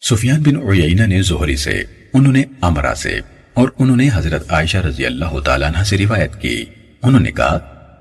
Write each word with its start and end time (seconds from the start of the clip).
سفیان 0.00 0.42
بن 0.42 0.56
عیینہ 0.56 1.06
نے 1.06 1.22
زہری 1.22 1.56
سے، 1.56 1.82
انہوں 2.12 2.32
نے 2.32 2.42
امرہ 2.60 2.94
سے، 2.94 3.20
اور 3.54 3.68
انہوں 3.78 3.96
نے 3.96 4.08
حضرت 4.14 4.52
عائشہ 4.52 4.78
رضی 4.78 5.06
اللہ 5.06 5.40
تعالیٰ 5.40 5.68
عنہ 5.68 5.82
سے 5.82 5.98
روایت 5.98 6.40
کی۔ 6.40 6.64
انہوں 7.02 7.20
نے 7.20 7.32
کہا، 7.32 7.58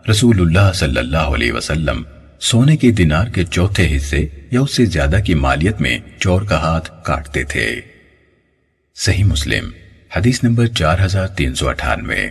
رسول 0.09 0.41
اللہ 0.41 0.71
صلی 0.73 0.99
اللہ 0.99 1.17
علیہ 1.17 1.53
وسلم 1.53 2.03
سونے 2.39 2.77
کے 2.77 2.91
دینار 2.91 3.27
کے 3.27 3.43
چوتھے 3.43 3.97
حصے 3.97 4.27
یا 4.51 4.61
اس 4.61 4.75
سے 4.75 4.85
زیادہ 4.85 5.17
کی 5.25 5.33
مالیت 5.33 5.81
میں 5.81 5.97
چور 6.19 6.41
کا 6.41 6.57
ہاتھ 6.57 6.91
کاٹتے 7.03 7.43
تھے۔ 7.43 7.81
صحیح 8.95 9.23
مسلم، 9.23 9.69
حدیث 10.15 10.43
نمبر 10.43 10.67
چار 10.67 10.99
ہزار 11.05 11.27
تین 11.27 11.55
سو 11.55 11.69
اٹھانوے۔ 11.69 12.27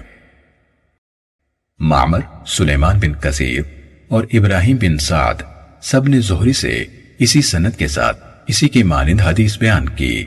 معمر، 1.79 2.21
سلیمان 2.47 2.99
بن 2.99 3.15
کثیر 3.15 3.63
اور 4.09 4.25
ابراہیم 4.33 4.77
بن 4.77 4.99
سعد 4.99 5.43
سب 5.83 6.09
نے 6.09 6.21
زہری 6.21 6.53
سے 6.53 6.85
اسی 7.19 7.43
سنت 7.43 7.79
کے 7.79 7.89
ساتھ 7.89 8.24
اسی 8.47 8.69
کے 8.69 8.85
مانند 8.85 9.21
حدیث 9.21 9.59
بیان 9.59 9.89
کی۔ 9.89 10.27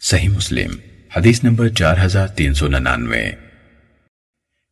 صحیح 0.00 0.28
مسلم، 0.28 0.70
حدیث 1.16 1.44
نمبر 1.44 1.68
چار 1.68 1.94
ہزار 2.04 2.26
تین 2.26 2.54
سو 2.54 2.68
ننانوے۔ 2.68 3.26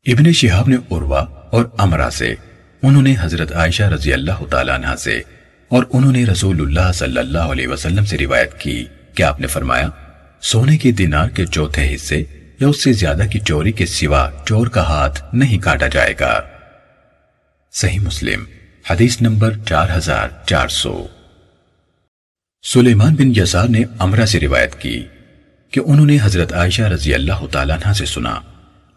ابن 0.07 0.33
شہاب 0.33 0.69
نے 0.69 0.77
عروا 0.91 1.21
اور 1.21 1.65
امرا 1.79 2.11
سے، 2.11 2.35
انہوں 2.83 3.03
نے 3.03 3.15
حضرت 3.21 3.53
عائشہ 3.53 3.83
رضی 3.83 4.13
اللہ 4.13 4.45
تعالیٰ 4.51 4.75
عنہ 4.75 4.97
سے 4.97 5.23
اور 5.69 5.85
انہوں 5.93 6.13
نے 6.13 6.25
رسول 6.25 6.61
اللہ 6.61 6.93
صلی 6.93 7.19
اللہ 7.19 7.39
علیہ 7.39 7.69
وسلم 7.69 8.05
سے 8.05 8.19
روایت 8.19 8.61
کی 8.61 8.85
کہ 9.15 9.23
آپ 9.23 9.41
نے 9.41 9.47
فرمایا، 9.47 9.89
سونے 10.41 10.77
کے 10.77 10.93
دینار 10.93 11.29
کے 11.29 11.47
چوتھے 11.47 11.95
حصے 11.95 12.25
یا 12.61 12.69
اس 12.69 12.85
سے 12.85 12.93
زیادہ 12.93 13.23
کی 13.33 13.39
چوری 13.39 13.73
کے 13.73 13.87
سوا 13.87 14.31
چور 14.47 14.67
کا 14.67 14.83
ہاتھ 14.83 15.35
نہیں 15.35 15.59
کاٹا 15.59 15.87
جائے 15.87 16.15
گا۔ 16.21 16.41
صحیح 17.73 18.01
مسلم، 18.01 18.45
حدیث 18.91 19.21
نمبر 19.21 19.53
چار 19.69 19.89
ہزار 19.97 20.29
چار 20.47 20.69
سو۔ 20.69 21.07
سلیمان 22.73 23.15
بن 23.15 23.33
یسار 23.37 23.69
نے 23.69 23.83
امرہ 23.99 24.27
سے 24.27 24.41
روایت 24.41 24.81
کی 24.81 25.05
کہ 25.71 25.81
انہوں 25.87 26.07
نے 26.07 26.19
حضرت 26.23 26.53
عائشہ 26.53 26.83
رضی 26.83 27.15
اللہ 27.15 27.47
تعالیٰ 27.53 27.77
عنہ 27.77 27.93
سے 27.93 28.07
سنا۔ 28.07 28.41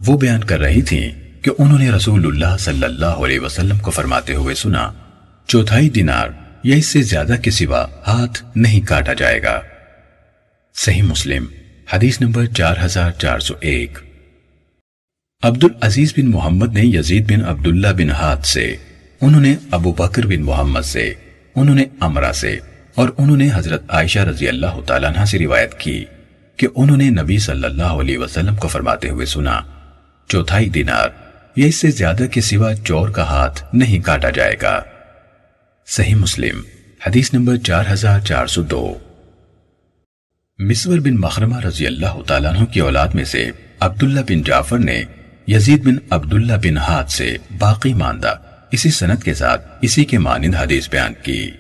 وہ 0.06 0.18
بیان 0.18 0.44
کر 0.44 0.60
رہی 0.60 0.82
تھیں 0.82 1.12
کہ 1.42 1.52
انہوں 1.58 1.80
نے 1.80 1.92
رسول 1.92 2.26
اللہ 2.26 2.58
صلی 2.60 2.84
اللہ 2.84 3.06
علیہ 3.06 3.40
وسلم 3.40 3.78
کو 3.78 3.92
فرماتے 3.92 4.36
ہوئے 4.36 4.56
سنا، 4.56 4.94
چوتھائی 5.48 5.90
دینار 5.90 6.30
یا 6.64 6.76
اس 6.76 6.86
سے 6.86 7.02
زیادہ 7.02 7.36
کے 7.42 7.52
سوا 7.52 7.86
ہاتھ 8.08 8.44
نہیں 8.56 8.88
کاٹا 8.88 9.14
جائے 9.14 9.44
گا۔ 9.44 9.62
صحیح 10.76 11.02
مسلم، 11.02 11.46
حدیث 11.94 12.22
نمبر 12.22 12.46
چار 12.46 12.76
ہزار 12.86 13.12
چار 13.12 13.40
سو 13.40 13.54
ایک۔ 13.60 14.00
عبد 15.44 15.64
العزیز 15.64 16.14
بن 16.18 16.30
محمد 16.32 16.74
نے 16.74 16.82
یزید 16.84 17.32
بن 17.32 17.46
عبداللہ 17.46 17.88
بن 17.88 18.10
ہاتھ 18.10 18.48
سے، 18.48 18.76
انہوں 19.22 19.42
نے 19.42 19.56
ابو 19.72 19.92
بکر 19.92 20.28
بن 20.28 20.42
محمد 20.42 20.82
سے، 20.82 21.14
انہوں 21.56 21.76
نے 21.76 21.86
امرہ 22.00 22.32
سے۔ 22.32 22.60
اور 22.96 23.10
انہوں 23.18 23.38
نے 23.38 23.50
حضرت 23.54 23.84
عائشہ 23.90 24.20
رضی 24.20 24.48
اللہ 24.48 24.80
تعالیٰ 24.86 25.10
عنہ 25.10 25.26
سے 25.26 25.40
روایت 25.40 25.80
کی 25.80 26.06
کہ 26.58 26.68
انہوں 26.76 26.98
نے 26.98 27.10
نبی 27.10 27.38
صلی 27.38 27.64
اللہ 27.64 28.00
علیہ 28.02 28.18
وسلم 28.18 28.56
کو 28.56 28.68
فرماتے 28.68 29.10
ہوئے 29.10 29.26
سنا، 29.26 29.60
چوتھائی 30.28 30.70
دینار 30.70 31.10
یا 31.56 31.66
اس 31.66 31.76
سے 31.76 31.92
زیادہ 31.92 32.24
کے 32.32 32.42
سوا 32.42 32.76
چور 32.76 33.10
کا 33.10 33.24
ہاتھ 33.24 33.64
نہیں 33.76 34.00
کاٹا 34.00 34.30
جائے 34.30 34.56
گا۔ 34.62 34.82
صحیح 35.88 36.16
مسلم، 36.16 36.62
حدیث 37.08 37.34
نمبر 37.34 37.58
چار 37.58 37.84
ہزار 37.94 38.20
چار 38.20 38.48
سو 38.48 38.62
دو۔ 38.62 38.98
مصور 40.60 41.00
بن 41.00 41.16
مخرمہ 41.16 41.60
رضی 41.60 41.88
اللہ 41.88 42.22
تعالیٰ 42.28 42.56
عنہ 42.56 42.66
کی 42.66 42.80
اولاد 42.80 43.08
میں 43.08 43.24
سے 43.24 43.50
عبداللہ 43.80 44.20
بن 44.20 44.42
جعفر 44.42 44.78
نے 44.78 45.04
یزید 45.48 45.84
بن 45.84 45.96
عبداللہ 46.10 46.54
بن 46.54 46.78
ہاتھ 46.78 47.12
سے 47.12 47.36
باقی 47.58 47.94
ماندہ 47.94 48.36
اسی 48.72 48.90
سنت 48.90 49.24
کے 49.24 49.34
ساتھ 49.34 49.68
اسی 49.82 50.06
کے 50.06 50.18
مانند 50.18 50.56
حدیث 50.56 50.90
بیان 50.90 51.14
کی۔ 51.24 51.52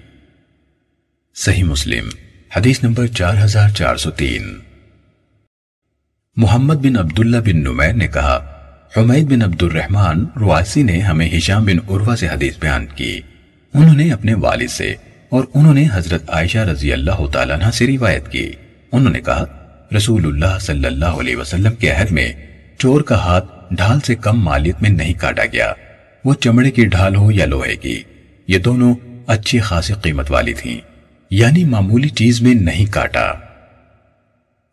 صحیح 1.45 1.63
مسلم، 1.63 2.09
حدیث 2.55 2.83
نمبر 2.83 3.07
چار 3.07 3.33
ہزار 3.43 3.69
چار 3.69 3.95
سو 3.95 4.11
تین۔ 4.11 4.59
محمد 6.35 6.75
بن 6.75 6.97
عبداللہ 6.97 7.37
بن 7.37 7.57
نمیر 7.57 7.93
نے 7.93 8.07
کہا، 8.07 8.61
حمید 8.97 9.23
بن 9.23 9.41
عبد 9.41 9.63
الرحمن 9.63 10.25
رواسی 10.39 10.83
نے 10.83 10.99
ہمیں 10.99 11.29
ہشام 11.37 11.65
بن 11.65 11.77
عروہ 11.89 12.15
سے 12.15 12.27
حدیث 12.27 12.53
بیان 12.59 12.85
کی۔ 12.85 13.21
انہوں 13.73 13.95
نے 13.95 14.11
اپنے 14.11 14.33
والد 14.33 14.67
سے 14.67 14.95
اور 15.29 15.43
انہوں 15.53 15.73
نے 15.73 15.87
حضرت 15.93 16.29
عائشہ 16.29 16.57
رضی 16.57 16.93
اللہ 16.93 17.25
تعالیٰ 17.33 17.61
عنہ 17.61 17.71
سے 17.71 17.87
روایت 17.87 18.31
کی۔ 18.31 18.51
انہوں 18.91 19.13
نے 19.13 19.21
کہا، 19.21 19.45
رسول 19.97 20.25
اللہ 20.25 20.59
صلی 20.59 20.85
اللہ 20.85 21.21
علیہ 21.21 21.35
وسلم 21.35 21.75
کے 21.75 21.89
عہد 21.89 22.11
میں 22.11 22.33
چور 22.77 23.01
کا 23.01 23.17
ہاتھ 23.17 23.73
ڈھال 23.73 23.99
سے 23.99 24.15
کم 24.15 24.39
مالیت 24.39 24.81
میں 24.81 24.89
نہیں 24.89 25.13
کاٹا 25.13 25.43
گیا۔ 25.53 25.73
وہ 26.25 26.33
چمڑے 26.33 26.71
کی 26.71 26.85
ڈھال 26.85 27.15
ہو 27.15 27.31
یا 27.31 27.45
لوہے 27.45 27.75
کی، 27.75 28.03
یہ 28.47 28.57
دونوں 28.57 28.95
اچھی 29.27 29.59
خاصی 29.59 29.93
قیمت 30.01 30.31
والی 30.31 30.53
تھیں۔ 30.53 30.88
یعنی 31.31 31.63
معمولی 31.63 32.09
چیز 32.09 32.41
میں 32.41 32.53
نہیں 32.53 32.85
کاٹا۔ 32.85 33.31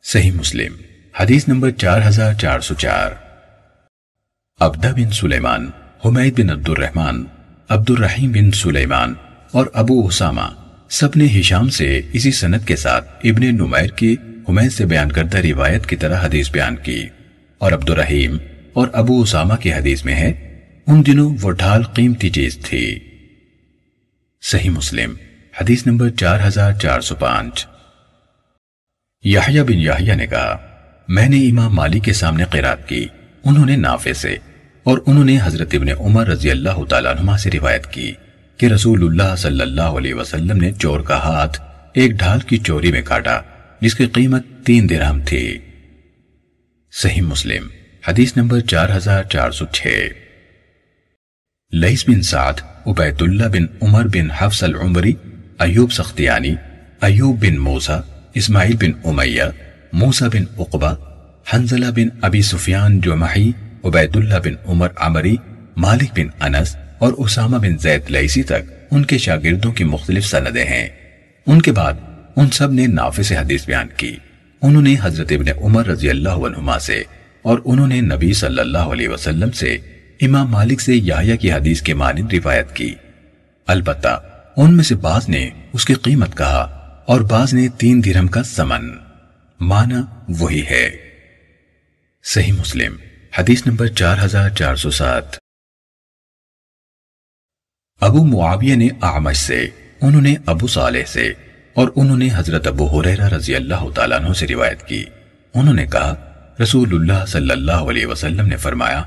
صحیح 0.03 0.33
مسلم، 0.33 0.73
حدیث 1.21 1.49
نمبر 1.49 1.71
چار 1.71 2.01
ہزار 2.09 2.35
چار 2.35 2.61
سو 2.61 2.75
چار۔ 2.75 3.11
عبدہ 4.61 4.89
بن 4.89 5.11
سلیمان، 5.11 5.71
حمید 6.05 6.41
بن 6.41 6.51
عبد 6.51 6.69
الرحمن 6.69 7.25
عبد 7.69 7.91
الرحیم 7.91 8.33
بن 8.33 8.51
سلیمان 8.51 9.15
اور 9.53 9.67
ابو 9.75 10.07
اسامہ 10.07 10.75
سب 10.89 11.09
نے 11.17 11.41
ہشام 11.41 11.69
سے 11.69 12.01
اسی 12.13 12.33
سنت 12.33 12.67
کے 12.67 12.77
ساتھ 12.77 13.11
ابن 13.25 13.57
نمیر 13.57 13.87
کی 13.87 14.17
حمید 14.49 14.73
سے 14.73 14.87
بیان 14.87 15.13
کردہ 15.13 15.37
روایت 15.37 15.87
کی 15.87 15.97
طرح 15.97 16.25
حدیث 16.25 16.51
بیان 16.51 16.77
کی۔ 16.77 17.09
اور 17.59 17.73
عبد 17.73 17.91
الرحیم 17.91 18.37
اور 18.73 18.89
ابو 18.93 19.23
اسامہ 19.23 19.55
کی 19.55 19.73
حدیث 19.73 20.05
میں 20.05 20.15
ہے، 20.15 20.61
ان 20.87 21.07
دنوں 21.07 21.37
وہ 21.41 21.51
ڈھال 21.51 21.83
قیمتی 21.83 22.31
چیز 22.31 22.59
تھی۔ 22.63 22.99
صحیح 24.43 24.71
مسلم 24.71 25.15
حدیث 25.61 25.87
نمبر 25.87 26.11
چار 26.11 26.41
ہزار 26.47 26.73
چار 26.73 27.01
سو 27.01 27.15
پانچ۔ 27.15 27.67
یحیٰ 29.23 29.63
بن 29.63 29.75
یحیٰ 29.75 30.17
نے 30.17 30.27
کہا، 30.27 30.57
میں 31.09 31.29
نے 31.29 31.37
امام 31.49 31.75
مالی 31.75 32.01
کے 32.01 32.13
سامنے 32.13 32.45
قرات 32.51 32.89
کی، 32.89 33.07
انہوں 33.45 33.67
نے 33.67 33.77
نافع 33.77 34.13
سے، 34.13 34.37
اور 34.83 34.99
انہوں 35.07 35.25
نے 35.25 35.39
حضرت 35.43 35.75
ابن 35.75 35.89
عمر 36.01 36.27
رضی 36.27 36.51
اللہ 36.51 36.85
تعالیٰ 36.85 37.17
عنہ 37.17 37.37
سے 37.37 37.51
روایت 37.51 37.87
کی 37.87 38.13
کہ 38.57 38.67
رسول 38.67 39.03
اللہ 39.03 39.37
صلی 39.37 39.61
اللہ 39.61 39.97
علیہ 39.99 40.15
وسلم 40.15 40.57
نے 40.57 40.73
چور 40.73 41.01
کا 41.01 41.17
ہاتھ 41.17 41.61
ایک 41.93 42.11
ڈھال 42.11 42.41
کی 42.41 42.59
چوری 42.59 42.93
میں 42.93 43.03
کاٹا، 43.03 43.41
جس 43.81 43.95
کی 43.95 44.07
قیمت 44.07 44.47
تین 44.65 44.89
درہم 44.89 45.21
تھی۔ 45.25 45.59
صحیح 46.93 47.23
مسلم، 47.23 47.69
حدیث 48.09 48.37
نمبر 48.37 48.61
چار 48.61 48.97
ہزار 48.97 49.23
چار 49.23 49.51
سو 49.51 49.67
چھ۔ 49.67 49.87
لئیس 51.73 52.09
بن 52.09 52.23
سعد 52.23 52.61
عبید 52.87 53.23
اللہ 53.23 53.45
بن 53.45 53.65
عمر 53.83 54.05
بن 54.05 54.31
حفظ 54.31 54.65
العمری 54.65 55.13
ایوب 55.59 55.93
سختیانی، 55.93 56.55
ایوب 57.01 57.45
بن 57.45 57.59
موسیٰ، 57.59 58.01
اسماعیل 58.35 58.77
بن 58.77 59.09
امیہ، 59.09 59.43
موسیٰ 59.93 60.29
بن 60.29 60.45
عقبہ 60.59 60.95
حنزلہ 61.55 61.87
بن 61.97 62.09
ابی 62.23 62.43
سفیان 62.43 63.01
جمحی 63.01 63.53
عبید 63.85 64.17
اللہ 64.17 64.35
بن 64.45 64.55
عمر 64.67 64.89
عمری، 64.97 65.37
مالک 65.77 66.19
بن 66.19 66.27
انس 66.41 66.77
اور 66.99 67.13
اسامہ 67.13 67.57
بن 67.57 67.79
زید 67.79 68.01
لیسی 68.09 68.43
تک 68.43 68.73
ان 68.91 69.05
کے 69.05 69.19
شاگردوں 69.19 69.73
کی 69.73 69.85
مختلف 69.85 70.27
سندیں 70.27 70.65
ہیں۔ 70.65 70.89
ان 71.47 71.63
کے 71.63 71.73
بعد 71.73 71.93
ان 72.37 72.51
سب 72.51 72.73
نے 72.73 72.87
نافع 72.87 73.23
سے 73.23 73.37
حدیث 73.37 73.67
بیان 73.67 73.87
کی۔ 73.97 74.17
انہوں 74.63 74.83
نے 74.83 74.95
حضرت 75.03 75.33
ابن 75.33 75.65
عمر 75.65 75.87
رضی 75.87 76.11
اللہ 76.11 76.29
عنہما 76.29 76.79
سے 76.79 77.03
اور 77.43 77.59
انہوں 77.65 77.87
نے 77.87 78.01
نبی 78.01 78.33
صلی 78.33 78.61
اللہ 78.61 78.79
علیہ 78.79 79.09
وسلم 79.09 79.51
سے 79.51 79.79
امام 80.21 80.51
مالک 80.51 80.81
سے 80.81 80.95
یحییٰ 80.95 81.37
کی 81.41 81.53
حدیث 81.53 81.83
کے 81.83 81.95
مانند 81.95 82.33
روایت 82.33 82.73
کی۔ 82.73 82.95
البتہ 83.67 84.23
ان 84.57 84.77
میں 84.77 84.85
سے 84.85 84.95
بعض 84.95 85.29
نے 85.29 85.51
اس 85.73 85.85
کی 85.85 85.95
قیمت 85.95 86.37
کہا 86.37 86.61
اور 87.07 87.21
بعض 87.21 87.55
نے 87.55 87.69
تین 87.69 88.05
درہم 88.05 88.27
کا 88.27 88.43
سمن 88.43 88.97
معنی 89.61 89.95
وہی 90.29 90.63
ہے۔ 90.71 90.91
صحیح 92.25 92.53
مسلم، 92.53 92.97
حدیث 93.39 93.67
نمبر 93.67 93.87
چار 93.87 94.17
ہزار 94.25 94.51
چار 94.51 94.77
سو 94.77 94.91
سات۔ 94.91 95.25
ابو 98.01 98.25
معاویہ 98.25 98.75
نے 98.75 98.89
آمش 99.01 99.37
سے، 99.37 99.67
انہوں 100.01 100.23
نے 100.23 100.35
ابو 100.47 100.67
صالح 100.67 101.05
سے 101.07 101.33
اور 101.75 101.89
انہوں 101.97 102.17
نے 102.17 102.29
حضرت 102.35 102.67
ابو 102.67 103.01
حریرہ 103.01 103.29
رضی 103.29 103.57
اللہ 103.57 103.91
تعالیٰ 103.95 104.19
عنہ 104.19 104.33
سے 104.33 104.47
روایت 104.47 104.87
کی۔ 104.89 105.05
انہوں 105.55 105.75
نے 105.75 105.87
کہا، 105.87 106.15
رسول 106.63 106.95
اللہ 106.95 107.27
صلی 107.27 107.51
اللہ 107.51 107.87
علیہ 107.91 108.07
وسلم 108.07 108.47
نے 108.47 108.57
فرمایا، 108.57 109.03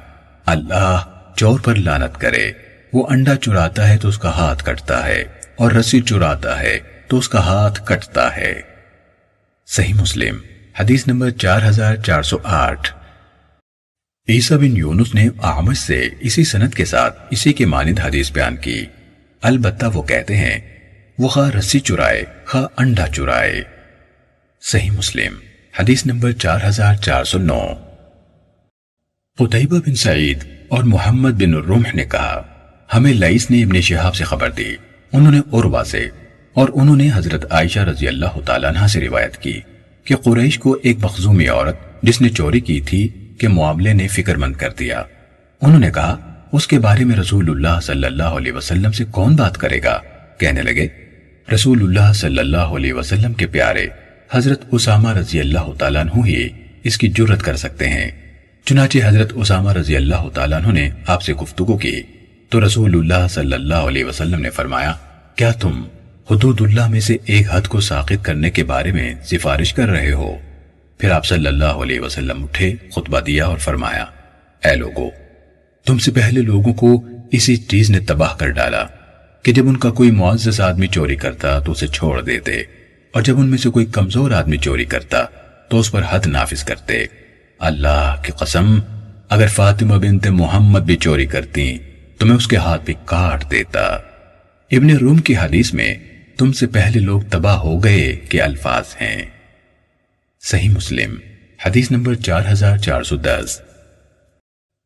اللہ 0.45 1.21
چور 1.35 1.59
پر 1.59 1.75
لانت 1.75 2.21
کرے، 2.21 2.51
وہ 2.93 3.07
انڈا 3.09 3.35
چراتا 3.35 3.89
ہے 3.89 3.97
تو 3.97 4.07
اس 4.07 4.17
کا 4.17 4.29
ہاتھ 4.29 4.65
کٹتا 4.65 5.05
ہے۔ 5.05 5.38
اور 5.59 5.71
رسی 5.71 6.01
چراتا 6.01 6.59
ہے 6.59 6.79
تو 7.07 7.17
اس 7.17 7.29
کا 7.29 7.39
ہاتھ 7.39 7.85
کٹتا 7.85 8.35
ہے۔ 8.35 8.61
صحیح 9.67 9.93
مسلم، 9.93 10.37
حدیث 10.79 11.07
نمبر 11.07 11.29
چار 11.29 11.61
ہزار 11.61 11.95
چار 11.95 12.23
سو 12.23 12.37
آٹھ۔ 12.43 12.93
عیسیٰ 14.29 14.57
بن 14.57 14.77
یونس 14.77 15.15
نے 15.15 15.27
آمد 15.37 15.73
سے 15.73 16.09
اسی 16.19 16.43
سنت 16.43 16.75
کے 16.75 16.85
ساتھ 16.85 17.19
اسی 17.29 17.53
کے 17.53 17.65
مانند 17.65 17.99
حدیث 17.99 18.31
بیان 18.31 18.57
کی۔ 18.57 18.85
البتہ 19.41 19.85
وہ 19.93 20.01
کہتے 20.01 20.37
ہیں، 20.37 20.59
وہ 21.19 21.27
خواہ 21.27 21.49
رسی 21.49 21.79
چرائے، 21.79 22.23
خواہ 22.45 22.65
انڈا 22.77 23.07
چرائے۔ 23.07 23.63
صحیح 24.61 24.91
مسلم، 24.91 25.33
حدیث 25.79 26.05
نمبر 26.05 26.31
چار 26.31 26.59
ہزار 26.63 26.95
چار 26.95 27.23
سو 27.23 27.37
نو۔ 27.37 27.67
قطعبہ 29.37 29.79
بن 29.79 29.95
سعید 29.95 30.43
اور 30.67 30.83
محمد 30.83 31.31
بن 31.31 31.53
الرمح 31.53 31.89
نے 31.93 32.05
کہا، 32.05 32.43
ہمیں 32.93 33.13
لئیس 33.13 33.51
نے 33.51 33.63
ابن 33.63 33.81
شہاب 33.81 34.15
سے 34.15 34.23
خبر 34.23 34.49
دی۔ 34.49 34.75
انہوں 35.13 35.31
نے 35.31 35.39
عروا 35.53 35.83
سے 35.83 36.07
اور 36.53 36.69
انہوں 36.73 36.95
نے 36.95 37.09
حضرت 37.15 37.51
عائشہ 37.51 37.79
رضی 37.79 38.07
اللہ 38.07 38.39
تعالیٰ 38.45 38.69
عنہ 38.69 38.87
سے 38.87 39.01
روایت 39.01 39.37
کی 39.37 39.59
کہ 40.03 40.15
قریش 40.15 40.59
کو 40.59 40.77
ایک 40.83 40.97
مخزومی 41.01 41.47
عورت 41.47 42.03
جس 42.03 42.21
نے 42.21 42.29
چوری 42.29 42.59
کی 42.59 42.81
تھی 42.81 43.07
کہ 43.37 43.47
معاملے 43.47 43.93
نے 43.93 44.07
فکر 44.07 44.35
مند 44.35 44.55
کر 44.55 44.69
دیا۔ 44.79 45.03
انہوں 45.61 45.79
نے 45.79 45.91
کہا، 45.91 46.15
اس 46.51 46.67
کے 46.67 46.79
بارے 46.79 47.03
میں 47.03 47.15
رسول 47.15 47.49
اللہ 47.49 47.79
صلی 47.79 48.05
اللہ 48.05 48.23
علیہ 48.23 48.51
وسلم 48.51 48.91
سے 48.91 49.05
کون 49.11 49.35
بات 49.35 49.57
کرے 49.57 49.79
گا؟ 49.83 49.99
کہنے 50.37 50.61
لگے 50.61 50.87
رسول 51.53 51.83
اللہ 51.83 52.13
صلی 52.13 52.39
اللہ 52.39 52.57
علیہ 52.57 52.93
وسلم 52.93 53.33
کے 53.33 53.47
پیارے، 53.47 53.87
حضرت 54.31 54.61
اسامہ 54.71 55.13
رضی 55.13 55.39
اللہ 55.39 55.73
تعالیٰ 55.79 56.01
عنہ 56.01 56.25
ہی 56.25 56.49
اس 56.83 56.97
کی 56.97 57.07
جرت 57.07 57.43
کر 57.43 57.55
سکتے 57.55 57.89
ہیں۔ 57.89 58.11
چنانچہ 58.65 58.97
حضرت 59.05 59.31
اسامہ 59.35 59.73
رضی 59.73 59.95
اللہ 59.95 60.29
تعالیٰ 60.33 60.63
عنہ 60.63 60.73
نے 60.73 60.89
آپ 61.07 61.21
سے 61.21 61.33
گفتگو 61.33 61.77
کی۔ 61.77 62.01
تو 62.51 62.59
رسول 62.65 62.95
اللہ 62.95 63.27
صلی 63.29 63.53
اللہ 63.53 63.87
علیہ 63.87 64.05
وسلم 64.05 64.41
نے 64.41 64.49
فرمایا، 64.49 64.93
کیا 65.35 65.51
تم 65.51 65.81
حدود 66.29 66.61
اللہ 66.61 66.87
میں 66.87 66.99
سے 66.99 67.17
ایک 67.25 67.47
حد 67.51 67.67
کو 67.67 67.79
ساقت 67.79 68.23
کرنے 68.25 68.49
کے 68.51 68.63
بارے 68.63 68.91
میں 68.91 69.13
سفارش 69.23 69.73
کر 69.73 69.89
رہے 69.89 70.11
ہو؟ 70.11 70.31
پھر 70.99 71.11
آپ 71.11 71.25
صلی 71.25 71.47
اللہ 71.47 71.83
علیہ 71.83 71.99
وسلم 71.99 72.43
اٹھے، 72.43 72.73
خطبہ 72.95 73.19
دیا 73.19 73.45
اور 73.45 73.57
فرمایا، 73.57 74.05
اے 74.63 74.75
لوگو، 74.75 75.09
تم 75.85 75.97
سے 75.97 76.11
پہلے 76.11 76.41
لوگوں 76.41 76.73
کو 76.73 76.95
اسی 77.31 77.55
چیز 77.55 77.89
نے 77.89 77.99
تباہ 78.07 78.35
کر 78.37 78.49
ڈالا 78.51 78.83
کہ 79.45 79.51
جب 79.51 79.67
ان 79.67 79.77
کا 79.77 79.89
کوئی 79.91 80.11
معزز 80.11 80.59
آدمی 80.61 80.87
چوری 80.87 81.15
کرتا 81.15 81.57
تو 81.59 81.71
اسے 81.71 81.87
چھوڑ 81.89 82.21
دیتے، 82.21 82.57
اور 83.13 83.21
جب 83.21 83.39
ان 83.39 83.49
میں 83.49 83.57
سے 83.57 83.69
کوئی 83.69 83.85
کمزور 83.91 84.31
آدمی 84.31 84.57
چوری 84.57 84.85
کرتا 84.85 85.23
تو 85.69 85.79
اس 85.79 85.91
پر 85.91 86.01
حد 86.09 86.27
نافذ 86.27 86.63
کرتے۔ 86.63 87.05
اللہ 87.59 88.15
کی 88.23 88.31
قسم، 88.39 88.79
اگر 89.29 89.47
فاطمہ 89.47 89.97
بنت 89.99 90.27
محمد 90.33 90.79
بھی 90.79 90.95
چوری 90.97 91.25
کرتی 91.27 91.77
تو 92.19 92.25
میں 92.25 92.35
اس 92.35 92.47
کے 92.47 92.57
ہاتھ 92.57 92.85
بھی 92.85 92.93
کاٹ 93.05 93.51
دیتا۔ 93.51 93.81
ابن 94.71 94.89
روم 94.89 95.17
کی 95.17 95.37
حدیث 95.37 95.73
میں 95.73 95.95
تم 96.37 96.51
سے 96.51 96.67
پہلے 96.67 96.99
لوگ 96.99 97.21
تباہ 97.21 97.57
ہو 97.57 97.83
گئے 97.83 98.15
کہ 98.15 98.41
الفاظ 98.41 98.83
ہیں۔ 99.01 99.25
صحیح 100.41 100.69
مسلم، 100.69 101.15
حدیث 101.65 101.91
نمبر 101.91 102.15
چار 102.15 102.41
ہزار 102.51 102.77
چار 102.77 103.03
سو 103.03 103.15
دس۔ 103.15 103.61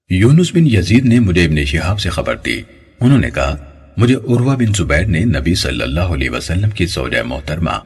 یونس 0.10 0.54
بن 0.54 0.68
یزید 0.68 1.06
نے 1.06 1.20
مجھے 1.20 1.46
ابن 1.46 1.66
شہاب 1.66 2.00
سے 2.00 2.10
خبر 2.10 2.36
دی۔ 2.36 2.62
انہوں 3.00 3.18
نے 3.18 3.30
کہا، 3.30 3.56
مجھے 3.98 4.16
عروہ 4.16 4.56
بن 4.56 4.74
زبیر 4.74 5.06
نے 5.06 5.20
نبی 5.20 5.56
صلی 5.56 5.82
اللہ 5.82 6.14
علیہ 6.16 6.30
وسلم 6.30 6.70
کی 6.70 6.86
زوجہ 6.86 7.22
محترمہ 7.22 7.80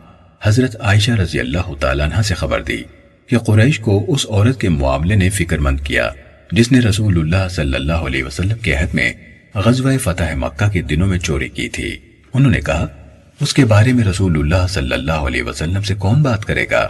حضرت 0.44 0.76
عائشہ 0.82 1.12
رضی 1.12 1.40
اللہ 1.40 1.74
تعالیٰ 1.80 2.06
عنہ 2.06 2.22
سے 2.22 2.34
خبر 2.34 2.62
دی 2.62 2.84
کہ 3.28 3.38
قریش 3.38 3.80
کو 3.80 4.06
اس 4.08 4.26
عورت 4.30 4.62
کے 4.62 4.70
معاملے 4.70 5.16
نے 5.16 5.30
فکر 5.30 5.58
مند 5.58 5.80
کیا، 5.80 6.10
جس 6.52 6.72
نے 6.72 6.80
رسول 6.80 7.20
اللہ 7.20 7.48
صلی 7.50 7.76
اللہ 7.76 8.06
علیہ 8.10 8.24
وسلم 8.24 8.58
کے 8.58 8.74
عہد 8.74 8.94
میں 8.94 9.14
غزوہ 9.66 9.98
فتح 9.98 10.36
مکہ 10.36 10.70
کے 10.70 10.82
دنوں 10.82 11.08
میں 11.08 11.20
چوری 11.20 11.50
کی 11.50 11.70
تھی۔ 11.70 11.98
انہوں 12.34 12.52
نے 12.52 12.62
کہا، 12.62 12.88
اس 13.40 13.54
کے 13.54 13.66
بارے 13.66 13.94
میں 13.94 14.06
رسول 14.06 14.40
اللہ 14.40 14.68
صلی 14.70 14.94
اللہ 14.94 15.12
علیہ 15.12 15.44
وسلم 15.44 15.82
سے 15.82 15.96
کون 15.96 16.22
بات 16.22 16.46
کرے 16.46 16.66
گا؟ 16.72 16.90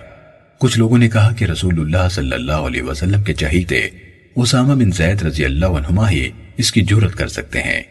کچھ 0.58 0.80
لوگوں 0.80 0.98
نے 0.98 1.10
کہا 1.10 1.32
کہ 1.38 1.46
رسول 1.46 1.80
اللہ 1.80 2.10
صلی 2.12 2.32
اللہ 2.32 2.52
علیہ 2.52 2.82
وسلم 2.82 3.24
کے 3.24 3.34
چہیتے 3.34 3.88
اسامہ 4.36 4.74
بن 4.74 4.92
زید 4.92 5.24
رضی 5.24 5.46
اللہ 5.46 5.66
عنہما 5.66 6.10
ہی 6.10 6.30
اس 6.58 6.72
کی 6.72 6.82
جرت 6.82 7.16
کر 7.16 7.28
سکتے 7.28 7.62
ہیں۔ 7.62 7.82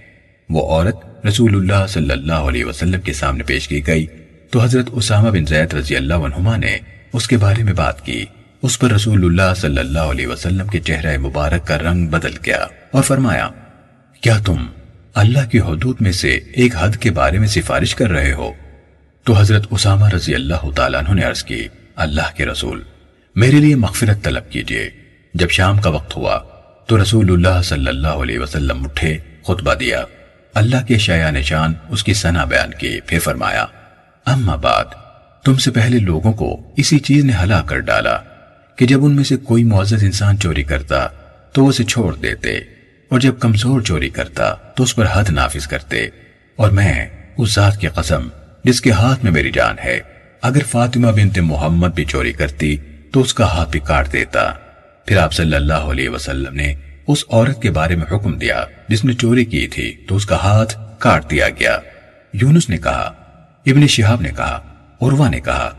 وہ 0.50 0.68
عورت 0.68 1.26
رسول 1.26 1.54
اللہ 1.54 1.86
صلی 1.88 2.10
اللہ 2.10 2.46
علیہ 2.48 2.64
وسلم 2.64 3.00
کے 3.00 3.12
سامنے 3.12 3.44
پیش 3.44 3.68
کی 3.68 3.86
گئی 3.86 4.06
تو 4.50 4.62
حضرت 4.62 4.86
اسامہ 4.92 5.30
بن 5.30 5.46
زید 5.46 5.74
رضی 5.74 5.96
اللہ 5.96 6.14
عنہما 6.14 6.56
نے 6.56 6.78
اس 7.12 7.28
کے 7.28 7.36
بارے 7.36 7.62
میں 7.62 7.72
بات 7.72 8.06
کی۔ 8.06 8.24
اس 8.62 8.78
پر 8.78 8.90
رسول 8.90 9.24
اللہ 9.24 9.54
صلی 9.56 9.78
اللہ 9.78 9.98
علیہ 9.98 10.26
وسلم 10.26 10.66
کے 10.66 10.80
چہرہ 10.80 11.18
مبارک 11.18 11.66
کا 11.66 11.78
رنگ 11.78 12.06
بدل 12.06 12.32
گیا 12.46 12.66
اور 12.90 13.02
فرمایا 13.02 13.48
کیا 14.20 14.38
تم 14.44 14.66
اللہ 15.14 15.48
کی 15.50 15.60
حدود 15.60 15.96
میں 16.00 16.12
سے 16.12 16.40
ایک 16.52 16.76
حد 16.76 16.96
کے 16.96 17.10
بارے 17.10 17.38
میں 17.38 17.48
سفارش 17.48 17.94
کر 17.94 18.10
رہے 18.10 18.32
ہو؟ 18.32 18.52
تو 19.24 19.32
حضرت 19.32 19.66
اسامہ 19.70 20.08
رضی 20.08 20.34
اللہ 20.34 20.70
تعالیٰ 20.76 21.00
عنہ 21.00 21.14
نے 21.14 21.22
عرض 21.22 21.42
کی، 21.42 21.68
اللہ 21.96 22.36
کے 22.36 22.46
رسول، 22.46 22.82
میرے 23.34 23.56
لیے 23.56 23.74
مغفرت 23.74 24.22
طلب 24.22 24.50
کیجیے۔ 24.50 24.90
جب 25.34 25.50
شام 25.50 25.78
کا 25.78 25.90
وقت 25.90 26.16
ہوا، 26.16 26.40
تو 26.86 27.02
رسول 27.02 27.32
اللہ 27.32 27.62
صلی 27.62 27.88
اللہ 27.88 28.08
علیہ 28.08 28.38
وسلم 28.38 28.84
اٹھے، 28.84 29.18
خطبہ 29.42 29.74
دیا۔ 29.74 30.04
اللہ 30.54 30.86
کے 30.88 30.98
شایع 30.98 31.30
نشان 31.30 31.74
اس 31.88 32.04
کی 32.04 32.14
سنا 32.14 32.44
بیان 32.44 32.70
کی، 32.78 33.00
پھر 33.06 33.18
فرمایا، 33.18 33.66
اما 34.26 34.56
بعد، 34.56 34.84
تم 35.44 35.56
سے 35.56 35.70
پہلے 35.70 35.98
لوگوں 35.98 36.32
کو 36.32 36.72
اسی 36.76 36.98
چیز 36.98 37.24
نے 37.24 37.32
ہلا 37.42 37.62
کر 37.62 37.78
ڈالا 37.78 38.18
کہ 38.76 38.86
جب 38.86 39.04
ان 39.04 39.16
میں 39.16 39.24
سے 39.24 39.36
کوئی 39.36 39.64
معزز 39.64 40.04
انسان 40.04 40.38
چوری 40.38 40.62
کرتا، 40.62 41.08
تو 41.52 41.68
اسے 41.68 41.84
چھوڑ 41.84 42.14
دیتے۔ 42.14 42.75
اور 43.08 43.20
جب 43.20 43.38
کمزور 43.38 43.80
چوری 43.80 44.08
کرتا 44.08 44.54
تو 44.54 44.82
اس 44.82 44.96
پر 44.96 45.06
حد 45.12 45.30
نافذ 45.30 45.66
کرتے۔ 45.66 46.06
اور 46.56 46.70
میں 46.70 47.08
اس 47.36 47.54
ذات 47.54 47.78
کی 47.78 47.88
قسم 47.88 48.28
جس 48.64 48.80
کے 48.80 48.90
ہاتھ 48.90 49.24
میں 49.24 49.32
میری 49.32 49.50
جان 49.50 49.76
ہے، 49.84 50.00
اگر 50.42 50.60
فاطمہ 50.70 51.06
بنت 51.06 51.38
محمد 51.38 51.88
بھی 51.88 52.04
چوری 52.04 52.32
کرتی 52.32 52.76
تو 53.12 53.20
اس 53.20 53.34
کا 53.34 53.44
ہاتھ 53.44 53.70
بھی 53.70 53.80
کاٹ 53.80 54.12
دیتا۔ 54.12 54.52
پھر 55.06 55.16
آپ 55.16 55.32
صلی 55.32 55.56
اللہ 55.56 55.72
علیہ 55.72 56.08
وسلم 56.08 56.54
نے 56.54 56.74
اس 57.06 57.24
عورت 57.30 57.62
کے 57.62 57.70
بارے 57.70 57.96
میں 57.96 58.16
حکم 58.16 58.38
دیا، 58.38 58.64
جس 58.88 59.04
نے 59.04 59.12
چوری 59.12 59.44
کی 59.44 59.68
تھی، 59.68 59.96
تو 60.08 60.16
اس 60.16 60.26
کا 60.26 60.36
ہاتھ 60.36 60.78
کاٹ 60.98 61.30
دیا 61.30 61.48
گیا۔ 61.48 61.78
یونس 62.32 62.68
نے 62.68 62.76
کہا، 62.76 63.12
ابن 63.66 63.86
شہاب 63.86 64.20
نے 64.20 64.30
کہا، 64.36 64.62
عروہ 65.02 65.28
نے 65.28 65.40
کہا، 65.40 65.72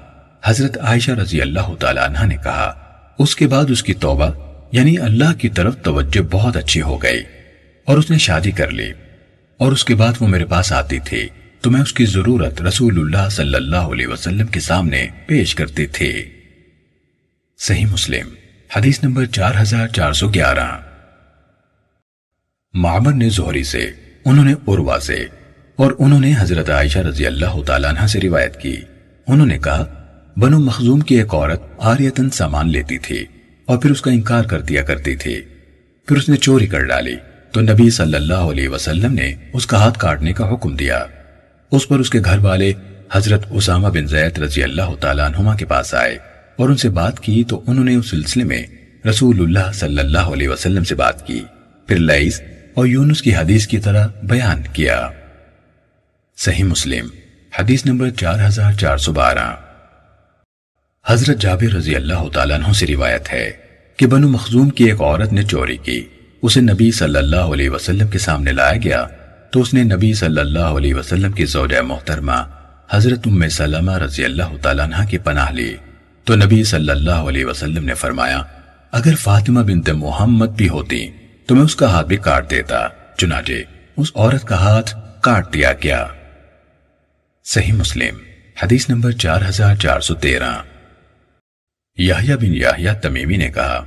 حضرت 0.44 0.77
عائشہ 0.77 1.12
رضی 1.12 1.41
اللہ 1.41 1.75
تعالی 1.79 2.00
عنہ 2.06 2.25
نے 2.25 2.35
کہا، 2.44 2.74
اس 3.19 3.35
کے 3.35 3.47
بعد 3.47 3.65
اس 3.69 3.83
کی 3.83 3.94
توبہ 3.94 4.29
یعنی 4.72 4.98
اللہ 4.98 5.34
کی 5.34 5.50
طرف 5.50 5.75
توجہ 5.81 6.22
بہت 6.22 6.58
اچھی 6.58 6.81
ہو 6.81 7.04
گئی 7.04 7.24
اور 7.86 7.98
اس 7.98 8.12
نے 8.12 8.18
شادی 8.18 8.52
کر 8.52 8.72
لی 8.72 8.92
اور 9.58 9.72
اس 9.72 9.86
کے 9.86 9.96
بعد 9.96 10.14
وہ 10.19 10.28
میرے 10.28 10.46
پاس 10.46 10.74
آتی 10.74 11.00
تھی 11.00 11.28
تو 11.62 11.72
میں 11.72 11.81
اس 11.81 11.94
کی 11.94 12.06
ضرورت 12.06 12.62
رسول 12.62 13.00
اللہ 13.00 13.30
صلی 13.30 13.56
اللہ 13.56 13.75
علیہ 13.75 14.08
وسلم 14.08 14.48
کے 14.48 14.60
سامنے 14.60 15.08
پیش 15.25 15.56
کرتی 15.56 15.88
تھی 15.88 16.24
صحیح 17.60 17.86
مسلم، 17.86 18.28
حدیث 18.75 19.04
نمبر 19.04 19.25
چار 19.25 19.52
ہزار 19.62 19.88
چار 19.88 20.14
سو 20.14 20.30
گیارہ۔ 20.30 20.78
معمر 22.74 23.13
نے 23.13 23.30
زہری 23.30 23.63
سے، 23.63 23.92
انہوں 24.25 24.46
نے 24.46 24.54
عروہ 24.54 25.00
سے 25.00 25.25
اور 25.75 25.92
انہوں 26.00 26.20
نے 26.20 26.34
حضرت 26.40 26.70
عائشہ 26.70 27.00
رضی 27.00 27.25
اللہ 27.25 27.63
تعالیٰ 27.63 27.90
عنہ 27.90 28.08
سے 28.08 28.20
روایت 28.20 28.62
کی۔ 28.62 28.75
انہوں 29.28 29.48
نے 29.48 29.58
کہا، 29.58 29.86
بنو 30.38 30.60
مخزوم 30.60 31.00
کی 31.00 31.16
ایک 31.16 31.34
عورت 31.34 31.62
آریتن 31.78 32.30
سامان 32.30 32.70
لیتی 32.70 32.98
تھی۔ 32.98 33.25
اور 33.68 33.78
پھر 33.78 33.92
اس 33.92 34.02
کا 34.02 34.12
انکار 34.12 34.44
کر 34.44 34.62
دیا 34.62 34.84
کرتی 34.84 35.16
تھی 35.16 35.42
پھر 36.06 36.18
اس 36.18 36.30
نے 36.30 36.38
چوری 36.38 36.68
کر 36.68 36.80
ڈالی۔ 36.80 37.16
تو 37.52 37.62
نبی 37.62 37.90
صلی 37.90 38.16
اللہ 38.16 38.34
علیہ 38.34 38.69
وسلم 38.69 39.14
نے 39.14 39.34
اس 39.54 39.66
کا 39.66 39.78
ہاتھ 39.78 40.00
کاٹنے 40.00 40.34
کا 40.34 40.54
حکم 40.54 40.75
دیا۔ 40.75 41.06
اس 41.72 41.88
پر 41.88 42.00
اس 42.00 42.10
کے 42.10 42.20
گھر 42.25 42.39
والے 42.39 42.74
حضرت 43.12 43.46
اسامہ 43.50 43.88
بن 43.88 44.08
زید 44.08 44.39
رضی 44.39 44.63
اللہ 44.63 44.96
تعالیٰ 45.00 45.25
عنہما 45.25 45.56
کے 45.56 45.65
پاس 45.65 45.94
آئے 45.94 46.18
اور 46.56 46.70
ان 46.70 46.77
سے 46.77 46.89
بات 46.89 47.20
کی 47.20 47.44
تو 47.44 47.63
انہوں 47.68 47.86
نے 47.86 47.96
اس 47.96 48.10
سلسلے 48.10 48.44
میں 48.44 48.63
رسول 49.10 49.41
اللہ 49.41 49.72
صلی 49.74 50.00
اللہ 50.00 50.27
علیہ 50.34 50.50
وسلم 50.50 50.84
سے 50.84 50.96
بات 50.96 51.27
کی، 51.27 51.41
پھر 51.88 51.98
لئیس 51.98 52.41
اور 52.74 52.86
یونس 52.86 53.22
کی 53.22 53.36
حدیث 53.36 53.68
کی 53.68 53.77
طرح 53.77 54.08
بیان 54.24 54.62
کیا۔ 54.74 55.10
صحیح 56.38 56.63
مسلم، 56.63 57.08
حدیث 57.60 57.86
نمبر 57.86 58.10
چار 58.10 58.48
ہزار 58.48 58.74
چار 58.74 58.98
سو 58.98 59.13
بارہ۔ 59.13 59.56
حضرت 61.08 61.38
جابر 61.38 61.74
رضی 61.74 61.96
اللہ 61.96 62.27
تعالیٰ 62.34 62.58
عنہ 62.58 62.74
سے 62.74 62.88
روایت 62.88 63.34
ہے۔ 63.34 63.66
کہ 63.98 64.08
بنو 64.08 64.30
مخزوم 64.30 64.70
کی 64.70 64.84
ایک 64.84 65.01
عورت 65.01 65.34
نے 65.34 65.44
چوری 65.44 65.77
کی۔ 65.77 66.08
اسے 66.42 66.62
نبی 66.62 66.92
صلی 66.92 67.18
اللہ 67.18 67.36
علیہ 67.36 67.70
وسلم 67.70 68.08
کے 68.08 68.18
سامنے 68.18 68.51
لایا 68.51 68.80
گیا۔ 68.84 69.08
تو 69.51 69.62
اس 69.62 69.74
نے 69.74 69.84
نبی 69.84 70.13
صلی 70.13 70.39
اللہ 70.39 70.60
علیہ 70.60 70.96
وسلم 70.96 71.32
کی 71.32 71.46
زوجہ 71.46 71.82
محترمہ 71.82 72.44
حضرت 72.89 73.20
ام 73.25 73.50
سلمہ 73.50 73.92
رضی 73.92 74.25
اللہ 74.25 74.58
تعالیٰ 74.62 74.86
عنہ 74.86 75.08
کی 75.10 75.18
پناہ 75.18 75.51
لی۔ 75.51 75.75
تو 76.24 76.36
نبی 76.36 76.63
صلی 76.63 76.89
اللہ 76.89 77.12
علیہ 77.12 77.46
وسلم 77.46 77.86
نے 77.86 77.94
فرمایا، 77.94 78.42
اگر 78.92 79.16
فاطمہ 79.16 79.60
بنت 79.60 79.89
محمد 79.89 80.48
بھی 80.48 80.70
ہوتی 80.70 81.08
تو 81.46 81.56
میں 81.56 81.63
اس 81.63 81.75
کا 81.75 81.89
ہاتھ 81.92 82.08
بھی 82.08 82.18
کاٹ 82.18 82.50
دیتا۔ 82.50 82.88
چنانچہ 83.18 83.54
اس 83.98 84.12
عورت 84.16 84.46
کا 84.46 84.56
ہاتھ 84.56 84.96
کاٹ 85.22 85.54
دیا 85.54 85.72
گیا۔ 85.84 86.08
صحیح 87.46 87.74
مسلم، 87.74 88.16
حدیث 88.63 88.89
نمبر 88.89 89.12
چار 89.12 89.42
ہزار 89.50 89.75
چار 89.75 90.00
سو 90.00 90.16
تیرہ۔ 90.16 90.51
یحییٰ 91.98 92.36
بن 92.36 92.54
یحییٰ 92.56 92.94
تمیمی 93.01 93.38
نے 93.38 93.50
کہا، 93.50 93.84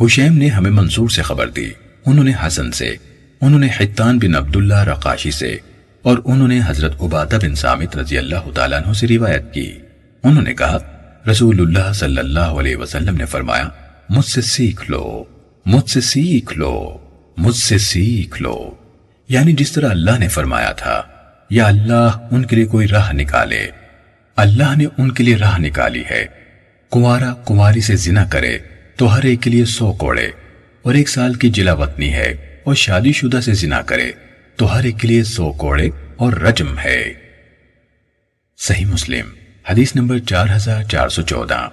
حشیم 0.00 0.38
نے 0.38 0.48
ہمیں 0.48 0.70
منصور 0.70 1.08
سے 1.08 1.22
خبر 1.22 1.48
دی، 1.48 1.70
انہوں 2.06 2.24
نے 2.24 2.32
حسن 2.46 2.72
سے، 2.72 2.96
انہوں 3.40 3.60
نے 3.60 3.68
حتان 3.80 4.18
بن 4.18 4.34
عبداللہ 4.34 4.84
رقاشی 4.84 5.30
سے، 5.30 5.56
اور 6.02 6.18
انہوں 6.24 6.48
نے 6.48 6.60
حضرت 6.66 7.02
عبادہ 7.02 7.38
بن 7.42 7.54
سامت 7.54 7.96
رضی 7.96 8.18
اللہ 8.18 8.50
تعالیٰ 8.54 8.82
عنہ 8.82 8.92
سے 8.92 9.06
روایت 9.08 9.54
کی۔ 9.54 9.78
انہوں 10.24 10.42
نے 10.42 10.54
کہا 10.54 10.78
رسول 11.30 11.60
اللہ 11.60 11.92
صلی 11.92 12.18
اللہ 12.18 12.40
علیہ 12.40 12.76
وسلم 12.76 13.16
نے 13.16 13.24
فرمایا، 13.24 13.68
مجھ 14.08 14.24
سے 14.24 14.40
سیکھ 14.40 14.90
لو، 14.90 15.24
مجھ 15.66 15.90
سے 15.90 16.00
سیکھ 16.00 16.58
لو، 16.58 16.98
مجھ 17.36 17.56
سے 17.56 17.78
سیکھ 17.78 18.42
لو۔ 18.42 18.74
یعنی 19.28 19.52
جس 19.52 19.72
طرح 19.72 19.88
اللہ 19.88 20.18
نے 20.18 20.28
فرمایا 20.28 20.72
تھا، 20.72 21.02
یا 21.50 21.66
اللہ 21.66 22.28
ان 22.30 22.44
کے 22.44 22.56
لیے 22.56 22.64
کوئی 22.64 22.88
راہ 22.88 23.12
نکالے۔ 23.12 23.66
اللہ 24.36 24.76
نے 24.76 24.84
ان 24.98 25.12
کے 25.12 25.24
لیے 25.24 25.36
راہ 25.36 25.58
نکالی 25.58 26.02
ہے۔ 26.10 26.37
کنوارا 26.92 27.34
کنواری 27.46 27.80
سے 27.80 27.96
زنا 27.96 28.24
کرے 28.24 28.58
تو 28.96 29.16
ہر 29.16 29.22
ایک 29.22 29.42
کے 29.42 29.50
لیے 29.50 29.64
سو 29.64 29.92
کوڑے 29.92 30.26
اور 30.82 30.94
ایک 30.94 31.08
سال 31.08 31.34
کی 31.34 31.50
جلا 31.50 31.72
وطنی 31.72 32.12
ہے 32.12 32.56
اور 32.64 32.74
شادی 32.74 33.12
شدہ 33.12 33.40
سے 33.40 33.54
زنا 33.54 33.82
کرے 33.82 34.12
تو 34.56 34.74
ہر 34.74 34.84
ایک 34.84 34.94
کے 35.00 35.08
لیے 35.08 35.24
سو 35.24 35.52
کوڑے 35.52 35.88
اور 36.16 36.32
رجم 36.32 36.78
ہے۔ 36.78 37.12
صحیح 38.58 38.86
مسلم، 38.86 39.26
حدیث 39.70 39.96
نمبر 39.96 40.18
چار 40.18 40.46
ہزار 40.56 40.82
چار 40.82 41.08
سو 41.08 41.22
چودہ۔ 41.22 41.68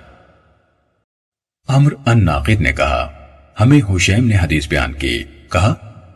امر 1.68 1.94
ان 2.06 2.26
ناقد 2.26 2.62
نے 2.62 2.72
کہا، 2.72 3.28
ہمیں 3.60 3.82
حشیم 3.90 4.28
نے 4.28 4.36
حدیث 4.36 4.68
بیان 4.68 4.94
کی۔ 4.94 5.24
کہا، 5.52 5.74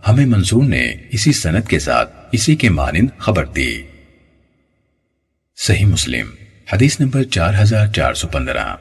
ہمیں 0.08 0.26
منصور 0.26 0.64
نے 0.64 0.94
اسی 1.12 1.32
سنت 1.32 1.68
کے 1.68 1.80
ساتھ 1.80 2.14
اسی 2.32 2.56
کے 2.56 2.70
مانند 2.70 3.10
خبر 3.18 3.46
دی۔ 3.46 3.82
صحیح 5.56 5.86
مسلم، 5.86 6.28
حدیث 6.74 7.00
نمبر 7.00 7.24
چار 7.24 7.54
ہزار 7.62 7.88
چار 7.88 8.14
سو 8.14 8.28
پندرہ۔ 8.28 8.76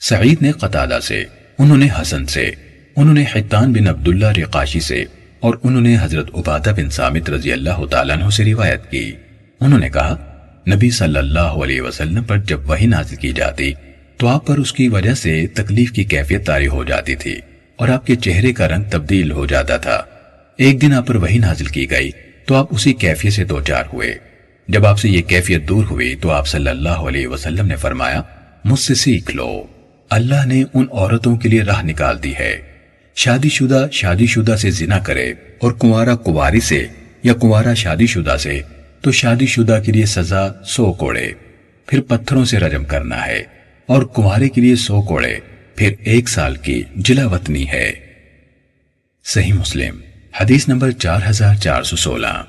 سعید 0.00 0.42
نے 0.42 0.52
قطادہ 0.52 0.98
سے، 1.02 1.24
انہوں 1.58 1.76
نے 1.76 1.88
حسن 2.00 2.26
سے، 2.26 2.50
انہوں 2.96 3.14
نے 3.14 3.24
حتان 3.34 3.72
بن 3.72 3.86
عبداللہ 3.86 4.26
رقاشی 4.26 4.80
سے 4.80 5.04
اور 5.40 5.54
انہوں 5.62 5.80
نے 5.80 5.96
حضرت 6.00 6.30
عبادہ 6.34 6.72
بن 6.76 6.90
سامت 6.90 7.30
رضی 7.30 7.52
اللہ 7.52 7.86
تعالیٰ 7.90 8.16
عنہ 8.16 8.30
سے 8.30 8.44
روایت 8.44 8.90
کی۔ 8.90 9.12
انہوں 9.60 9.78
نے 9.78 9.88
کہا، 9.88 10.16
نبی 10.74 10.90
صلی 10.90 11.18
اللہ 11.18 11.40
علیہ 11.40 11.80
وسلم 11.80 12.22
پر 12.22 12.36
جب 12.36 12.70
وہی 12.70 12.86
نازل 12.86 13.16
کی 13.16 13.32
جاتی 13.32 13.72
تو 14.16 14.28
آپ 14.28 14.46
پر 14.46 14.58
اس 14.58 14.72
کی 14.72 14.88
وجہ 14.88 15.14
سے 15.14 15.46
تکلیف 15.46 15.92
کی 15.92 16.04
کیفیت 16.04 16.46
تاری 16.46 16.66
ہو 16.66 16.84
جاتی 16.84 17.14
تھی 17.14 17.40
اور 17.76 17.88
آپ 17.88 18.06
کے 18.06 18.16
چہرے 18.16 18.52
کا 18.52 18.68
رنگ 18.68 18.84
تبدیل 18.90 19.30
ہو 19.30 19.46
جاتا 19.46 19.76
تھا۔ 19.76 20.02
ایک 20.56 20.82
دن 20.82 20.92
آپ 20.92 21.06
پر 21.06 21.16
وہی 21.16 21.38
نازل 21.38 21.64
کی 21.64 21.90
گئی 21.90 22.10
تو 22.46 22.54
آپ 22.54 22.66
اسی 22.70 22.92
کیفیت 22.92 23.32
سے 23.32 23.44
دو 23.44 23.60
چار 23.60 23.84
ہوئے۔ 23.92 24.14
جب 24.68 24.86
آپ 24.86 24.98
سے 24.98 25.08
یہ 25.08 25.22
کیفیت 25.22 25.68
دور 25.68 25.84
ہوئی 25.90 26.14
تو 26.14 26.30
آپ 26.30 26.46
صلی 26.46 26.68
اللہ 26.68 27.04
علیہ 27.08 27.26
وسلم 27.26 27.66
نے 27.66 27.76
فرمایا، 27.76 28.22
مجھ 28.64 28.80
سے 28.80 28.94
سیکھ 28.94 29.36
لو۔ 29.36 29.62
اللہ 30.10 30.46
نے 30.46 30.64
ان 30.74 30.86
عورتوں 30.92 31.36
کے 31.36 31.48
لیے 31.48 31.62
راہ 31.62 31.82
نکال 31.82 32.22
دی 32.22 32.34
ہے۔ 32.38 32.62
شادی 33.14 33.48
شدہ 33.48 33.86
شادی 33.92 34.26
شدہ 34.26 34.56
سے 34.56 34.70
زنا 34.70 34.98
کرے 34.98 35.32
اور 35.58 35.72
کنوارا 35.72 36.16
کواری 36.16 36.60
سے 36.60 36.86
یا 37.22 37.32
کنوارا 37.34 37.74
شادی 37.74 38.06
شدہ 38.06 38.36
سے 38.40 38.62
تو 39.00 39.12
شادی 39.12 39.46
شدہ 39.46 39.80
کے 39.86 39.92
لیے 39.92 40.06
سزا 40.06 40.62
سو 40.64 40.92
کوڑے۔ 40.92 41.32
پھر 41.86 42.00
پتھروں 42.00 42.44
سے 42.44 42.58
رجم 42.58 42.84
کرنا 42.84 43.26
ہے 43.26 43.44
اور 43.86 44.02
کنوارے 44.02 44.48
کے 44.48 44.60
لیے 44.60 44.76
سو 44.76 45.02
کوڑے۔ 45.02 45.38
پھر 45.76 45.94
ایک 46.00 46.28
سال 46.28 46.56
کی 46.56 46.82
جلا 46.96 47.26
وطنی 47.26 47.68
ہے۔ 47.68 47.92
صحیح 49.24 49.52
مسلم، 49.52 50.00
حدیث 50.40 50.68
نمبر 50.68 50.90
چار 50.90 51.20
ہزار 51.30 51.54
چار 51.54 51.82
سو 51.82 51.96
سولہ۔ 51.96 52.44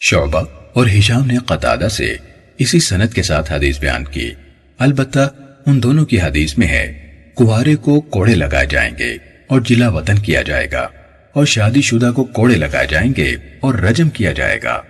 شعبہ 0.00 0.42
اور 0.72 0.86
ہشام 0.98 1.26
نے 1.26 1.36
قطادہ 1.46 1.88
سے 1.90 2.16
اسی 2.58 2.80
سنت 2.80 3.14
کے 3.14 3.22
ساتھ 3.22 3.52
حدیث 3.52 3.80
بیان 3.80 4.04
کی۔ 4.04 4.30
البتہ 4.78 5.32
ان 5.66 5.82
دونوں 5.82 6.04
کی 6.06 6.20
حدیث 6.20 6.56
میں 6.58 6.66
ہے 6.66 6.86
کوارے 7.34 7.74
کو 7.76 8.00
کوڑے 8.00 8.34
لگائے 8.34 8.66
جائیں 8.66 8.90
گے 8.98 9.16
اور 9.46 9.60
جلا 9.60 9.88
وطن 9.88 10.18
کیا 10.18 10.42
جائے 10.42 10.70
گا، 10.72 10.86
اور 11.32 11.46
شادی 11.46 11.82
شدہ 11.82 12.10
کو 12.16 12.24
کوڑے 12.24 12.54
لگائے 12.54 12.86
جائیں 12.86 13.12
گے 13.16 13.34
اور 13.60 13.74
رجم 13.74 14.08
کیا 14.08 14.32
جائے 14.32 14.58
گا۔ 14.62 14.80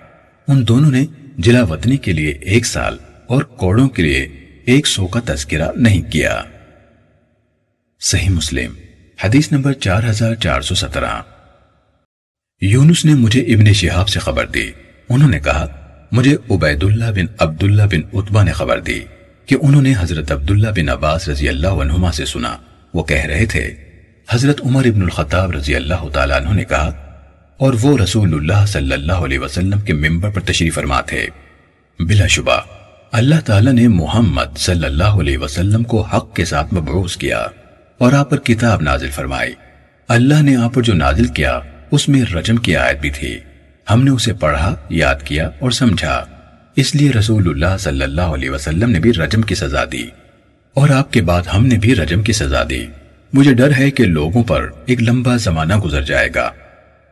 ان 0.48 0.66
دونوں 0.68 0.90
نے 0.90 1.04
جلا 1.38 1.62
وطنی 1.64 1.96
کے 1.96 2.12
لیے 2.12 2.30
ایک 2.30 2.66
سال 2.66 2.98
اور 3.26 3.42
کوڑوں 3.42 3.88
کے 3.88 4.02
لیے 4.02 4.22
ایک 4.66 4.86
سو 4.86 5.06
کا 5.06 5.20
تذکرہ 5.24 5.70
نہیں 5.76 6.02
کیا۔ 6.02 6.40
صحیح 8.00 8.30
مسلم، 8.30 8.74
حدیث 9.24 9.52
نمبر 9.52 9.72
چار 9.72 10.02
ہزار 10.10 10.34
چار 10.34 10.60
سو 10.60 10.74
سترہ۔ 10.74 11.20
یونس 12.62 13.04
نے 13.04 13.14
مجھے 13.14 13.40
ابن 13.54 13.72
شہاب 13.72 14.08
سے 14.08 14.18
خبر 14.18 14.46
دی۔ 14.46 14.70
انہوں 15.08 15.30
نے 15.30 15.40
کہا، 15.40 15.66
مجھے 16.12 16.36
عبید 16.50 16.84
اللہ 16.84 17.10
بن 17.14 17.26
عبداللہ 17.38 17.82
بن 17.82 18.00
عطبہ 18.14 18.42
نے 18.42 18.52
خبر 18.52 18.80
دی۔ 18.80 19.00
کہ 19.46 19.56
انہوں 19.62 19.82
نے 19.82 19.92
حضرت 19.98 20.32
عبداللہ 20.32 20.68
بن 20.76 20.88
عباس 20.88 21.28
رضی 21.28 21.48
اللہ 21.48 21.82
عنہما 21.82 22.12
سے 22.12 22.24
سنا۔ 22.24 22.56
وہ 22.94 23.02
کہہ 23.04 23.24
رہے 23.24 23.46
تھے، 23.46 23.74
حضرت 24.30 24.60
عمر 24.64 24.84
ابن 24.84 25.02
الخطاب 25.02 25.50
رضی 25.50 25.74
اللہ 25.74 26.08
تعالیٰ 26.12 26.36
عنہ 26.36 26.54
نے 26.54 26.64
کہا، 26.64 26.90
اور 27.56 27.74
وہ 27.82 27.98
رسول 27.98 28.34
اللہ 28.34 28.66
صلی 28.66 28.92
اللہ 28.92 29.12
علیہ 29.12 29.38
وسلم 29.38 29.80
کے 29.80 29.92
ممبر 29.92 30.30
پر 30.30 30.40
تشریف 30.40 30.74
فرما 30.74 31.00
تھے۔ 31.00 31.26
بلا 32.00 32.26
شبہ، 32.26 32.60
اللہ 33.12 33.40
تعالیٰ 33.44 33.72
نے 33.72 33.88
محمد 33.88 34.56
صلی 34.56 34.84
اللہ 34.84 35.20
علیہ 35.20 35.38
وسلم 35.38 35.82
کو 35.82 36.00
حق 36.02 36.34
کے 36.36 36.44
ساتھ 36.44 36.74
مبعوث 36.74 37.16
کیا 37.16 37.46
اور 37.98 38.12
آپ 38.12 38.30
پر 38.30 38.38
کتاب 38.38 38.82
نازل 38.82 39.10
فرمائی۔ 39.10 39.52
اللہ 40.08 40.42
نے 40.42 40.56
آپ 40.56 40.74
پر 40.74 40.82
جو 40.82 40.94
نازل 40.94 41.26
کیا، 41.26 41.60
اس 41.90 42.08
میں 42.08 42.22
رجم 42.34 42.56
کی 42.56 42.76
آیت 42.76 43.00
بھی 43.00 43.10
تھی۔ 43.10 43.38
ہم 43.90 44.02
نے 44.02 44.10
اسے 44.10 44.32
پڑھا، 44.32 44.74
یاد 44.90 45.22
کیا 45.24 45.50
اور 45.58 45.70
سمجھا۔ 45.70 46.24
اس 46.76 46.94
لیے 46.94 47.10
رسول 47.10 47.48
اللہ 47.48 47.76
صلی 47.78 48.02
اللہ 48.02 48.20
علیہ 48.20 48.50
وسلم 48.50 48.90
نے 48.90 49.00
بھی 49.00 49.12
رجم 49.12 49.42
کی 49.42 49.54
سزا 49.54 49.84
دی 49.92 50.06
اور 50.74 50.88
آپ 50.88 51.12
کے 51.12 51.22
بعد 51.22 51.42
ہم 51.54 51.66
نے 51.66 51.78
بھی 51.78 51.94
رجم 51.94 52.22
کی 52.22 52.32
سزا 52.32 52.62
دی۔ 52.70 52.86
مجھے 53.32 53.54
ڈر 53.54 53.70
ہے 53.78 53.90
کہ 53.90 54.04
لوگوں 54.04 54.42
پر 54.42 54.68
ایک 54.86 55.02
لمبا 55.02 55.36
زمانہ 55.36 55.76
گزر 55.76 56.02
جائے 56.02 56.28
گا۔ 56.34 56.50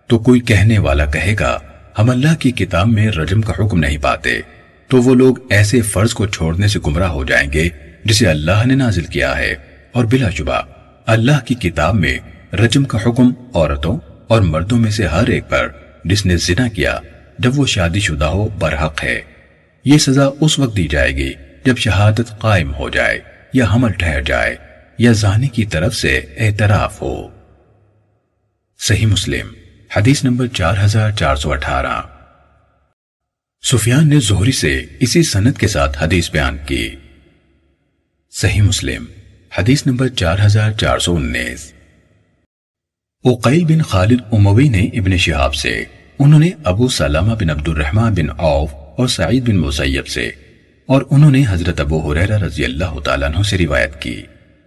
تو 0.07 0.19
کوئی 0.19 0.41
کہنے 0.41 0.79
والا 0.79 1.07
کہے 1.07 1.35
گا، 1.41 1.59
ہم 1.99 2.11
اللہ 2.11 2.35
کی 2.39 2.51
کتاب 2.51 2.89
میں 2.89 3.09
رجم 3.09 3.41
کا 3.41 3.53
حکم 3.59 3.79
نہیں 3.79 3.99
پاتے۔ 3.99 4.41
تو 4.89 4.97
وہ 4.97 5.15
لوگ 5.15 5.37
ایسے 5.51 5.81
فرض 5.81 6.13
کو 6.13 6.27
چھوڑنے 6.27 6.69
سے 6.69 6.79
گمراہ 6.87 7.09
ہو 7.09 7.25
جائیں 7.25 7.53
گے 7.53 7.69
جسے 8.05 8.27
اللہ 8.27 8.67
نے 8.67 8.75
نازل 8.75 9.05
کیا 9.05 9.39
ہے۔ 9.39 9.55
اور 9.93 10.05
بلا 10.05 10.31
شبہ، 10.31 10.63
اللہ 11.07 11.45
کی 11.45 11.55
کتاب 11.55 11.95
میں 11.95 12.19
رجم 12.57 12.85
کا 12.85 12.99
حکم 13.07 13.33
عورتوں 13.55 13.99
اور 14.29 14.43
مردوں 14.43 14.79
میں 14.79 14.91
سے 14.91 15.07
ہر 15.07 15.27
ایک 15.27 15.49
پر 15.49 15.69
جس 16.05 16.27
نے 16.27 16.37
زنا 16.37 16.69
کیا، 16.69 16.99
جب 17.39 17.59
وہ 17.59 17.67
شادی 17.67 18.01
شدہ 18.01 18.25
ہو، 18.25 18.49
برحق 18.49 19.05
ہے۔ 19.05 19.34
یہ 19.85 19.99
سزا 19.99 20.29
اس 20.41 20.59
وقت 20.59 20.77
دی 20.77 20.89
جائے 20.89 21.17
گی 21.17 21.33
جب 21.65 21.77
شہادت 21.77 22.39
قائم 22.39 22.75
ہو 22.75 22.89
جائے 22.89 23.21
یا 23.53 23.65
حمل 23.75 23.93
ٹھہر 23.93 24.23
جائے 24.23 24.57
یا 24.99 25.13
زانی 25.13 25.49
کی 25.49 25.65
طرف 25.65 25.95
سے 25.95 26.19
اعتراف 26.37 27.03
ہو۔ 27.03 27.29
صحیح 28.81 29.07
مسلم، 29.07 29.55
حدیث 29.97 30.25
نمبر 30.25 30.47
چار 30.47 30.75
ہزار 30.85 31.11
چار 31.11 31.37
سو 31.37 31.53
اٹھارہ۔ 31.53 32.03
سفیان 33.63 34.09
نے 34.09 34.21
زہری 34.21 34.53
سے 34.53 34.85
اسی 35.01 35.23
سنت 35.23 35.59
کے 35.59 35.69
ساتھ 35.69 36.03
حدیث 36.03 36.31
بیان 36.31 36.57
کی۔ 36.67 36.97
صحیح 38.31 38.63
مسلم، 38.63 39.05
حدیث 39.59 39.87
نمبر 39.87 40.09
چار 40.09 40.39
ہزار 40.47 40.71
چار 40.71 40.99
سو 40.99 41.17
انیس۔ 41.17 41.73
اقیل 43.25 43.65
بن 43.65 43.83
خالد 43.83 44.21
اموی 44.33 44.69
نے 44.69 44.83
ابن 44.83 45.17
شہاب 45.17 45.55
سے، 45.55 45.85
انہوں 46.19 46.41
نے 46.41 46.51
ابو 46.65 46.89
سلامہ 46.89 47.35
بن 47.35 47.51
عبد 47.51 47.69
الرحمن 47.69 48.15
بن 48.15 48.31
عوف 48.39 48.84
اور 48.97 49.09
سعید 49.09 49.49
بن 49.49 49.57
مسیب 49.57 50.07
سے۔ 50.07 50.31
اور 50.87 51.03
انہوں 51.11 51.31
نے 51.31 51.45
حضرت 51.49 51.81
ابو 51.81 52.13
حریرہ 52.13 52.39
رضی 52.39 52.65
اللہ 52.65 52.99
تعالیٰ 53.05 53.29
عنہ 53.29 53.43
سے 53.43 53.59
روایت 53.59 54.03
کی 54.03 54.23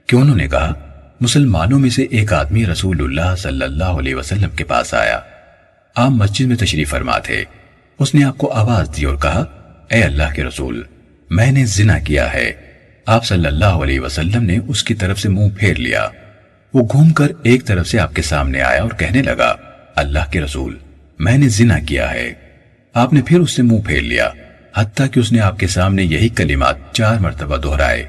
کہ 0.05 0.15
انہوں 0.15 0.35
نے 0.35 0.47
کہا، 0.47 0.73
مسلمانوں 1.21 1.79
میں 1.79 1.89
سے 1.89 2.03
ایک 2.03 2.33
آدمی 2.33 2.65
رسول 2.65 2.97
اللہ 2.99 3.35
صلی 3.37 3.63
اللہ 3.63 3.83
علیہ 3.83 4.15
وسلم 4.15 4.49
کے 4.49 4.63
پاس 4.63 4.93
آیا۔ 4.93 5.19
آپ 5.95 6.11
مسجد 6.11 6.45
میں 6.45 6.55
تشریف 6.55 6.89
فرما 6.89 7.19
تھے۔ 7.19 7.43
اس 7.99 8.15
نے 8.15 8.25
آپ 8.25 8.37
کو 8.37 8.51
آواز 8.51 8.89
دی 8.97 9.03
اور 9.03 9.15
کہا، 9.15 9.39
اے 9.91 10.03
اللہ 10.03 10.33
کے 10.35 10.43
رسول، 10.43 10.83
میں 11.29 11.51
نے 11.51 11.65
زنا 11.65 11.99
کیا 11.99 12.33
ہے۔ 12.33 12.51
آپ 13.05 13.25
صلی 13.25 13.45
اللہ 13.45 13.65
علیہ 13.65 13.99
وسلم 13.99 14.43
نے 14.43 14.59
اس 14.67 14.83
کی 14.83 14.93
طرف 14.93 15.19
سے 15.19 15.29
منہ 15.29 15.49
پھیر 15.59 15.75
لیا۔ 15.75 16.07
وہ 16.73 16.87
گھوم 16.91 17.09
کر 17.09 17.27
ایک 17.43 17.65
طرف 17.65 17.87
سے 17.87 17.99
آپ 17.99 18.15
کے 18.15 18.21
سامنے 18.21 18.61
آیا 18.61 18.81
اور 18.81 18.91
کہنے 18.97 19.21
لگا، 19.21 19.55
اللہ 19.95 20.31
کے 20.31 20.41
رسول، 20.41 20.77
میں 21.19 21.37
نے 21.37 21.49
زنا 21.49 21.79
کیا 21.79 22.11
ہے۔ 22.11 22.46
آپ 22.97 23.13
نے 23.13 23.21
پھر 23.25 23.39
اس 23.39 23.55
سے 23.55 23.63
منہ 23.63 23.81
پھیر 23.81 24.01
لیا، 24.01 24.29
حتیٰ 24.75 25.07
کہ 25.11 25.19
اس 25.19 25.31
نے 25.31 25.39
آپ 25.39 25.59
کے 25.59 25.67
سامنے 25.67 26.03
یہی 26.03 26.29
کلمات 26.29 26.75
چار 26.93 27.15
مرتبہ 27.15 27.57
دہرائے۔ 27.57 28.05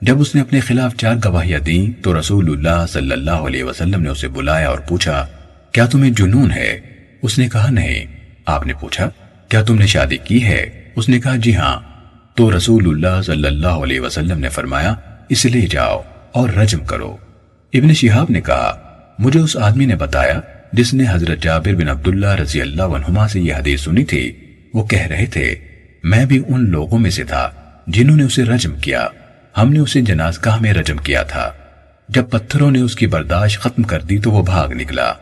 جب 0.00 0.20
اس 0.20 0.34
نے 0.34 0.40
اپنے 0.40 0.60
خلاف 0.60 0.96
چار 0.96 1.14
گواہیاں 1.24 1.58
دیں، 1.58 2.02
تو 2.02 2.20
رسول 2.20 2.52
اللہ 2.52 2.86
صلی 2.86 3.12
اللہ 3.12 3.30
علیہ 3.30 3.64
وسلم 3.64 4.02
نے 4.02 4.08
اسے 4.08 4.28
بلایا 4.28 4.68
اور 4.68 4.78
پوچھا، 4.78 5.26
کیا 5.72 5.86
تمہیں 5.86 6.10
جنون 6.10 6.50
ہے؟ 6.50 6.80
اس 7.22 7.38
نے 7.38 7.48
کہا، 7.48 7.70
نہیں۔ 7.70 8.06
آپ 8.46 8.66
نے 8.66 8.72
پوچھا، 8.80 9.10
کیا 9.48 9.62
تم 9.62 9.74
نے 9.74 9.86
شادی 9.86 10.16
کی 10.16 10.44
ہے؟ 10.44 10.90
اس 10.96 11.08
نے 11.08 11.20
کہا 11.20 11.36
جی 11.36 11.56
ہاں۔ 11.56 11.80
تو 12.34 12.56
رسول 12.56 12.88
اللہ 12.88 13.22
صلی 13.22 13.46
اللہ 13.46 13.68
علیہ 13.68 14.00
وسلم 14.00 14.38
نے 14.38 14.48
فرمایا، 14.48 14.94
اس 15.28 15.44
لیے 15.44 15.66
جاؤ 15.66 16.02
اور 16.32 16.48
رجم 16.48 16.84
کرو۔ 16.84 17.16
ابن 17.72 17.92
شہاب 17.92 18.30
نے 18.30 18.40
کہا، 18.40 18.78
مجھے 19.18 19.40
اس 19.40 19.56
آدمی 19.56 19.86
نے 19.86 19.96
بتایا 19.96 20.40
جس 20.76 20.94
نے 20.94 21.04
حضرت 21.08 21.42
جابر 21.42 21.74
بن 21.74 21.88
عبداللہ 21.88 22.34
رضی 22.34 22.60
اللہ 22.60 22.82
عنہما 22.82 23.28
سے 23.28 23.40
یہ 23.40 23.54
حدیث 23.54 23.80
سنی 23.80 24.04
تھی، 24.04 24.32
وہ 24.74 24.86
کہہ 24.86 25.06
رہے 25.06 25.26
تھے، 25.26 25.54
میں 26.02 26.26
بھی 26.26 26.42
ان 26.48 26.70
لوگوں 26.70 26.98
میں 26.98 27.10
سے 27.10 27.24
تھا 27.24 27.50
جنہوں 27.86 28.16
نے 28.16 28.22
اسے 28.22 28.44
رجم 28.44 28.76
کیا۔ 28.76 29.08
ہم 29.58 29.72
نے 29.72 29.78
اسے 29.78 30.00
جنازگاہ 30.00 30.60
میں 30.60 30.72
رجم 30.72 30.96
کیا 30.96 31.22
تھا۔ 31.22 31.52
جب 32.08 32.30
پتھروں 32.30 32.70
نے 32.70 32.80
اس 32.80 32.96
کی 32.96 33.06
برداشت 33.06 33.60
ختم 33.60 33.82
کر 33.82 34.00
دی 34.00 34.18
تو 34.18 34.30
وہ 34.30 34.42
بھاگ 34.42 34.68
نکلا۔ 34.68 35.12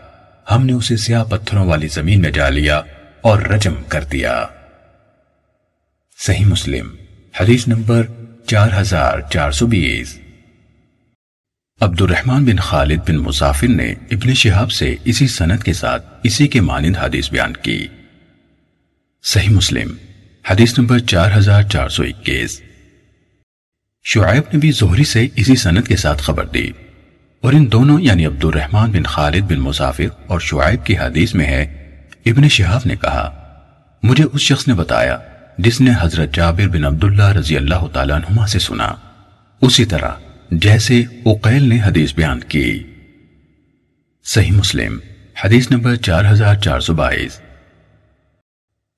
ہم 0.51 0.67
نے 0.67 0.73
اسے 0.73 0.97
سیاہ 0.97 1.25
پتھروں 1.25 1.67
والی 1.67 1.89
زمین 1.89 2.23
میں 2.23 2.31
جا 2.31 2.49
لیا 2.49 2.83
اور 3.21 3.43
رجم 3.43 3.75
کر 3.89 4.05
دیا۔ 4.05 4.47
صحیح 6.27 6.47
مسلم، 6.47 6.89
حدیث 7.41 7.69
نمبر 7.69 8.03
چار 8.47 8.69
ہزار 8.81 9.19
چار 9.31 9.51
سو 9.51 9.67
بیس۔ 9.67 10.19
عبد 11.85 12.01
الرحمن 12.01 12.45
بن 12.45 12.57
خالد 12.57 12.99
بن 13.09 13.17
مسافر 13.17 13.67
نے 13.67 13.95
ابن 14.11 14.35
شہاب 14.35 14.73
سے 14.73 14.97
اسی 15.05 15.27
سنت 15.27 15.65
کے 15.65 15.73
ساتھ 15.73 16.07
اسی 16.23 16.49
کے 16.49 16.61
مانند 16.61 16.97
حدیث 16.97 17.31
بیان 17.31 17.53
کی۔ 17.53 17.87
صحیح 19.25 19.51
مسلم، 19.51 19.95
حدیث 20.51 20.79
نمبر 20.79 20.99
چار 20.99 21.31
ہزار 21.37 21.63
چار 21.63 21.89
سو 21.89 22.03
اکیس۔ 22.03 22.63
شعیب 24.05 24.43
نے 24.53 24.59
بھی 24.59 24.71
زہری 24.71 25.05
سے 25.05 25.27
اسی 25.37 25.57
سنت 25.57 25.89
کے 25.89 25.97
ساتھ 25.97 26.23
خبر 26.23 26.47
دی۔ 26.47 26.71
اور 27.41 27.53
ان 27.53 27.73
دونوں 27.73 28.01
یعنی 28.01 28.27
عبد 28.27 28.45
الرحمن 28.45 28.91
بن 28.91 29.03
خالد 29.03 29.43
بن 29.43 29.61
مسافر 29.61 30.07
اور 30.27 30.41
شعیب 30.41 30.87
کی 30.87 30.99
حدیث 30.99 31.35
میں 31.35 31.47
ہے، 31.47 31.63
ابن 32.27 32.49
شہاب 32.49 32.81
نے 32.85 32.97
کہا، 32.97 33.45
مجھے 34.03 34.25
اس 34.33 34.41
شخص 34.41 34.69
نے 34.69 34.75
بتایا 34.75 35.19
جس 35.59 35.81
نے 35.81 35.91
حضرت 36.01 36.35
جابر 36.35 36.69
بن 36.69 36.85
عبداللہ 36.85 37.29
رضی 37.29 37.57
اللہ 37.57 37.87
تعالیٰ 37.93 38.17
عنہما 38.17 38.47
سے 38.47 38.59
سنا۔ 38.59 38.95
اسی 39.61 39.85
طرح 39.85 40.09
جیسے 40.51 41.03
اقیل 41.27 41.63
نے 41.63 41.79
حدیث 41.85 42.15
بیان 42.15 42.41
کی۔ 42.41 42.83
صحیح 44.25 44.53
مسلم، 44.53 44.99
حدیث 45.45 45.71
نمبر 45.71 45.97
چار 45.97 46.25
ہزار 46.33 46.55
چار 46.55 46.81
سو 46.81 46.95
بائیس۔ 46.95 47.41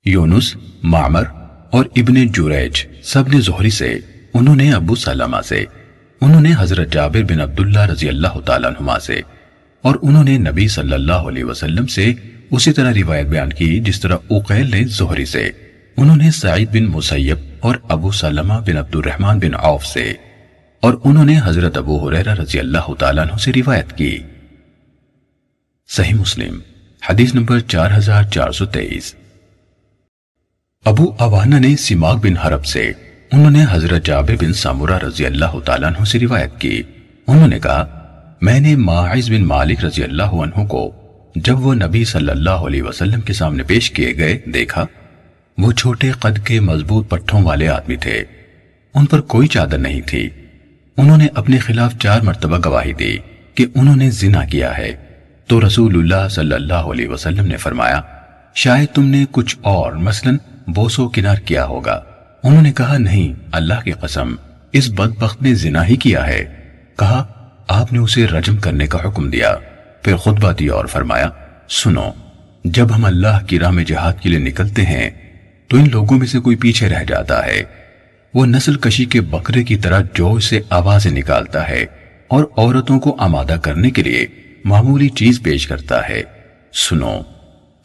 یونس، 0.05 0.55
معمر 0.83 1.23
اور 1.71 1.85
ابن 1.95 2.27
جوریج 2.27 2.85
سب 3.03 3.27
نے 3.27 3.39
زہری 3.41 3.69
سے، 3.69 3.99
انہوں 4.33 4.55
نے 4.55 4.73
ابو 4.73 4.95
سلمہ 4.95 5.41
سے، 5.45 5.65
انہوں 6.21 6.41
نے 6.41 6.51
حضرت 6.57 6.93
جابر 6.93 7.23
بن 7.23 7.41
عبداللہ 7.41 7.79
رضی 7.79 8.09
اللہ 8.09 8.39
تعالیٰ 8.45 8.69
عنہما 8.69 8.99
سے، 8.99 9.21
اور 9.81 9.95
انہوں 10.01 10.23
نے 10.23 10.37
نبی 10.37 10.67
صلی 10.67 10.93
اللہ 10.93 11.27
علیہ 11.27 11.43
وسلم 11.43 11.87
سے 11.87 12.13
اسی 12.51 12.73
طرح 12.73 12.93
روایت 12.93 13.27
بیان 13.27 13.53
کی 13.53 13.79
جس 13.79 14.01
طرح 14.01 14.17
اقیل 14.29 14.69
نے 14.71 14.83
زہری 14.83 15.25
سے، 15.25 15.49
انہوں 15.97 16.15
نے 16.15 16.31
سعید 16.31 16.69
بن 16.69 16.85
مسیب 16.85 17.37
اور 17.59 17.75
ابو 17.89 18.11
سلمہ 18.11 18.53
بن 18.53 18.77
عبد 18.77 18.95
الرحمن 18.95 19.39
بن 19.39 19.55
عوف 19.55 19.85
سے۔ 19.85 20.13
اور 20.79 20.93
انہوں 21.03 21.25
نے 21.25 21.39
حضرت 21.43 21.77
ابو 21.77 22.09
حریرہ 22.09 22.33
رضی 22.33 22.59
اللہ 22.59 22.93
تعالیٰ 22.99 23.23
عنہ 23.23 23.37
سے 23.37 23.51
روایت 23.55 23.97
کی۔ 23.97 24.17
صحیح 25.89 26.13
مسلم، 26.13 26.59
حدیث 27.09 27.35
نمبر 27.35 27.59
چار 27.59 27.97
ہزار 27.97 28.23
چار 28.23 28.51
سو 28.51 28.65
تیئیس۔ 28.65 29.15
ابو 30.85 31.15
اوانا 31.19 31.59
نے 31.59 31.75
سماغ 31.75 32.17
بن 32.17 32.37
حرب 32.37 32.65
سے 32.65 32.91
انہوں 33.31 33.51
نے 33.51 33.65
حضرت 33.71 34.05
جابر 34.05 34.35
بن 34.41 34.53
سامورہ 34.53 34.97
رضی 34.97 35.25
اللہ 35.25 35.59
تعالیٰ 35.65 35.89
عنہ 35.89 36.03
سے 36.03 36.19
روایت 36.19 36.61
کی۔ 36.61 36.83
انہوں 37.27 37.47
نے 37.47 37.59
کہا، 37.59 37.85
میں 38.41 38.59
نے 38.59 38.75
ماعز 38.75 39.29
بن 39.29 39.43
مالک 39.43 39.85
رضی 39.85 40.03
اللہ 40.03 40.23
عنہ 40.23 40.65
کو 40.65 40.91
جب 41.35 41.65
وہ 41.65 41.73
نبی 41.73 42.05
صلی 42.05 42.29
اللہ 42.29 42.49
علیہ 42.49 42.83
وسلم 42.83 43.21
کے 43.21 43.33
سامنے 43.33 43.63
پیش 43.63 43.91
کیے 43.91 44.17
گئے 44.17 44.37
دیکھا، 44.53 44.85
وہ 45.57 45.71
چھوٹے 45.71 46.11
قد 46.11 46.45
کے 46.45 46.59
مضبوط 46.59 47.09
پٹھوں 47.09 47.43
والے 47.43 47.67
آدمی 47.67 47.95
تھے۔ 47.95 48.23
ان 48.93 49.05
پر 49.05 49.21
کوئی 49.21 49.47
چادر 49.47 49.77
نہیں 49.77 50.01
تھی۔ 50.01 50.29
انہوں 50.97 51.17
نے 51.17 51.27
اپنے 51.35 51.57
خلاف 51.57 51.93
چار 51.99 52.21
مرتبہ 52.21 52.57
گواہی 52.65 52.93
دی 52.93 53.17
کہ 53.55 53.65
انہوں 53.75 53.95
نے 53.95 54.09
زنا 54.09 54.45
کیا 54.45 54.77
ہے۔ 54.77 54.95
تو 55.47 55.67
رسول 55.67 55.95
اللہ 55.95 56.27
صلی 56.27 56.53
اللہ 56.53 56.73
علیہ 56.73 57.07
وسلم 57.07 57.45
نے 57.45 57.57
فرمایا، 57.57 58.01
شاید 58.55 58.95
تم 58.95 59.05
نے 59.05 59.25
کچھ 59.31 59.57
اور، 59.61 59.93
مثلا 59.93 60.31
بوسو 60.67 61.09
کنار 61.09 61.35
کیا 61.35 61.65
ہوگا۔ 61.65 62.03
انہوں 62.43 62.61
نے 62.61 62.71
کہا، 62.71 62.97
نہیں، 62.97 63.33
اللہ 63.51 63.73
کی 63.83 63.91
قسم، 63.91 64.35
اس 64.71 64.89
بدبخت 64.89 65.41
نے 65.41 65.53
زنا 65.53 65.87
ہی 65.87 65.95
کیا 65.95 66.27
ہے۔ 66.27 66.45
کہا، 66.99 67.25
آپ 67.67 67.93
نے 67.93 67.99
اسے 67.99 68.27
رجم 68.27 68.57
کرنے 68.57 68.87
کا 68.87 68.99
حکم 69.05 69.29
دیا۔ 69.29 69.55
پھر 70.01 70.17
خطبہ 70.17 70.51
دیا 70.51 70.73
اور 70.73 70.85
فرمایا، 70.85 71.29
سنو، 71.69 72.11
جب 72.63 72.95
ہم 72.95 73.05
اللہ 73.05 73.45
کی 73.47 73.59
راہ 73.59 73.71
میں 73.71 73.83
جہاد 73.83 74.13
کے 74.21 74.29
لیے 74.29 74.39
نکلتے 74.39 74.81
ہیں، 74.81 75.09
تو 75.67 75.77
ان 75.77 75.89
لوگوں 75.91 76.17
میں 76.17 76.27
سے 76.27 76.39
کوئی 76.39 76.55
پیچھے 76.55 76.89
رہ 76.89 77.03
جاتا 77.03 77.45
ہے۔ 77.45 77.63
وہ 78.33 78.45
نسل 78.45 78.75
کشی 78.75 79.05
کے 79.05 79.21
بکرے 79.21 79.63
کی 79.63 79.77
طرح 79.77 80.01
جوش 80.13 80.49
سے 80.49 80.61
آوازیں 80.69 81.11
نکالتا 81.11 81.69
ہے 81.69 81.85
اور 82.27 82.43
عورتوں 82.57 82.99
کو 82.99 83.15
آمادہ 83.19 83.55
کرنے 83.63 83.91
کے 83.91 84.03
لیے 84.03 84.27
معمولی 84.65 85.09
چیز 85.09 85.41
پیش 85.43 85.67
کرتا 85.67 86.09
ہے۔ 86.09 86.23
سنو، 86.73 87.21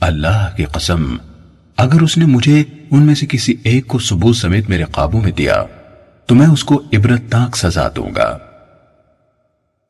اللہ 0.01 0.51
کی 0.57 0.65
قسم، 0.65 1.17
اگر 1.77 2.01
اس 2.01 2.19
نے 2.19 2.25
مجھے 2.25 2.65
ان 2.91 3.03
میں 3.03 3.15
سے 3.15 3.27
کسی 3.27 3.55
ایک 3.63 3.87
کو 3.87 3.99
ثبوت 3.99 4.37
سمیت 4.37 4.69
میرے 4.69 4.85
قابو 4.91 5.21
میں 5.21 5.33
دیا، 5.33 5.65
تو 6.27 6.35
میں 6.35 6.47
اس 6.47 6.65
کو 6.65 6.83
عبرت 6.93 7.21
تاک 7.29 7.57
سزا 7.57 7.89
دوں 7.97 8.15
گا۔ 8.17 8.39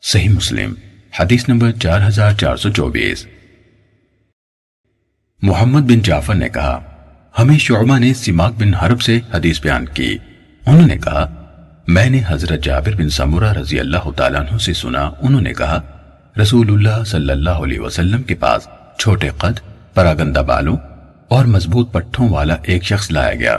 صحیح 0.02 0.28
مسلم، 0.28 0.75
حدیث 1.21 1.49
نمبر 1.49 1.73
چار 1.73 2.09
ہزار 2.09 2.32
چار 2.32 2.56
سو 2.56 2.71
چوبیس۔ 2.71 3.26
محمد 5.42 5.80
بن 5.80 6.00
جعفر 6.00 6.35
نے 6.35 6.49
کہا، 6.49 6.80
ہمیں 7.38 7.59
شعبہ 7.59 7.99
نے 7.99 8.14
سماق 8.14 8.52
بن 8.52 8.75
حرب 8.75 9.02
سے 9.02 9.21
حدیث 9.35 9.61
بیان 9.62 9.87
کی۔ 9.87 10.18
انہوں 10.66 10.87
نے 10.87 10.96
کہا، 10.96 11.27
میں 11.87 12.11
نے 12.11 12.22
حضرت 12.29 12.64
جابر 12.64 12.94
بن 12.96 13.09
سمورہ 13.09 13.53
رضی 13.53 13.81
اللہ 13.81 14.11
تعالیٰ 14.16 14.40
عنہ 14.40 14.59
سے 14.59 14.72
سنا، 14.72 15.11
انہوں 15.22 15.40
نے 15.40 15.53
کہا، 15.55 15.81
رسول 16.42 16.70
اللہ 16.70 17.05
صلی 17.05 17.31
اللہ 17.31 17.51
علیہ 17.51 17.81
وسلم 17.81 18.22
کے 18.22 18.35
پاس 18.35 18.68
چھوٹے 18.98 19.29
قد، 19.38 19.61
پراگندہ 19.94 20.38
بالوں 20.38 20.77
اور 21.29 21.44
مضبوط 21.44 21.92
پٹھوں 21.92 22.29
والا 22.29 22.57
ایک 22.62 22.85
شخص 22.85 23.11
لایا 23.11 23.35
گیا۔ 23.35 23.59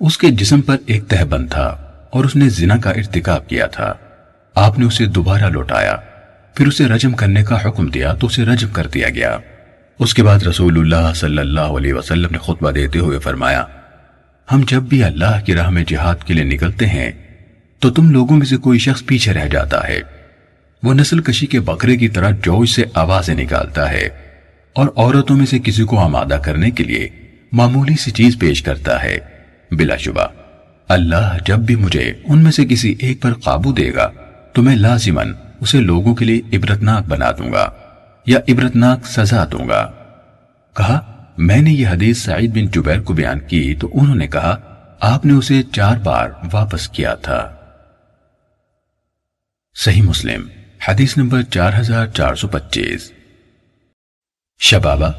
اس 0.00 0.18
کے 0.18 0.30
جسم 0.30 0.60
پر 0.60 0.76
ایک 0.86 1.08
تہبند 1.08 1.50
تھا 1.50 1.76
اور 2.10 2.24
اس 2.24 2.36
نے 2.36 2.48
زنا 2.48 2.76
کا 2.76 2.90
ارتکاب 2.90 3.48
کیا 3.48 3.66
تھا۔ 3.66 3.94
آپ 4.54 4.78
نے 4.78 4.86
اسے 4.86 5.06
دوبارہ 5.06 5.44
لوٹایا، 5.44 5.96
پھر 6.54 6.66
اسے 6.66 6.86
رجم 6.86 7.12
کرنے 7.12 7.44
کا 7.44 7.68
حکم 7.68 7.86
دیا 7.86 8.12
تو 8.12 8.26
اسے 8.26 8.44
رجم 8.44 8.68
کر 8.68 8.86
دیا 8.86 9.08
گیا۔ 9.08 9.38
اس 9.98 10.14
کے 10.14 10.22
بعد 10.22 10.42
رسول 10.42 10.78
اللہ 10.78 11.14
صلی 11.14 11.38
اللہ 11.38 11.60
علیہ 11.60 11.94
وسلم 11.94 12.28
نے 12.30 12.38
خطبہ 12.38 12.70
دیتے 12.70 12.98
ہوئے 12.98 13.18
فرمایا 13.18 13.64
ہم 14.52 14.62
جب 14.68 14.82
بھی 14.82 15.04
اللہ 15.04 15.40
کی 15.46 15.54
راہ 15.54 15.70
میں 15.70 15.84
جہاد 15.88 16.16
کے 16.26 16.34
لیے 16.34 16.44
نکلتے 16.44 16.86
ہیں، 16.86 17.10
تو 17.78 17.90
تم 17.90 18.10
لوگوں 18.10 18.36
میں 18.36 18.46
سے 18.46 18.56
کوئی 18.56 18.78
شخص 18.78 19.04
پیچھے 19.06 19.32
رہ 19.32 19.48
جاتا 19.48 19.88
ہے۔ 19.88 20.00
وہ 20.82 20.94
نسل 20.94 21.20
کشی 21.20 21.46
کے 21.46 21.60
بکرے 21.60 21.96
کی 21.96 22.08
طرح 22.08 22.30
جوش 22.30 22.74
سے 22.74 22.84
آوازیں 22.94 23.34
نکالتا 23.34 23.90
ہے 23.90 24.08
اور 24.72 24.88
عورتوں 24.96 25.36
میں 25.36 25.46
سے 25.46 25.58
کسی 25.58 25.82
کو 25.82 25.98
آمادہ 25.98 26.38
کرنے 26.44 26.70
کے 26.70 26.84
لیے 26.84 27.08
معمولی 27.52 27.94
سی 28.00 28.10
چیز 28.10 28.38
پیش 28.38 28.62
کرتا 28.62 29.02
ہے۔ 29.02 29.18
بلا 29.70 29.96
شبہ، 29.96 30.26
اللہ 30.88 31.36
جب 31.46 31.58
بھی 31.58 31.76
مجھے 31.76 32.12
ان 32.24 32.38
میں 32.38 32.52
سے 32.52 32.64
کسی 32.64 32.94
ایک 32.98 33.22
پر 33.22 33.34
قابو 33.34 33.72
دے 33.72 33.94
گا، 33.94 34.10
تو 34.52 34.62
میں 34.62 34.76
لازمن 34.76 35.32
اسے 35.60 35.80
لوگوں 35.80 36.14
کے 36.14 36.24
لیے 36.24 36.56
عبرتناک 36.56 37.06
بنا 37.08 37.30
دوں 37.30 37.52
گا 37.52 37.70
یا 38.26 38.38
عبرتناک 38.48 39.06
سزا 39.06 39.44
دوں 39.52 39.68
گا۔ 39.68 39.90
کہا 40.76 41.09
میں 41.42 41.62
نے 41.62 41.70
یہ 41.72 41.88
حدیث 41.88 42.18
سعید 42.18 42.50
بن 42.50 42.66
جبیر 42.66 43.00
کو 43.00 43.12
بیان 43.12 43.40
کی 43.40 43.74
تو 43.74 43.90
انہوں 43.94 44.14
نے 44.14 44.26
کہا، 44.26 44.56
آپ 45.00 45.26
نے 45.26 45.32
اسے 45.32 45.62
چار 45.72 45.96
بار 45.96 46.28
واپس 46.52 46.88
کیا 46.88 47.14
تھا۔ 47.14 47.56
صحیح 49.74 50.02
مسلم، 50.02 50.48
حدیث 50.88 51.16
نمبر 51.16 51.42
چار 51.42 51.72
ہزار 51.80 52.06
چار 52.06 52.34
سو 52.34 52.48
پچیس۔ 52.48 53.12
شبابہ 54.58 55.12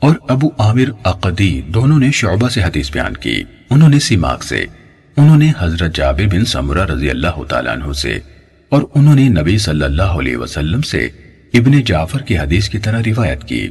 اور 0.00 0.14
ابو 0.28 0.48
عامر 0.58 0.90
اقدی 1.04 1.62
دونوں 1.62 1.98
نے 1.98 2.10
شعبہ 2.10 2.48
سے 2.48 2.62
حدیث 2.62 2.92
بیان 2.92 3.14
کی۔ 3.14 3.44
انہوں 3.70 3.88
نے 3.88 3.98
سیماک 3.98 4.44
سے، 4.44 4.66
انہوں 5.16 5.36
نے 5.36 5.52
حضرت 5.58 5.96
جابر 5.96 6.26
بن 6.26 6.44
سمرہ 6.44 6.84
رضی 6.84 7.10
اللہ 7.10 7.42
تعالیٰ 7.48 7.72
عنہ 7.72 7.92
سے 7.92 8.18
اور 8.68 8.82
انہوں 8.94 9.14
نے 9.14 9.28
نبی 9.28 9.58
صلی 9.58 9.84
اللہ 9.84 10.02
علیہ 10.02 10.36
وسلم 10.36 10.82
سے 10.82 11.04
ابن 11.54 11.82
جعفر 11.82 12.22
کی 12.22 12.38
حدیث 12.38 12.68
کی 12.68 12.78
طرح 12.78 13.00
روایت 13.06 13.44
کی۔ 13.44 13.68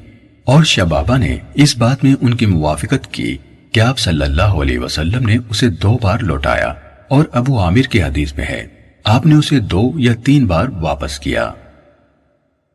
اور 0.47 0.63
شبابہ 0.63 1.17
نے 1.17 1.37
اس 1.53 1.77
بات 1.77 2.03
میں 2.03 2.13
ان 2.21 2.33
کی 2.33 2.45
موافقت 2.45 3.11
کی 3.11 3.37
کہ 3.71 3.79
آپ 3.79 3.99
صلی 3.99 4.21
اللہ 4.21 4.61
علیہ 4.61 4.79
وسلم 4.79 5.25
نے 5.25 5.37
اسے 5.49 5.69
دو 5.69 5.97
بار 6.01 6.19
لوٹایا 6.19 6.73
اور 7.07 7.25
ابو 7.31 7.59
عامر 7.59 7.81
کی 7.81 8.01
حدیث 8.03 8.33
میں 8.35 8.45
ہے، 8.45 8.67
آپ 9.03 9.25
نے 9.25 9.35
اسے 9.35 9.59
دو 9.59 9.91
یا 9.95 10.13
تین 10.23 10.45
بار 10.45 10.67
واپس 10.81 11.19
کیا۔ 11.19 11.51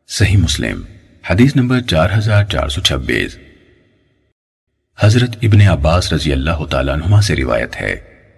صحیح 0.09 0.37
مسلم، 0.37 0.81
حدیث 1.29 1.55
نمبر 1.55 1.79
چار 1.81 2.09
ہزار 2.17 2.43
چار 2.43 2.67
سو 2.67 2.81
چھبیس۔ 2.81 3.37
حضرت 4.97 5.35
ابن 5.41 5.61
عباس 5.61 6.13
رضی 6.13 6.33
اللہ 6.33 6.65
تعالیٰ 6.65 6.95
عنہ 6.95 7.21
سے 7.21 7.35
روایت 7.35 7.81
ہے 7.81 7.95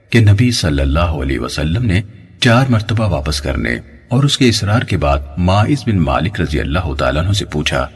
کہ 0.10 0.20
نبی 0.20 0.52
صلی 0.52 0.82
اللہ 0.82 1.18
علیہ 1.22 1.40
وسلم 1.40 1.86
نے 1.86 2.02
چار 2.40 2.66
مرتبہ 2.70 3.08
واپس 3.08 3.42
کرنے 3.42 3.76
اور 4.08 4.24
اس 4.24 4.38
کے 4.38 4.50
اصرار 4.50 4.82
کے 4.82 4.98
بعد 4.98 5.20
مائز 5.38 5.84
بن 5.86 6.00
مالک 6.00 6.42
رضی 6.42 6.60
اللہ 6.60 6.94
تعالیٰ 6.94 7.24
عنہ 7.24 7.32
سے 7.32 7.46
پوچھا 7.46 7.88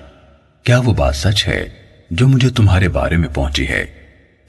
کیا 0.68 0.80
وہ 0.80 0.94
بات 0.94 1.16
سچ 1.16 1.48
ہے 1.48 1.70
جو 2.12 2.28
مجھے 2.28 2.50
تمہارے 2.50 2.90
بارے 2.90 3.18
میں 3.18 3.28
پہنچی 3.34 3.68
ہے؟ 3.68 3.86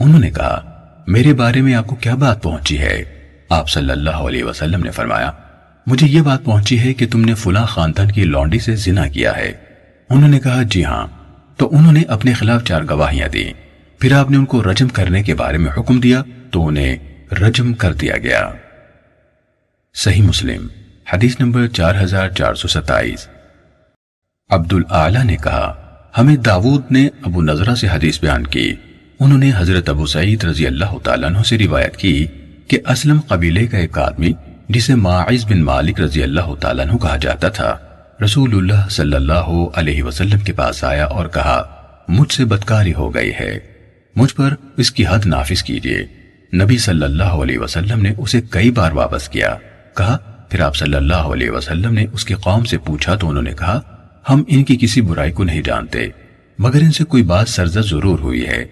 انہوں 0.00 0.20
نے 0.20 0.31
کہا، 0.31 0.81
میرے 1.07 1.35
بارے 1.35 1.61
میں 1.61 1.74
آپ 1.74 1.87
کو 1.87 1.94
کیا 1.94 2.14
بات 2.14 2.42
پہنچی 2.42 2.78
ہے؟ 2.78 3.02
آپ 3.48 3.68
صلی 3.68 3.90
اللہ 3.90 4.11
علیہ 4.11 4.44
وسلم 4.44 4.85
نے 4.85 4.90
فرمایا، 4.90 5.33
مجھے 5.87 6.07
یہ 6.07 6.22
بات 6.22 6.44
پہنچی 6.44 6.81
ہے 6.81 6.94
کہ 6.94 7.07
تم 7.09 7.20
نے 7.20 7.35
فلاں 7.35 7.66
خاندان 7.66 8.11
کی 8.11 8.24
لانڈی 8.24 8.59
سے 8.59 8.76
زنا 8.76 9.07
کیا 9.07 9.37
ہے۔ 9.37 9.52
انہوں 10.11 10.28
نے 10.28 10.40
کہا 10.40 10.62
جی 10.62 10.85
ہاں۔ 10.85 11.07
تو 11.57 11.76
انہوں 11.76 11.92
نے 11.92 12.02
اپنے 12.09 12.33
خلاف 12.33 12.64
چار 12.64 12.83
گواہیاں 12.90 13.28
دی 13.28 13.52
پھر 13.98 14.12
آپ 14.12 14.31
نے 14.31 14.37
ان 14.37 14.44
کو 14.44 14.62
رجم 14.62 14.88
کرنے 14.88 15.22
کے 15.22 15.35
بارے 15.35 15.59
میں 15.59 15.72
حکم 15.78 16.00
دیا، 16.00 16.22
تو 16.50 16.66
انہیں 16.66 16.96
رجم 17.35 17.74
کر 17.74 17.92
دیا 17.92 18.16
گیا۔ 18.16 18.50
صحیح 19.94 20.22
مسلم، 20.22 20.66
حدیث 21.12 21.40
نمبر 21.40 21.66
چار 21.66 21.94
ہزار 22.02 22.28
چار 22.28 22.54
سو 22.54 22.68
ستائیس۔ 22.68 23.28
عبد 24.50 24.74
نے 25.24 25.37
کہا 25.37 25.85
ہمیں 26.18 26.37
داود 26.37 26.83
نے 26.90 27.09
ابو 27.22 27.42
نظرہ 27.42 27.74
سے 27.74 27.88
حدیث 27.88 28.20
بیان 28.20 28.46
کی۔ 28.46 28.74
انہوں 29.20 29.38
نے 29.38 29.50
حضرت 29.57 29.88
ابو 29.88 30.07
سعید 30.07 30.44
رضی 30.44 30.66
اللہ 30.66 30.98
تعالیٰ 31.04 31.28
عنہ 31.28 31.42
سے 31.42 31.59
روایت 31.59 31.96
کی 31.96 32.26
کہ 32.68 32.78
اسلم 32.87 33.20
قبیلے 33.20 33.66
کا 33.66 33.78
ایک 33.78 33.98
آدمی 33.98 34.33
جسے 34.68 34.94
ماعز 34.94 35.44
بن 35.44 35.62
مالک 35.62 36.00
رضی 36.00 36.22
اللہ 36.22 36.54
تعالیٰ 36.61 36.88
عنہ 36.88 36.96
کہا 36.96 37.16
جاتا 37.16 37.48
تھا 37.48 37.76
رسول 38.24 38.57
اللہ 38.57 38.88
صلی 38.90 39.16
اللہ 39.16 39.48
علیہ 39.74 40.02
وسلم 40.02 40.38
کے 40.38 40.52
پاس 40.52 40.85
آیا 40.85 41.04
اور 41.04 41.26
کہا، 41.26 41.62
مجھ 42.09 42.33
سے 42.33 42.44
بدکاری 42.44 42.94
ہو 42.94 43.14
گئی 43.14 43.33
ہے، 43.40 43.59
مجھ 44.16 44.35
پر 44.35 44.54
اس 44.76 44.90
کی 44.90 45.04
حد 45.07 45.26
نافذ 45.26 45.62
کیجیے۔ 45.62 46.04
نبی 46.62 46.78
صلی 46.78 47.04
اللہ 47.04 47.38
علیہ 47.42 47.59
وسلم 47.59 48.02
نے 48.02 48.12
اسے 48.18 48.40
کئی 48.50 48.70
بار 48.70 48.92
واپس 48.92 49.28
کیا۔ 49.28 49.54
کہا، 49.96 50.16
پھر 50.48 50.61
آپ 50.61 50.76
صلی 50.76 50.96
اللہ 50.96 51.31
علیہ 51.35 51.50
وسلم 51.50 51.94
نے 51.94 52.07
اس 52.12 52.24
کی 52.24 52.35
قوم 52.35 52.64
سے 52.64 52.78
پوچھا 52.78 53.14
تو 53.14 53.28
انہوں 53.28 53.42
نے 53.42 53.52
کہا 53.59 53.81
ہم 54.31 54.42
ان 54.48 54.64
کی 54.64 54.76
کسی 54.81 55.00
برائی 55.00 55.33
کو 55.33 55.44
نہیں 55.44 55.62
جانتے، 55.62 55.98
مگر 56.59 56.81
ان 56.81 56.92
سے 56.92 57.04
کوئی 57.04 57.22
بات 57.22 57.48
سرزد 57.48 57.90
ضرور 57.90 58.18
ہوئی 58.18 58.46
ہے۔ 58.46 58.64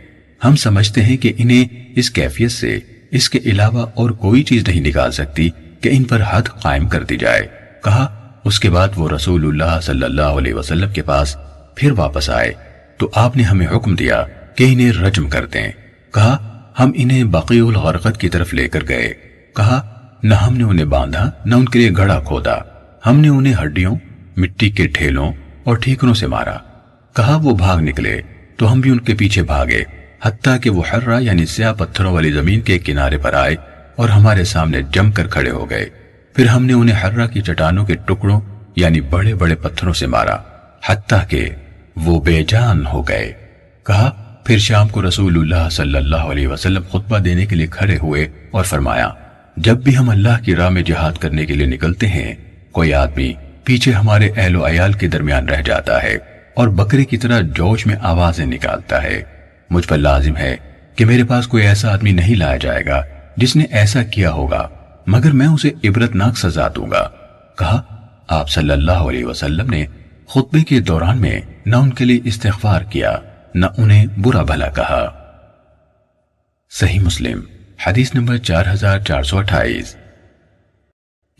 ہم 0.44 0.56
سمجھتے 0.56 1.02
ہیں 1.02 1.16
کہ 1.16 1.32
انہیں 1.38 1.92
اس 1.96 2.10
کیفیت 2.10 2.50
سے، 2.50 2.80
اس 3.10 3.30
کے 3.30 3.38
علاوہ 3.44 3.86
اور 3.94 4.10
کوئی 4.10 4.42
چیز 4.42 4.68
نہیں 4.68 4.80
نکال 4.80 5.12
سکتی 5.12 5.48
کہ 5.80 5.88
ان 5.92 6.04
پر 6.04 6.22
حد 6.30 6.42
قائم 6.42 6.88
کر 6.88 7.02
دی 7.02 7.16
جائے۔ 7.16 7.46
کہا، 7.84 8.30
اس 8.44 8.60
کے 8.60 8.70
بعد 8.70 8.88
وہ 8.96 9.08
رسول 9.08 9.46
اللہ 9.46 9.80
صلی 9.82 10.02
اللہ 10.02 10.22
علیہ 10.22 10.54
وسلم 10.54 10.92
کے 10.92 11.02
پاس 11.02 11.36
پھر 11.76 11.90
واپس 11.90 12.30
آئے۔ 12.30 12.52
تو 12.96 13.10
آپ 13.14 13.36
نے 13.36 13.42
ہمیں 13.42 13.66
حکم 13.66 13.94
دیا 13.94 14.24
کہ 14.54 14.72
انہیں 14.72 14.92
رجم 14.92 15.28
کر 15.28 15.46
دیں۔ 15.46 15.68
کہا، 16.14 16.62
ہم 16.78 16.92
انہیں 16.94 17.24
باقی 17.24 17.60
الغرقت 17.60 18.20
کی 18.20 18.28
طرف 18.28 18.54
لے 18.54 18.68
کر 18.68 18.80
گئے۔ 18.88 19.14
کہا، 19.56 19.92
نہ 20.22 20.34
ہم 20.34 20.56
نے 20.56 20.64
انہیں 20.64 20.86
باندھا، 20.86 21.30
نہ 21.44 21.54
ان 21.54 21.64
کے 21.64 21.78
لیے 21.78 21.90
گڑا 21.96 22.20
کھودا۔ 22.20 22.54
ہم 23.06 23.20
نے 23.20 23.28
انہیں 23.28 23.54
ہڈیوں 23.62 23.96
مٹی 24.36 24.70
کے 24.70 24.86
ٹھیلوں 24.86 25.32
اور 25.64 25.76
ٹھیکروں 25.76 26.14
سے 26.14 26.26
مارا۔ 26.26 26.56
کہا 27.16 27.38
وہ 27.42 27.54
بھاگ 27.54 27.78
نکلے 27.78 28.20
تو 28.56 28.72
ہم 28.72 28.80
بھی 28.80 28.90
ان 28.90 29.00
کے 29.00 29.14
پیچھے 29.14 29.42
بھاگے، 29.42 29.82
حتیٰ 30.22 30.60
کہ 30.60 30.70
وہ 30.70 30.82
حرہ 30.92 31.20
یعنی 31.20 31.46
سیاہ 31.46 31.72
پتھروں 31.72 32.12
والی 32.12 32.32
زمین 32.32 32.60
کے 32.60 32.78
کنارے 32.78 33.18
پر 33.18 33.34
آئے 33.34 33.56
اور 33.96 34.08
ہمارے 34.08 34.44
سامنے 34.44 34.80
جم 34.90 35.10
کر 35.12 35.26
کھڑے 35.26 35.50
ہو 35.50 35.70
گئے۔ 35.70 35.86
پھر 36.34 36.46
ہم 36.46 36.64
نے 36.64 36.72
انہیں 36.72 37.04
حرہ 37.04 37.26
کی 37.26 37.40
چٹانوں 37.40 37.86
کے 37.86 37.94
ٹکڑوں 37.94 38.40
یعنی 38.76 39.00
بڑے 39.00 39.34
بڑے 39.34 39.54
پتھروں 39.54 39.92
سے 39.92 40.06
مارا، 40.06 40.36
حتیٰ 40.86 41.28
کہ 41.28 41.48
وہ 41.96 42.20
بے 42.20 42.42
جان 42.48 42.86
ہو 42.86 43.08
گئے۔ 43.08 43.32
کہا، 43.86 44.10
پھر 44.44 44.58
شام 44.58 44.88
کو 44.88 45.08
رسول 45.08 45.38
اللہ 45.38 45.68
صلی 45.68 45.96
اللہ 45.96 46.30
علیہ 46.30 46.48
وسلم 46.48 46.82
خطبہ 46.88 47.18
دینے 47.18 47.46
کے 47.46 47.56
لیے 47.56 47.66
کھڑے 47.66 47.96
ہوئے 47.96 48.28
اور 48.50 48.64
فرمایا، 48.64 49.10
جب 49.56 49.82
بھی 49.82 49.96
ہم 49.96 50.10
اللہ 50.10 50.44
کی 50.44 50.56
راہ 50.56 50.68
میں 50.68 50.82
جہاد 50.82 51.12
کرنے 51.12 51.46
کے 51.46 51.54
لیے 51.54 51.66
نکلتے 51.66 52.06
ہیں، 52.06 52.34
کوئی 52.72 52.94
آدمی 52.94 53.32
پیچھے 53.66 53.92
ہمارے 53.92 54.30
اہل 54.36 54.56
و 54.56 54.66
عیال 54.66 54.92
کے 54.92 55.08
درمیان 55.08 55.48
رہ 55.48 55.62
جاتا 55.62 56.02
ہے 56.02 56.18
اور 56.54 56.68
بکرے 56.68 57.04
کی 57.04 57.16
طرح 57.16 57.40
جوش 57.40 57.86
میں 57.86 57.96
آوازیں 58.00 58.46
نکالتا 58.46 59.02
ہے۔ 59.02 59.22
مجھ 59.70 59.88
پر 59.88 59.96
لازم 59.96 60.36
ہے 60.36 60.56
کہ 60.96 61.04
میرے 61.04 61.24
پاس 61.24 61.46
کوئی 61.46 61.66
ایسا 61.66 61.92
آدمی 61.92 62.12
نہیں 62.12 62.34
لایا 62.34 62.56
جائے 62.56 62.86
گا 62.86 63.02
جس 63.36 63.56
نے 63.56 63.64
ایسا 63.64 64.02
کیا 64.02 64.32
ہوگا، 64.32 64.68
مگر 65.06 65.30
میں 65.30 65.46
اسے 65.46 65.70
عبرت 65.84 66.14
ناک 66.14 66.38
سزا 66.38 66.68
دوں 66.76 66.90
گا۔ 66.90 67.10
کہا، 67.58 67.82
آپ 68.28 68.50
صلی 68.50 68.70
اللہ 68.70 68.92
علیہ 68.92 69.24
وسلم 69.24 69.70
نے 69.70 69.86
خطبے 70.28 70.64
کے 70.64 70.80
دوران 70.80 71.20
میں 71.20 71.40
نہ 71.66 71.76
ان 71.76 71.92
کے 71.92 72.04
لیے 72.04 72.20
استغفار 72.24 72.82
کیا، 72.82 73.18
نہ 73.54 73.66
انہیں 73.78 74.06
برا 74.18 74.42
بھلا 74.42 74.68
کہا۔ 74.68 75.30
صحیح 76.70 77.00
مسلم، 77.00 77.40
حدیث 77.86 78.14
نمبر 78.14 78.36
چار 78.36 78.64
ہزار 78.72 78.98
چار 78.98 79.22
سو 79.22 79.38
اٹھائیس۔ 79.38 79.96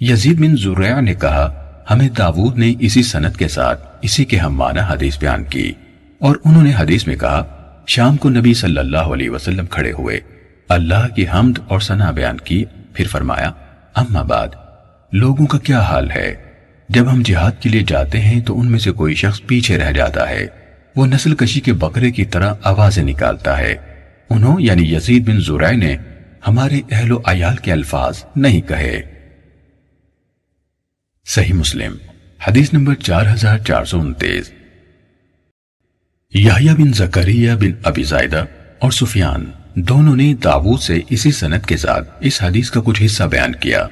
یزید 0.00 0.38
بن 0.38 0.56
زریع 0.56 1.00
نے 1.00 1.14
کہا 1.14 1.62
ہمیں 1.90 2.08
داود 2.08 2.58
نے 2.58 2.72
اسی 2.80 3.02
سنت 3.02 3.36
کے 3.36 3.48
ساتھ 3.48 3.88
اسی 4.02 4.24
کے 4.24 4.38
ہم 4.38 4.54
معنی 4.54 4.80
حدیث 4.88 5.18
بیان 5.18 5.44
کی 5.44 5.72
اور 6.18 6.36
انہوں 6.44 6.62
نے 6.62 6.72
حدیث 6.78 7.06
میں 7.06 7.16
کہا، 7.16 7.42
شام 7.86 8.16
کو 8.16 8.28
نبی 8.28 8.54
صلی 8.54 8.78
اللہ 8.78 9.12
علیہ 9.14 9.30
وسلم 9.30 9.66
کھڑے 9.66 9.92
ہوئے، 9.92 10.20
اللہ 10.68 11.08
کی 11.16 11.24
حمد 11.34 11.58
اور 11.68 11.80
ثنا 11.80 12.10
بیان 12.10 12.36
کی، 12.36 12.64
پھر 12.92 13.06
فرمایا، 13.06 13.50
اما 13.94 14.22
بعد، 14.22 14.48
لوگوں 15.12 15.46
کا 15.46 15.58
کیا 15.58 15.80
حال 15.80 16.10
ہے؟ 16.10 16.34
جب 16.88 17.12
ہم 17.12 17.22
جہاد 17.24 17.52
کے 17.60 17.68
لیے 17.68 17.82
جاتے 17.86 18.20
ہیں 18.20 18.40
تو 18.40 18.60
ان 18.60 18.70
میں 18.70 18.78
سے 18.78 18.90
کوئی 18.90 19.14
شخص 19.14 19.40
پیچھے 19.46 19.78
رہ 19.78 19.92
جاتا 19.92 20.30
ہے، 20.30 20.46
وہ 20.96 21.06
نسل 21.06 21.34
کشی 21.34 21.60
کے 21.60 21.72
بکرے 21.72 22.10
کی 22.10 22.24
طرح 22.24 22.54
آوازیں 22.62 23.02
نکالتا 23.02 23.58
ہے۔ 23.58 23.74
انہوں 24.30 24.60
یعنی 24.60 24.94
یزید 24.94 25.28
بن 25.28 25.40
زرائے 25.40 25.76
نے، 25.76 25.96
ہمارے 26.48 26.80
اہل 26.90 27.12
و 27.12 27.20
عیال 27.26 27.56
کے 27.56 27.72
الفاظ 27.72 28.24
نہیں 28.36 28.60
کہے۔ 28.60 29.02
صحیح 31.28 31.52
مسلم، 31.52 31.94
حدیث 32.48 32.72
نمبر 32.72 32.94
چار 32.94 33.26
ہزار 33.32 33.58
چار 33.58 33.84
سو 33.84 34.00
انتیس۔ 34.00 34.52
یحییٰ 36.34 36.74
بن 36.74 36.92
زکریہ 36.92 37.52
بن 37.52 37.72
ابی 37.84 38.02
زائدہ 38.02 38.44
اور 38.78 38.90
سفیان 38.90 39.50
دونوں 39.74 40.16
نے 40.16 40.34
داود 40.34 40.80
سے 40.80 41.00
اسی 41.10 41.32
سنت 41.32 41.66
کے 41.66 41.76
ساتھ 41.76 42.10
اس 42.20 42.42
حدیث 42.42 42.70
کا 42.70 42.80
کچھ 42.84 43.02
حصہ 43.04 43.22
بیان 43.22 43.54
کیا۔ 43.54 43.86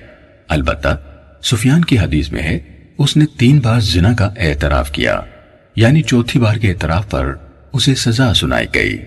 البتہ 0.49 0.97
سفیان 1.43 1.85
کی 1.85 1.99
حدیث 1.99 2.33
میں 2.33 2.43
ہے، 2.43 2.59
اس 2.99 3.17
نے 3.17 3.25
تین 3.39 3.59
بار 3.59 3.81
زنا 3.81 4.15
کا 4.15 4.31
اعتراف 4.37 4.93
کیا 4.93 5.21
یعنی 5.77 6.03
چوتھی 6.03 6.41
بار 6.41 6.57
کے 6.57 6.69
اعتراف 6.69 7.11
پر 7.11 7.35
اسے 7.73 7.95
سزا 7.95 8.35
سنائی 8.35 8.67
گئی۔ 8.75 8.99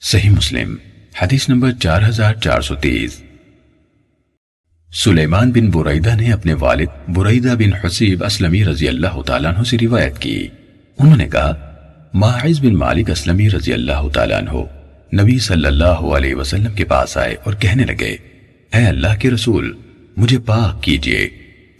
صحیح 0.00 0.30
مسلم، 0.30 0.76
حدیث 1.22 1.48
نمبر 1.48 1.72
چار 1.72 2.02
ہزار 2.08 2.34
چار 2.34 2.60
سو 2.60 2.74
تیس۔ 2.74 3.22
سلیمان 5.02 5.50
بن 5.50 5.70
بریدہ 5.70 6.14
نے 6.14 6.32
اپنے 6.32 6.54
والد 6.54 7.08
بریدہ 7.08 7.54
بن 7.58 7.86
حسیب 7.86 8.24
اسلمی 8.24 8.64
رضی 8.64 8.88
اللہ 8.88 9.20
تعالیٰ 9.22 9.54
عنہ 9.54 9.62
سے 9.62 9.76
روایت 9.82 10.18
کی۔ 10.18 10.48
انہوں 10.98 11.16
نے 11.16 11.28
کہا، 11.28 11.52
ماعز 12.14 12.60
بن 12.60 12.74
مالک 12.74 13.10
اسلمی 13.10 13.50
رضی 13.50 13.72
اللہ 13.72 14.08
تعالیٰ 14.08 14.38
عنہ 14.38 14.50
نبی 15.22 15.38
صلی 15.38 15.66
اللہ 15.66 16.04
علیہ 16.16 16.34
وسلم 16.34 16.72
کے 16.72 16.84
پاس 16.84 17.16
آئے 17.16 17.36
اور 17.44 17.54
کہنے 17.54 17.84
لگے، 17.84 18.16
اے 18.72 18.86
اللہ 18.86 19.16
کے 19.18 19.30
رسول، 19.30 19.72
مجھے 20.16 20.38
پاک 20.38 20.82
کیجیے 20.82 21.28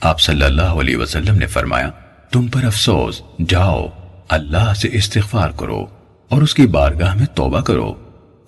آپ 0.00 0.20
صلی 0.20 0.44
اللہ 0.44 0.74
علیہ 0.81 0.96
وسلم 0.96 1.38
نے 1.38 1.46
فرمایا، 1.46 1.90
تم 2.33 2.46
پر 2.46 2.64
افسوس، 2.64 3.22
جاؤ، 3.48 3.87
اللہ 4.29 4.72
سے 4.74 4.88
استغفار 4.92 5.50
کرو 5.50 5.87
اور 6.29 6.42
اس 6.42 6.55
کی 6.55 6.66
بارگاہ 6.66 7.14
میں 7.14 7.27
توبہ 7.35 7.61
کرو۔ 7.61 7.92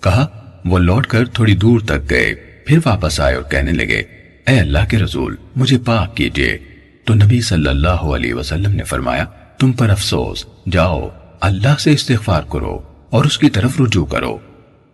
کہا، 0.01 0.27
وہ 0.65 0.79
لوٹ 0.79 1.07
کر 1.07 1.25
تھوڑی 1.25 1.55
دور 1.55 1.79
تک 1.79 2.09
گئے، 2.09 2.35
پھر 2.65 2.79
واپس 2.85 3.19
آئے 3.19 3.35
اور 3.35 3.43
کہنے 3.43 3.71
لگے 3.71 4.03
اے 4.47 4.59
اللہ 4.59 4.85
کے 4.89 4.97
رسول، 4.97 5.35
مجھے 5.55 5.77
پاک 5.77 6.17
کیجیے۔ 6.17 6.57
تو 7.05 7.13
نبی 7.13 7.41
صلی 7.41 7.67
اللہ 7.67 7.87
علیہ 7.87 8.33
وسلم 8.33 8.71
نے 8.71 8.83
فرمایا، 8.83 9.25
تم 9.59 9.71
پر 9.71 9.89
افسوس، 9.89 10.45
جاؤ، 10.71 11.09
اللہ 11.41 11.79
سے 11.79 11.91
استغفار 11.91 12.41
کرو 12.51 12.79
اور 13.09 13.25
اس 13.25 13.37
کی 13.37 13.49
طرف 13.49 13.81
رجوع 13.81 14.05
کرو۔ 14.05 14.37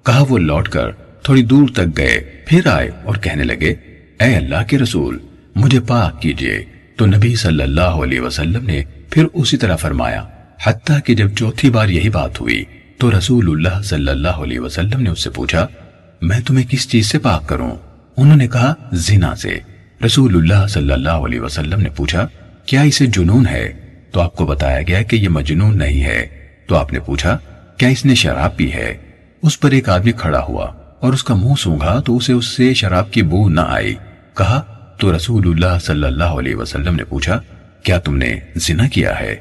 کہا 0.04 0.26
وہ 0.30 0.38
لوٹ 0.38 0.70
کر 0.70 0.92
تھوڑی 0.92 1.44
دور 1.44 1.68
تک 1.74 1.98
گئے، 1.98 2.44
پھر 2.48 2.68
آئے 2.68 2.90
اور 3.04 3.16
کہنے 3.16 3.44
لگے، 3.44 3.70
اے 4.20 4.36
اللہ 4.36 4.64
کے 4.68 4.78
رسول، 4.78 5.18
مجھے 5.56 5.80
پاک 5.80 6.22
کیجیے۔ 6.22 6.66
تو 6.96 7.06
نبی 7.06 7.36
صلی 7.36 7.64
اللہ 7.64 7.82
علیہ 7.82 8.20
وسلم 8.20 8.66
نے 8.66 8.84
پھر 9.10 9.26
اسی 9.34 9.58
طرح 9.58 9.76
فرمایا، 9.76 10.24
حتیٰ 10.64 10.98
کہ 11.06 11.16
جب 11.16 11.36
چوتھی 11.36 11.70
بار 11.70 11.88
یہی 11.88 12.10
بات 12.10 12.42
ہوئی، 12.42 12.64
تو 12.98 13.18
رسول 13.18 13.50
اللہ 13.50 13.82
صلی 13.82 14.12
اللہ 14.12 14.28
علیہ 14.28 14.60
وسلم 14.60 15.02
نے 15.02 15.10
اس 15.10 15.24
سے 15.24 15.30
پوچھا، 15.30 15.68
میں 16.22 16.40
تمہیں 16.48 16.66
کس 16.70 16.90
چیز 16.90 17.08
سے 17.08 17.20
پاک 17.20 17.50
کروں؟ 17.50 17.72
انہوں 18.18 18.36
نے 18.36 18.48
کہا، 18.48 18.74
زنا 18.92 19.36
سے۔ 19.36 19.60
رسول 20.06 20.36
اللہ 20.36 20.68
صلی 20.68 20.92
اللہ 20.92 21.10
علیہ 21.10 21.40
وسلم 21.40 21.82
نے 21.82 21.90
پوچھا، 21.90 22.28
کیا 22.66 22.82
اسے 22.82 23.06
جنون 23.06 23.48
ہے؟ 23.48 23.74
تو 24.12 24.22
آپ 24.22 24.36
کو 24.36 24.46
بتایا 24.46 24.82
گیا 24.82 25.02
کہ 25.02 25.16
یہ 25.16 25.30
مجنون 25.30 25.78
نہیں 25.78 26.04
ہے۔ 26.04 26.28
تو 26.68 26.76
آپ 26.76 26.94
نے 26.94 27.00
پوچھا، 27.00 27.38
کیا 27.78 27.90
اس 27.90 28.06
نے 28.06 28.16
شراب 28.16 28.58
پی 28.58 28.74
ہے؟ 28.74 28.98
اس 29.42 29.60
پر 29.60 29.72
ایک 29.72 29.90
آدمی 29.90 30.12
کھڑا 30.12 30.44
ہوا 30.44 30.66
اور 31.00 31.14
اس 31.14 31.24
کا 31.24 31.36
منہ 31.36 31.54
سونگا 31.60 32.00
تو 32.00 32.18
اسے 32.18 32.34
اس 32.34 32.46
سے 32.46 32.74
شراب 32.74 33.12
کی 33.12 33.22
بو 33.22 33.50
نہ 33.50 33.62
آئی۔ 33.68 33.96
کہا، 34.38 34.62
تو 34.98 35.16
رسول 35.16 35.48
اللہ 35.48 35.80
صلی 35.80 36.04
اللہ 36.04 36.24
علیہ 36.24 36.56
وسلم 36.56 36.96
نے 36.96 37.04
پوچھا، 37.04 37.40
کیا 37.84 38.00
تم 38.00 38.18
نے 38.18 38.40
زنا 38.56 38.88
کیا 38.88 39.20
ہے؟ 39.20 39.36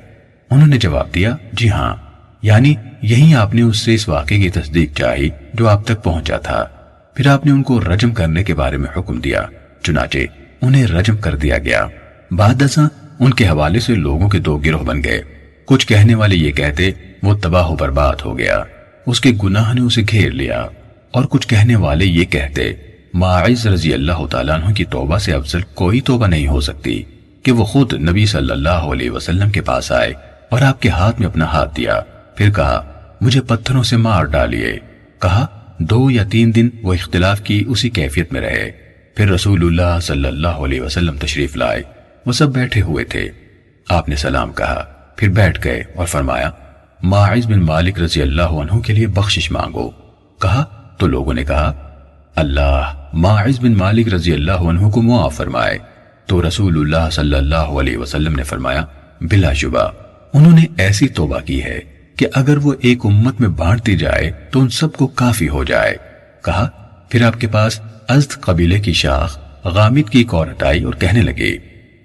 انہوں 0.51 0.67
نے 0.67 0.79
جواب 0.79 1.15
دیا 1.15 1.37
جی 1.53 1.71
ہاں۔ 1.71 1.97
یعنی 2.43 2.75
یہی 3.03 3.35
آپ 3.35 3.55
نے 3.55 3.63
اس 3.63 3.79
سے 3.79 3.95
اس 3.95 4.09
واقعے 4.09 4.39
کی 4.39 4.51
تصدیق 4.51 4.97
چاہی 4.97 5.29
جو 5.55 5.69
آپ 5.69 5.87
تک 5.87 6.05
پہنچا 6.05 6.37
تھا۔ 6.37 6.67
پھر 7.15 7.27
آپ 7.27 7.47
نے 7.47 7.53
ان 7.53 7.63
کو 7.63 7.81
رجم 7.81 8.11
کرنے 8.11 8.45
کے 8.45 8.55
بارے 8.55 8.77
میں 8.77 8.99
حکم 8.99 9.21
دیا، 9.21 9.43
چنانچہ 9.83 10.19
انہیں 10.63 10.87
رجم 10.87 11.17
کر 11.17 11.37
دیا 11.37 11.59
گیا۔ 11.59 11.87
بعد 12.31 12.55
دساں، 12.55 12.89
ان 13.21 13.35
کے 13.35 13.49
حوالے 13.49 13.81
سے 13.81 13.95
لوگوں 13.95 14.29
کے 14.29 14.39
دو 14.39 14.57
گروہ 14.57 14.85
بن 14.85 15.05
گئے۔ 15.05 15.23
کچھ 15.67 15.87
کہنے 15.87 16.15
والے 16.15 16.37
یہ 16.37 16.53
کہتے، 16.53 16.91
وہ 17.23 17.35
تباہ 17.35 17.67
و 17.67 17.77
برباد 17.77 18.17
ہو 18.25 18.39
گیا۔ 18.39 18.63
اس 19.07 19.21
کے 19.21 19.33
گناہ 19.45 19.73
نے 19.73 19.81
اسے 19.81 20.03
گھیر 20.03 20.31
لیا۔ 20.31 20.67
اور 21.11 21.25
کچھ 21.25 21.49
کہنے 21.49 21.77
والے 21.77 22.05
یہ 22.05 22.25
کہتے، 22.25 22.73
معاذ 23.15 23.67
رضی 23.67 23.95
اللہ 23.95 24.27
تعالیٰ 24.31 24.63
عنہ 24.63 24.75
کی 24.75 24.85
توبہ 24.85 25.19
سے 25.19 25.33
افضل 25.33 25.61
کوئی 25.75 26.01
توبہ 26.01 26.27
نہیں 26.27 26.47
ہو 26.47 26.61
سکتی 26.61 27.03
کہ 27.43 27.53
وہ 27.53 27.65
خود 27.65 27.93
نبی 27.93 28.27
صلی 28.27 28.51
اللہ 28.51 28.69
علیہ 28.69 29.11
وسلم 29.11 29.51
کے 29.51 29.61
پاس 29.61 29.93
آئے 29.93 30.13
اور 30.51 30.61
آپ 30.61 30.83
کے 30.83 30.89
ہاتھ 30.89 31.21
میں 31.21 31.29
اپنا 31.29 31.45
ہاتھ 31.45 31.77
دیا۔ 31.77 32.01
پھر 32.37 32.51
کہا، 32.51 32.93
مجھے 33.21 33.41
پتھروں 33.41 33.83
سے 33.83 33.97
مار 33.97 34.25
ڈالیے۔ 34.25 34.79
کہا 35.19 35.47
دو 35.79 36.11
یا 36.11 36.25
تین 36.25 36.55
دن 36.55 36.69
وہ 36.83 36.95
اختلاف 36.95 37.41
کی 37.41 37.65
اسی 37.69 37.91
کیفیت 37.91 38.33
میں 38.33 38.41
رہے۔ 38.41 38.71
پھر 39.17 39.31
رسول 39.31 39.67
اللہ 39.67 40.01
صلی 40.01 40.29
اللہ 40.29 40.49
علیہ 40.49 40.81
وسلم 40.81 41.17
تشریف 41.17 41.57
لائے۔ 41.57 41.83
وہ 42.27 42.33
سب 42.33 42.49
بیٹھے 42.49 42.81
ہوئے 42.81 43.05
تھے۔ 43.05 43.31
آپ 43.89 44.09
نے 44.09 44.17
سلام 44.17 44.53
کہا۔ 44.53 44.85
پھر 45.17 45.29
بیٹھ 45.29 45.61
گئے 45.65 45.83
اور 45.97 46.07
فرمایا، 46.07 46.51
ماعز 47.03 47.47
بن 47.47 47.59
مالک 47.59 47.99
رضی 47.99 48.23
اللہ 48.23 48.43
عنہ 48.43 48.79
کے 48.79 48.93
لیے 48.93 49.07
بخشش 49.07 49.51
مانگو۔ 49.51 49.91
کہا، 50.41 50.65
تو 50.99 51.07
لوگوں 51.07 51.35
نے 51.35 51.45
کہا، 51.45 51.95
اللہ 52.37 53.09
ماعز 53.15 53.61
بن 53.61 53.73
مالک 53.73 54.15
رضی 54.15 54.33
اللہ 54.33 54.53
عنہ 54.53 54.89
کو 54.89 55.03
معاف 55.03 55.35
فرمائے۔ 55.35 55.79
تو 56.27 56.49
رسول 56.49 56.79
اللہ 56.79 57.11
صلی 57.11 57.35
اللہ 57.35 57.57
علیہ 57.57 57.97
وسلم 57.97 58.35
نے 58.35 58.43
فرمایا، 58.43 58.85
بلا 59.21 59.53
شبہ، 59.53 59.91
انہوں 60.35 60.59
نے 60.59 60.67
ایسی 60.79 61.09
توبہ 61.09 61.39
کی 61.39 61.65
ہے۔ 61.65 61.81
کہ 62.17 62.27
اگر 62.35 62.57
وہ 62.57 62.75
ایک 62.81 62.99
امت 63.05 63.41
میں 63.41 63.49
بانٹتی 63.49 63.97
جائے 63.97 64.31
تو 64.51 64.61
ان 64.61 64.69
سب 64.69 64.93
کو 64.93 65.07
کافی 65.07 65.49
ہو 65.49 65.65
جائے۔ 65.65 65.97
کہا، 66.45 66.69
پھر 67.09 67.27
آپ 67.27 67.41
کے 67.41 67.47
پاس 67.47 67.81
ازد 68.09 68.31
قبیلے 68.31 68.81
کی 68.81 68.93
شاخ، 68.93 69.39
غامد 69.65 70.11
کی 70.11 70.19
ایک 70.19 70.35
عورت 70.35 70.63
آئی 70.63 70.83
اور 70.83 70.95
کہنے 70.95 71.23
لگے، 71.23 71.59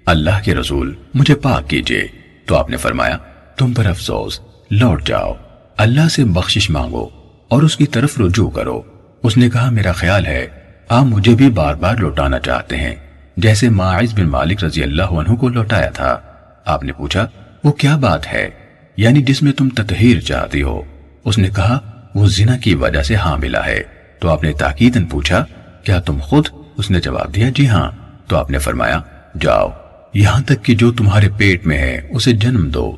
اللہ 0.06 0.44
کے 0.44 0.54
رسول، 0.54 0.94
مجھے 1.14 1.34
پاک 1.34 1.70
کیجیے۔ 1.70 2.08
تو 2.46 2.56
آپ 2.56 2.70
نے 2.70 2.76
فرمایا، 2.76 3.18
تم 3.56 3.72
پر 3.72 3.86
افسوس، 3.86 4.40
لوٹ 4.70 5.06
جاؤ، 5.06 5.34
اللہ 5.76 6.08
سے 6.08 6.24
بخشش 6.24 6.70
مانگو 6.70 7.08
اور 7.48 7.62
اس 7.62 7.76
کی 7.76 7.86
طرف 7.86 8.20
رجوع 8.20 8.50
کرو۔ 8.50 8.82
اس 9.22 9.36
نے 9.36 9.50
کہا، 9.50 9.70
میرا 9.70 9.92
خیال 9.92 10.26
ہے، 10.26 10.46
آپ 10.88 11.04
مجھے 11.04 11.34
بھی 11.34 11.50
بار 11.50 11.74
بار 11.74 11.96
لوٹانا 11.96 12.38
چاہتے 12.38 12.76
ہیں۔ 12.76 12.94
جیسے 13.36 13.68
معاذ 13.68 14.14
بن 14.14 14.28
مالک 14.28 14.64
رضی 14.64 14.82
اللہ 14.82 15.02
عنہ 15.02 15.34
کو 15.34 15.48
لوٹایا 15.48 15.90
تھا۔ 15.90 16.18
آپ 16.64 16.82
نے 16.82 16.92
پوچھا، 16.92 17.26
وہ 17.64 17.72
کیا 17.72 17.96
بات 17.96 18.32
ہے؟ 18.32 18.50
یعنی 18.98 19.22
جس 19.22 19.42
میں 19.42 19.52
تم 19.52 19.68
تطہیر 19.68 20.20
چاہتی 20.20 20.62
ہو۔ 20.62 20.82
اس 21.24 21.38
نے 21.38 21.48
کہا، 21.56 21.78
وہ 22.14 22.26
زنا 22.26 22.56
کی 22.56 22.74
وجہ 22.74 23.02
سے 23.02 23.16
ہاں 23.16 23.36
ملا 23.36 23.66
ہے۔ 23.66 23.82
تو 24.20 24.30
آپ 24.30 24.44
نے 24.44 24.52
تاکیدن 24.52 25.04
پوچھا، 25.04 25.44
کیا 25.82 26.00
تم 26.00 26.18
خود؟ 26.20 26.46
اس 26.76 26.90
نے 26.90 27.00
جواب 27.00 27.34
دیا 27.34 27.48
جی 27.54 27.68
ہاں۔ 27.68 27.90
تو 28.26 28.36
آپ 28.36 28.50
نے 28.50 28.58
فرمایا، 28.58 29.00
جاؤ، 29.40 29.68
یہاں 30.14 30.42
تک 30.42 30.64
کہ 30.64 30.74
جو 30.74 30.92
تمہارے 30.92 31.28
پیٹ 31.36 31.66
میں 31.66 31.78
ہے، 31.78 32.00
اسے 32.10 32.32
جنم 32.32 32.68
دو۔ 32.68 32.96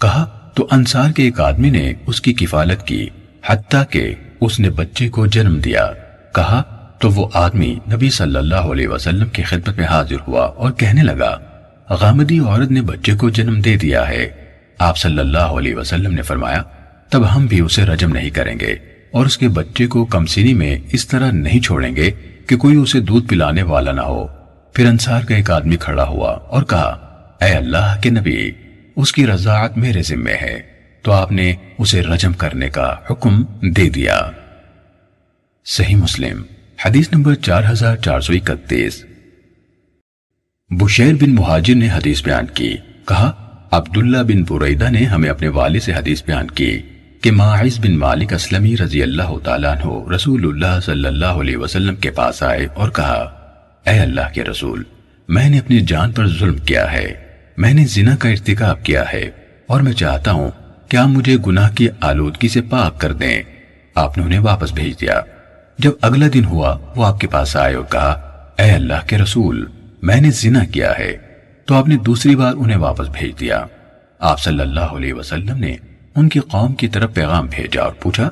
کہا، 0.00 0.50
تو 0.54 0.68
انصار 0.70 1.10
کے 1.10 1.22
ایک 1.22 1.40
آدمی 1.40 1.70
نے 1.70 1.92
اس 2.06 2.20
کی 2.20 2.32
کفالت 2.32 2.86
کی، 2.86 3.08
حتیٰ 3.46 3.82
کہ 3.90 4.14
اس 4.40 4.60
نے 4.60 4.70
بچے 4.70 5.08
کو 5.08 5.26
جنم 5.26 5.58
دیا۔ 5.58 5.92
کہا، 6.34 6.62
تو 6.98 7.10
وہ 7.10 7.28
آدمی 7.34 7.78
نبی 7.92 8.10
صلی 8.10 8.36
اللہ 8.36 8.54
علیہ 8.54 8.88
وسلم 8.88 9.28
کی 9.28 9.42
خدمت 9.42 9.76
میں 9.76 9.86
حاضر 9.86 10.16
ہوا 10.28 10.44
اور 10.44 10.72
کہنے 10.72 11.02
لگا، 11.02 11.38
غامدی 11.90 12.38
عورت 12.38 12.70
نے 12.70 12.82
بچے 12.82 13.14
کو 13.14 13.30
جنم 13.30 13.60
دے 13.60 13.76
دیا 13.76 14.08
ہے۔ 14.08 14.47
آپ 14.78 14.98
صلی 14.98 15.18
اللہ 15.18 15.38
علیہ 15.38 15.74
وسلم 15.74 16.14
نے 16.14 16.22
فرمایا، 16.22 16.62
تب 17.10 17.36
ہم 17.36 17.46
بھی 17.46 17.60
اسے 17.60 17.84
رجم 17.84 18.12
نہیں 18.12 18.30
کریں 18.30 18.60
گے 18.60 18.72
اور 19.10 19.26
اس 19.26 19.38
کے 19.38 19.48
بچے 19.48 19.86
کو 19.86 20.04
کمسینی 20.04 20.54
میں 20.54 20.78
اس 20.92 21.08
طرح 21.08 21.30
نہیں 21.30 21.60
چھوڑیں 21.60 21.96
گے 21.96 22.10
کہ 22.46 22.56
کوئی 22.56 22.76
اسے 22.76 23.00
دودھ 23.00 23.28
پلانے 23.28 23.62
والا 23.62 23.92
نہ 23.92 24.00
ہو۔ 24.00 24.26
پھر 24.72 24.86
انصار 24.86 25.22
کا 25.22 25.36
ایک 25.36 25.50
آدمی 25.50 25.76
کھڑا 25.76 26.04
ہوا 26.04 26.30
اور 26.30 26.62
کہا، 26.62 26.88
اے 27.40 27.48
اللہ 27.48 28.00
کے 28.02 28.10
نبی، 28.10 28.50
اس 28.96 29.12
کی 29.12 29.26
رضاعت 29.26 29.78
میرے 29.78 30.02
ذمے 30.02 30.32
ہے۔ 30.32 30.62
تو 31.02 31.12
آپ 31.12 31.32
نے 31.32 31.54
اسے 31.78 32.02
رجم 32.02 32.32
کرنے 32.32 32.68
کا 32.68 32.96
حکم 33.10 33.44
دے 33.60 33.88
دیا۔ 33.88 34.30
صحیح 35.64 35.96
مسلم، 35.96 36.42
حدیث 36.84 37.08
نمبر 37.12 37.34
چار 37.34 37.62
ہزار 37.70 37.96
چار 37.96 38.20
سو 38.20 38.32
اکتیس۔ 38.32 39.04
بشیر 40.70 41.14
بن 41.14 41.34
مہاجر 41.34 41.74
نے 41.74 41.90
حدیث 41.90 42.22
بیان 42.22 42.46
کی۔ 42.54 42.76
کہا 43.08 43.47
عبداللہ 43.70 44.18
بن 44.18 44.42
بریدہ 44.42 44.90
نے 44.90 45.04
ہمیں 45.04 45.30
اپنے 45.30 45.48
والد 45.48 45.80
سے 45.80 45.92
حدیث 45.92 46.22
بیان 46.24 46.46
کی 46.46 46.82
کہ 47.20 47.30
ماعز 47.30 47.80
بن 47.80 47.98
مالک 47.98 48.32
اسلمی 48.32 48.76
رضی 48.76 49.02
اللہ 49.02 49.38
تعالیٰ 49.44 49.74
عنہ 49.76 50.12
رسول 50.14 50.44
اللہ 50.44 50.80
صلی 50.80 51.06
اللہ 51.06 51.26
علیہ 51.26 51.56
وسلم 51.56 51.96
کے 51.96 52.10
پاس 52.10 52.42
آئے 52.42 52.66
اور 52.74 52.90
کہا، 52.90 53.20
اے 53.86 53.98
اللہ 53.98 54.32
کے 54.34 54.44
رسول، 54.44 54.82
میں 55.28 55.50
نے 55.50 55.58
اپنی 55.58 55.80
جان 55.80 56.12
پر 56.12 56.28
ظلم 56.28 56.56
کیا 56.56 56.92
ہے، 56.92 57.14
میں 57.56 57.74
نے 57.74 57.84
زنا 57.86 58.16
کا 58.16 58.28
ارتکاب 58.28 58.84
کیا 58.84 59.04
ہے 59.12 59.30
اور 59.66 59.80
میں 59.80 59.92
چاہتا 59.92 60.32
ہوں 60.32 60.50
کہ 60.88 60.96
آپ 60.96 61.08
مجھے 61.08 61.36
گناہ 61.46 61.70
کی 61.70 61.88
آلودگی 62.00 62.48
سے 62.48 62.60
پاک 62.60 63.00
کر 63.00 63.12
دیں۔ 63.12 63.42
آپ 63.94 64.18
نے 64.18 64.24
انہیں 64.24 64.40
واپس 64.40 64.72
بھیج 64.72 65.00
دیا۔ 65.00 65.20
جب 65.78 65.92
اگلا 66.00 66.26
دن 66.34 66.44
ہوا، 66.44 66.78
وہ 66.96 67.06
آپ 67.06 67.20
کے 67.20 67.26
پاس 67.26 67.56
آئے 67.56 67.74
اور 67.74 67.84
کہا، 67.84 68.10
اے 68.58 68.70
اللہ 68.70 69.06
کے 69.06 69.18
رسول، 69.18 69.66
میں 70.02 70.20
نے 70.20 70.30
زنا 70.30 70.64
کیا 70.64 70.92
ہے 70.98 71.27
تو 71.68 71.74
آپ 71.74 71.88
نے 71.88 71.96
دوسری 71.96 72.36
بار 72.36 72.54
انہیں 72.54 72.76
واپس 72.76 73.06
بھیج 73.08 73.40
دیا۔ 73.40 73.64
آپ 74.18 74.40
صلی 74.40 74.60
اللہ 74.60 74.80
علیہ 74.80 75.14
وسلم 75.14 75.56
نے 75.58 75.76
ان 76.16 76.28
کی 76.28 76.40
قوم 76.40 76.74
کی 76.74 76.88
طرف 76.88 77.14
پیغام 77.14 77.46
بھیجا 77.46 77.82
اور 77.82 77.92
پوچھا، 77.92 78.30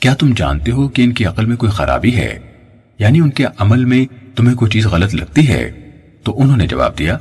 کیا 0.00 0.14
تم 0.14 0.32
جانتے 0.36 0.72
ہو 0.72 0.88
کہ 0.88 1.02
ان 1.02 1.12
کی 1.12 1.24
عقل 1.24 1.44
میں 1.44 1.56
کوئی 1.56 1.72
خرابی 1.72 2.16
ہے؟ 2.16 2.38
یعنی 2.98 3.20
ان 3.20 3.30
کے 3.30 3.44
عمل 3.58 3.84
میں 3.84 4.04
تمہیں 4.36 4.56
کوئی 4.56 4.70
چیز 4.70 4.86
غلط 4.86 5.14
لگتی 5.14 5.48
ہے؟ 5.48 5.70
تو 6.24 6.40
انہوں 6.40 6.56
نے 6.56 6.66
جواب 6.66 6.98
دیا، 6.98 7.18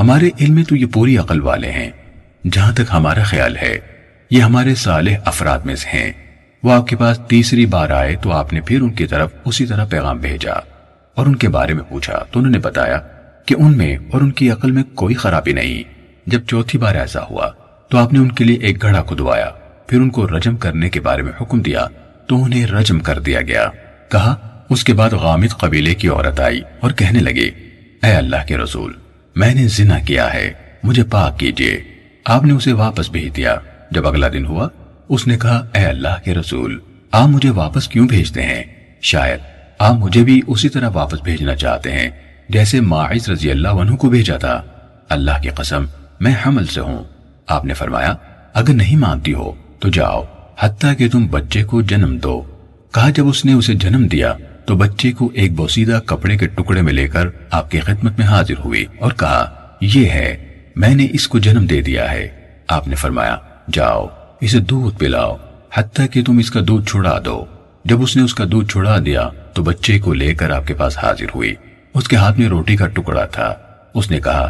ہمارے 0.00 0.30
علم 0.40 0.54
میں 0.54 0.64
تو 0.64 0.76
یہ 0.76 0.86
پوری 0.86 1.18
عقل 1.18 1.40
والے 1.40 1.70
ہیں، 1.72 1.90
جہاں 2.52 2.72
تک 2.72 2.92
ہمارا 2.92 3.22
خیال 3.22 3.56
ہے، 3.56 3.78
یہ 4.30 4.42
ہمارے 4.42 4.74
صالح 4.74 5.16
افراد 5.24 5.58
میں 5.58 5.76
سے 5.76 5.88
ہیں۔ 5.88 6.12
وہ 6.62 6.72
آپ 6.72 6.86
کے 6.86 6.96
پاس 6.96 7.20
تیسری 7.28 7.66
بار 7.66 7.90
آئے 7.90 8.16
تو 8.16 8.32
آپ 8.32 8.52
نے 8.52 8.60
پھر 8.60 8.82
ان 8.82 8.90
کی 8.90 9.06
طرف 9.06 9.32
اسی 9.44 9.66
طرح 9.66 9.84
پیغام 9.84 10.18
بھیجا 10.18 10.54
اور 11.14 11.26
ان 11.26 11.36
کے 11.36 11.48
بارے 11.48 11.74
میں 11.74 11.84
پوچھا، 11.88 12.24
تو 12.30 12.38
انہوں 12.38 12.52
نے 12.52 12.58
بتایا 12.58 12.98
کہ 13.48 13.54
ان 13.58 13.76
میں 13.76 13.96
اور 14.12 14.20
ان 14.20 14.30
کی 14.30 14.50
عقل 14.50 14.70
میں 14.70 14.82
کوئی 14.82 15.14
خرابی 15.14 15.52
نہیں۔ 15.52 15.82
جب 16.26 16.40
چوتھی 16.46 16.78
بار 16.78 16.94
ایسا 16.94 17.20
ہوا 17.30 17.50
تو 17.90 17.98
آپ 17.98 18.12
نے 18.12 18.18
ان 18.18 18.32
کے 18.32 18.44
لیے 18.44 18.58
ایک 18.58 18.82
گھڑا 18.82 19.02
کھدوایا۔ 19.02 19.50
پھر 19.86 20.00
ان 20.00 20.10
کو 20.10 20.26
رجم 20.26 20.56
کرنے 20.56 20.90
کے 20.90 21.00
بارے 21.00 21.22
میں 21.22 21.32
حکم 21.40 21.60
دیا 21.60 21.86
تو 22.26 22.44
انہیں 22.44 22.66
رجم 22.66 23.00
کر 23.00 23.18
دیا 23.18 23.42
گیا۔ 23.42 23.68
کہا، 24.08 24.60
اس 24.70 24.84
کے 24.84 24.92
بعد 24.92 25.10
غامد 25.10 25.58
قبیلے 25.58 25.94
کی 25.94 26.08
عورت 26.08 26.40
آئی 26.40 26.60
اور 26.80 26.90
کہنے 26.90 27.18
لگے 27.18 27.50
اے 28.02 28.12
اللہ 28.12 28.36
کے 28.48 28.56
رسول، 28.56 28.92
میں 29.36 29.54
نے 29.54 29.68
زنا 29.68 29.98
کیا 29.98 30.34
ہے، 30.34 30.52
مجھے 30.82 31.04
پاک 31.04 31.38
کیجیے 31.38 31.80
آپ 32.24 32.44
نے 32.44 32.52
اسے 32.52 32.72
واپس 32.72 33.10
بھیج 33.10 33.36
دیا۔ 33.36 33.56
جب 33.90 34.06
اگلا 34.06 34.28
دن 34.28 34.46
ہوا، 34.46 34.68
اس 35.08 35.26
نے 35.26 35.38
کہا، 35.38 35.66
اے 35.74 35.84
اللہ 35.84 36.22
کے 36.24 36.34
رسول، 36.34 36.80
آپ 37.12 37.28
مجھے 37.28 37.50
واپس 37.50 37.88
کیوں 37.88 38.08
بھیجتے 38.08 38.42
ہیں؟ 38.42 38.64
شاید 39.02 39.40
آپ 39.78 39.94
مجھے 39.94 40.22
بھی 40.22 40.40
اسی 40.46 40.68
طرح 40.68 40.90
واپس 40.94 41.20
بھیجنا 41.22 41.54
چاہتے 41.54 41.92
ہیں۔ 41.92 42.10
جیسے 42.48 42.80
ماعز 42.80 43.28
رضی 43.28 43.50
اللہ 43.50 43.68
عنہ 43.68 43.94
کو 43.94 44.10
بھیجا 44.10 44.36
تھا۔ 44.36 44.62
اللہ 45.08 45.30
کی 45.42 45.48
قسم، 45.48 45.84
میں 46.20 46.34
حمل 46.46 46.66
سے 46.66 46.80
ہوں۔ 46.80 47.04
آپ 47.46 47.64
نے 47.64 47.74
فرمایا، 47.74 48.14
اگر 48.54 48.72
نہیں 48.72 48.96
مانتی 48.96 49.34
ہو 49.34 49.52
تو 49.78 49.88
جاؤ، 49.88 50.22
حتیٰ 50.58 50.96
کہ 50.98 51.10
تم 51.10 51.26
بچے 51.26 51.64
کو 51.64 51.82
جنم 51.82 52.18
دو۔ 52.22 52.42
کہا، 52.92 53.10
جب 53.10 53.28
اس 53.28 53.44
نے 53.44 53.52
اسے 53.52 53.74
جنم 53.74 54.06
دیا 54.06 54.34
تو 54.66 54.76
بچے 54.76 55.12
کو 55.12 55.30
ایک 55.34 55.52
بوسیدہ 55.52 56.00
کپڑے 56.06 56.36
کے 56.36 56.46
ٹکڑے 56.46 56.82
میں 56.82 56.92
لے 56.92 57.08
کر 57.08 57.28
آپ 57.50 57.70
کی 57.70 57.80
خدمت 57.80 58.18
میں 58.18 58.26
حاضر 58.26 58.54
ہوئی 58.64 58.84
اور 58.98 59.12
کہا، 59.12 59.54
یہ 59.80 60.08
ہے، 60.08 60.54
میں 60.76 60.94
نے 60.94 61.06
اس 61.12 61.28
کو 61.28 61.38
جنم 61.38 61.66
دے 61.66 61.82
دیا 61.82 62.12
ہے۔ 62.12 62.28
آپ 62.68 62.88
نے 62.88 62.94
فرمایا، 62.94 63.36
جاؤ، 63.72 64.06
اسے 64.40 64.58
دودھ 64.58 64.98
پلاؤ، 64.98 65.36
حتیٰ 65.74 66.06
کہ 66.10 66.24
تم 66.24 66.38
اس 66.38 66.50
کا 66.50 66.60
دودھ 66.68 66.86
چھڑا 66.86 67.18
دو۔ 67.24 67.44
جب 67.84 68.02
اس 68.02 68.16
نے 68.16 68.22
اس 68.22 68.34
کا 68.34 68.44
دودھ 68.52 68.72
چھڑا 68.72 68.98
دیا 69.06 69.28
تو 69.54 69.62
بچے 69.62 69.98
کو 69.98 70.14
لے 70.14 70.34
کر 70.34 70.50
آپ 70.50 70.66
کے 70.66 70.74
پاس 70.74 70.98
حاضر 70.98 71.26
ہوئی۔ 71.34 71.54
اس 71.98 72.08
کے 72.08 72.16
ہاتھ 72.16 72.38
میں 72.38 72.48
روٹی 72.48 72.76
کا 72.76 72.86
ٹکڑا 72.86 73.24
تھا۔ 73.24 73.54
اس 73.94 74.10
نے 74.10 74.20
کہا، 74.20 74.42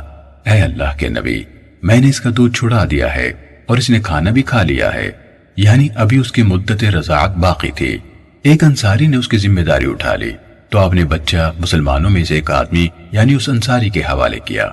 اے 0.47 0.61
اللہ 0.63 0.99
کے 0.99 1.09
نبی، 1.09 1.45
میں 1.83 2.01
نے 2.01 2.09
اس 2.09 2.21
کا 2.21 2.31
دودھ 2.37 2.55
چھڑا 2.59 2.85
دیا 2.91 3.15
ہے 3.15 3.33
اور 3.67 3.79
اس 3.79 3.91
نے 3.91 4.01
کھانا 4.01 4.31
بھی 4.31 4.43
کھا 4.43 4.63
لیا 4.63 4.95
ہے۔ 4.95 5.11
یعنی 5.57 5.89
ابھی 5.95 6.19
اس 6.19 6.33
کی 6.33 6.43
مدت 6.43 6.85
رضاعت 6.85 7.37
باقی 7.37 7.71
تھی۔ 7.71 7.99
ایک 8.43 8.65
انصاری 8.65 9.07
نے 9.07 9.17
اس 9.17 9.29
کی 9.29 9.39
ذمہ 9.39 9.61
داری 9.61 9.91
اٹھا 9.91 10.17
لی۔ 10.17 10.31
تو 10.69 10.79
آپ 10.79 10.93
نے 10.93 11.05
بچہ 11.05 11.53
مسلمانوں 11.59 12.11
میں 12.11 12.25
سے 12.25 12.35
ایک 12.35 12.51
آدمی 12.51 12.89
یعنی 13.13 13.35
اس 13.35 13.49
انصاری 13.49 13.91
کے 13.91 14.01
حوالے 14.01 14.39
کیا۔ 14.45 14.69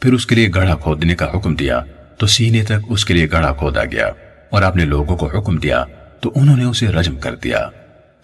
پھر 0.00 0.12
اس 0.12 0.26
کے 0.26 0.34
لیے 0.34 0.48
گڑھا 0.54 0.74
کھودنے 0.74 1.14
کا 1.14 1.26
حکم 1.34 1.54
دیا۔ 1.54 1.80
تو 2.18 2.26
سینے 2.26 2.62
تک 2.62 2.86
اس 2.88 3.04
کے 3.04 3.14
لیے 3.14 3.26
گڑھا 3.32 3.52
کھودا 3.52 3.84
گیا 3.84 4.10
اور 4.50 4.62
آپ 4.62 4.76
نے 4.76 4.84
لوگوں 4.84 5.16
کو 5.16 5.38
حکم 5.38 5.56
دیا۔ 5.56 5.84
تو 6.20 6.32
انہوں 6.34 6.56
نے 6.56 6.64
اسے 6.64 6.88
رجم 6.88 7.16
کر 7.16 7.34
دیا۔ 7.34 7.68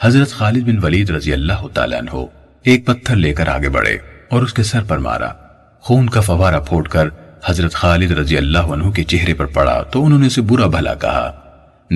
حضرت 0.02 0.30
خالد 0.30 0.62
بن 0.62 0.84
ولید 0.84 1.10
رضی 1.10 1.32
اللہ 1.32 1.66
تعالیٰ 1.74 1.98
عنہ 1.98 2.43
ایک 2.64 2.86
پتھر 2.86 3.16
لے 3.16 3.34
کر 3.34 3.48
آگے 3.48 3.68
بڑھے 3.68 3.98
اور 4.30 4.42
اس 4.42 4.52
کے 4.52 4.62
سر 4.62 4.82
پر 4.82 4.98
مارا۔ 4.98 5.28
خون 5.80 6.08
کا 6.08 6.20
فوارہ 6.20 6.60
پھوٹ 6.60 6.88
کر 6.88 7.08
حضرت 7.44 7.72
خالد 7.72 8.10
رضی 8.10 8.36
اللہ 8.36 8.58
عنہ 8.58 8.90
کے 8.90 9.04
چہرے 9.04 9.34
پر 9.34 9.46
پڑا 9.46 9.82
تو 9.82 10.04
انہوں 10.04 10.18
نے 10.18 10.26
اسے 10.26 10.40
برا 10.40 10.66
بھلا 10.66 10.94
کہا۔ 10.94 11.32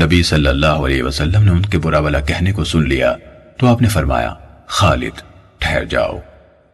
نبی 0.05 0.23
صلی 0.23 0.47
اللہ 0.47 0.67
علیہ 0.67 1.03
وسلم 1.03 1.43
نے 1.43 1.51
ان 1.51 1.63
کے 1.63 1.79
برا 1.79 2.01
بھلا 2.01 2.21
کہنے 2.21 2.53
کو 2.53 2.65
سن 2.65 2.89
لیا 2.89 3.15
تو 3.57 3.67
آپ 3.67 3.83
نے 3.83 3.89
فرمایا، 3.89 4.35
خالد، 4.67 5.21
ٹھہر 5.59 5.85
جاؤ۔ 5.85 6.19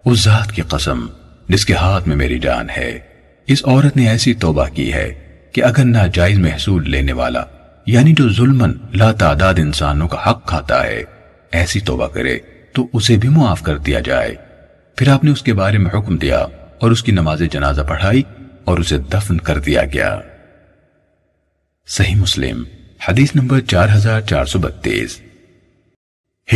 اس 0.04 0.24
ذات 0.24 0.52
کی 0.52 0.62
قسم، 0.62 1.06
جس 1.48 1.66
کے 1.66 1.74
ہاتھ 1.74 2.08
میں 2.08 2.16
میری 2.16 2.38
جان 2.38 2.70
ہے۔ 2.76 2.98
اس 3.46 3.62
عورت 3.64 3.96
نے 3.96 4.08
ایسی 4.08 4.34
توبہ 4.34 4.66
کی 4.74 4.92
ہے 4.92 5.14
کہ 5.52 5.64
اگر 5.64 5.84
ناجائز 5.84 6.38
محصول 6.38 6.90
لینے 6.90 7.12
والا 7.12 7.42
یعنی 7.86 8.12
جو 8.12 8.28
ظلمن 8.32 8.72
لا 8.94 9.12
تعداد 9.12 9.54
انسانوں 9.56 10.08
کا 10.08 10.30
حق 10.30 10.46
کھاتا 10.46 10.84
ہے، 10.84 11.02
ایسی 11.52 11.80
توبہ 11.80 12.06
کرے۔ 12.06 12.38
تو 12.74 12.86
اسے 12.92 13.16
بھی 13.16 13.28
معاف 13.28 13.62
کر 13.62 13.78
دیا 13.78 14.00
جائے۔ 14.00 14.34
پھر 14.96 15.08
آپ 15.08 15.24
نے 15.24 15.30
اس 15.30 15.42
کے 15.42 15.52
بارے 15.52 15.78
میں 15.78 15.98
حکم 15.98 16.16
دیا 16.16 16.38
اور 16.80 16.90
اس 16.90 17.02
کی 17.02 17.12
نماز 17.12 17.42
جنازہ 17.52 17.82
پڑھائی 17.82 18.22
اور 18.64 18.78
اسے 18.78 18.98
دفن 18.98 19.38
کر 19.38 19.58
دیا 19.58 19.82
گیا۔ 19.92 20.20
صحیح 21.88 22.16
مسلم، 22.16 22.64
حدیث 23.08 23.34
نمبر 23.34 23.60
چار 23.60 23.88
ہزار 23.94 24.20
چار 24.20 24.44
سو 24.44 24.58
بتیس۔ 24.58 25.20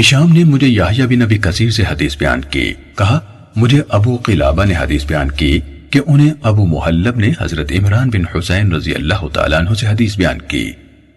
ہشام 0.01 0.33
نے 0.33 0.45
مجھے 0.45 0.67
یاہیا 0.67 1.07
بن 1.07 1.19
نبی 1.19 1.39
کثیر 1.39 1.71
سے 1.71 1.83
حدیث 1.83 2.17
بیان 2.17 2.41
کی۔ 2.41 2.75
کہا، 2.97 3.21
مجھے 3.57 3.83
ابو 3.89 4.17
قلابہ 4.17 4.65
نے 4.65 4.75
حدیث 4.75 5.07
بیان 5.07 5.31
کی 5.31 5.61
کہ 5.91 6.01
انہیں 6.07 6.35
ابو 6.43 6.67
محلب 6.67 7.17
نے 7.17 7.33
حضرت 7.41 7.73
عمران 7.79 8.11
بن 8.11 8.39
حسین 8.39 8.73
رضی 8.73 8.95
اللہ 8.95 9.29
تعالیٰ 9.33 9.59
عنہ 9.59 9.75
سے 9.75 9.87
حدیث 9.87 10.17
بیان 10.17 10.43
کی 10.43 10.73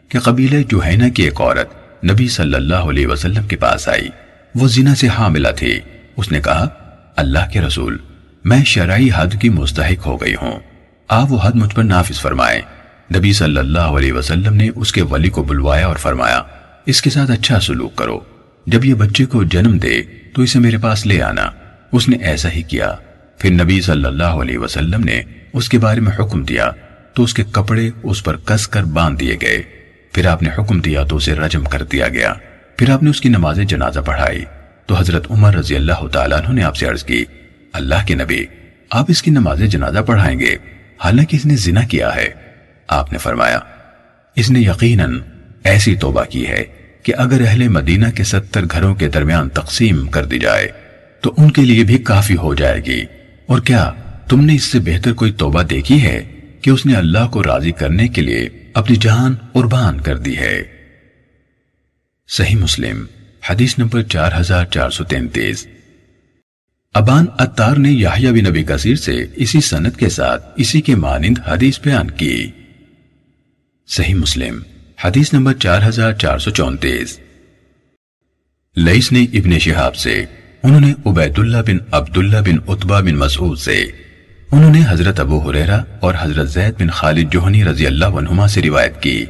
کہ 0.10 0.20
قبیلہ 0.20 0.64
جوہینہ 0.70 1.10
کی 1.10 1.24
ایک 1.24 1.42
عورت 1.42 1.70
نبی 2.06 2.28
صلی 2.28 2.54
اللہ 2.54 2.76
علیہ 2.76 3.08
وسلم 3.08 3.48
کے 3.48 3.56
پاس 3.56 3.90
آئی۔ 3.90 4.10
وہ 4.56 4.68
زنا 4.68 4.96
سے 4.96 5.08
حاملہ 5.08 5.48
تھی 5.58 5.80
اس 6.18 6.32
نے 6.32 6.42
کہا، 6.42 6.68
اللہ 7.16 7.40
کے 7.54 7.62
رسول، 7.62 7.98
میں 8.44 8.64
شرعی 8.64 9.10
حد 9.16 9.42
کی 9.42 9.50
مستحق 9.50 10.06
ہو 10.06 10.22
گئی 10.22 10.34
ہوں۔ 10.34 10.60
آپ 11.08 11.32
وہ 11.32 11.40
حد 11.44 11.52
مجھ 11.56 11.76
پر 11.76 11.84
نافذ 11.84 12.20
فرمائے 12.20 12.62
نبی 13.16 13.34
صلی 13.34 13.58
اللہ 13.58 13.80
علیہ 13.80 14.14
وسلم 14.14 14.54
نے 14.54 14.70
اس 14.76 14.92
کے 14.92 15.02
ولی 15.02 15.30
کو 15.30 15.44
بلوایا 15.44 15.88
اور 15.88 15.96
فرمایا، 15.96 16.42
اس 16.86 17.02
کے 17.02 17.10
ساتھ 17.10 17.32
اچھا 17.32 17.60
سلوک 17.60 17.96
کرو۔ 17.96 18.20
جب 18.66 18.86
یہ 18.86 18.94
بچے 18.94 19.26
کو 19.26 19.44
جنم 19.44 19.78
دے، 19.78 20.02
تو 20.36 20.42
اسے 20.42 20.60
میرے 20.60 20.78
پاس 20.78 21.06
لے 21.06 21.22
آنا۔ 21.22 21.50
اس 21.92 22.10
نے 22.10 22.18
ایسا 22.18 22.50
ہی 22.50 22.62
کیا۔ 22.62 22.96
پھر 23.38 23.52
نبی 23.52 23.82
صلی 23.82 24.06
اللہ 24.06 24.24
علیہ 24.24 24.58
وسلم 24.58 25.04
نے 25.04 25.22
اس 25.54 25.70
کے 25.70 25.80
بارے 25.80 26.00
میں 26.00 26.12
حکم 26.20 26.44
دیا، 26.44 26.72
تو 27.14 27.24
اس 27.24 27.34
کے 27.34 27.44
کپڑے 27.52 27.90
اس 28.04 28.24
پر 28.24 28.38
کس 28.38 28.68
کر 28.68 28.84
باندھ 28.84 29.20
دیے 29.20 29.38
گئے۔ 29.42 29.62
پھر 30.12 30.26
آپ 30.26 30.44
نے 30.44 30.50
حکم 30.58 30.80
دیا 30.80 31.04
تو 31.04 31.16
اسے 31.16 31.34
رجم 31.34 31.64
کر 31.64 31.84
دیا 31.84 32.08
گیا۔ 32.08 32.34
پھر 32.82 32.89
آپ 32.89 33.04
نے 33.04 33.10
اس 33.10 33.22
کی 33.22 33.30
نماز 33.30 33.60
جنازہ 33.67 34.00
پڑھائی۔ 34.00 34.46
تو 34.86 34.96
حضرت 34.96 35.32
عمر 35.32 35.56
رضی 35.56 35.76
اللہ 35.76 36.08
تعالیٰ 36.08 36.38
عنہ 36.39 36.54
نے 36.54 36.63
آپ 36.63 36.76
سے 36.76 36.88
عرض 36.88 37.04
کی، 37.04 37.26
اللہ 37.74 37.96
کے 38.08 38.15
نبی، 38.15 38.46
آپ 38.91 39.06
اس 39.08 39.22
کی 39.22 39.32
نماز 39.32 39.60
جنازہ 39.60 40.00
پڑھائیں 40.00 40.39
گے۔ 40.39 40.56
حالانکہ 40.98 41.36
اس 41.36 41.46
نے 41.46 41.56
زنا 41.56 41.82
کیا 41.84 42.15
ہے۔ 42.15 42.28
آپ 42.88 43.12
نے 43.12 43.17
فرمایا، 43.17 43.60
اس 44.36 44.52
نے 44.52 44.60
یقیناً 44.60 45.20
ایسی 45.63 45.96
توبہ 45.96 46.24
کی 46.24 46.48
ہے 46.48 46.63
کہ 47.04 47.13
اگر 47.17 47.41
اہل 47.48 47.67
مدینہ 47.67 48.08
کے 48.15 48.24
ستر 48.24 48.65
گھروں 48.72 48.96
کے 48.96 49.08
درمیان 49.08 49.50
تقسیم 49.50 50.08
کر 50.08 50.26
دی 50.26 50.39
جائے، 50.39 50.67
تو 51.22 51.34
ان 51.38 51.52
کے 51.52 51.62
لیے 51.62 51.84
بھی 51.84 51.98
کافی 51.98 52.36
ہو 52.36 52.56
جائے 52.56 52.82
گی۔ 52.86 53.04
اور 53.46 53.60
کیا 53.60 53.91
تم 54.28 54.46
نے 54.46 54.56
اس 54.56 54.63
سے 54.63 54.80
بہتر 54.80 55.13
کوئی 55.13 55.32
توبہ 55.32 55.63
دیکھی 55.63 56.04
ہے 56.04 56.24
کہ 56.62 56.70
اس 56.70 56.86
نے 56.86 56.94
اللہ 56.94 57.28
کو 57.32 57.44
راضی 57.44 57.72
کرنے 57.72 58.08
کے 58.08 58.22
لیے 58.22 58.50
اپنی 58.74 58.96
جان 58.96 59.36
قربان 59.54 60.02
کر 60.02 60.17
دی 60.17 60.38
ہے؟ 60.38 60.81
صحیح 62.34 62.56
مسلم، 62.56 63.06
حدیث 63.50 63.80
نمبر 63.80 64.02
چار 64.02 64.32
ہزار 64.39 64.65
چار 64.65 64.89
سو 64.89 65.04
تینتیس۔ 65.04 65.67
ابان 66.94 67.26
اتار 67.39 67.76
نے 67.76 67.91
یحییٰ 67.91 68.32
بن 68.32 68.44
نبی 68.50 68.63
کثیر 68.63 68.96
سے 68.96 69.26
اسی 69.36 69.62
سنت 69.62 69.98
کے 69.98 70.10
ساتھ 70.10 70.46
اسی 70.56 70.82
کے 70.82 70.96
مانند 70.96 71.38
حدیث 71.48 71.80
بیان 71.80 72.12
کی۔ 72.12 72.52
صحیح 73.88 74.15
مسلم، 74.15 74.60
حدیث 75.06 75.34
نمبر 75.34 75.54
چار 75.54 75.82
ہزار 75.88 76.13
چار 76.13 76.39
سو 76.39 76.52
چونتیس۔ 76.52 77.20
لئیس 78.76 79.12
نے 79.12 79.24
ابن 79.24 79.60
شہاب 79.60 79.96
سے، 79.96 80.26
انہوں 80.63 80.80
نے 80.80 80.94
عبید 81.06 81.39
اللہ 81.39 81.58
بن 81.67 81.78
عبداللہ 81.91 82.38
بن 82.38 82.56
عطبہ 82.67 83.02
بن 83.02 83.15
مسعود 83.15 83.58
سے، 83.58 83.82
انہوں 84.52 84.72
نے 84.72 84.82
حضرت 84.89 85.20
ابو 85.20 85.50
حریرہ 85.50 85.82
اور 86.00 86.13
حضرت 86.20 86.50
زید 86.50 86.82
بن 86.82 86.89
خالد 86.89 87.32
جوہنی 87.32 87.63
رضی 87.63 87.88
اللہ 87.88 88.06
عنہما 88.06 88.48
سے 88.48 88.62
روایت 88.62 89.02
کی 89.02 89.26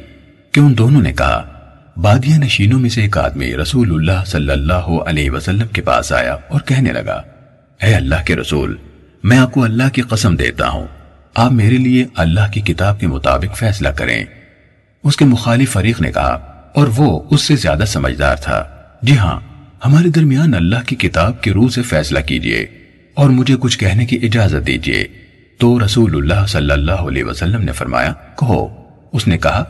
کہ 0.52 0.60
ان 0.60 0.78
دونوں 0.78 1.02
نے 1.02 1.12
کہا 1.12 1.51
بادیہ 1.96 2.34
نشینوں 2.34 2.80
میں 2.80 2.90
سے 2.90 3.02
ایک 3.02 3.18
آدمی 3.18 3.56
رسول 3.56 3.90
اللہ 3.90 4.24
صلی 4.26 4.50
اللہ 4.50 4.72
علیہ 4.72 5.30
وسلم 5.30 5.66
کے 5.68 5.82
پاس 5.82 6.12
آیا 6.12 6.36
اور 6.48 6.60
کہنے 6.60 6.92
لگا، 6.92 7.22
اے 7.82 7.94
اللہ 7.94 8.14
کے 8.26 8.36
رسول، 8.36 8.76
میں 9.22 9.38
آپ 9.38 9.52
کو 9.52 9.64
اللہ 9.64 9.82
کی 9.92 10.02
قسم 10.02 10.36
دیتا 10.36 10.68
ہوں۔ 10.68 10.86
آپ 11.34 11.52
میرے 11.52 11.76
لیے 11.76 12.06
اللہ 12.14 12.52
کی 12.52 12.60
کتاب 12.60 13.00
کے 13.00 13.06
مطابق 13.06 13.56
فیصلہ 13.56 13.88
کریں۔ 13.88 14.24
اس 15.04 15.16
کے 15.16 15.24
مخالف 15.24 15.72
فریق 15.72 16.00
نے 16.00 16.12
کہا، 16.12 16.38
اور 16.74 16.88
وہ 16.96 17.20
اس 17.30 17.42
سے 17.42 17.56
زیادہ 17.56 17.84
سمجھدار 17.86 18.36
تھا۔ 18.36 18.64
جی 19.02 19.18
ہاں 19.18 19.40
ہمارے 19.86 20.08
درمیان 20.08 20.54
اللہ 20.54 20.86
کی 20.86 20.96
کتاب 20.96 21.42
کے 21.42 21.52
روح 21.52 21.68
سے 21.68 21.82
فیصلہ 21.82 22.20
کیجیے 22.20 22.66
اور 23.14 23.30
مجھے 23.30 23.56
کچھ 23.60 23.78
کہنے 23.78 24.06
کی 24.06 24.16
اجازت 24.22 24.66
دیجیے۔ 24.66 25.04
تو 25.58 25.84
رسول 25.84 26.16
اللہ 26.16 26.46
صلی 26.46 26.70
اللہ 26.70 27.06
علیہ 27.08 27.24
وسلم 27.24 27.62
نے 27.62 27.72
فرمایا، 27.72 28.12
کہو۔ 28.12 28.68
اس 29.12 29.26
نے 29.26 29.38
کہا، 29.38 29.64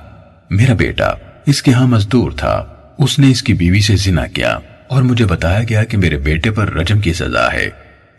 میرا 0.50 0.74
بیٹا 0.74 1.14
اس 1.46 1.62
کے 1.62 1.72
ہاں 1.72 1.86
مزدور 1.86 2.30
تھا۔ 2.30 2.64
اس 2.98 3.18
نے 3.18 3.30
اس 3.30 3.42
کی 3.42 3.54
بیوی 3.54 3.80
سے 3.80 3.96
زنا 3.96 4.26
کیا 4.26 4.58
اور 4.88 5.02
مجھے 5.02 5.24
بتایا 5.24 5.60
گیا 5.68 5.84
کہ 5.84 5.96
میرے 5.96 6.16
بیٹے 6.16 6.50
پر 6.50 6.72
رجم 6.72 7.00
کی 7.00 7.12
سزا 7.12 7.52
ہے۔ 7.52 7.70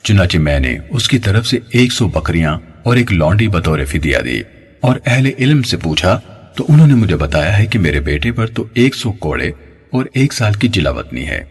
چنانچہ 0.04 0.38
میں 0.38 0.60
نے 0.60 0.78
اس 0.90 1.08
کی 1.08 1.20
طرف 1.20 1.48
سے 1.48 1.60
ایک 1.70 1.94
سو 1.94 2.08
بکریاں 2.08 2.60
اور 2.84 2.96
ایک 2.96 3.14
لانڈی 3.14 3.48
بطور 3.48 3.80
فدیہ 3.86 4.18
دی 4.26 4.42
اور 4.82 4.96
اہل 5.06 5.30
علم 5.40 5.62
سے 5.62 5.78
پوچھا، 5.78 6.20
تو 6.56 6.66
انہوں 6.70 6.88
نے 6.88 6.94
مجھے 6.94 7.16
بتایا 7.16 7.58
ہے 7.58 7.66
کہ 7.66 7.80
میرے 7.80 8.00
بیٹے 8.00 8.32
پر 8.32 8.48
تو 8.48 8.66
ایک 8.74 8.96
سو 8.96 9.12
کوڑے 9.12 9.52
اور 9.90 10.06
ایک 10.14 10.34
سال 10.34 10.54
کی 10.54 10.68
جلاوطنی 10.68 11.28
ہے 11.28 11.44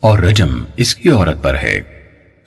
اور 0.00 0.18
رجم 0.18 0.64
اس 0.76 0.94
کی 0.94 1.10
عورت 1.10 1.42
پر 1.42 1.54
ہے۔ 1.62 1.80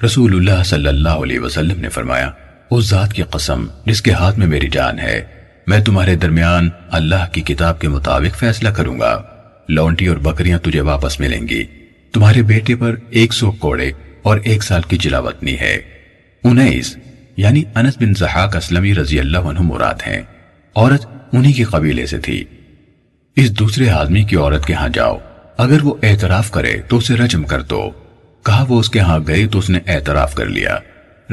رسول 0.06 0.36
اللہ 0.36 0.64
صلی 0.64 0.88
اللہ 0.88 1.10
علیہ 1.10 1.40
وسلم 1.40 1.80
نے 1.80 1.90
فرمایا، 1.90 2.32
اس 2.72 2.90
ذات 2.90 3.14
کی 3.14 3.22
قسم 3.22 3.66
جس 3.86 4.02
کے 4.02 4.12
ہاتھ 4.12 4.40
میں 4.40 4.48
میری 4.48 4.68
جان 4.68 5.00
ہے 5.00 5.22
میں 5.68 5.80
تمہارے 5.80 6.16
درمیان 6.16 6.70
اللہ 6.92 7.32
کی 7.32 7.42
کتاب 7.42 7.80
کے 7.80 7.90
مطابق 7.90 8.38
فیصلہ 8.38 8.70
کروں 8.70 9.00
گا۔ 9.00 9.24
لونٹی 9.70 10.08
اور 10.08 10.18
بکریاں 10.18 10.60
تجھے 10.60 10.82
واپس 10.82 11.20
ملیں 11.20 11.48
گی۔ 11.48 11.64
تمہارے 12.14 12.42
بیٹے 12.42 12.76
پر 12.76 12.96
ایک 13.10 13.34
سو 13.34 13.52
کوڑے 13.52 13.92
اور 14.22 14.38
ایک 14.44 14.64
سال 14.64 14.82
کی 14.82 14.98
جلاوطنی 14.98 15.60
ہے۔ 15.60 15.78
انیس 16.44 16.98
یعنی 17.38 17.64
انس 17.76 17.98
بن 18.00 18.14
زحاق 18.14 18.56
اسلمی 18.56 18.96
رضی 18.96 19.20
اللہ 19.20 19.38
عنہ 19.38 19.60
مراد 19.60 19.94
ہیں۔ 20.08 20.22
عورت 20.76 21.06
انہی 21.34 21.54
کے 21.54 21.64
قبیلے 21.64 22.06
سے 22.06 22.18
تھی۔ 22.18 22.44
اس 23.36 23.60
دوسرے 23.60 23.90
آدمی 23.90 24.24
کی 24.24 24.36
عورت 24.36 24.66
کے 24.66 24.74
ہاں 24.74 24.90
جاؤ۔ 24.90 25.18
اگر 25.58 25.84
وہ 25.84 25.94
اعتراف 26.04 26.52
کرے 26.52 26.82
تو 26.88 26.98
اسے 26.98 27.16
رجم 27.16 27.44
کر 27.44 27.62
دو۔ 27.62 27.90
کہا 28.44 28.66
وہ 28.70 28.80
اس 28.80 28.90
کے 28.90 29.00
ہاں 29.00 29.20
گئے 29.28 29.48
تو 29.48 29.60
اس 29.60 29.70
نے 29.70 29.80
اعتراف 29.88 30.36
کر 30.36 30.46
لیا۔ 30.46 30.78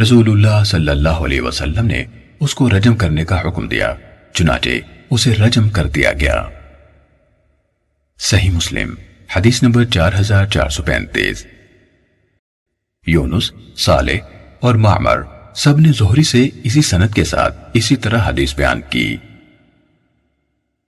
رسول 0.03 0.31
اللہ 0.31 0.65
صلی 0.65 0.89
اللہ 0.89 1.09
علیہ 1.09 1.41
وسلم 1.41 1.87
نے 1.87 2.05
اس 2.41 2.55
کو 2.55 2.71
رجم 2.71 2.97
کرنے 2.97 3.25
کا 3.25 3.41
حکم 3.41 3.69
دیا۔ 3.69 3.95
چنانچہ 4.35 4.71
اسے 5.11 5.35
رجم 5.35 5.69
کر 5.69 5.87
دیا 5.87 6.13
گیا۔ 6.13 6.45
صحیح 8.19 8.51
مسلم، 8.51 8.95
حدیث 9.37 9.63
نمبر 9.63 9.85
چار 9.85 10.13
ہزار 10.21 10.47
چار 10.47 10.69
سو 10.69 10.83
پینتیس۔ 10.83 11.47
یونس، 13.07 13.53
صالح 13.77 14.19
اور 14.61 14.75
معمر 14.75 15.23
سب 15.55 15.79
نے 15.79 15.89
زہری 15.99 16.23
سے 16.23 16.49
اسی 16.65 16.83
سنت 16.83 17.15
کے 17.15 17.25
ساتھ 17.25 17.71
اسی 17.75 17.97
طرح 17.97 18.19
حدیث 18.19 18.55
بیان 18.55 18.81
کی۔ 18.91 19.17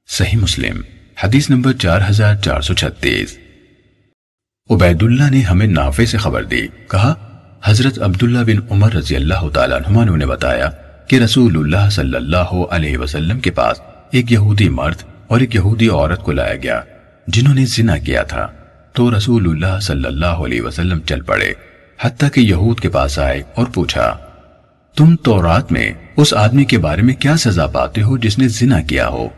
صحیح 0.08 0.38
مسلم، 0.38 0.82
حدیث 1.24 1.50
نمبر 1.50 1.72
چار 1.72 2.00
ہزار 2.10 2.34
چار 2.34 2.60
سو 2.60 2.74
چھتیس۔ 2.74 3.38
عبید 4.70 5.02
اللہ 5.02 5.30
نے 5.30 5.40
ہمیں 5.40 5.66
نافع 5.66 6.04
سے 6.04 6.18
خبر 6.18 6.42
دی، 6.42 6.66
کہا، 6.90 7.14
حضرت 7.64 7.98
عبداللہ 7.98 8.38
بن 8.38 8.66
عمر 8.70 8.92
رضی 8.92 9.16
اللہ 9.16 9.48
تعالیٰ 9.54 9.80
عنہ 9.96 10.16
نے 10.16 10.26
بتایا 10.26 10.70
کہ 11.08 11.16
رسول 11.16 11.56
اللہ 11.56 11.90
صلی 11.90 12.16
اللہ 12.16 12.52
علیہ 12.70 12.98
وسلم 12.98 13.40
کے 13.40 13.50
پاس 13.50 13.80
ایک 14.10 14.32
یہودی 14.32 14.68
مرد 14.68 15.02
اور 15.26 15.40
ایک 15.40 15.54
یہودی 15.54 15.88
عورت 15.88 16.22
کو 16.22 16.32
لایا 16.32 16.56
گیا، 16.56 16.80
جنہوں 17.26 17.54
نے 17.54 17.66
زنا 17.66 17.98
کیا 17.98 18.22
تھا۔ 18.22 18.46
تو 18.92 19.16
رسول 19.16 19.48
اللہ 19.50 19.80
صلی 19.80 20.04
اللہ 20.04 20.26
علیہ 20.26 20.62
وسلم 20.62 21.00
چل 21.00 21.20
پڑے، 21.20 21.52
حتیٰ 22.00 22.28
کہ 22.34 22.40
یہود 22.40 22.80
کے 22.80 22.88
پاس 22.88 23.18
آئے 23.18 23.42
اور 23.54 23.66
پوچھا، 23.74 24.16
تم 24.96 25.16
تو 25.16 25.42
رات 25.42 25.72
میں 25.72 25.92
اس 26.16 26.34
آدمی 26.34 26.64
کے 26.64 26.78
بارے 26.78 27.02
میں 27.02 27.14
کیا 27.14 27.36
سزا 27.36 27.66
پاتے 27.66 28.02
ہو 28.02 28.18
جس 28.18 28.38
نے 28.38 28.48
زنا 28.48 28.80
کیا 28.82 29.08
ہو؟ 29.08 29.28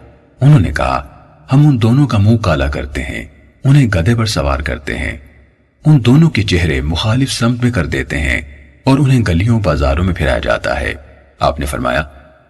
انہوں 0.41 0.61
نے 0.61 0.73
کہا، 0.73 1.07
ہم 1.53 1.69
ان 1.69 1.83
دونوں 1.83 2.07
کا 2.07 2.19
منہ 2.19 2.37
کالا 2.37 2.69
کرتے 2.69 3.03
ہیں، 3.03 3.25
انہیں 3.65 3.87
گدے 3.87 4.15
پر 4.15 4.27
سوار 4.27 4.61
کرتے 4.61 4.99
ہیں۔ 4.99 5.17
ان 5.85 5.99
دونوں 6.07 6.31
کے 6.31 6.43
چہرے 6.43 6.81
مخالف 6.81 7.33
سمت 7.33 7.63
میں 7.63 7.73
کر 7.73 7.87
دیتے 7.87 8.19
ہیں 8.19 8.41
اور 8.85 8.99
انہیں 8.99 9.21
گلیوں 9.29 9.61
بازاروں 9.61 10.05
میں 10.05 10.15
پھرایا 10.15 10.39
جاتا 10.39 10.81
ہے۔ 10.81 10.95
آپ 11.41 11.61
نے 11.61 11.67
فرمایا، 11.67 12.03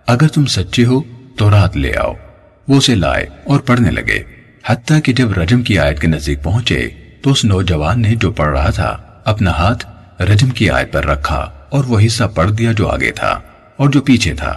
اگر 0.06 0.28
تم 0.28 0.46
سچے 0.46 0.84
ہو 0.84 1.00
تو 1.36 1.50
رات 1.50 1.76
لے 1.76 1.92
آؤ۔ 1.96 2.14
وہ 2.68 2.76
اسے 2.76 2.94
لائے 2.94 3.26
اور 3.44 3.60
پڑھنے 3.60 3.90
لگے۔ 3.90 4.22
حتیٰ 4.66 4.98
کہ 5.04 5.12
جب 5.12 5.32
رجم 5.32 5.62
کی 5.62 5.78
آیت 5.78 6.00
کے 6.00 6.06
نزدیک 6.06 6.42
پہنچے 6.42 6.88
تو 7.22 7.30
اس 7.30 7.44
نوجوان 7.44 8.02
نے 8.02 8.14
جو 8.14 8.32
پڑھ 8.32 8.58
رہا 8.58 8.70
تھا، 8.70 8.96
اپنا 9.24 9.50
ہاتھ 9.50 9.86
رجم 10.22 10.50
کی 10.50 10.70
آیت 10.70 10.92
پر 10.92 11.04
رکھا 11.04 11.50
اور 11.68 11.84
وہ 11.84 12.00
حصہ 12.06 12.24
پڑھ 12.34 12.52
دیا 12.52 12.72
جو 12.72 12.88
آگے 12.88 13.10
تھا 13.10 13.40
اور 13.76 13.88
جو 13.88 14.00
پیچھے 14.00 14.34
تھا۔ 14.34 14.56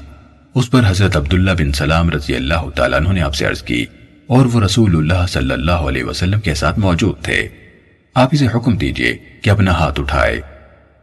اس 0.56 0.72
پر 0.72 0.82
حضرت 0.88 1.18
عبداللہ 1.18 1.52
بن 1.52 1.72
سلام 1.72 2.10
رضی 2.10 2.36
اللہ 2.36 2.70
تعالیٰ 2.76 3.00
عنہ 3.00 3.10
نے 3.10 3.22
آپ 3.22 3.36
سے 3.36 3.46
عرض 3.46 3.62
کی 3.62 3.86
اور 4.28 4.46
وہ 4.46 4.62
رسول 4.62 4.96
اللہ 4.96 5.28
صلی 5.28 5.54
اللہ 5.54 5.72
علیہ 5.72 6.04
وسلم 6.04 6.40
کے 6.40 6.54
ساتھ 6.54 6.80
موجود 6.80 7.24
تھے۔ 7.24 7.48
آپ 8.16 8.30
اسے 8.32 8.48
حکم 8.56 8.78
دیجیے 8.78 9.18
کہ 9.42 9.50
اپنا 9.50 9.72
ہاتھ 9.72 10.00
اٹھائے۔ 10.00 10.42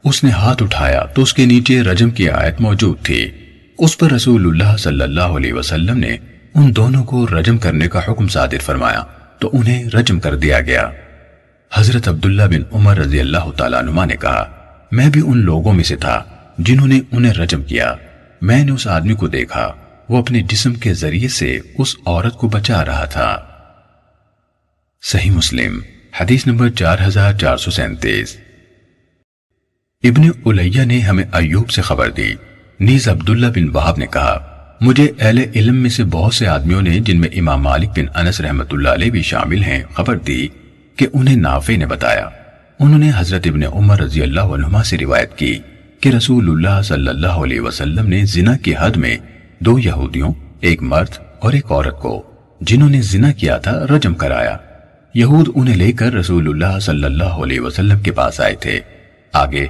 اس 0.07 0.25
نے 0.25 0.31
ہاتھ 0.31 0.62
اٹھایا 0.62 1.05
تو 1.05 1.23
اس 1.23 1.35
کے 1.35 1.47
نیچے 1.47 1.83
رجم 1.83 2.11
کی 2.11 2.31
آیت 2.31 2.61
موجود 2.61 3.03
تھی۔ 3.03 3.31
اس 3.79 3.99
پر 3.99 4.12
رسول 4.12 4.47
اللہ 4.47 4.77
صلی 4.77 5.03
اللہ 5.03 5.21
علیہ 5.21 5.53
وسلم 5.53 5.99
نے 5.99 6.16
ان 6.55 6.77
دونوں 6.77 7.05
کو 7.05 7.27
رجم 7.27 7.59
کرنے 7.59 7.88
کا 7.88 8.01
حکم 8.09 8.29
صادر 8.29 8.59
فرمایا 8.62 9.03
تو 9.38 9.51
انہیں 9.53 9.88
رجم 9.88 10.21
کر 10.21 10.37
دیا 10.37 10.61
گیا۔ 10.61 10.90
حضرت 11.75 12.09
عبداللہ 12.09 12.42
بن 12.42 12.62
عمر 12.73 12.97
رضی 12.97 13.21
اللہ 13.21 13.51
تعالیٰ 13.57 13.79
عنہ 13.79 14.05
نے 14.05 14.16
کہا، 14.16 14.51
میں 14.92 15.09
بھی 15.09 15.23
ان 15.27 15.38
لوگوں 15.38 15.73
میں 15.73 15.85
سے 15.85 15.97
تھا 15.97 16.25
جنہوں 16.59 16.87
نے 16.87 17.01
انہیں 17.12 17.33
رجم 17.33 17.62
کیا۔ 17.62 17.95
میں 18.42 18.64
نے 18.64 18.73
اس 18.73 18.87
آدمی 18.87 19.14
کو 19.14 19.29
دیکھا، 19.29 19.73
وہ 20.09 20.19
اپنے 20.19 20.40
جسم 20.40 20.75
کے 20.75 20.94
ذریعے 20.94 21.29
سے 21.29 21.59
اس 21.79 21.96
عورت 22.07 22.35
کو 22.35 22.48
بچا 22.48 22.85
رہا 22.85 23.04
تھا۔ 23.04 23.38
صحیح 25.02 25.31
مسلم، 25.31 25.81
حدیث 26.21 26.46
نمبر 26.46 26.69
چار 26.71 26.96
ہزار 27.07 27.33
چار 27.33 27.57
سو 27.57 27.71
سینتیس۔ 27.71 28.37
ابن 30.03 30.49
علیہ 30.49 30.85
نے 30.85 30.99
ہمیں 30.99 31.25
ایوب 31.33 31.71
سے 31.71 31.83
خبر 31.83 32.11
دی۔ 32.11 32.35
نیز 32.81 33.09
عبداللہ 33.09 33.47
بن 33.47 33.77
وحب 33.77 33.99
نے 33.99 34.07
کہا، 34.07 34.38
مجھے 34.81 35.13
اہل 35.21 35.38
علم 35.55 35.77
میں 35.77 35.90
سے 35.90 36.05
بہت 36.05 36.35
سے 36.35 36.47
آدمیوں 36.47 36.83
نے 36.83 36.99
جن 36.99 37.21
میں 37.21 37.29
امام 37.33 37.63
مالک 37.63 37.88
بن 37.97 38.05
انس 38.15 38.40
رحمت 38.40 38.67
اللہ 38.73 38.88
علیہ 38.88 39.11
بھی 39.11 39.23
شامل 39.23 39.63
ہیں، 39.63 39.83
خبر 39.94 40.17
دی 40.17 40.49
کہ 40.97 41.07
انہیں 41.13 41.37
نافع 41.37 41.77
نے 41.77 41.87
بتایا۔ 41.87 42.29
انہوں 42.81 42.99
نے 42.99 43.11
حضرت 43.17 43.47
ابن 43.47 43.63
عمر 43.63 44.01
رضی 44.01 44.23
اللہ 44.23 44.40
عنہما 44.40 44.83
سے 44.83 44.99
روایت 44.99 45.38
کی 45.38 45.59
کہ 46.01 46.09
رسول 46.09 46.51
اللہ 46.51 46.83
صلی 46.83 47.09
اللہ 47.09 47.40
علیہ 47.44 47.61
وسلم 47.61 48.07
نے 48.07 48.25
زنا 48.25 48.57
کی 48.57 48.75
حد 48.81 48.97
میں 48.97 49.17
دو 49.59 49.79
یہودیوں، 49.79 50.33
ایک 50.61 50.83
مرد 50.83 51.19
اور 51.38 51.53
ایک 51.53 51.73
عورت 51.73 52.01
کو، 52.01 52.23
جنہوں 52.61 52.88
نے 52.88 53.01
زنا 53.03 53.33
کیا 53.33 53.57
تھا، 53.57 53.81
رجم 53.90 54.15
کرایا۔ 54.15 54.57
یہود 55.15 55.49
انہیں 55.55 55.77
لے 55.77 55.92
کر 55.92 56.13
رسول 56.13 56.49
اللہ 56.49 56.79
صلی 56.79 57.05
اللہ 57.05 57.35
علیہ 57.44 57.61
وسلم 57.61 57.99
کے 57.99 58.11
پاس 58.11 58.40
آئے 58.40 58.55
تھے۔ 58.55 58.81
آگے 59.33 59.67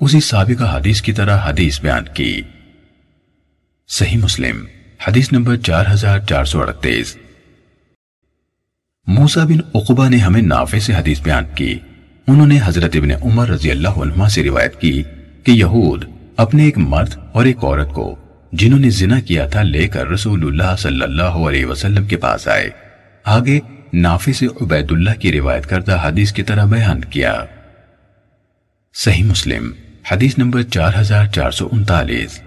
اسی 0.00 0.20
سابقہ 0.20 0.76
حدیث 0.76 1.02
کی 1.02 1.12
طرح 1.12 1.38
حدیث 1.44 1.80
بیان 1.80 2.04
کی۔ 2.14 2.42
صحیح 3.88 4.18
مسلم، 4.18 4.64
حدیث 5.08 5.32
نمبر 5.32 5.56
چار 5.56 5.84
ہزار 5.92 6.18
چار 6.18 6.44
سو 6.44 6.60
اڑتیس۔ 6.60 7.16
موسا 9.06 9.44
بن 9.44 9.58
اقبا 9.74 10.08
نے 10.08 10.16
ہمیں 10.16 10.42
نافع 10.42 10.78
سے 10.78 10.94
حدیث 10.94 11.20
بیان 11.20 11.44
کی۔ 11.54 11.78
انہوں 12.26 12.46
نے 12.46 12.58
حضرت 12.64 12.96
ابن 12.96 13.10
عمر 13.10 13.48
رضی 13.48 13.70
اللہ 13.70 13.88
عنہ 13.88 14.28
سے 14.28 14.44
روایت 14.44 14.80
کی 14.80 15.02
کہ 15.44 15.50
یہود 15.50 16.04
اپنے 16.36 16.64
ایک 16.64 16.78
مرد 16.78 17.14
اور 17.32 17.44
ایک 17.44 17.64
عورت 17.64 17.88
کو 17.92 18.16
جنہوں 18.52 18.78
نے 18.78 18.90
زنا 18.90 19.20
کیا 19.20 19.46
تھا 19.46 19.62
لے 19.62 19.88
کر 19.88 20.08
رسول 20.08 20.46
اللہ 20.46 20.76
صلی 20.78 21.02
اللہ 21.02 21.22
علیہ 21.22 21.66
وسلم 21.66 22.04
کے 22.04 22.16
پاس 22.16 22.48
آئے۔ 22.48 22.70
آگے 23.24 23.60
نافع 23.92 24.32
سے 24.32 24.46
عبید 24.60 24.92
اللہ 24.92 25.20
کی 25.20 25.32
روایت 25.32 25.66
کردہ 25.66 26.00
حدیث 26.04 26.32
کی 26.32 26.42
طرح 26.42 26.64
بیان 26.64 27.00
کیا۔ 27.00 27.44
صحیح 28.94 29.24
مسلم 29.24 29.72
حدیث 30.10 30.38
نمبر 30.38 30.62
چار 30.62 30.92
ہزار 31.00 31.26
چار 31.26 31.50
سو 31.50 31.68
انتالیس۔ 31.72 32.40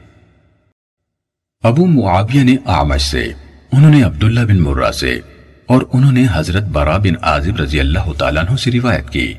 ابو 1.63 1.85
معاویہ 1.85 2.43
نے 2.43 2.55
آمش 2.65 3.01
سے، 3.01 3.33
انہوں 3.71 3.89
نے 3.89 4.03
عبداللہ 4.03 4.39
بن 4.39 4.61
مرہ 4.61 4.91
سے، 4.91 5.19
اور 5.65 5.81
انہوں 5.93 6.11
نے 6.11 6.25
حضرت 6.33 6.63
برا 6.63 6.97
بن 6.97 7.13
عازب 7.21 7.57
رضی 7.57 7.79
اللہ 7.79 8.13
تعالیٰ 8.17 8.43
عنہ 8.43 8.55
سے 8.55 8.71
روایت 8.71 9.09
کی۔ 9.09 9.33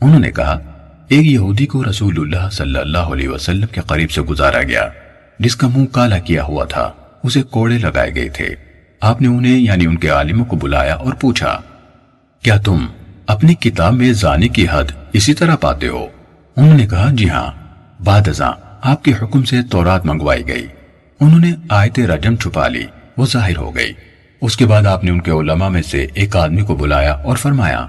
انہوں 0.00 0.20
نے 0.20 0.30
کہا، 0.30 0.58
ایک 1.08 1.26
یہودی 1.26 1.66
کو 1.66 1.84
رسول 1.84 2.14
اللہ 2.18 2.50
صلی 2.52 2.78
اللہ 2.78 2.98
علیہ 2.98 3.28
وسلم 3.28 3.66
کے 3.72 3.80
قریب 3.86 4.10
سے 4.10 4.20
گزارا 4.20 4.62
گیا، 4.62 4.88
جس 5.38 5.56
کا 5.56 5.68
منہ 5.68 5.86
کالا 5.86 6.18
کیا 6.18 6.42
ہوا 6.42 6.64
تھا، 6.64 6.92
اسے 7.22 7.42
کوڑے 7.42 7.78
لگائے 7.78 8.14
گئے 8.14 8.28
تھے۔ 8.28 8.54
آپ 9.00 9.22
نے 9.22 9.28
انہیں 9.28 9.58
یعنی 9.58 9.86
ان 9.86 9.96
کے 9.96 10.08
عالموں 10.08 10.44
کو 10.44 10.56
بلایا 10.56 10.94
اور 10.94 11.12
پوچھا، 11.12 11.60
کیا 12.42 12.56
تم 12.56 12.86
اپنی 13.26 13.54
کتاب 13.54 13.94
میں 13.94 14.12
زانی 14.12 14.48
کی 14.48 14.66
حد 14.70 14.84
اسی 15.12 15.34
طرح 15.34 15.56
پاتے 15.56 15.88
ہو؟ 15.88 16.06
انہوں 16.56 16.74
نے 16.74 16.86
کہا 16.86 17.10
جی 17.12 17.30
ہاں۔ 17.30 17.65
بعد 18.04 18.28
ازاں 18.28 18.52
آپ 18.82 19.04
کے 19.04 19.12
حکم 19.22 19.42
سے 19.42 19.62
تورات 19.62 20.06
منگوائی 20.06 20.48
گئی۔ 20.48 20.66
انہوں 21.20 21.38
نے 21.38 21.52
آیت 21.68 22.00
رجم 22.00 22.36
چھپا 22.36 22.68
لی، 22.68 22.84
وہ 23.16 23.26
ظاہر 23.26 23.56
ہو 23.56 23.74
گئی۔ 23.74 23.92
اس 24.40 24.56
کے 24.56 24.66
بعد 24.66 24.86
آپ 24.86 25.04
نے 25.04 25.10
ان 25.10 25.20
کے 25.20 25.30
علماء 25.30 25.68
میں 25.68 25.82
سے 25.82 26.06
ایک 26.14 26.36
آدمی 26.36 26.62
کو 26.62 26.74
بلایا 26.74 27.12
اور 27.12 27.36
فرمایا، 27.36 27.86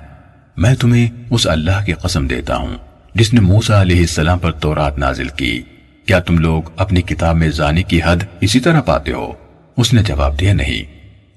میں 0.58 0.76
تمہیں 0.76 1.08
اس 1.30 1.47
اللہ 1.47 1.86
کی 1.86 1.93
قسم 1.93 2.28
دیتا 2.28 2.58
ہوں، 2.58 2.76
جس 3.16 3.34
نے 3.34 3.39
موسیٰ 3.39 3.82
علیہ 3.82 3.99
السلام 3.99 4.39
پر 4.39 4.51
تورات 4.51 4.97
نازل 4.97 5.28
کی۔ 5.28 5.62
کیا 6.05 6.20
تم 6.20 6.38
لوگ 6.38 6.64
اپنی 6.78 7.01
کتاب 7.01 7.36
میں 7.36 7.49
زانی 7.49 7.84
کی 7.84 7.99
حد 8.05 8.18
اسی 8.41 8.60
طرح 8.60 8.82
پاتے 8.82 9.12
ہو؟ 9.12 9.34
اس 9.78 9.93
نے 9.93 10.03
جواب 10.03 10.39
دیا، 10.39 10.53
نہیں۔ 10.53 10.91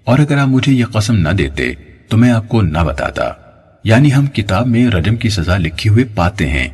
اور 0.05 0.19
اگر 0.19 0.39
آپ 0.39 0.49
مجھے 0.49 0.73
یہ 0.73 0.85
قسم 0.85 1.17
نہ 1.17 1.29
دیتے، 1.29 1.73
تو 2.09 2.17
میں 2.17 2.31
آپ 2.31 2.49
کو 2.49 2.63
نہ 2.63 2.79
بتاتا۔ 2.79 3.31
یعنی 3.85 4.15
ہم 4.15 4.27
کتاب 4.27 4.67
میں 4.67 4.91
رجم 4.91 5.17
کی 5.17 5.29
سزا 5.29 5.57
لکھی 5.57 5.91
ہوئے 5.91 6.05
پاتے 6.15 6.47
ہیں، 6.47 6.69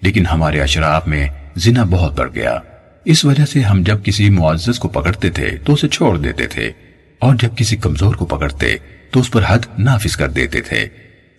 لیکن 0.00 0.26
ہمارے 0.26 0.60
اشراف 0.60 1.06
میں 1.06 1.28
زنا 1.56 1.84
بہت 1.90 2.18
بڑھ 2.18 2.30
گیا۔ 2.34 2.58
اس 3.04 3.24
وجہ 3.24 3.44
سے 3.44 3.60
ہم 3.60 3.82
جب 3.82 4.04
کسی 4.04 4.30
معزز 4.30 4.78
کو 4.78 4.88
پکڑتے 4.88 5.30
تھے 5.30 5.50
تو 5.64 5.72
اسے 5.72 5.88
چھوڑ 5.88 6.18
دیتے 6.18 6.46
تھے۔ 6.46 6.72
اور 7.18 7.34
جب 7.34 7.48
کسی 7.56 7.76
کمزور 7.76 8.14
کو 8.14 8.26
پکڑتے 8.26 8.76
تو 9.10 9.20
اس 9.20 9.30
پر 9.30 9.42
حد 9.48 9.58
نافذ 9.78 10.16
کر 10.16 10.28
دیتے 10.28 10.60
تھے۔ 10.60 10.88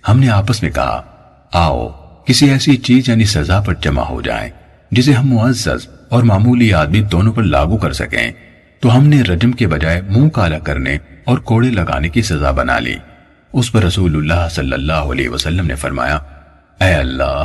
ہم 0.07 0.20
نے 0.20 0.30
آپس 0.30 0.64
میں 0.64 0.72
کہا، 0.72 1.01
آؤ، 1.53 1.89
کسی 2.26 2.49
ایسی 2.49 2.78
چیز 2.78 3.09
یعنی 3.09 3.26
سزا 3.26 3.59
پر 3.59 3.74
جمع 3.74 4.01
ہو 4.01 4.22
جائیں، 4.22 4.49
جسے 4.91 5.14
ہم 5.14 5.34
معزز 5.34 5.88
اور 6.09 6.24
معمولی 6.24 6.74
آدمی 6.74 7.01
دونوں 7.01 7.34
پر 7.34 7.43
لاگو 7.43 7.78
کر 7.78 7.93
سکیں۔ 7.93 8.32
تو 8.80 8.97
ہم 8.97 9.07
نے 9.07 9.22
رجم 9.22 9.51
کے 9.51 9.68
بجائے 9.68 10.01
منہ 10.01 10.30
کالا 10.30 10.59
کرنے 10.59 10.97
اور 11.24 11.38
کوڑے 11.38 11.70
لگانے 11.70 12.09
کی 12.09 12.22
سزا 12.22 12.51
بنا 12.51 12.80
لی۔ 12.80 12.95
اس 13.53 13.72
پر 13.72 13.84
رسول 13.84 14.16
اللہ 14.16 14.47
صلی 14.51 14.74
اللہ 14.74 14.93
علیہ 14.93 15.30
وسلم 15.30 15.68
نے 15.68 15.76
فرمایا، 15.76 16.16
اے 16.82 16.93
اللہ، 16.93 17.43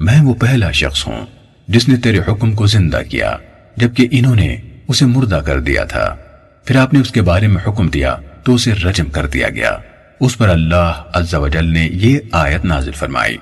میں 0.00 0.20
وہ 0.22 0.34
پہلا 0.34 0.70
شخص 0.70 1.06
ہوں۔ 1.06 1.26
جس 1.68 1.88
نے 1.88 1.96
تیرے 1.96 2.18
حکم 2.28 2.52
کو 2.52 2.66
زندہ 2.66 3.00
کیا، 3.10 3.36
جبکہ 3.76 4.08
انہوں 4.10 4.34
نے 4.34 4.56
اسے 4.88 5.06
مردہ 5.06 5.40
کر 5.46 5.60
دیا 5.60 5.84
تھا۔ 5.84 6.16
پھر 6.64 6.76
آپ 6.76 6.94
نے 6.94 7.00
اس 7.00 7.10
کے 7.10 7.22
بارے 7.22 7.46
میں 7.46 7.68
حکم 7.68 7.88
دیا، 7.88 8.16
تو 8.44 8.54
اسے 8.54 8.74
رجم 8.74 9.04
کر 9.04 9.26
دیا 9.26 9.48
گیا۔ 9.48 9.76
اس 10.20 10.38
پر 10.38 10.48
اللہ 10.48 11.02
عز 11.12 11.34
و 11.34 11.48
جل 11.48 11.64
نے 11.64 11.88
یہ 11.92 12.18
آیت 12.32 12.64
نازل 12.64 12.92
فرمائی۔ 12.92 13.36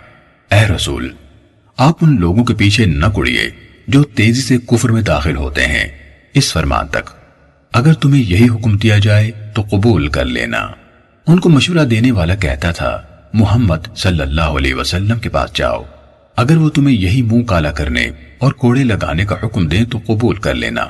اے 0.50 0.66
رسول، 0.76 1.12
آپ 1.76 1.94
ان 2.00 2.20
لوگوں 2.20 2.44
کے 2.44 2.54
پیچھے 2.54 2.84
نہ 2.84 3.06
کڑیے 3.16 3.50
جو 3.88 4.02
تیزی 4.02 4.40
سے 4.40 4.56
کفر 4.58 4.88
میں 4.88 5.02
داخل 5.02 5.36
ہوتے 5.36 5.66
ہیں۔ 5.66 5.88
اس 6.34 6.52
فرمان 6.52 6.88
تک، 6.88 7.10
اگر 7.72 7.92
تمہیں 7.92 8.22
یہی 8.22 8.48
حکم 8.48 8.76
دیا 8.76 8.98
جائے 8.98 9.30
تو 9.54 9.62
قبول 9.70 10.08
کر 10.08 10.24
لینا۔ 10.24 10.68
ان 11.26 11.40
کو 11.40 11.48
مشورہ 11.48 11.84
دینے 11.84 12.10
والا 12.10 12.34
کہتا 12.34 12.72
تھا، 12.72 13.02
محمد 13.32 13.96
صلی 13.96 14.20
اللہ 14.20 14.40
علیہ 14.40 14.74
وسلم 14.74 15.18
کے 15.18 15.28
پاس 15.28 15.50
جاؤ۔ 15.54 15.84
اگر 16.36 16.56
وہ 16.56 16.70
تمہیں 16.70 16.96
یہی 16.96 17.22
منہ 17.22 17.42
کالا 17.42 17.72
کرنے 17.72 18.10
اور 18.38 18.52
کوڑے 18.52 18.84
لگانے 18.84 19.24
کا 19.24 19.36
حکم 19.42 19.68
دیں 19.68 19.84
تو 19.84 19.98
قبول 20.06 20.36
کر 20.36 20.54
لینا۔ 20.54 20.82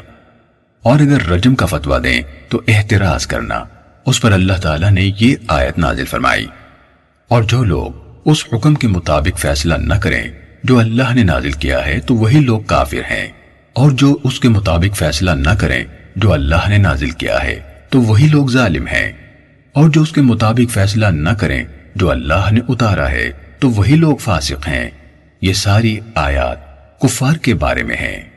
اور 0.82 1.00
اگر 1.00 1.30
رجم 1.30 1.54
کا 1.54 1.66
فتوہ 1.66 1.98
دیں 1.98 2.22
تو 2.48 2.60
احتراز 2.68 3.26
کرنا۔ 3.26 3.64
اس 4.06 4.20
پر 4.20 4.32
اللہ 4.32 4.52
تعالیٰ 4.52 4.90
نے 4.90 5.10
یہ 5.20 5.36
آیت 5.48 5.78
نازل 5.78 6.04
فرمائی۔ 6.04 6.46
اور 7.28 7.42
جو 7.42 7.64
لوگ 7.64 7.90
اس 8.24 8.44
حکم 8.52 8.74
کے 8.74 8.88
مطابق 8.88 9.38
فیصلہ 9.38 9.74
نہ 9.74 9.94
کریں، 9.94 10.30
جو 10.64 10.78
اللہ 10.78 11.14
نے 11.14 11.22
نازل 11.22 11.52
کیا 11.52 11.86
ہے، 11.86 12.00
تو 12.00 12.14
وہی 12.14 12.40
لوگ 12.40 12.60
کافر 12.60 13.00
ہیں۔ 13.10 13.28
اور 13.72 13.90
جو 13.90 14.18
اس 14.24 14.40
کے 14.40 14.48
مطابق 14.48 14.96
فیصلہ 14.96 15.30
نہ 15.30 15.50
کریں، 15.50 15.84
جو 16.16 16.32
اللہ 16.32 16.68
نے 16.68 16.78
نازل 16.78 17.10
کیا 17.10 17.42
ہے، 17.42 17.60
تو 17.90 18.00
وہی 18.00 18.28
لوگ 18.28 18.48
ظالم 18.48 18.86
ہیں۔ 18.86 19.12
اور 19.72 19.88
جو 19.88 20.02
اس 20.02 20.12
کے 20.12 20.20
مطابق 20.20 20.70
فیصلہ 20.70 21.06
نہ 21.06 21.30
کریں، 21.30 21.64
جو 21.94 22.10
اللہ 22.10 22.52
نے 22.52 22.60
اتارا 22.68 23.10
ہے، 23.10 23.30
تو 23.58 23.70
وہی 23.70 23.96
لوگ 23.96 24.16
فاسق 24.16 24.68
ہیں۔ 24.68 24.90
یہ 25.40 25.52
ساری 25.52 26.00
آیات 26.14 26.58
کفار 27.00 27.36
کے 27.36 27.54
بارے 27.54 27.82
میں 27.82 27.96
ہیں۔ 27.96 28.30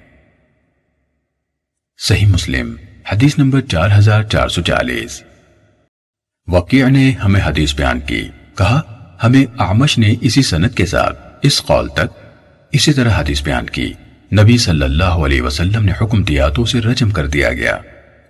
صحیح 1.97 2.27
مسلم، 2.27 2.75
حدیث 3.11 3.37
نمبر 3.37 3.61
چار 3.61 3.89
ہزار 3.97 4.23
چار 4.23 4.47
سو 4.47 4.61
چالیس۔ 4.61 5.23
وقیع 6.47 6.87
نے 6.87 7.11
ہمیں 7.11 7.41
حدیث 7.45 7.75
بیان 7.75 7.99
کی، 7.99 8.29
کہا، 8.57 8.81
ہمیں 9.23 9.45
آمش 9.57 9.97
نے 9.97 10.15
اسی 10.21 10.41
سنت 10.41 10.77
کے 10.77 10.85
ساتھ 10.85 11.19
اس 11.41 11.61
قول 11.61 11.89
تک 11.89 12.07
اسی 12.71 12.93
طرح 12.93 13.09
حدیث 13.09 13.43
بیان 13.43 13.65
کی۔ 13.65 13.93
نبی 14.41 14.57
صلی 14.57 14.81
اللہ 14.81 15.03
علیہ 15.03 15.41
وسلم 15.41 15.85
نے 15.85 15.91
حکم 16.01 16.23
دیا 16.23 16.49
تو 16.49 16.61
اسے 16.61 16.79
رجم 16.79 17.09
کر 17.09 17.27
دیا 17.27 17.53
گیا۔ 17.53 17.77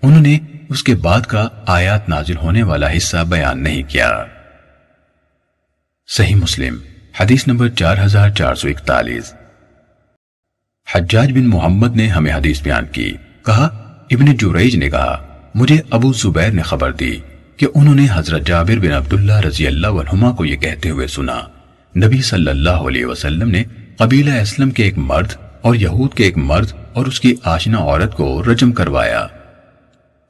انہوں 0.03 0.21
نے 0.21 0.39
اس 0.69 0.83
کے 0.83 0.95
بعد 0.95 1.21
کا 1.21 1.49
آیات 1.67 2.09
نازل 2.09 2.37
ہونے 2.37 2.63
والا 2.63 2.97
حصہ 2.97 3.17
بیان 3.17 3.63
نہیں 3.63 3.83
کیا۔ 3.83 4.23
صحیح 6.07 6.35
مسلم 6.35 6.77
حدیث 7.19 7.47
نمبر 7.47 7.69
چار 7.69 7.95
ہزار 8.05 8.29
چار 8.29 8.55
سو 8.55 8.67
اکتالیس۔ 8.67 9.33
حجاج 10.95 11.31
بن 11.31 11.47
محمد 11.47 11.95
نے 11.95 12.07
ہمیں 12.07 12.33
حدیث 12.33 12.61
بیان 12.61 12.85
کی۔ 12.85 13.13
کہا، 13.45 13.65
ابن 14.11 14.25
جوریج 14.35 14.75
نے 14.75 14.89
کہا، 14.89 15.27
مجھے 15.55 15.81
ابو 15.89 16.13
زبیر 16.13 16.51
نے 16.51 16.61
خبر 16.61 16.91
دی 16.91 17.19
کہ 17.57 17.67
انہوں 17.75 17.95
نے 17.95 18.07
حضرت 18.13 18.47
جابر 18.47 18.79
بن 18.79 18.91
عبداللہ 18.91 19.39
رضی 19.39 19.67
اللہ 19.67 19.87
عنہما 19.87 20.31
کو 20.31 20.45
یہ 20.45 20.55
کہتے 20.55 20.89
ہوئے 20.89 21.07
سنا۔ 21.07 21.41
نبی 21.95 22.21
صلی 22.21 22.49
اللہ 22.49 22.69
علیہ 22.69 23.05
وسلم 23.05 23.49
نے 23.49 23.63
قبیلہ 23.97 24.31
اسلم 24.31 24.71
کے 24.71 24.83
ایک 24.83 24.97
مرد 24.97 25.31
اور 25.61 25.75
یہود 25.75 26.13
کے 26.13 26.23
ایک 26.23 26.37
مرد 26.37 26.67
اور 26.93 27.05
اس 27.05 27.19
کی 27.19 27.35
آشنا 27.43 27.77
عورت 27.77 28.15
کو 28.15 28.43
رجم 28.43 28.71
کروایا۔ 28.71 29.27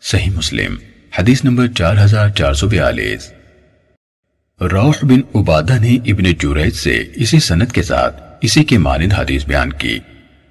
صحیح 0.02 0.32
مسلم، 0.32 0.76
حدیث 1.20 1.44
نمبر 1.44 1.68
چار 1.68 1.96
ہزار 1.98 2.30
چار 2.30 2.54
سو 2.54 2.68
بیالیس۔ 2.68 3.34
روح 4.62 4.94
بن 5.02 5.40
عبادہ 5.40 5.80
نے 5.80 5.96
ابن 5.96 6.24
جوریج 6.40 6.74
سے 6.74 7.04
اسی 7.16 7.40
سنت 7.40 7.72
کے 7.72 7.84
ساتھ 7.84 8.24
اسی 8.42 8.64
کے 8.64 8.78
مانند 8.78 9.14
حدیث 9.14 9.46
بیان 9.46 9.74
کی۔ 9.74 10.00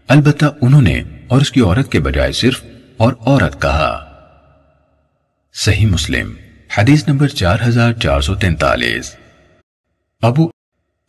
البتہ 0.09 0.44
انہوں 0.61 0.82
نے 0.82 1.02
اور 1.28 1.40
اس 1.40 1.50
کی 1.50 1.61
عورت 1.61 1.92
کے 1.92 2.00
بجائے 2.00 2.32
صرف 2.32 2.64
اور 2.96 3.12
عورت 3.26 3.62
کہا۔ 3.62 4.04
صحیح 5.54 5.86
مسلم، 5.86 6.32
حدیث 6.78 7.09
نمبر 7.09 7.28
چار 7.28 7.57
ہزار 7.68 7.92
چار 7.92 8.20
سو 8.20 8.34
تینتالیس۔ 8.34 9.16
ابو 10.22 10.48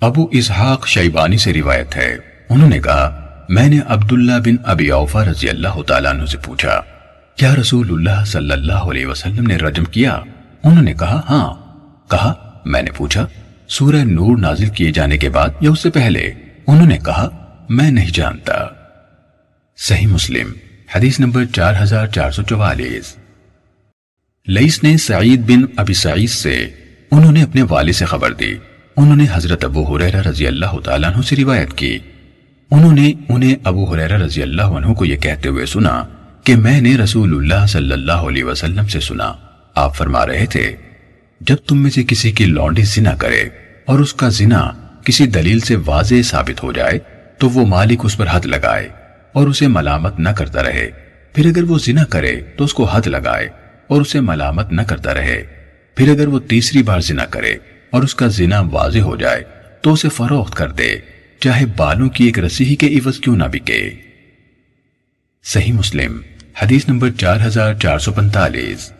ابو 0.01 0.27
اسحاق 0.31 0.87
شیبانی 0.87 1.37
سے 1.37 1.53
روایت 1.53 1.95
ہے۔ 1.95 2.17
انہوں 2.49 2.69
نے 2.69 2.79
کہا، 2.79 3.25
میں 3.49 3.67
نے 3.67 3.79
عبداللہ 3.87 4.39
بن 4.45 4.55
ابی 4.65 4.89
اوفا 4.89 5.25
رضی 5.25 5.49
اللہ 5.49 5.81
تعالیٰ 5.87 6.11
عنہ 6.11 6.25
سے 6.25 6.37
پوچھا، 6.37 6.81
کیا 7.35 7.55
رسول 7.55 7.87
اللہ 7.89 8.25
صلی 8.25 8.51
اللہ 8.51 8.73
علیہ 8.73 9.05
وسلم 9.05 9.47
نے 9.47 9.55
رجم 9.57 9.85
کیا؟ 9.85 10.21
انہوں 10.63 10.83
نے 10.83 10.93
کہا 10.93 11.21
ہاں۔ 11.29 11.53
کہا 12.11 12.46
میں 12.67 12.81
نے 12.81 12.89
پوچھا، 12.97 13.27
سورہ 13.67 14.03
نور 14.03 14.37
نازل 14.37 14.69
کیے 14.69 14.91
جانے 14.91 15.17
کے 15.17 15.29
بعد 15.29 15.49
یا 15.61 15.71
اس 15.71 15.79
سے 15.79 15.89
پہلے؟ 15.89 16.31
انہوں 16.67 16.87
نے 16.87 16.97
کہا، 17.05 17.29
میں 17.69 17.91
نہیں 17.91 18.09
جانتا۔ 18.09 18.53
صحیح 19.77 20.07
مسلم، 20.07 20.51
حدیث 20.95 21.19
نمبر 21.19 21.45
چار 21.45 21.73
ہزار 21.81 22.07
چار 22.07 22.31
سو 22.31 22.43
چوالیس۔ 22.43 23.15
لئیس 24.47 24.83
نے 24.83 24.97
سعید 24.97 25.39
بن 25.47 25.61
ابی 25.77 25.93
سعید 25.93 26.29
سے 26.29 26.69
انہوں 27.11 27.31
نے 27.31 27.43
اپنے 27.43 27.61
والد 27.69 27.93
سے 27.93 28.05
خبر 28.05 28.33
دی۔ 28.33 28.53
انہوں 28.97 29.15
نے 29.15 29.25
حضرت 29.31 29.65
ابو 29.65 29.95
حریرہ 29.95 30.21
رضی 30.21 30.47
اللہ 30.47 30.79
تعالیٰ 30.83 31.13
عنہ 31.13 31.21
سے 31.21 31.35
روایت 31.35 31.73
کی۔ 31.73 31.99
انہوں 32.71 32.93
نے 32.93 33.13
انہیں 33.29 33.55
ابو 33.63 33.93
حریرہ 33.93 34.17
رضی 34.17 34.41
اللہ 34.41 34.61
عنہ 34.61 34.93
کو 34.93 35.05
یہ 35.05 35.17
کہتے 35.17 35.49
ہوئے 35.49 35.65
سنا 35.65 36.03
کہ 36.43 36.55
میں 36.55 36.81
نے 36.81 36.97
رسول 36.97 37.35
اللہ 37.35 37.65
صلی 37.65 37.91
اللہ 37.91 38.11
علیہ 38.11 38.43
وسلم 38.43 38.87
سے 38.87 38.99
سنا۔ 38.99 39.33
آپ 39.75 39.95
فرما 39.95 40.25
رہے 40.25 40.45
تھے 40.45 40.75
جب 41.39 41.55
تم 41.55 41.83
میں 41.83 41.91
سے 41.91 42.03
کسی 42.03 42.31
کی 42.31 42.45
لونڈی 42.45 42.81
زنا 42.81 43.15
کرے 43.15 43.49
اور 43.85 43.99
اس 43.99 44.13
کا 44.13 44.29
زنا 44.29 44.71
کسی 45.05 45.27
دلیل 45.27 45.59
سے 45.59 45.75
واضح 45.85 46.15
ثابت 46.23 46.63
ہو 46.63 46.71
جائے، 46.71 46.99
تو 47.37 47.49
وہ 47.49 47.65
مالک 47.65 47.99
اس 48.03 48.17
پر 48.17 48.25
حد 48.31 48.45
لگائے 48.45 48.89
اور 49.33 49.47
اسے 49.47 49.67
ملامت 49.67 50.19
نہ 50.19 50.29
کرتا 50.29 50.63
رہے۔ 50.63 50.89
پھر 51.33 51.45
اگر 51.45 51.63
وہ 51.63 51.77
زنا 51.77 52.03
کرے، 52.03 52.41
تو 52.41 52.63
اس 52.63 52.73
کو 52.73 52.83
حد 52.85 53.07
لگائے 53.07 53.47
اور 53.87 54.01
اسے 54.01 54.19
ملامت 54.19 54.71
نہ 54.71 54.81
کرتا 54.81 55.13
رہے۔ 55.13 55.43
پھر 55.95 56.09
اگر 56.09 56.27
وہ 56.27 56.39
تیسری 56.39 56.83
بار 56.83 56.99
زنا 56.99 57.25
کرے 57.25 57.55
اور 57.89 58.03
اس 58.03 58.15
کا 58.15 58.27
زنا 58.27 58.59
واضح 58.59 58.99
ہو 58.99 59.15
جائے، 59.15 59.43
تو 59.81 59.93
اسے 59.93 60.09
فروخت 60.09 60.55
کر 60.55 60.71
دے۔ 60.71 60.99
چاہے 61.39 61.65
بالوں 61.77 62.09
کی 62.09 62.25
ایک 62.25 62.39
رسی 62.39 62.65
ہی 62.65 62.75
کے 62.75 62.87
عوض 62.87 63.19
کیوں 63.19 63.35
نہ 63.35 63.43
بکے۔ 63.43 63.89
صحیح 65.43 65.73
مسلم، 65.73 66.21
حدیث 66.61 66.87
نمبر 66.87 67.09
چار 67.11 67.37
ہزار 67.45 67.73
چار 67.73 67.99
سو 67.99 68.11
پنتالیس 68.11 68.91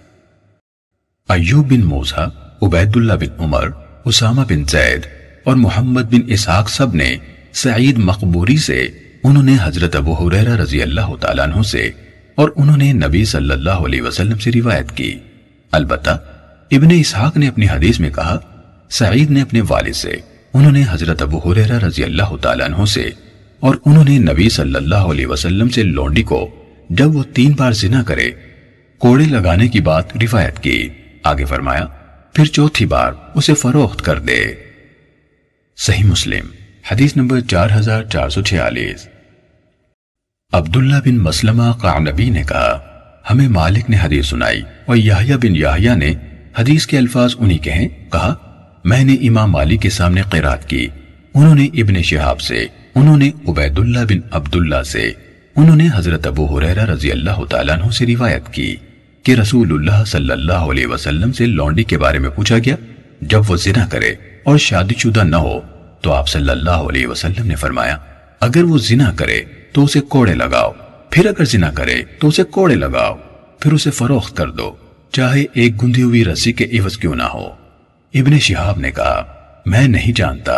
ایوب 1.30 1.70
بن 1.70 1.80
موسا 1.80 2.24
عبید 2.62 2.96
اللہ 2.96 3.14
بن 3.14 3.40
عمر، 3.40 3.70
اسامہ 4.06 4.42
بن 4.50 4.64
زید 4.70 5.06
اور 5.44 5.56
محمد 5.56 6.02
بن 6.02 6.20
اسحاق 6.28 6.70
سب 6.70 6.94
نے 6.96 7.16
سعید 7.54 7.98
مقبوری 7.98 8.58
سے 8.58 8.88
انہوں 9.24 9.44
نے 9.44 9.56
حضرت 9.64 9.96
ابو 9.96 10.14
حریرہ 10.14 10.56
رضی 10.56 10.82
اللہ 10.82 11.16
تعالیٰ 11.22 11.48
عنہ 11.48 11.62
سے 11.62 11.90
اور 12.36 12.50
انہوں 12.56 12.78
نے 12.78 12.92
نبی 12.94 13.26
صلی 13.26 13.52
اللہ 13.52 13.86
علیہ 13.86 14.02
وسلم 14.02 14.38
سے 14.38 14.52
روایت 14.52 14.92
کی۔ 14.92 15.14
البتہ 15.72 16.10
ابن 16.72 16.92
اسحاق 16.92 17.38
نے 17.38 17.48
اپنی 17.48 17.68
حدیث 17.70 18.00
میں 18.00 18.10
کہا، 18.10 18.38
سعید 18.90 19.32
نے 19.32 19.42
اپنے 19.42 19.62
والد 19.70 19.96
سے 19.96 20.12
انہوں 20.54 20.72
نے 20.72 20.84
حضرت 20.90 21.22
ابو 21.22 21.38
حریرہ 21.38 21.80
رضی 21.86 22.04
اللہ 22.04 22.36
تعالیٰ 22.42 22.70
عنہ 22.70 22.86
سے 22.86 23.10
اور 23.60 23.76
انہوں 23.86 24.04
نے 24.04 24.18
نبی 24.20 24.50
صلی 24.50 24.76
اللہ 24.76 25.12
علیہ 25.12 25.28
وسلم 25.28 25.70
سے 25.70 25.84
لونڈی 25.84 26.24
کو 26.24 26.48
جب 26.90 27.16
وہ 27.16 27.24
تین 27.34 27.52
بار 27.58 27.72
زنا 27.72 28.04
کرے، 28.04 28.30
کوڑے 29.02 29.26
لگانے 29.26 29.68
کی 29.68 29.82
بات 29.82 30.18
روایت 30.18 30.60
کی۔ 30.60 30.88
آگے 31.28 31.46
فرمایا، 31.46 31.86
پھر 32.34 32.46
چوتھی 32.46 32.86
بار 32.86 33.12
اسے 33.36 33.54
فروخت 33.54 34.02
کر 34.02 34.20
دے۔ 34.20 34.46
صحیح 35.78 36.04
مسلم، 36.04 36.46
حدیث 36.92 37.16
نمبر 37.16 37.40
چار 37.40 37.70
ہزار 37.76 38.04
چار 38.04 38.30
سو 38.30 38.42
چھیالیس۔ 38.42 39.08
عبداللہ 40.54 40.96
بن 41.06 41.18
مسلمہ 41.18 41.72
قعنبی 41.82 42.30
نے 42.30 42.44
کہا، 42.48 42.80
ہمیں 43.30 43.48
مالک 43.48 43.90
نے 43.90 43.98
حدیث 44.04 44.26
سنائی 44.26 44.62
اور 44.86 44.98
یحییٰ 44.98 45.38
بن 45.38 45.56
یحییٰ 45.56 45.96
نے 45.96 46.14
حدیث 46.58 46.86
کے 46.86 46.98
الفاظ 46.98 47.36
انہی 47.40 47.58
کہیں، 47.58 47.88
کہا، 48.12 48.36
میں 48.84 49.04
نے 49.04 49.14
امام 49.14 49.52
مالک 49.52 49.82
کے 49.82 49.90
سامنے 49.90 50.22
قیرات 50.30 50.70
کی، 50.70 50.88
انہوں 51.34 51.56
نے 51.56 51.66
ابن 51.66 52.02
شہاب 52.02 52.42
سے، 52.42 52.66
انہوں 52.96 53.18
نے 53.18 53.32
عبید 53.48 53.80
اللہ 53.80 54.00
بن 54.10 54.20
عبداللہ 54.32 54.84
سے، 54.84 55.12
انہوں 55.56 55.76
نے 55.76 55.88
حضرت 55.96 56.28
ابو 56.28 56.58
حریرہ 56.58 56.86
رضی 56.86 57.12
اللہ 57.12 57.46
تعالیٰ 57.50 57.76
عنہ 57.80 57.92
سے 57.92 58.06
روایت 58.06 58.54
کی۔ 58.54 58.76
کہ 59.28 59.34
رسول 59.36 59.72
اللہ 59.72 60.04
صلی 60.04 60.32
اللہ 60.32 60.70
علیہ 60.72 60.88
وسلم 60.88 61.32
سے 61.32 61.46
لونڈی 61.46 61.84
کے 61.84 61.98
بارے 61.98 62.20
میں 62.20 62.30
پوچھا 62.30 62.58
گیا، 62.58 62.76
جب 63.22 63.42
وہ 63.48 63.56
زنا 63.56 63.86
کرے 63.86 64.10
اور 64.44 64.58
شادی 64.58 64.94
شدہ 64.98 65.24
نہ 65.24 65.36
ہو، 65.36 65.60
تو 66.02 66.12
آپ 66.12 66.28
صلی 66.28 66.50
اللہ 66.50 66.86
علیہ 66.90 67.08
وسلم 67.08 67.48
نے 67.48 67.56
فرمایا، 67.56 67.98
اگر 68.40 68.64
وہ 68.64 68.78
زنا 68.78 69.12
کرے 69.16 69.42
تو 69.74 69.84
اسے 69.84 70.00
کوڑے 70.00 70.34
لگاؤ، 70.34 70.72
پھر 71.10 71.26
اگر 71.26 71.46
زنا 71.46 71.72
کرے 71.72 71.96
تو 72.20 72.28
اسے 72.28 72.44
کوڑے 72.44 72.76
لگاؤ، 72.76 73.16
پھر 73.60 73.72
اسے 73.72 73.92
فروخت 73.92 74.38
کر 74.38 74.52
دو، 74.52 74.72
چاہے 75.12 75.44
ایک 75.54 75.84
گندی 75.84 76.04
ہوئی 76.04 76.26
رسی 76.26 76.54
کے 76.54 76.68
عوض 76.80 76.98
کیوں 76.98 77.16
نہ 77.16 77.24
ہو۔ 77.24 77.46
ابن 78.14 78.40
شہاب 78.40 78.80
نے 78.80 78.92
کہا، 78.92 79.24
میں 79.66 79.88
نہیں 79.88 80.12
جانتا، 80.12 80.54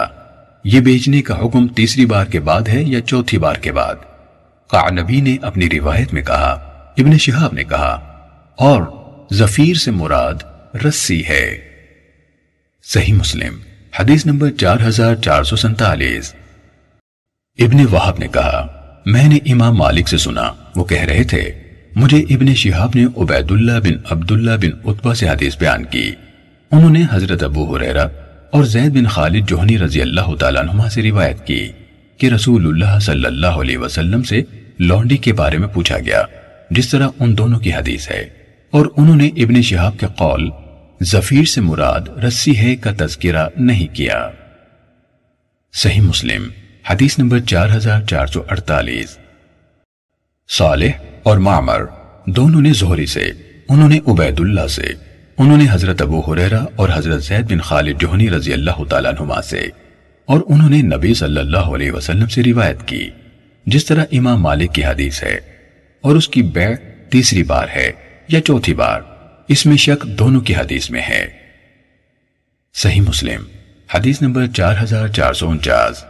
یہ 0.64 0.80
بیچنے 0.80 1.22
کا 1.22 1.40
حکم 1.40 1.68
تیسری 1.68 2.06
بار 2.06 2.26
کے 2.26 2.40
بعد 2.40 2.68
ہے 2.68 2.84
یا 2.84 3.02
چوتھی 3.02 3.38
بار 3.38 3.56
کے 3.56 3.72
بعد؟ 3.72 3.96
قعنبی 4.68 5.22
نے 5.22 5.36
اپنی 5.42 5.70
روایت 5.70 6.14
میں 6.14 6.22
کہا، 6.22 6.52
ابن 6.98 7.18
شہاب 7.18 7.54
نے 7.54 7.64
کہا 7.64 8.19
اور 8.60 8.82
زفیر 9.32 9.74
سے 9.74 9.92
مراد 9.92 10.34
رسی 10.86 11.26
ہے۔ 11.26 11.58
صحیح 12.84 13.14
مسلم، 13.14 13.58
حدیث 14.00 14.26
نمبر 14.26 14.50
چار 14.52 14.78
ہزار 14.88 15.16
چار 15.16 15.44
سو 15.44 15.56
سنتالیس 15.56 16.36
ابن 17.60 17.86
وحب 17.92 18.20
نے 18.20 18.28
کہا، 18.28 18.68
میں 19.06 19.28
نے 19.28 19.36
امام 19.52 19.76
مالک 19.76 20.08
سے 20.08 20.18
سنا، 20.18 20.52
وہ 20.76 20.84
کہہ 20.84 21.02
رہے 21.02 21.24
تھے، 21.24 21.52
مجھے 21.96 22.20
ابن 22.30 22.54
شہاب 22.56 22.92
نے 22.96 23.06
عبید 23.18 23.52
اللہ 23.52 23.80
بن 23.84 23.94
عبداللہ 24.10 24.52
بن 24.52 24.90
عطبہ 24.90 25.14
سے 25.14 25.30
حدیث 25.30 25.58
بیان 25.58 25.86
کی۔ 25.86 26.12
انہوں 26.72 26.90
نے 26.90 27.04
حضرت 27.12 27.44
ابو 27.44 27.76
حریرہ 27.76 28.08
اور 28.52 28.64
زید 28.64 28.92
بن 28.92 29.08
خالد 29.08 29.48
جوہنی 29.48 29.78
رضی 29.78 30.02
اللہ 30.02 30.36
تعالیٰ 30.36 30.70
عنہ 30.70 30.88
سے 30.88 31.02
روایت 31.02 31.48
کی 31.48 31.72
کہ 32.18 32.28
رسول 32.28 32.68
اللہ 32.68 33.00
صلی 33.00 33.26
اللہ 33.26 33.62
علیہ 33.62 33.78
وسلم 33.78 34.24
سے 34.24 34.42
لونڈی 34.80 35.18
کے 35.18 35.34
بارے 35.34 35.58
میں 35.58 35.68
پوچھا 35.68 36.00
گیا، 36.00 36.24
جس 36.72 36.90
طرح 36.90 37.10
ان 37.20 37.38
دونوں 37.38 37.60
کی 37.60 37.74
حدیث 37.74 38.12
ہے۔ 38.12 38.39
اور 38.74 38.86
انہوں 38.98 39.16
نے 39.16 39.28
ابن 39.36 39.62
شہاب 39.62 40.00
کے 40.00 40.08
قول 40.18 40.50
زفیر 41.02 41.46
سے 41.46 41.62
مراد 41.62 42.08
رسی 42.24 42.58
ہے 42.58 42.76
کا 42.76 42.92
تذکرہ 42.98 43.48
نہیں 43.58 43.96
کیا۔ 43.96 44.30
صحیح 45.74 46.02
مسلم، 46.02 46.48
حدیث 46.90 47.18
نمبر 47.20 47.40
چار 47.40 47.70
ہزار 47.70 48.02
چار 48.02 48.28
سو 48.28 48.42
اڑتالیس۔ 48.50 49.18
صالح 50.50 50.92
اور 51.24 51.38
معمر 51.38 51.86
دونوں 52.28 52.62
نے 52.62 52.74
زہری 52.74 53.06
سے، 53.06 53.32
انہوں 53.70 53.90
نے 53.90 54.00
عبید 54.08 54.40
اللہ 54.40 54.68
سے، 54.68 54.94
انہوں 55.38 55.58
نے 55.58 55.66
حضرت 55.72 56.02
ابو 56.02 56.20
حریرہ 56.20 56.60
اور 56.76 56.90
حضرت 56.94 57.24
زید 57.24 57.52
بن 57.52 57.60
خالد 57.60 58.02
جوہنی 58.02 58.30
رضی 58.30 58.54
اللہ 58.54 58.84
تعالیٰ 58.90 59.12
نما 59.20 59.42
سے، 59.42 59.62
اور 60.28 60.42
انہوں 60.48 60.70
نے 60.70 60.82
نبی 60.82 61.14
صلی 61.14 61.40
اللہ 61.40 61.74
علیہ 61.76 61.92
وسلم 61.92 62.28
سے 62.28 62.44
روایت 62.44 62.88
کی، 62.88 63.10
جس 63.66 63.86
طرح 63.86 64.06
امام 64.12 64.42
مالک 64.42 64.74
کی 64.74 64.84
حدیث 64.86 65.24
ہے، 65.24 65.38
اور 66.04 66.16
اس 66.16 66.28
کی 66.28 66.42
بیع 66.42 66.76
تیسری 67.10 67.44
بار 67.44 67.68
ہے۔ 67.76 67.92
یا 68.30 68.42
چوتھی 68.42 68.74
بار، 68.74 69.02
اس 69.48 69.66
میں 69.66 69.78
شک 69.78 70.04
دونوں 70.04 70.42
کی 70.42 70.56
حدیث 70.56 70.90
میں 70.90 71.02
ہے۔ 71.10 71.28
صحیح 72.74 73.02
مسلم، 73.02 73.44
حدیث 73.94 74.22
نمبر 74.22 74.48
چار 74.48 74.76
ہزار 74.84 75.08
چار 75.08 75.34
سو 75.34 75.50
انچاس۔ 75.50 76.04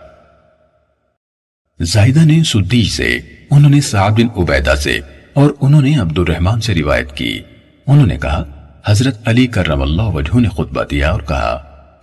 زائدہ 1.81 2.19
نے 2.19 2.43
سدی 2.43 2.83
سے 2.83 3.19
انہوں 3.51 3.71
نے 3.71 3.81
سعید 3.81 4.13
بن 4.13 4.41
عبیدہ 4.41 4.75
سے 4.75 4.99
اور 5.33 5.51
انہوں 5.61 5.81
نے 5.81 5.99
عبد 5.99 6.19
الرحمن 6.19 6.61
سے 6.61 6.75
روایت 6.75 7.11
کی۔ 7.11 7.39
انہوں 7.87 8.07
نے 8.07 8.17
کہا، 8.17 8.43
حضرت 8.85 9.27
علی 9.27 9.47
کرم 9.47 9.81
اللہ 9.81 10.01
وجہ 10.01 10.39
نے 10.39 10.49
خطبہ 10.49 10.83
دیا 10.83 11.11
اور 11.11 11.21
کہا، 11.21 11.51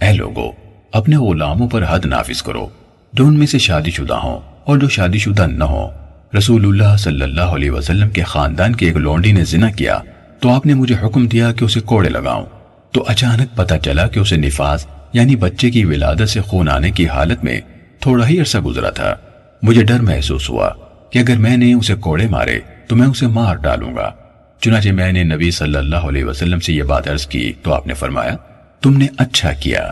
اے 0.00 0.12
لوگو، 0.12 0.52
اپنے 0.92 1.16
غلاموں 1.16 1.68
پر 1.68 1.84
حد 1.88 2.04
نافذ 2.04 2.42
کرو۔ 2.42 2.68
جو 3.12 3.26
ان 3.26 3.38
میں 3.38 3.46
سے 3.46 3.58
شادی 3.58 3.90
شدہ 3.90 4.14
ہوں 4.14 4.40
اور 4.64 4.78
جو 4.78 4.88
شادی 4.88 5.18
شدہ 5.18 5.46
نہ 5.46 5.64
ہوں 5.64 6.05
رسول 6.38 6.64
اللہ 6.66 6.96
صلی 6.96 7.22
اللہ 7.22 7.40
علیہ 7.40 7.70
وسلم 7.70 8.08
کے 8.08 8.22
خاندان 8.22 8.74
کے 8.74 8.86
ایک 8.86 8.96
لونڈی 8.96 9.32
نے 9.32 9.44
زنا 9.44 9.70
کیا 9.70 9.98
تو 10.40 10.50
آپ 10.50 10.66
نے 10.66 10.74
مجھے 10.74 10.94
حکم 11.02 11.26
دیا 11.26 11.52
کہ 11.52 11.64
اسے 11.64 11.80
کوڑے 11.80 12.08
لگاؤں۔ 12.08 12.46
تو 12.92 13.04
اچانک 13.08 13.56
پتا 13.56 13.78
چلا 13.78 14.08
کہ 14.08 14.20
اسے 14.20 14.36
نفاذ 14.36 14.84
یعنی 15.12 15.36
بچے 15.36 15.70
کی 15.70 15.84
ولادت 15.84 16.28
سے 16.28 16.40
خون 16.40 16.68
آنے 16.68 16.90
کی 16.90 17.08
حالت 17.08 17.44
میں 17.44 17.60
تھوڑا 18.00 18.28
ہی 18.28 18.40
عرصہ 18.40 18.58
گزرا 18.58 18.90
تھا۔ 18.90 19.14
مجھے 19.62 19.84
ڈر 19.84 20.00
محسوس 20.00 20.50
ہوا 20.50 20.70
کہ 21.10 21.18
اگر 21.18 21.36
میں 21.36 21.56
نے 21.56 21.72
اسے 21.72 21.94
کوڑے 21.94 22.28
مارے 22.28 22.60
تو 22.86 22.96
میں 22.96 23.06
اسے 23.06 23.26
مار 23.26 23.56
ڈالوں 23.56 23.96
گا۔ 23.96 24.12
چنانچہ 24.60 24.88
میں 24.88 25.12
نے 25.12 25.24
نبی 25.24 25.50
صلی 25.50 25.76
اللہ 25.76 25.96
علیہ 25.96 26.24
وسلم 26.24 26.60
سے 26.60 26.72
یہ 26.72 26.82
بات 26.82 27.08
عرض 27.08 27.26
کی 27.26 27.52
تو 27.62 27.74
آپ 27.74 27.86
نے 27.86 27.94
فرمایا، 27.94 28.36
تم 28.80 28.96
نے 28.96 29.06
اچھا 29.18 29.52
کیا۔ 29.52 29.90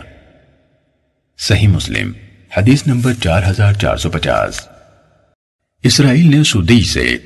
صحیح 1.37 1.67
مسلم، 1.67 2.11
حدیث 2.57 2.87
نمبر 2.87 3.13
چار 3.23 3.41
ہزار 3.47 3.73
چار 3.73 3.97
سو 3.97 4.09
پچاس۔ 4.09 4.74
اسرائیل 5.85 6.37
نے 6.37 6.43
سودی 6.43 6.83
سے 6.83 7.17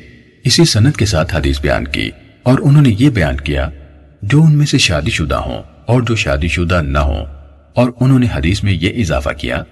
اسی 0.44 0.66
سنت 0.66 0.98
کے 0.98 1.06
ساتھ 1.06 1.36
حدیث 1.36 1.62
بیان 1.62 1.88
کی 1.88 2.12
اور 2.44 2.60
انہوں 2.64 2.82
نے 2.82 2.96
یہ 3.00 3.10
بیان 3.10 3.38
کیا، 3.38 3.70
جو 4.22 4.44
ان 4.44 4.58
میں 4.58 4.66
سے 4.66 4.78
شادی 4.78 5.10
شدہ 5.10 5.36
ہوں 5.36 5.64
اور 5.86 6.02
جو 6.02 6.16
شادی 6.16 6.48
شدہ 6.48 6.82
نہ 6.82 6.98
ہوں۔ 6.98 7.26
اور 7.76 7.92
انہوں 8.00 8.20
نے 8.20 8.28
حدیث 8.34 8.64
میں 8.64 8.74
یہ 8.74 9.02
اضافہ 9.02 9.30
کیا، 9.30 9.64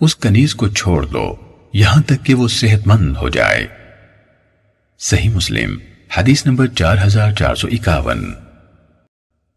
اس 0.00 0.16
کنیز 0.16 0.54
کو 0.54 0.68
چھوڑ 0.68 1.06
دو، 1.06 1.36
یہاں 1.72 2.02
تک 2.02 2.24
کہ 2.24 2.34
وہ 2.34 2.48
صحت 2.48 2.86
مند 2.86 3.16
ہو 3.16 3.28
جائے۔ 3.28 3.66
صحیح 4.98 5.30
مسلم، 5.30 5.78
حدیث 6.16 6.46
نمبر 6.46 6.66
چار 6.66 6.96
ہزار 7.06 7.32
چار 7.32 7.54
سو 7.54 7.68
اکاون۔ 7.72 8.34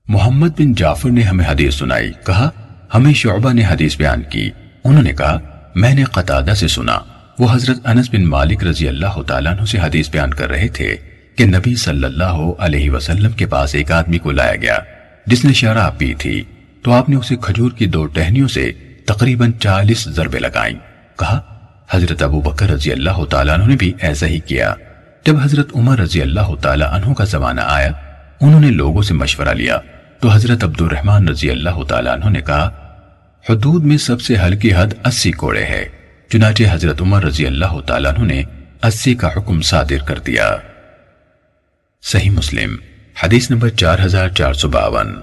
محمد 0.07 0.49
بن 0.49 0.73
جعفر 0.73 1.09
نے 1.09 1.21
ہمیں 1.21 1.45
حدیث 1.45 1.75
سنائی، 1.75 2.11
کہا، 2.25 2.49
ہمیں 2.93 3.13
شعبہ 3.13 3.53
نے 3.53 3.63
حدیث 3.65 3.97
بیان 3.97 4.21
کی۔ 4.21 4.49
انہوں 4.83 5.03
نے 5.03 5.13
کہا، 5.13 5.39
میں 5.75 5.93
نے 5.93 6.03
قطادہ 6.03 6.53
سے 6.55 6.67
سنا۔ 6.67 6.99
وہ 7.39 7.47
حضرت 7.51 7.87
انس 7.87 8.09
بن 8.11 8.25
مالک 8.25 8.63
رضی 8.63 8.87
اللہ 8.87 9.21
تعالیٰ 9.27 9.57
عنہ 9.57 9.65
سے 9.65 9.79
حدیث 9.79 10.09
بیان 10.09 10.33
کر 10.33 10.49
رہے 10.49 10.67
تھے 10.67 10.95
کہ 11.35 11.45
نبی 11.45 11.75
صلی 11.75 12.03
اللہ 12.03 12.51
علیہ 12.59 12.91
وسلم 12.91 13.31
کے 13.31 13.45
پاس 13.45 13.75
ایک 13.75 13.91
آدمی 13.91 14.17
کو 14.17 14.31
لایا 14.31 14.55
گیا، 14.55 14.77
جس 15.25 15.45
نے 15.45 15.53
شراب 15.53 15.97
پی 15.97 16.13
تھی۔ 16.13 16.43
تو 16.83 16.93
آپ 16.93 17.09
نے 17.09 17.15
اسے 17.15 17.35
کھجور 17.41 17.71
کی 17.71 17.85
دو 17.85 18.05
ٹہنیوں 18.05 18.47
سے 18.47 18.71
تقریباً 19.05 19.51
چالیس 19.51 20.03
ضربے 20.03 20.39
لگائیں۔ 20.39 20.73
کہا، 21.19 21.41
حضرت 21.91 22.23
ابو 22.23 22.41
بکر 22.41 22.69
رضی 22.69 22.91
اللہ 22.91 23.25
تعالیٰ 23.25 23.53
عنہ 23.53 23.65
نے 23.65 23.75
بھی 23.75 23.93
ایسا 23.99 24.27
ہی 24.27 24.39
کیا۔ 24.39 24.73
جب 25.25 25.35
حضرت 25.43 25.69
عمر 25.75 25.99
رضی 25.99 26.21
اللہ 26.21 26.55
تعالیٰ 26.61 26.91
عنہ 26.91 27.13
کا 27.13 27.23
زمانہ 27.23 27.61
آیا، 27.63 27.91
انہوں 28.41 28.59
نے 28.59 28.69
لوگوں 28.69 29.01
سے 29.01 29.13
مشورہ 29.13 29.49
لیا۔ 29.49 29.79
تو 30.19 30.29
حضرت 30.29 30.63
عبد 30.63 30.81
الرحمن 30.81 31.27
رضی 31.27 31.51
اللہ 31.51 31.83
تعالیٰ 31.83 32.13
عنہ 32.13 32.29
نے 32.29 32.41
کہا، 32.41 32.65
حدود 33.49 33.83
میں 33.83 33.97
سب 33.97 34.21
سے 34.21 34.37
ہلکی 34.37 34.73
حد 34.73 34.93
اسی 35.05 35.31
کوڑے 35.31 35.63
ہے۔ 35.63 35.96
چنانچہ 36.29 36.63
حضرت 36.71 37.01
عمر 37.01 37.23
رضی 37.23 37.47
اللہ 37.47 37.79
تعالیٰ 37.85 38.13
عنہ 38.17 38.25
نے 38.25 38.43
اسی 38.83 39.15
کا 39.15 39.27
حکم 39.27 39.61
صادر 39.61 40.03
کر 40.05 40.19
دیا۔ 40.19 40.57
صحیح 42.01 42.29
مسلم، 42.29 42.75
حدیث 43.23 43.51
نمبر 43.51 43.69
چار 43.69 43.99
ہزار 43.99 44.29
چار 44.29 44.53
سو 44.53 44.69
باون۔ 44.69 45.15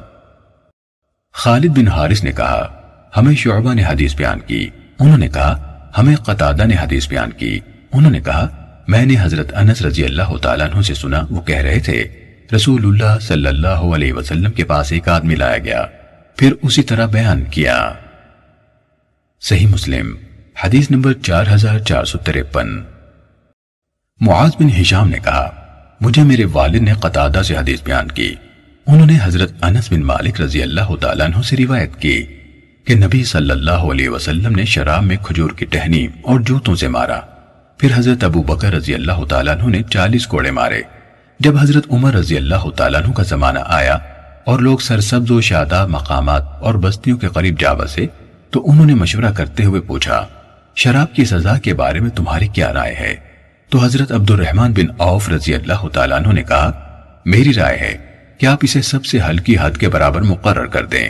خالد 1.35 1.79
بن 1.79 1.89
حارث 1.89 2.25
نے 2.25 2.33
کہا، 2.33 2.83
ہمیں 3.17 3.35
شعبہ 3.35 3.75
نے 3.75 3.85
حدیث 3.85 4.15
بیان 4.15 4.41
کی۔ 4.41 4.71
انہوں 5.01 5.19
نے 5.19 5.29
کہا، 5.29 5.79
ہمیں 5.99 6.17
قطادہ 6.17 6.65
نے 6.65 6.75
حدیث 6.83 7.09
بیان 7.09 7.31
کی۔ 7.31 7.61
انہوں 7.93 8.11
نے 8.11 8.21
کہا، 8.21 8.49
میں 8.89 9.07
نے 9.07 9.15
حضرت 9.21 9.55
انس 9.55 9.83
رضی 9.83 10.05
اللہ 10.05 10.37
تعالیٰ 10.43 10.71
عنہ 10.71 10.83
سے 10.83 10.95
سنا، 10.95 11.21
وہ 11.31 11.41
کہہ 11.41 11.59
رہے 11.59 11.79
تھے، 11.79 12.05
رسول 12.57 12.87
اللہ 12.87 13.19
صلی 13.21 13.47
اللہ 13.47 13.69
علیہ 13.69 14.13
وسلم 14.13 14.53
کے 14.53 14.65
پاس 14.65 14.93
ایک 14.93 15.09
آدمی 15.09 15.35
لایا 15.35 15.59
گیا، 15.59 15.87
پھر 16.37 16.53
اسی 16.63 16.83
طرح 16.83 17.07
بیان 17.07 17.45
کیا۔ 17.45 17.93
صحیح 19.41 19.67
مسلم 19.67 20.17
حدیث 20.57 20.91
نمبر 20.91 21.13
چار 21.13 21.45
ہزار 21.55 21.79
چار 21.79 22.05
سو 22.05 22.19
تریپن 22.19 22.69
معاذ 24.21 24.51
بن 24.61 24.69
ہشام 24.81 25.09
نے 25.09 25.19
کہا، 25.25 25.51
مجھے 26.01 26.23
میرے 26.23 26.45
والد 26.45 26.75
نے 26.75 26.93
قطادہ 26.93 27.43
سے 27.43 27.57
حدیث 27.57 27.83
بیان 27.83 28.11
کی۔ 28.11 28.35
انہوں 28.87 29.07
نے 29.07 29.19
حضرت 29.23 29.53
انس 29.63 29.93
بن 29.93 30.01
مالک 30.01 30.41
رضی 30.41 30.63
اللہ 30.63 30.95
تعالیٰ 31.01 31.27
عنہ 31.27 31.43
سے 31.43 31.57
روایت 31.57 31.97
کی 31.97 32.23
کہ 32.87 32.95
نبی 32.95 33.25
صلی 33.25 33.51
اللہ 33.51 33.85
علیہ 33.91 34.09
وسلم 34.09 34.55
نے 34.55 34.65
شراب 34.65 35.03
میں 35.03 35.17
کھجور 35.17 35.51
کی 35.51 35.65
ٹہنی 35.65 36.07
اور 36.23 36.41
جوتوں 36.41 36.75
سے 36.75 36.89
مارا۔ 36.89 37.21
پھر 37.79 37.91
حضرت 37.95 38.25
ابو 38.25 38.43
بکر 38.43 38.73
رضی 38.73 38.95
اللہ 38.95 39.25
تعالیٰ 39.25 39.57
عنہ 39.57 39.69
نے 39.69 39.83
چالیس 39.83 40.27
کوڑے 40.27 40.51
مارے۔ 40.51 40.83
جب 41.41 41.59
حضرت 41.59 41.87
عمر 41.91 42.15
رضی 42.15 42.37
اللہ 42.37 42.71
تعالیٰ 42.77 43.03
عنہ 43.03 43.13
کا 43.13 43.23
زمانہ 43.23 43.59
آیا 43.67 43.99
اور 44.45 44.59
لوگ 44.59 44.79
سرسبز 44.79 45.31
و 45.31 45.41
شاداب 45.41 45.89
مقامات 45.89 46.43
اور 46.61 46.75
بستیوں 46.75 47.19
کے 47.19 47.29
قریب 47.29 47.61
جا 47.61 47.73
بسے 47.73 48.07
تو 48.51 48.71
انہوں 48.71 48.87
نے 48.87 48.95
مشورہ 48.95 49.33
کرتے 49.33 49.65
ہوئے 49.65 49.81
پوچھا 49.81 50.27
شراب 50.77 51.15
کی 51.15 51.25
سزا 51.25 51.59
کے 51.59 51.75
بارے 51.75 52.01
میں 52.01 52.11
تمہاری 52.11 52.49
کیا 52.49 52.73
رائے 52.73 52.95
ہے؟ 52.95 53.17
تو 53.69 53.79
حضرت 53.79 54.13
عبد 54.13 54.31
الرحمن 54.31 54.73
بن 54.73 54.87
عوف 54.99 55.29
رضی 55.29 55.55
اللہ 55.55 55.89
تعالیٰ 55.89 56.17
عنہ 56.17 56.33
نے 56.33 56.43
کہا، 56.43 56.81
میری 57.25 57.55
رائے 57.55 57.79
ہے 57.79 57.97
کہ 58.39 58.47
آپ 58.47 58.59
اسے 58.63 58.83
سب 58.83 59.05
سے 59.05 59.19
ہلکی 59.21 59.57
حد 59.61 59.71
کے 59.71 59.89
برابر 59.89 60.23
مقرر 60.23 60.67
کر 60.67 60.87
دیں۔ 60.87 61.09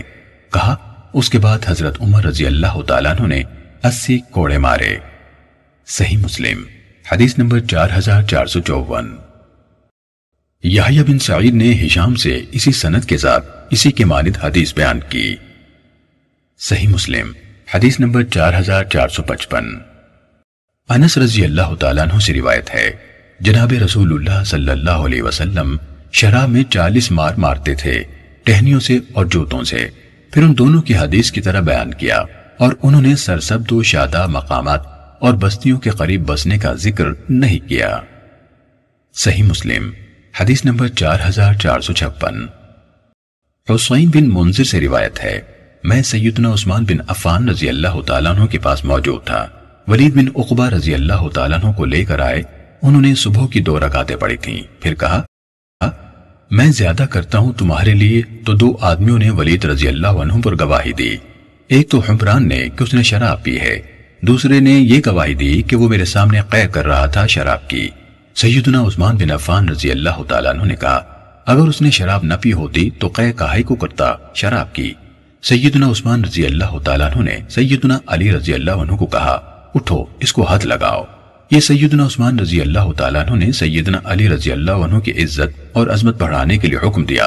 کہا، 0.52 0.76
اس 1.14 1.30
کے 1.30 1.38
بعد 1.38 1.58
حضرت 1.66 2.00
عمر 2.00 2.24
رضی 2.24 2.46
اللہ 2.46 2.82
تعالیٰ 2.82 3.18
عنہ 3.18 3.26
نے 3.26 3.42
اسی 3.84 4.18
کوڑے 4.18 4.58
مارے۔ 4.58 4.96
صحیح 5.86 6.16
مسلم، 6.16 6.64
حدیث 7.12 7.38
نمبر 7.38 7.60
چار 7.60 7.88
ہزار 7.98 8.22
چار 8.22 8.46
سو 8.46 8.60
چوون۔ 8.60 9.16
یحییٰ 10.62 11.04
بن 11.04 11.18
سعید 11.18 11.54
نے 11.54 11.86
ہشام 11.86 12.14
سے 12.14 12.40
اسی 12.52 12.72
سند 12.72 13.04
کے 13.04 13.18
ساتھ 13.18 13.46
اسی 13.70 13.90
کے 13.90 14.04
مانند 14.04 14.36
حدیث 14.44 14.74
بیان 14.74 15.00
کی۔ 15.08 15.36
صحیح 16.58 16.88
مسلم 16.88 17.32
حدیث 17.74 18.00
نمبر 18.00 18.22
چار 18.22 18.52
ہزار 18.58 18.84
چار 18.84 19.08
سو 19.08 19.22
پچپن۔ 19.22 19.64
انس 20.88 21.18
رضی 21.18 21.44
اللہ 21.44 21.74
تعالیٰ 21.80 22.06
عنہ 22.06 22.18
سے 22.18 22.34
روایت 22.34 22.74
ہے، 22.74 22.90
جناب 23.40 23.72
رسول 23.84 24.12
اللہ 24.12 24.44
صلی 24.44 24.70
اللہ 24.70 24.90
علیہ 24.90 25.22
وسلم 25.22 25.76
شراب 26.12 26.48
میں 26.48 26.64
چالیس 26.64 27.10
مار 27.10 27.34
مارتے 27.34 27.74
تھے، 27.74 28.04
ٹہنیوں 28.42 28.80
سے 28.80 28.98
اور 29.12 29.26
جوتوں 29.26 29.64
سے۔ 29.64 29.88
پھر 30.30 30.42
ان 30.42 30.58
دونوں 30.58 30.82
کی 30.82 30.96
حدیث 30.96 31.32
کی 31.32 31.40
طرح 31.40 31.60
بیان 31.60 31.94
کیا 31.94 32.18
اور 32.58 32.72
انہوں 32.82 33.02
نے 33.02 33.16
سرسبد 33.16 33.72
و 33.72 33.82
شادہ 33.82 34.26
مقامات 34.26 34.80
اور 35.20 35.34
بستیوں 35.34 35.78
کے 35.78 35.90
قریب 35.90 36.26
بسنے 36.26 36.58
کا 36.58 36.74
ذکر 36.74 37.04
نہیں 37.28 37.68
کیا۔ 37.68 38.00
صحیح 39.14 39.42
مسلم، 39.42 39.90
حدیث 40.40 40.64
نمبر 40.64 40.88
چار 40.88 41.18
ہزار 41.28 41.54
چار 41.54 41.80
سو 41.80 41.92
چھپن۔ 41.92 42.46
حسین 43.74 44.10
بن 44.14 44.34
منظر 44.34 44.64
سے 44.64 44.80
روایت 44.80 45.24
ہے 45.24 45.40
میں 45.84 46.02
سیدنا 46.02 46.52
عثمان 46.52 46.84
بن 46.84 46.96
عفان 47.08 47.48
رضی 47.48 47.68
اللہ 47.68 48.00
تعالیٰ 48.06 48.34
عنہ 48.34 48.44
کے 48.44 48.58
پاس 48.58 48.84
موجود 48.84 49.24
تھا۔ 49.24 49.46
ولید 49.88 50.14
بن 50.14 50.24
اقبا 50.34 50.70
رضی 50.70 50.94
اللہ 50.94 51.28
تعالیٰ 51.28 51.64
عنہ 51.64 51.72
کو 51.72 51.84
لے 51.84 52.04
کر 52.04 52.20
آئے۔ 52.20 52.42
انہوں 52.82 53.02
نے 53.02 53.14
صبح 53.14 53.46
کی 53.46 53.60
دو 53.60 53.80
رکاتیں 53.80 54.16
پڑی 54.16 54.36
تھیں۔ 54.36 54.62
پھر 54.80 54.94
کہا 54.94 55.22
ہاں, 55.82 55.90
میں 56.50 56.66
زیادہ 56.66 57.02
کرتا 57.10 57.38
ہوں 57.38 57.52
تمہارے 57.52 57.94
لیے 57.94 58.22
تو 58.46 58.52
دو 58.52 58.76
آدمیوں 58.80 59.18
نے 59.18 59.30
ولید 59.30 59.64
رضی 59.64 59.88
اللہ 59.88 60.06
عنہ 60.06 60.32
پر 60.44 60.54
گواہی 60.60 60.92
دی۔ 60.92 61.16
ایک 61.68 61.90
تو 61.90 61.98
حمران 61.98 62.48
نے 62.48 62.68
کہ 62.76 62.82
اس 62.82 62.94
نے 62.94 63.02
شراب 63.02 63.42
پی 63.42 63.60
ہے۔ 63.60 63.80
دوسرے 64.20 64.60
نے 64.60 64.72
یہ 64.72 65.00
گواہی 65.06 65.34
دی 65.34 65.62
کہ 65.62 65.76
وہ 65.76 65.88
میرے 65.88 66.04
سامنے 66.04 66.40
قے 66.50 66.68
کر 66.72 66.86
رہا 66.86 67.06
تھا 67.06 67.26
شراب 67.26 67.68
کی۔ 67.68 67.88
سیدنا 68.34 68.82
عثمان 68.82 69.16
بن 69.16 69.30
عفان 69.30 69.68
رضی 69.68 69.90
اللہ 69.90 70.22
تعالیٰ 70.28 70.50
عنہ 70.50 70.64
نے 70.64 70.76
کہا، 70.76 71.00
اگر 71.46 71.60
اس 71.60 71.82
نے 71.82 71.90
شراب 71.90 72.24
نہ 72.24 72.34
پی 72.40 72.52
ہوتی 72.52 72.90
تو 72.90 73.08
قے 73.08 73.32
کہائی 73.32 73.62
کو 73.62 73.74
کرتا 73.74 74.14
شراب 74.34 74.74
کی۔ 74.74 74.94
سیدنا 75.48 75.90
عثمان 75.90 76.24
رضی 76.24 76.46
اللہ 76.46 76.78
تعالیٰ 76.78 77.10
عنہ 77.10 77.22
نے 77.22 77.36
سیدنا 77.48 77.98
علی 78.06 78.32
رضی 78.32 78.54
اللہ 78.54 78.70
عنہ 78.70 78.92
کو 78.92 79.06
کہا، 79.06 79.32
اٹھو، 79.74 80.04
اس 80.20 80.32
کو 80.32 80.42
حد 80.42 80.64
لگاؤ۔ 80.64 81.04
یہ 81.50 81.60
سیدنا 81.60 82.06
عثمان 82.06 82.38
رضی 82.38 82.60
اللہ 82.60 82.92
تعالیٰ 82.92 83.26
عنہ 83.26 83.44
نے 83.44 83.52
سیدنا 83.52 83.98
علی 84.04 84.28
رضی 84.28 84.52
اللہ 84.52 84.72
عنہ 84.72 84.98
کی 84.98 85.10
عزت 85.10 85.76
اور 85.76 85.86
عظمت 85.86 86.22
بڑھانے 86.22 86.58
کے 86.58 86.68
لیے 86.68 86.88
حکم 86.88 87.04
دیا 87.04 87.24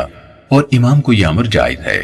اور 0.49 0.63
امام 0.71 1.01
کو 1.01 1.13
یہ 1.13 1.27
امر 1.27 1.43
جائز 1.43 1.79
ہے۔ 1.79 2.03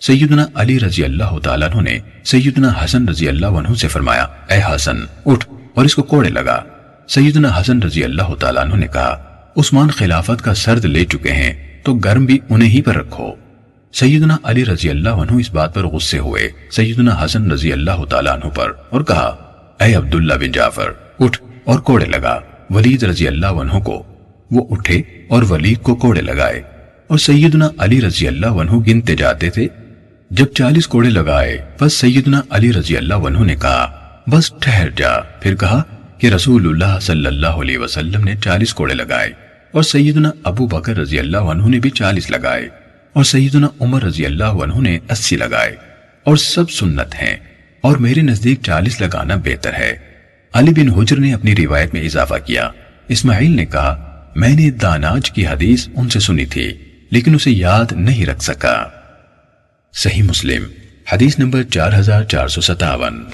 سیدنا 0.00 0.46
علی 0.54 0.80
رضی 0.80 1.04
اللہ 1.04 1.38
تعالیٰ 1.38 1.70
عنہ 1.70 1.80
نے 1.80 1.98
سیدنا 2.24 2.72
حسن 2.84 3.08
رضی 3.08 3.28
اللہ 3.28 3.46
عنہ 3.46 3.74
سے 3.74 3.88
فرمایا، 3.88 4.22
اے 4.22 4.74
حسن، 4.74 4.96
اٹھ 5.26 5.46
اور 5.74 5.84
اس 5.84 5.94
کو 5.94 6.02
کوڑے 6.02 6.28
لگا۔ 6.28 6.62
سیدنا 7.08 7.60
حسن 7.60 7.82
رضی 7.82 8.04
اللہ 8.04 8.34
تعالیٰ 8.34 8.62
عنہ 8.62 8.74
نے 8.74 8.86
کہا، 8.86 9.18
عثمان 9.56 9.90
خلافت 9.90 10.42
کا 10.42 10.54
سرد 10.54 10.84
لے 10.84 11.04
چکے 11.04 11.32
ہیں، 11.32 11.52
تو 11.82 11.94
گرم 11.94 12.24
بھی 12.24 12.38
انہیں 12.50 12.70
ہی 12.70 12.82
پر 12.82 12.94
رکھو۔ 12.94 13.34
سیدنا 13.92 14.36
علی 14.42 14.64
رضی 14.64 14.90
اللہ 14.90 15.08
عنہ 15.08 15.32
اس 15.32 15.50
بات 15.50 15.74
پر 15.74 15.86
غصے 15.86 16.18
ہوئے، 16.18 16.48
سیدنا 16.70 17.24
حسن 17.24 17.50
رضی 17.50 17.72
اللہ 17.72 18.04
تعالیٰ 18.04 18.32
عنہ 18.32 18.50
پر 18.50 18.72
اور 18.90 19.00
کہا، 19.00 19.26
اے 19.80 19.94
عبداللہ 19.94 20.34
بن 20.34 20.52
جعفر، 20.52 20.92
اٹھ 21.20 21.42
اور 21.64 21.78
کوڑے 21.78 22.06
لگا۔ 22.06 22.38
ولید 22.70 23.02
رضی 23.02 23.28
اللہ 23.28 23.46
عنہ 23.46 23.78
کو، 23.78 24.02
وہ 24.50 24.66
اٹھے 24.70 25.02
اور 25.28 25.42
ولید 25.50 25.82
کو 25.82 25.94
کوڑے 25.94 26.20
لگائے۔ 26.20 26.62
اور 27.06 27.18
سیدنا 27.18 27.68
علی 27.78 28.00
رضی 28.00 28.28
اللہ 28.28 28.46
عنہ 28.46 28.70
گنتے 28.70 29.16
جاتے 29.16 29.50
تھے۔ 29.50 29.66
جب 30.30 30.46
چالیس 30.54 30.88
کوڑے 30.88 31.10
لگائے 31.10 31.58
بس 31.80 31.92
سیدنا 31.92 32.40
علی 32.50 32.72
رضی 32.72 32.96
اللہ 32.96 33.14
عنہ 33.14 33.38
نے 33.38 33.56
کہا، 33.56 33.92
بس 34.26 34.52
ٹھہر 34.60 34.88
جا۔ 34.96 35.20
پھر 35.20 35.54
کہا 35.54 35.82
کہ 36.18 36.26
رسول 36.26 36.66
اللہ 36.66 36.98
صلی 37.00 37.26
اللہ 37.26 37.46
علیہ 37.46 37.78
وسلم 37.78 38.24
نے 38.24 38.34
چالیس 38.44 38.74
کوڑے 38.74 38.94
لگائے۔ 38.94 39.32
اور 39.72 39.82
سیدنا 39.82 40.30
ابو 40.44 40.66
بکر 40.66 40.96
رضی 40.96 41.18
اللہ 41.18 41.38
عنہ 41.38 41.66
نے 41.66 41.78
بھی 41.78 41.90
چالیس 41.90 42.30
لگائے۔ 42.30 42.68
اور 43.12 43.24
سیدنا 43.24 43.68
عمر 43.80 44.02
رضی 44.02 44.26
اللہ 44.26 44.60
عنہ 44.64 44.80
نے 44.80 44.98
اسی 45.10 45.36
لگائے، 45.36 45.76
اور 46.24 46.36
سب 46.36 46.70
سنت 46.70 47.14
ہیں، 47.14 47.36
اور 47.80 47.96
میرے 47.96 48.22
نزدیک 48.22 48.62
چالیس 48.62 49.00
لگانا 49.00 49.36
بہتر 49.36 49.74
ہے۔ 49.74 49.96
علی 50.54 50.70
بن 50.70 50.88
حجر 50.88 51.18
نے 51.18 51.34
اپنی 51.34 51.54
روایت 51.56 51.94
میں 51.94 52.02
اضافہ 52.02 52.34
کیا۔ 52.46 52.68
اسماعیل 53.08 53.56
نے 53.56 53.66
کہا، 53.66 53.92
میں 54.36 54.54
نے 54.54 54.70
داناج 54.70 55.30
کی 55.30 55.46
حدیث 55.46 55.88
ان 55.96 56.08
سے 56.08 56.20
سنی 56.20 56.46
تھی، 56.46 56.72
لیکن 57.10 57.34
اسے 57.34 57.50
یاد 57.50 57.92
نہیں 57.92 58.26
رکھ 58.26 58.42
سکا۔ 58.44 58.84
صحیح 59.94 60.22
مسلم، 60.22 60.64
حدیث 61.12 61.38
نمبر 61.38 61.62
چار 61.62 61.92
ہزار 61.98 62.24
چار 62.24 62.48
سو 62.48 62.60
ستاون۔ 62.60 63.24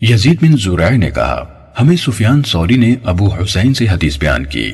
یزید 0.00 0.42
بن 0.42 0.56
زورائے 0.56 0.96
نے 0.96 1.10
کہا، 1.10 1.44
ہمیں 1.80 1.96
سفیان 1.96 2.42
سوری 2.42 2.76
نے 2.76 2.94
ابو 3.04 3.34
حسین 3.34 3.74
سے 3.74 3.86
حدیث 3.88 4.18
بیان 4.18 4.46
کی۔ 4.46 4.72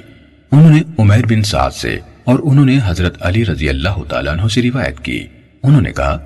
انہوں 0.52 0.70
نے 0.70 0.82
عمیر 0.98 1.26
بن 1.26 1.42
سعد 1.42 1.70
سے 1.70 1.98
اور 2.24 2.38
انہوں 2.42 2.64
نے 2.64 2.78
حضرت 2.84 3.16
علی 3.20 3.44
رضی 3.44 3.68
اللہ 3.68 4.02
تعالیٰ 4.08 4.32
عنہ 4.32 4.48
سے 4.48 4.62
روایت 4.62 5.00
کی۔ 5.00 5.26
انہوں 5.62 5.80
نے 5.80 5.92
کہا، 5.92 6.18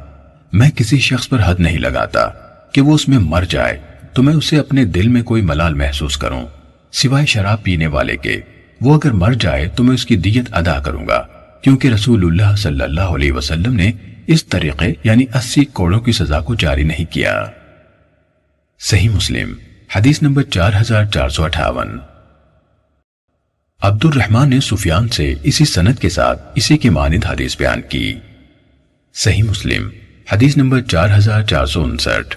میں 0.53 0.71
کسی 0.71 0.99
شخص 0.99 1.29
پر 1.29 1.39
حد 1.45 1.55
نہیں 1.59 1.79
لگاتا 1.79 2.29
کہ 2.73 2.81
وہ 2.81 2.95
اس 2.95 3.09
میں 3.09 3.19
مر 3.19 3.45
جائے، 3.49 3.81
تو 4.13 4.23
میں 4.23 4.35
اسے 4.35 4.59
اپنے 4.59 4.85
دل 4.85 5.09
میں 5.09 5.23
کوئی 5.23 5.43
ملال 5.43 5.75
محسوس 5.75 6.17
کروں۔ 6.17 6.47
سوائے 6.93 7.27
شراب 7.27 7.63
پینے 7.63 7.87
والے 7.87 8.17
کے، 8.17 8.41
وہ 8.81 8.95
اگر 8.95 9.13
مر 9.13 9.33
جائے 9.33 9.69
تو 9.69 9.85
میں 9.85 9.95
اس 9.95 10.07
کی 10.07 10.17
دیت 10.17 10.49
ادا 10.53 10.81
کروں 10.81 11.09
گا، 11.09 11.27
کیونکہ 11.63 11.89
رسول 11.89 12.25
اللہ 12.25 12.57
صلی 12.57 12.83
اللہ 12.83 13.01
علیہ 13.01 13.33
وسلم 13.33 13.75
نے 13.75 13.93
اس 14.27 14.45
طریقے 14.45 14.93
یعنی 15.05 15.25
اسی 15.35 15.65
کوڑوں 15.65 16.01
کی 16.01 16.13
سزا 16.13 16.41
کو 16.41 16.55
جاری 16.55 16.83
نہیں 16.83 17.13
کیا۔ 17.13 17.45
صحیح 18.81 19.09
مسلم، 19.09 19.55
حدیث 19.97 20.23
نمبر 20.23 20.43
چار 20.43 20.73
ہزار 20.81 21.05
چار 21.05 21.29
سو 21.29 21.45
اٹھاون۔ 21.45 21.99
عبد 23.83 24.05
الرحمن 24.05 24.51
نے 24.51 24.61
سفیان 24.61 25.09
سے 25.09 25.35
اسی 25.43 25.65
سنت 25.65 26.01
کے 26.01 26.09
ساتھ 26.09 26.43
اسی 26.55 26.79
کے 26.79 26.91
مانند 26.91 27.25
حدیث 27.25 27.57
بیان 27.57 27.83
کی۔ 27.89 28.15
صحیح 29.15 29.43
مسلم، 29.43 29.89
حدیث 30.33 30.57
نمبر 30.57 30.81
چار 30.81 31.09
ہزار 31.17 31.43
چار 31.43 31.67
سو 31.67 31.83
انسٹھ۔ 31.83 32.37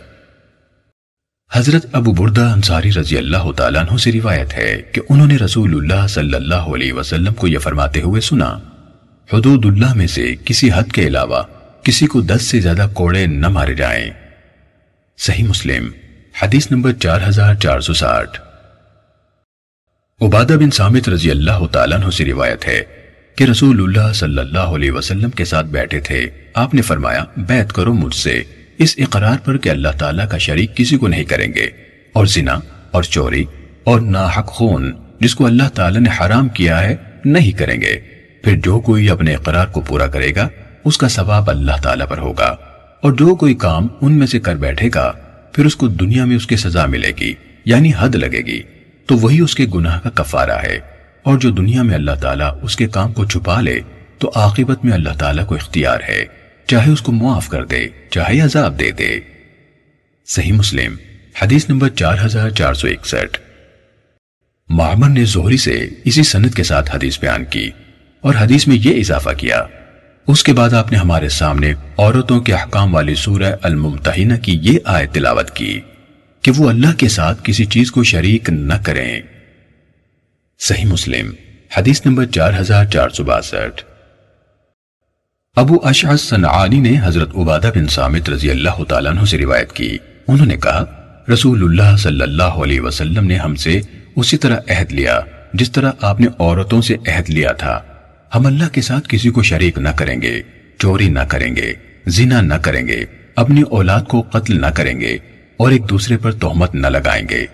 حضرت 1.53 1.85
ابو 1.91 2.11
بردہ 2.11 2.41
انصاری 2.41 2.91
رضی 2.91 3.17
اللہ 3.17 3.51
تعالیٰ 3.51 3.81
عنہ 3.81 3.97
سے 3.97 4.11
روایت 4.11 4.53
ہے 4.53 4.81
کہ 4.91 5.01
انہوں 5.09 5.27
نے 5.27 5.37
رسول 5.37 5.75
اللہ 5.75 6.07
صلی 6.07 6.33
اللہ 6.33 6.69
علیہ 6.75 6.93
وسلم 6.93 7.33
کو 7.33 7.47
یہ 7.47 7.57
فرماتے 7.57 8.01
ہوئے 8.01 8.21
سنا، 8.21 8.59
حدود 9.33 9.65
اللہ 9.65 9.93
میں 9.93 10.07
سے 10.07 10.35
کسی 10.45 10.69
حد 10.75 10.91
کے 10.91 11.07
علاوہ 11.07 11.43
کسی 11.83 12.07
کو 12.07 12.21
دس 12.21 12.41
سے 12.41 12.59
زیادہ 12.59 12.87
کوڑے 12.93 13.25
نہ 13.25 13.47
مارے 13.47 13.75
جائیں۔ 13.75 14.11
صحیح 15.17 15.47
مسلم، 15.47 15.89
حدیث 16.41 16.71
نمبر 16.71 16.91
چار 16.91 17.19
ہزار 17.29 17.55
چار 17.55 17.79
سو 17.79 17.93
ساٹھ۔ 17.93 18.41
عبادہ 20.21 20.53
بن 20.53 20.71
سامت 20.71 21.09
رضی 21.09 21.31
اللہ 21.31 21.65
تعالیٰ 21.71 21.99
عنہ 21.99 22.09
سے 22.09 22.25
روایت 22.25 22.67
ہے 22.67 22.81
کہ 23.35 23.43
رسول 23.43 23.81
اللہ 23.81 24.13
صلی 24.13 24.37
اللہ 24.37 24.59
علیہ 24.59 24.91
وسلم 24.91 25.29
کے 25.29 25.45
ساتھ 25.45 25.67
بیٹھے 25.67 25.99
تھے۔ 25.99 26.29
آپ 26.53 26.73
نے 26.73 26.81
فرمایا، 26.81 27.23
بیعت 27.37 27.73
کرو 27.73 27.93
مجھ 27.93 28.15
سے۔ 28.15 28.43
اس 28.77 28.95
اقرار 28.97 29.37
پر 29.45 29.57
کہ 29.57 29.69
اللہ 29.69 29.87
تعالیٰ 29.99 30.29
کا 30.29 30.37
شریک 30.37 30.77
کسی 30.77 30.97
کو 30.97 31.07
نہیں 31.07 31.23
کریں 31.23 31.53
گے۔ 31.53 31.67
اور 32.13 32.25
زنا، 32.25 32.59
اور 32.91 33.03
چوری، 33.03 33.43
اور 33.83 34.01
ناحق 34.01 34.45
خون، 34.45 34.93
جس 35.19 35.35
کو 35.35 35.45
اللہ 35.45 35.69
تعالیٰ 35.73 36.01
نے 36.01 36.09
حرام 36.19 36.49
کیا 36.49 36.83
ہے، 36.83 36.95
نہیں 37.25 37.51
کریں 37.51 37.81
گے۔ 37.81 37.99
پھر 38.43 38.55
جو 38.55 38.79
کوئی 38.79 39.09
اپنے 39.09 39.35
اقرار 39.35 39.67
کو 39.67 39.81
پورا 39.81 40.07
کرے 40.07 40.35
گا، 40.35 40.47
اس 40.85 40.97
کا 40.97 41.07
ثواب 41.07 41.49
اللہ 41.49 41.81
تعالیٰ 41.83 42.07
پر 42.07 42.17
ہوگا۔ 42.17 42.55
اور 43.01 43.11
جو 43.11 43.35
کوئی 43.35 43.53
کام 43.53 43.87
ان 44.01 44.11
میں 44.11 44.27
سے 44.27 44.39
کر 44.39 44.55
بیٹھے 44.55 44.89
گا، 44.95 45.13
پھر 45.53 45.65
اس 45.65 45.75
کو 45.75 45.87
دنیا 45.87 46.25
میں 46.25 46.35
اس 46.35 46.47
کی 46.47 46.55
سزا 46.55 46.85
ملے 46.85 47.11
گی 47.19 47.33
یعنی 47.65 47.91
حد 47.97 48.15
لگے 48.15 48.45
گی۔ 48.45 48.61
تو 49.11 49.17
وہی 49.17 49.39
اس 49.39 49.55
کے 49.55 49.65
گناہ 49.75 49.99
کا 49.99 50.09
کفارہ 50.09 50.59
ہے۔ 50.63 50.79
اور 51.23 51.37
جو 51.37 51.49
دنیا 51.49 51.81
میں 51.81 51.95
اللہ 51.95 52.11
تعالیٰ 52.21 52.57
اس 52.61 52.75
کے 52.75 52.87
کام 52.87 53.13
کو 53.13 53.25
چھپا 53.25 53.61
لے، 53.61 53.79
تو 54.17 54.31
عاقبت 54.35 54.85
میں 54.85 54.93
اللہ 54.93 55.09
تعالیٰ 55.19 55.45
کو 55.45 55.55
اختیار 55.55 55.99
ہے۔ 56.09 56.25
چاہے 56.67 56.91
اس 56.91 57.01
کو 57.01 57.11
معاف 57.11 57.47
کر 57.47 57.65
دے، 57.65 57.87
چاہے 58.09 58.39
عذاب 58.39 58.79
دے 58.79 58.91
دے۔ 58.91 59.19
صحیح 60.27 60.53
مسلم، 60.53 60.95
حدیث 61.41 61.69
نمبر 61.69 61.89
چار 61.89 62.15
ہزار 62.25 62.49
چار 62.49 62.73
سو 62.73 62.87
اکسٹھ۔ 62.87 63.39
معمر 64.69 65.09
نے 65.09 65.25
زہری 65.25 65.57
سے 65.57 65.89
اسی 66.03 66.23
سنت 66.23 66.55
کے 66.55 66.63
ساتھ 66.63 66.95
حدیث 66.95 67.19
بیان 67.19 67.45
کی 67.45 67.69
اور 68.21 68.35
حدیث 68.39 68.67
میں 68.67 68.75
یہ 68.75 68.99
اضافہ 68.99 69.29
کیا، 69.37 69.63
اس 70.27 70.43
کے 70.43 70.53
بعد 70.53 70.73
آپ 70.73 70.91
نے 70.91 70.97
ہمارے 70.97 71.29
سامنے 71.29 71.73
عورتوں 71.97 72.41
کے 72.41 72.53
حکام 72.53 72.95
والی 72.95 73.15
سورہ 73.15 73.55
الممتحنہ 73.61 74.33
کی 74.35 74.59
یہ 74.61 74.79
آیت 74.85 75.13
تلاوت 75.13 75.51
کی۔ 75.51 75.81
کہ 76.41 76.51
وہ 76.57 76.69
اللہ 76.69 76.93
کے 76.97 77.07
ساتھ 77.07 77.41
کسی 77.43 77.65
چیز 77.65 77.91
کو 77.91 78.03
شریک 78.03 78.49
نہ 78.49 78.73
کریں۔ 78.83 79.21
صحیح 80.59 80.85
مسلم، 80.85 81.31
حدیث 81.77 82.05
نمبر 82.05 82.25
چار 82.25 82.51
ہزار 82.59 82.85
چار 82.85 83.09
سو 83.09 83.23
باسٹھ۔ 83.23 83.83
ابو 85.55 85.77
اشعث 85.83 86.21
صنعانی 86.21 86.79
نے 86.79 86.93
حضرت 87.03 87.29
عبادہ 87.35 87.71
بن 87.75 87.87
سامت 87.87 88.29
رضی 88.29 88.51
اللہ 88.51 88.83
تعالیٰ 88.87 89.11
عنہ 89.11 89.25
سے 89.25 89.37
روایت 89.37 89.71
کی۔ 89.71 89.97
انہوں 90.27 90.47
نے 90.47 90.57
کہا، 90.57 90.85
رسول 91.33 91.63
اللہ 91.63 91.97
صلی 91.97 92.21
اللہ 92.21 92.43
علیہ 92.43 92.81
وسلم 92.81 93.25
نے 93.25 93.35
ہم 93.35 93.55
سے 93.55 93.81
اسی 94.15 94.37
طرح 94.37 94.57
عہد 94.69 94.91
لیا، 94.91 95.19
جس 95.53 95.71
طرح 95.71 95.91
آپ 96.01 96.19
نے 96.19 96.27
عورتوں 96.39 96.81
سے 96.81 96.95
عہد 97.07 97.29
لیا 97.29 97.51
تھا۔ 97.51 97.79
ہم 98.35 98.45
اللہ 98.45 98.69
کے 98.71 98.81
ساتھ 98.81 99.09
کسی 99.09 99.29
کو 99.29 99.43
شریک 99.43 99.77
نہ 99.77 99.89
کریں 99.89 100.21
گے، 100.21 100.41
چوری 100.77 101.09
نہ 101.09 101.19
کریں 101.19 101.55
گے، 101.55 101.73
زنا 102.07 102.41
نہ 102.41 102.53
کریں 102.53 102.87
گے، 102.87 103.05
اپنی 103.35 103.61
اولاد 103.61 104.01
کو 104.01 104.21
قتل 104.21 104.61
نہ 104.61 104.67
کریں 104.67 104.99
گے۔ 104.99 105.17
اور 105.61 105.71
ایک 105.71 105.89
دوسرے 105.89 106.17
پر 106.17 106.31
تہمت 106.31 106.75
نہ 106.75 106.87
لگائیں 106.87 107.25
گے۔ 107.29 107.45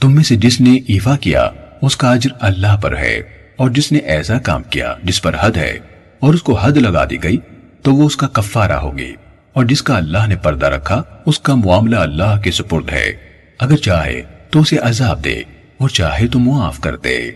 تم 0.00 0.14
میں 0.14 0.24
سے 0.24 0.36
جس 0.36 0.60
نے 0.60 0.74
ایفا 0.74 1.16
کیا، 1.16 1.50
اس 1.82 1.96
کا 1.96 2.12
اجر 2.12 2.30
اللہ 2.40 2.76
پر 2.76 2.96
ہے۔ 2.96 3.20
اور 3.56 3.70
جس 3.70 3.92
نے 3.92 3.98
ایسا 3.98 4.38
کام 4.38 4.62
کیا 4.62 4.94
جس 5.04 5.22
پر 5.22 5.34
حد 5.40 5.56
ہے 5.56 5.78
اور 6.18 6.34
اس 6.34 6.42
کو 6.42 6.58
حد 6.58 6.76
لگا 6.76 7.04
دی 7.10 7.22
گئی، 7.22 7.36
تو 7.82 7.94
وہ 7.94 8.06
اس 8.06 8.16
کا 8.16 8.28
کفارہ 8.28 8.72
ہوگی۔ 8.72 9.14
اور 9.52 9.64
جس 9.64 9.82
کا 9.82 9.96
اللہ 9.96 10.26
نے 10.28 10.36
پردہ 10.36 10.66
رکھا، 10.66 11.02
اس 11.26 11.40
کا 11.40 11.54
معاملہ 11.54 11.96
اللہ 11.96 12.40
کے 12.44 12.50
سپرد 12.50 12.90
ہے۔ 12.92 13.12
اگر 13.58 13.76
چاہے 13.76 14.22
تو 14.50 14.60
اسے 14.60 14.76
عذاب 14.76 15.24
دے، 15.24 15.42
اور 15.78 15.88
چاہے 15.88 16.26
تو 16.26 16.38
معاف 16.38 16.80
کر 16.80 16.96
دے۔ 16.96 17.30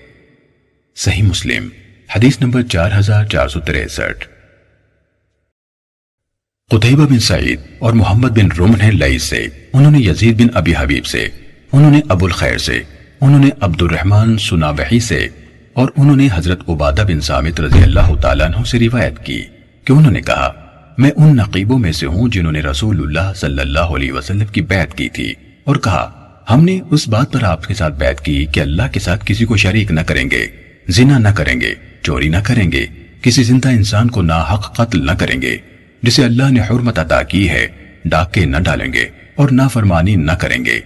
صحیح 0.96 1.22
مسلم، 1.22 1.68
حدیث 2.16 2.40
نمبر 2.40 2.62
چار 2.62 2.90
ہزار 2.98 3.24
چار 3.24 3.48
سو 3.48 3.60
تریسٹھ۔ 3.60 4.36
قطعبہ 6.70 7.04
بن 7.06 7.18
سعید 7.20 7.60
اور 7.78 7.92
محمد 7.92 8.28
بن 8.28 8.50
رومن 8.58 8.96
لئی 8.98 9.18
سے، 9.18 9.36
انہوں 9.72 9.90
نے 9.90 9.98
یزید 9.98 10.40
بن 10.40 10.46
ابی 10.54 10.72
حبیب 10.78 11.04
سے، 11.06 11.18
انہوں 11.72 11.90
نے 11.90 12.00
ابو 12.08 12.26
الخیر 12.26 12.56
سے، 12.58 12.78
انہوں 13.20 13.38
نے 13.38 13.50
عبد 13.60 13.82
الرحمن 13.82 14.36
سنابحی 14.38 14.98
سے، 15.00 15.18
اور 15.72 15.88
انہوں 15.96 16.16
نے 16.16 16.26
حضرت 16.32 16.68
عبادہ 16.68 17.04
بن 17.08 17.20
سامت 17.20 17.60
رضی 17.60 17.82
اللہ 17.82 18.14
تعالیٰ 18.22 18.46
عنہ 18.46 18.64
سے 18.64 18.78
روایت 18.78 19.24
کی 19.26 19.40
کہ 19.86 19.92
انہوں 19.92 20.12
نے 20.12 20.20
کہا، 20.20 20.50
میں 20.98 21.10
ان 21.16 21.36
نقیبوں 21.36 21.78
میں 21.78 21.92
سے 21.92 22.06
ہوں 22.06 22.28
جنہوں 22.28 22.52
نے 22.52 22.62
رسول 22.62 23.00
اللہ 23.00 23.32
صلی 23.36 23.60
اللہ 23.60 23.94
علیہ 23.98 24.12
وسلم 24.12 24.46
کی 24.46 24.62
بیعت 24.64 24.96
کی 24.98 25.08
تھی، 25.10 25.32
اور 25.64 25.76
کہا، 25.76 26.08
ہم 26.50 26.64
نے 26.64 26.78
اس 26.90 27.08
بات 27.08 27.32
پر 27.32 27.44
آپ 27.44 27.66
کے 27.66 27.74
ساتھ 27.74 27.94
بیعت 27.98 28.24
کی 28.24 28.44
کہ 28.52 28.60
اللہ 28.60 28.92
کے 28.92 29.00
ساتھ 29.00 29.26
کسی 29.26 29.44
کو 29.44 29.56
شریک 29.66 29.92
نہ 29.92 30.00
کریں 30.00 30.24
گے، 30.30 30.46
زنا 30.88 31.18
نہ 31.18 31.34
کریں 31.36 31.60
گے، 31.60 31.74
چوری 32.02 32.28
نہ 32.28 32.42
کریں 32.44 32.70
گے، 32.72 32.86
کسی 33.22 33.42
زندہ 33.44 33.68
انسان 33.78 34.10
کو 34.10 34.22
ناحق 34.24 34.74
قتل 34.76 35.06
نہ 35.06 35.18
کریں 35.18 35.40
گے۔ 35.42 35.56
جسے 36.03 36.24
اللہ 36.24 36.51
نے 36.51 36.61
حرمت 36.61 36.99
عطا 36.99 37.22
کی 37.22 37.51
ہے، 37.51 37.66
ڈاکے 38.05 38.44
نہ 38.44 38.57
ڈالیں 38.57 38.92
گے 38.92 39.09
اور 39.34 39.49
نافرمانی 39.53 40.16
نہ 40.16 40.32
کریں 40.32 40.64
گے۔ 40.64 40.80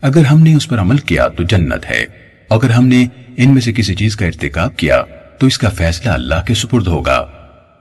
اگر 0.00 0.24
ہم 0.24 0.42
نے 0.42 0.54
اس 0.54 0.68
پر 0.68 0.78
عمل 0.78 0.98
کیا 0.98 1.28
تو 1.28 1.42
جنت 1.42 1.90
ہے۔ 1.90 2.06
اگر 2.48 2.70
ہم 2.70 2.86
نے 2.86 3.06
ان 3.36 3.52
میں 3.52 3.60
سے 3.60 3.72
کسی 3.72 3.94
چیز 3.94 4.16
کا 4.16 4.26
ارتکاب 4.26 4.76
کیا 4.76 5.02
تو 5.38 5.46
اس 5.46 5.58
کا 5.58 5.68
فیصلہ 5.68 6.10
اللہ 6.10 6.34
کے 6.46 6.54
سپرد 6.54 6.86
ہوگا۔ 6.86 7.16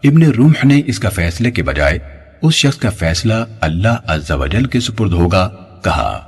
ابن 0.04 0.24
روح 0.24 0.52
نے 0.64 0.82
اس 0.86 1.00
کا 1.00 1.10
فیصلے 1.10 1.52
کے 1.52 1.64
بجائے 1.64 2.00
اس 2.42 2.54
شخص 2.54 2.78
کا 2.78 2.90
فیصلہ 2.90 3.34
اللہ 3.62 3.96
عز 4.08 4.32
و 4.32 4.48
جل 4.48 4.66
کے 4.66 4.80
سپرد 4.80 5.14
ہوگا 5.14 5.50
کہا۔ 5.84 6.28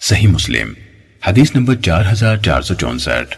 صحیح 0.00 0.28
مسلم، 0.28 0.72
حدیث 1.26 1.54
نمبر 1.54 1.74
چار 1.74 2.02
ہزار 2.12 2.36
چار 2.36 2.62
سو 2.62 2.74
چونسٹھ۔ 2.74 3.36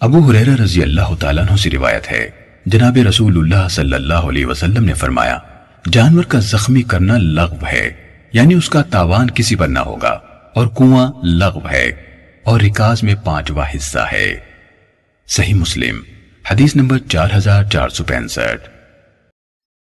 ابو 0.00 0.18
حریرہ 0.18 0.62
رضی 0.62 0.82
اللہ 0.82 1.14
تعالیٰ 1.20 1.44
عنہ 1.48 1.56
سے 1.56 1.70
روایت 1.70 2.12
ہے۔ 2.12 2.39
جناب 2.66 2.96
رسول 3.08 3.38
اللہ 3.38 3.68
صلی 3.68 3.94
اللہ 3.94 4.28
علیہ 4.28 4.46
وسلم 4.46 4.84
نے 4.84 4.94
فرمایا، 4.94 5.38
جانور 5.92 6.24
کا 6.24 6.38
زخمی 6.38 6.82
کرنا 6.82 7.16
لغو 7.18 7.66
ہے 7.72 7.90
یعنی 8.32 8.54
اس 8.54 8.68
کا 8.70 8.82
تاوان 8.82 9.30
کسی 9.30 9.56
پر 9.56 9.68
نہ 9.68 9.78
ہوگا، 9.78 10.12
اور 10.54 10.66
کنواں 10.66 11.10
لغو 11.22 11.68
ہے، 11.70 11.86
اور 12.44 12.60
رکاز 12.60 13.02
میں 13.02 13.14
پانچواں 13.24 13.66
حصہ 13.76 14.06
ہے۔ 14.12 14.28
صحیح 15.28 15.54
مسلم، 15.54 16.00
حدیث 16.50 16.76
نمبر 16.76 16.98
چار 16.98 17.28
ہزار 17.36 17.64
چار 17.64 17.88
سو 17.88 18.04
پینسٹھ۔ 18.04 18.68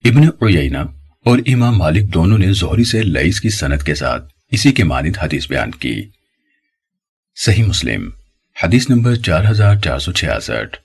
ابن 0.05 0.27
عیینہ 0.41 0.83
اور 1.25 1.39
امام 1.45 1.77
مالک 1.77 2.13
دونوں 2.13 2.37
نے 2.37 2.51
زہری 2.53 2.83
سے 2.83 3.01
لئیس 3.03 3.41
کی 3.41 3.49
سنت 3.49 3.83
کے 3.83 3.95
ساتھ 3.95 4.33
اسی 4.51 4.71
کے 4.71 4.83
مانند 4.83 5.17
حدیث 5.21 5.47
بیان 5.47 5.71
کی۔ 5.71 6.01
صحیح 7.37 7.63
مسلم، 7.63 8.09
حدیث 8.63 8.89
نمبر 8.89 9.15
چار 9.15 9.49
ہزار 9.51 9.75
چار 9.75 9.99
سو 9.99 10.11
چھیاسٹھ۔ 10.11 10.77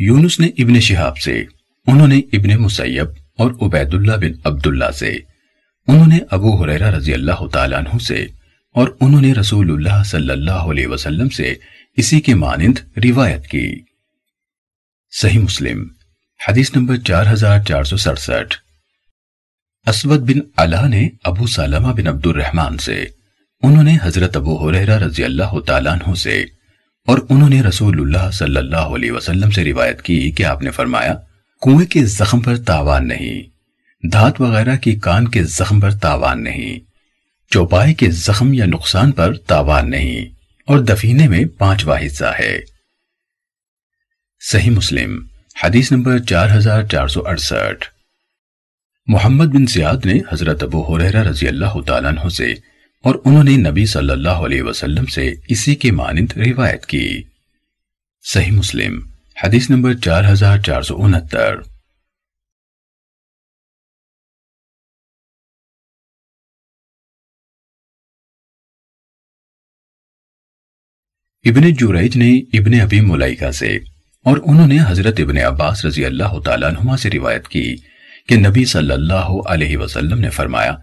یونس 0.00 0.40
نے 0.40 0.46
ابن 0.46 0.80
شہاب 0.80 1.18
سے، 1.18 1.44
انہوں 1.86 2.08
نے 2.08 2.18
ابن 2.32 2.62
مسیب 2.62 3.06
اور 3.38 3.50
عبید 3.50 3.94
اللہ 3.94 4.16
بن 4.16 4.32
عبداللہ 4.44 4.90
سے، 4.90 5.10
انہوں 5.86 6.06
نے 6.06 6.18
ابو 6.30 6.62
حریرہ 6.62 6.90
رضی 6.90 7.14
اللہ 7.14 7.46
تعالیٰ 7.52 7.78
عنہ 7.78 7.98
سے 7.98 8.26
اور 8.74 8.88
انہوں 9.00 9.20
نے 9.20 9.32
رسول 9.32 9.70
اللہ 9.70 10.02
صلی 10.02 10.30
اللہ 10.30 10.66
علیہ 10.70 10.86
وسلم 10.86 11.28
سے 11.28 11.54
اسی 11.96 12.20
کے 12.20 12.34
مانند 12.34 12.98
روایت 13.04 13.46
کی۔ 13.46 13.80
صحیح 15.10 15.38
مسلم، 15.38 15.88
حدیث 16.48 16.76
نمبر 16.76 16.96
چار 16.96 17.32
ہزار 17.32 17.58
چار 17.68 17.84
سو 17.84 17.96
سڑسٹھ۔ 17.96 18.54
اسود 19.86 20.20
بن 20.20 20.40
علا 20.56 20.86
نے 20.86 21.08
ابو 21.24 21.46
سالمہ 21.46 21.92
بن 21.92 22.06
عبد 22.06 22.26
الرحمن 22.26 22.78
سے، 22.78 23.04
انہوں 23.62 23.82
نے 23.82 23.96
حضرت 24.02 24.36
ابو 24.36 24.68
حریرہ 24.68 24.98
رضی 24.98 25.24
اللہ 25.24 25.60
تعالیٰ 25.66 25.92
عنہ 25.92 26.14
سے 26.14 26.44
اور 27.08 27.18
انہوں 27.28 27.48
نے 27.48 27.60
رسول 27.62 28.00
اللہ 28.00 28.30
صلی 28.30 28.56
اللہ 28.56 28.94
علیہ 28.96 29.12
وسلم 29.12 29.50
سے 29.50 29.64
روایت 29.64 30.02
کی 30.02 30.30
کہ 30.30 30.44
آپ 30.44 30.62
نے 30.62 30.70
فرمایا، 30.70 31.14
کنویں 31.62 31.86
کے 31.86 32.04
زخم 32.08 32.40
پر 32.40 32.56
تاوان 32.62 33.08
نہیں، 33.08 33.42
دھات 34.02 34.40
وغیرہ 34.40 34.76
کی 34.76 34.94
کان 34.98 35.28
کے 35.28 35.42
زخم 35.50 35.80
پر 35.80 35.90
تاوان 35.98 36.42
نہیں 36.44 36.78
چوپائے 37.50 37.94
کے 37.94 38.10
زخم 38.16 38.52
یا 38.54 38.66
نقصان 38.66 39.12
پر 39.12 39.36
تاوان 39.46 39.90
نہیں، 39.90 40.26
اور 40.68 40.78
دفینے 40.84 41.28
میں 41.28 41.44
پانچواں 41.58 41.98
حصہ 42.06 42.32
ہے۔ 42.38 42.58
صحیح 44.40 44.70
مسلم، 44.70 45.18
حدیث 45.56 45.90
نمبر 45.92 46.18
چار 46.20 46.56
ہزار 46.56 46.82
چار 46.82 47.08
سو 47.08 47.26
اڑسٹھ۔ 47.26 47.84
محمد 49.08 49.46
بن 49.46 49.66
زیاد 49.66 50.04
نے 50.04 50.18
حضرت 50.32 50.62
ابو 50.62 50.82
حریرہ 50.84 51.22
رضی 51.22 51.48
اللہ 51.48 51.80
تعالیٰ 51.86 52.10
عنہ 52.10 52.28
سے 52.28 52.52
اور 53.04 53.14
انہوں 53.24 53.44
نے 53.44 53.56
نبی 53.70 53.86
صلی 53.86 54.10
اللہ 54.10 54.28
علیہ 54.28 54.62
وسلم 54.62 55.06
سے 55.06 55.34
اسی 55.48 55.74
کے 55.74 55.92
مانند 55.92 56.32
روایت 56.36 56.86
کی۔ 56.86 57.22
صحیح 58.22 58.52
مسلم، 58.52 59.00
حدیث 59.44 59.70
نمبر 59.70 59.94
چار 59.94 60.32
ہزار 60.32 60.58
چار 60.58 60.82
سو 60.82 61.02
انہتر۔ 61.02 61.54
ابن 71.44 71.72
جوریج 71.72 72.16
نے 72.16 72.30
ابن 72.58 72.80
ابی 72.80 73.00
ملائکہ 73.00 73.50
سے 73.50 73.76
اور 74.24 74.36
انہوں 74.46 74.66
نے 74.66 74.78
حضرت 74.86 75.20
ابن 75.20 75.38
عباس 75.38 75.84
رضی 75.84 76.04
اللہ 76.04 76.40
تعالیٰ 76.44 76.70
عنہ 76.70 76.96
سے 76.96 77.10
روایت 77.10 77.48
کی 77.48 77.76
کہ 78.28 78.36
نبی 78.36 78.64
صلی 78.64 78.92
اللہ 78.92 79.30
علیہ 79.46 79.76
وسلم 79.76 80.18
نے 80.20 80.30
فرمایا 80.30 80.76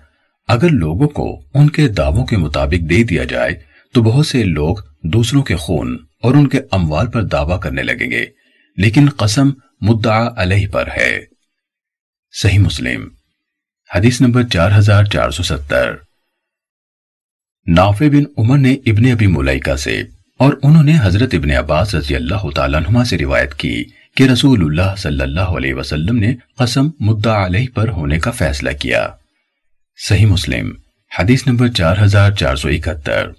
اگر 0.48 0.70
لوگوں 0.70 1.08
کو 1.08 1.42
ان 1.54 1.70
کے 1.70 1.88
دعووں 1.88 2.26
کے 2.26 2.38
مطابق 2.38 2.90
دے 2.90 3.04
دیا 3.04 3.24
جائے، 3.24 3.56
تو 3.94 4.04
بہت 4.04 4.28
سے 4.28 4.44
لوگ 4.44 4.76
دوسروں 5.04 5.44
کے 5.44 5.56
خون 5.56 5.98
اور 6.24 6.34
ان 6.34 6.48
کے 6.48 6.60
اموال 6.72 7.08
پر 7.08 7.24
دعویٰ 7.24 7.60
کرنے 7.60 7.84
لگیں 7.84 8.12
گے، 8.12 8.26
لیکن 8.78 9.10
قسم 9.10 9.50
مدعا 9.82 10.30
علیہ 10.38 10.68
پر 10.68 10.88
ہے۔ 10.98 11.20
صحیح 12.32 12.60
مسلم، 12.60 13.08
حدیث 13.96 14.22
نمبر 14.22 14.44
چار 14.44 14.72
ہزار 14.78 15.04
چار 15.04 15.30
سو 15.30 15.44
ستر۔ 15.44 15.94
نافع 17.68 18.06
بن 18.08 18.24
عمر 18.38 18.58
نے 18.58 18.74
ابن 18.74 19.12
ابی 19.12 19.28
ملائکہ 19.28 19.76
سے 19.76 20.04
اور 20.40 20.54
انہوں 20.64 20.84
نے 20.84 20.94
حضرت 21.02 21.34
ابن 21.34 21.52
عباس 21.52 21.96
رضی 21.96 22.16
اللہ 22.16 22.50
تعالیٰ 22.56 22.82
عنہ 22.88 23.04
سے 23.04 23.18
روایت 23.18 23.54
کی 23.54 23.84
کہ 24.16 24.24
رسول 24.24 24.62
اللہ 24.62 24.96
صلی 24.98 25.22
اللہ 25.22 25.56
علیہ 25.58 25.74
وسلم 25.74 26.18
نے 26.18 26.36
قسم 26.58 26.90
مدعا 27.00 27.46
علیہ 27.46 27.68
پر 27.76 27.90
ہونے 27.90 28.20
کا 28.20 28.32
فیصلہ 28.32 28.70
کیا۔ 28.82 29.08
صحیح 30.00 30.26
مسلم، 30.26 30.72
حدیث 31.20 31.48
نمبر 31.48 31.68
چار 31.68 31.96
ہزار 32.02 32.32
چار 32.32 32.56
سو 32.56 32.70
اکہتر۔ 32.70 33.30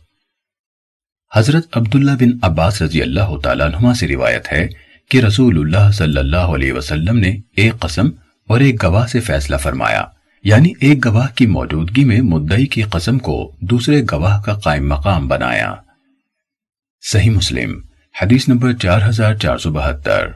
حضرت 1.36 1.76
عبداللہ 1.76 2.10
بن 2.10 2.38
عباس 2.42 2.82
رضی 2.82 3.02
اللہ 3.02 3.36
تعالیٰ 3.42 3.74
عنہ 3.74 3.92
سے 3.92 4.08
روایت 4.08 4.52
ہے 4.52 4.68
کہ 5.10 5.18
رسول 5.18 5.58
اللہ 5.58 5.90
صلی 5.90 6.18
اللہ 6.18 6.36
علیہ 6.36 6.72
وسلم 6.72 7.18
نے 7.18 7.36
ایک 7.56 7.78
قسم 7.78 8.08
اور 8.48 8.60
ایک 8.60 8.82
گواہ 8.82 9.06
سے 9.06 9.20
فیصلہ 9.20 9.56
فرمایا 9.56 10.04
یعنی 10.44 10.72
ایک 10.80 11.06
گواہ 11.06 11.26
کی 11.34 11.46
موجودگی 11.46 12.04
میں 12.04 12.20
مدعی 12.20 12.66
کی 12.66 12.82
قسم 12.82 13.18
کو 13.18 13.56
دوسرے 13.60 14.02
گواہ 14.12 14.40
کا 14.42 14.54
قائم 14.54 14.88
مقام 14.88 15.28
بنایا۔ 15.28 15.74
صحیح 17.02 17.30
مسلم، 17.30 17.80
حدیث 18.22 18.48
نمبر 18.48 18.72
چار 18.72 19.08
ہزار 19.08 19.34
چار 19.34 19.58
سو 19.58 19.70
بہتر۔ 19.70 20.26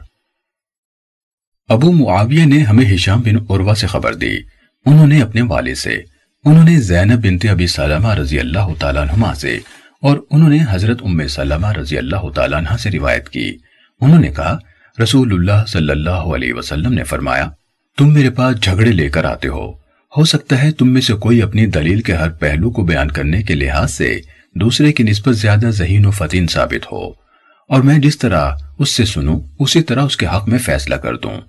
ابو 1.69 1.91
معاویہ 1.91 2.45
نے 2.45 2.59
ہمیں 2.59 2.95
ہشام 2.95 3.21
بن 3.21 3.35
عروہ 3.49 3.73
سے 3.73 3.87
خبر 3.87 4.13
دی، 4.13 4.37
انہوں 4.85 5.07
نے 5.07 5.21
اپنے 5.21 5.41
والد 5.41 5.75
سے 5.75 6.01
انہوں 6.45 6.63
نے 6.63 6.81
زینب 6.81 7.25
بنت 7.25 7.45
ابی 7.49 7.67
سلمہ 7.67 8.13
رضی 8.13 8.39
اللہ 8.39 8.73
تعالیٰ 8.79 9.07
عنہ 9.09 9.33
سے 9.33 9.59
اور 10.01 10.17
انہوں 10.31 10.49
نے 10.49 10.57
حضرت 10.69 10.99
ام 11.03 11.27
سلمہ 11.27 11.71
رضی 11.71 11.97
اللہ 11.97 12.29
تعالیٰ 12.35 12.57
عنہ 12.57 12.77
سے 12.77 12.91
روایت 12.91 13.29
کی۔ 13.29 13.57
انہوں 14.01 14.19
نے 14.19 14.27
کہا، 14.27 14.57
رسول 15.03 15.33
اللہ 15.33 15.65
صلی 15.67 15.91
اللہ 15.91 16.09
علیہ 16.09 16.53
وسلم 16.53 16.93
نے 16.93 17.03
فرمایا، 17.03 17.49
تم 17.97 18.13
میرے 18.13 18.29
پاس 18.29 18.61
جھگڑے 18.61 18.91
لے 18.91 19.09
کر 19.09 19.25
آتے 19.25 19.47
ہو۔ 19.47 19.71
ہو 20.17 20.25
سکتا 20.25 20.63
ہے 20.63 20.71
تم 20.71 20.89
میں 20.89 21.01
سے 21.01 21.13
کوئی 21.13 21.41
اپنی 21.41 21.65
دلیل 21.65 22.01
کے 22.01 22.13
ہر 22.13 22.29
پہلو 22.29 22.71
کو 22.71 22.85
بیان 22.85 23.11
کرنے 23.11 23.43
کے 23.43 23.55
لحاظ 23.55 23.93
سے 23.93 24.19
دوسرے 24.55 24.91
کی 24.91 25.03
نسبت 25.03 25.35
زیادہ 25.35 25.69
ذہین 25.69 26.05
و 26.05 26.11
فتین 26.11 26.47
ثابت 26.47 26.91
ہو۔ 26.91 27.09
اور 27.69 27.81
میں 27.81 27.99
جس 27.99 28.17
طرح 28.17 28.51
اس 28.79 28.89
سے 28.89 29.05
سنوں، 29.05 29.39
اسی 29.59 29.81
طرح 29.81 30.01
اس 30.01 30.17
کے 30.17 30.25
حق 30.25 30.49
میں 30.49 30.59
فیصلہ 30.59 30.95
کر 30.95 31.15
دوں۔ 31.15 31.41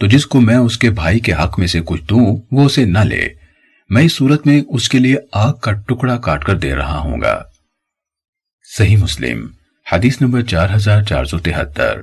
تو 0.00 0.06
جس 0.06 0.26
کو 0.26 0.40
میں 0.40 0.56
اس 0.56 0.78
کے 0.78 0.90
بھائی 0.90 1.18
کے 1.18 1.32
حق 1.32 1.58
میں 1.58 1.66
سے 1.66 1.80
کچھ 1.84 2.02
دوں، 2.10 2.36
وہ 2.52 2.64
اسے 2.64 2.84
نہ 2.84 2.98
لے۔ 2.98 3.43
میں 3.88 4.02
اس 4.02 4.12
صورت 4.12 4.46
میں 4.46 4.62
اس 4.68 4.88
کے 4.88 4.98
لیے 4.98 5.16
آگ 5.32 5.54
کا 5.54 5.72
ٹکڑا 5.72 6.18
کاٹ 6.18 6.44
کر 6.44 6.58
دے 6.58 6.74
رہا 6.74 6.98
ہوں 6.98 7.20
گا۔ 7.20 7.42
صحیح 8.76 8.96
مسلم، 8.96 9.46
حدیث 9.92 10.20
نمبر 10.20 10.42
چار 10.42 10.68
ہزار 10.74 11.02
چار 11.02 11.24
سو 11.24 11.38
تہتر۔ 11.38 12.02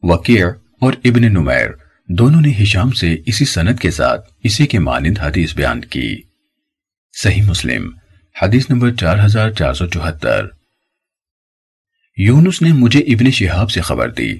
وکیع 0.00 0.46
اور 0.80 0.92
ابن 1.04 1.22
نمیر 1.22 1.68
دونوں 2.08 2.40
نے 2.40 2.52
ہشام 2.62 2.90
سے 2.90 3.16
اسی 3.26 3.44
سند 3.44 3.78
کے 3.78 3.90
ساتھ 3.90 4.32
اسی 4.44 4.66
کے 4.66 4.78
مانند 4.78 5.18
حدیث 5.18 5.54
بیان 5.54 5.80
کی۔ 5.80 6.22
صحیح 7.22 7.42
مسلم، 7.42 7.90
حدیث 8.42 8.70
نمبر 8.70 8.94
چار 8.94 9.24
ہزار 9.24 9.50
چار 9.50 9.74
سو 9.74 9.86
چوہتر۔ 9.86 10.46
یونس 12.16 12.62
نے 12.62 12.72
مجھے 12.72 13.00
ابن 13.00 13.30
شہاب 13.30 13.70
سے 13.70 13.80
خبر 13.80 14.10
دی۔ 14.10 14.38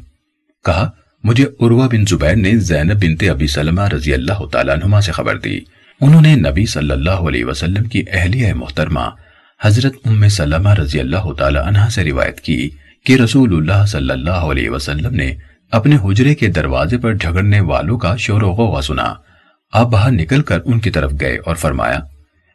کہا 0.64 0.90
مجھے 1.24 1.44
عروہ 1.44 1.88
بن 1.88 2.04
زبیر 2.08 2.36
نے 2.36 2.56
زینب 2.56 3.02
بنت 3.02 3.24
ابی 3.30 3.46
سلمہ 3.46 3.80
رضی 3.80 4.14
اللہ 4.14 4.46
تعالیٰ 4.52 4.76
عنہ 4.82 5.00
سے 5.00 5.12
خبر 5.12 5.38
دی۔ 5.38 5.60
انہوں 6.00 6.20
نے 6.20 6.34
نبی 6.34 6.66
صلی 6.66 6.90
اللہ 6.90 7.10
علیہ 7.10 7.44
وسلم 7.44 7.84
کی 7.84 8.02
اہلیہ 8.12 8.54
محترمہ 8.54 9.10
حضرت 9.62 9.94
ام 10.04 10.28
سلمہ 10.28 10.68
رضی 10.68 11.00
اللہ 11.00 11.32
تعالیٰ 11.32 11.66
عنہ 11.66 11.88
سے 11.90 12.04
روایت 12.04 12.40
کی 12.40 12.70
کہ 13.04 13.12
رسول 13.12 13.56
اللہ 13.56 13.86
صلی 13.86 14.10
اللہ 14.10 14.30
علیہ 14.30 14.70
وسلم 14.70 15.14
نے 15.14 15.34
اپنے 15.72 15.96
حجرے 16.04 16.34
کے 16.34 16.48
دروازے 16.48 16.98
پر 16.98 17.14
جھگڑنے 17.14 17.60
والوں 17.60 17.98
کا 17.98 18.16
شور 18.16 18.42
و 18.42 18.50
غوغا 18.50 18.82
سنا۔ 18.82 19.14
آپ 19.72 19.86
باہر 19.86 20.10
نکل 20.10 20.42
کر 20.42 20.58
ان 20.64 20.80
کی 20.80 20.90
طرف 20.90 21.12
گئے 21.20 21.38
اور 21.46 21.54
فرمایا، 21.54 22.00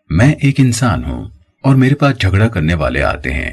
میں 0.09 0.33
ایک 0.41 0.55
انسان 0.57 1.03
ہوں 1.03 1.25
اور 1.63 1.75
میرے 1.75 1.95
پاس 1.95 2.17
جھگڑا 2.21 2.47
کرنے 2.47 2.73
والے 2.73 3.03
آتے 3.03 3.33
ہیں۔ 3.33 3.51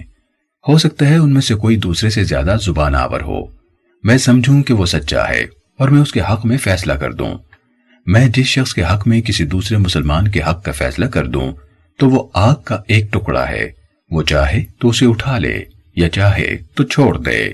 ہو 0.68 0.78
سکتا 0.78 1.08
ہے 1.08 1.16
ان 1.16 1.32
میں 1.32 1.40
سے 1.40 1.54
کوئی 1.54 1.76
دوسرے 1.76 2.10
سے 2.10 2.24
زیادہ 2.24 2.56
زبان 2.64 2.94
آور 2.94 3.20
ہو۔ 3.20 3.59
میں 4.02 4.18
سمجھوں 4.18 4.62
کہ 4.62 4.74
وہ 4.74 4.86
سچا 4.86 5.28
ہے 5.28 5.46
اور 5.78 5.88
میں 5.88 6.00
اس 6.00 6.12
کے 6.12 6.20
حق 6.20 6.46
میں 6.46 6.58
فیصلہ 6.58 6.92
کر 6.92 7.12
دوں۔ 7.12 7.38
میں 8.06 8.28
جس 8.28 8.46
شخص 8.46 8.74
کے 8.74 8.82
حق 8.82 9.08
میں 9.08 9.20
کسی 9.20 9.44
دوسرے 9.44 9.76
مسلمان 9.76 10.30
کے 10.30 10.42
حق 10.42 10.64
کا 10.64 10.72
فیصلہ 10.72 11.06
کر 11.06 11.26
دوں، 11.26 11.52
تو 11.98 12.10
وہ 12.10 12.28
آگ 12.34 12.54
کا 12.64 12.82
ایک 12.88 13.12
ٹکڑا 13.12 13.48
ہے۔ 13.48 13.72
وہ 14.10 14.22
چاہے 14.22 14.64
تو 14.78 14.88
اسے 14.88 15.06
اٹھا 15.06 15.38
لے، 15.38 15.64
یا 15.96 16.08
چاہے 16.08 16.58
تو 16.74 16.84
چھوڑ 16.84 17.18
دے۔ 17.18 17.50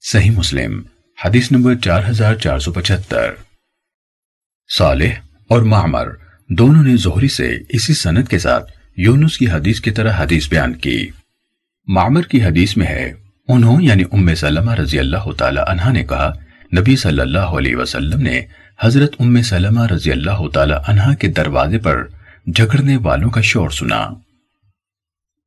صحیح 0.00 0.30
مسلم، 0.30 0.82
حدیث 1.24 1.52
نمبر 1.52 1.74
چار 1.74 2.02
ہزار 2.08 2.34
چار 2.34 2.58
سو 2.58 2.72
پچہتر۔ 2.72 3.34
صالح 4.78 5.12
اور 5.48 5.62
معمر 5.62 6.08
دونوں 6.48 6.82
نے 6.82 6.96
زہری 6.96 7.28
سے 7.28 7.58
اسی 7.68 7.94
سند 7.94 8.28
کے 8.28 8.38
ساتھ 8.38 8.72
یونس 8.96 9.38
کی 9.38 9.50
حدیث 9.50 9.80
کی 9.80 9.90
طرح 9.90 10.12
حدیث 10.16 10.48
بیان 10.48 10.74
کی۔ 10.74 11.08
معمر 11.86 12.22
کی 12.22 12.42
حدیث 12.42 12.76
میں 12.76 12.86
ہے 12.86 13.12
انہوں 13.52 13.82
یعنی 13.82 14.02
ام 14.12 14.34
سلمہ 14.34 14.74
رضی 14.74 14.98
اللہ 14.98 15.32
تعالی 15.38 15.60
عنہ 15.66 15.92
نے 15.92 16.04
کہا، 16.04 16.32
نبی 16.78 16.96
صلی 16.96 17.20
اللہ 17.20 17.54
علیہ 17.58 17.76
وسلم 17.76 18.20
نے 18.20 18.40
حضرت 18.80 19.14
ام 19.18 19.42
سلمہ 19.42 19.86
رضی 19.86 20.12
اللہ 20.12 20.48
تعالی 20.48 20.74
عنہ 20.86 21.14
کے 21.14 21.28
دروازے 21.28 21.78
پر 21.78 22.02
جھگڑنے 22.54 22.96
والوں 22.96 23.30
کا 23.30 23.40
شور 23.40 23.70
سنا۔ 23.70 24.08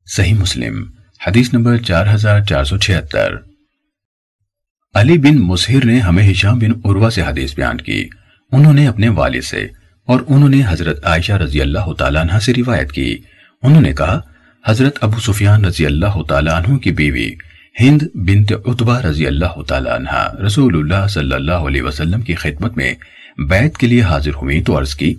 صحیح 0.08 0.34
مسلم، 0.34 0.84
حدیث 1.28 1.54
نمبر 1.54 1.78
چار 1.78 2.14
ہزار 2.14 2.40
چار 2.42 2.64
سو 2.64 2.78
چھہتر۔ 2.78 3.36
علی 4.96 5.18
بن 5.18 5.38
مسہر 5.38 5.86
نے 5.86 6.00
ہمیں 6.00 6.32
ہشام 6.32 6.60
بن 6.60 6.72
عروہ 6.86 7.10
سے 7.10 7.22
حدیث 7.22 7.56
بیان 7.56 7.78
کی۔ 7.78 8.10
انہوں 8.52 8.74
نے 8.74 8.88
اپنے 8.88 9.10
والد 9.10 9.44
سے 9.44 9.68
اور 10.08 10.20
انہوں 10.28 10.50
نے 10.50 10.62
حضرت 10.68 11.06
عائشہ 11.06 11.34
رضی 11.34 11.62
اللہ 11.62 11.94
تعالیٰ 11.94 12.22
عنہ 12.22 12.40
سے 12.40 12.54
روایت 12.54 12.92
کی۔ 12.92 13.18
انہوں 13.62 13.82
نے 13.82 13.94
کہا، 13.94 14.20
حضرت 14.66 14.98
ابو 15.02 15.20
سفیان 15.20 15.66
رضی 15.66 15.86
اللہ 15.86 16.22
تعالیٰ 16.30 16.54
عنہ 16.54 16.78
کی 16.78 16.92
بیوی 16.92 17.32
ہند 17.82 18.02
بنت 18.14 18.54
عطبہ 18.66 19.00
رضی 19.00 19.28
اللہ 19.28 19.62
تعالیٰ 19.62 19.92
عنہ 19.92 20.42
رسول 20.46 20.78
اللہ 20.78 21.08
صلی 21.08 21.34
اللہ 21.34 21.52
علیہ 21.52 21.82
وسلم 21.82 22.22
کی 22.22 22.36
خدمت 22.36 22.78
میں 22.78 22.94
بیعت 23.38 23.78
کے 23.78 23.88
لیے 23.88 24.02
حاضر 24.02 24.32
ہوئی 24.34 24.64
تو 24.64 24.80
عرض 24.80 24.96
کی، 24.96 25.14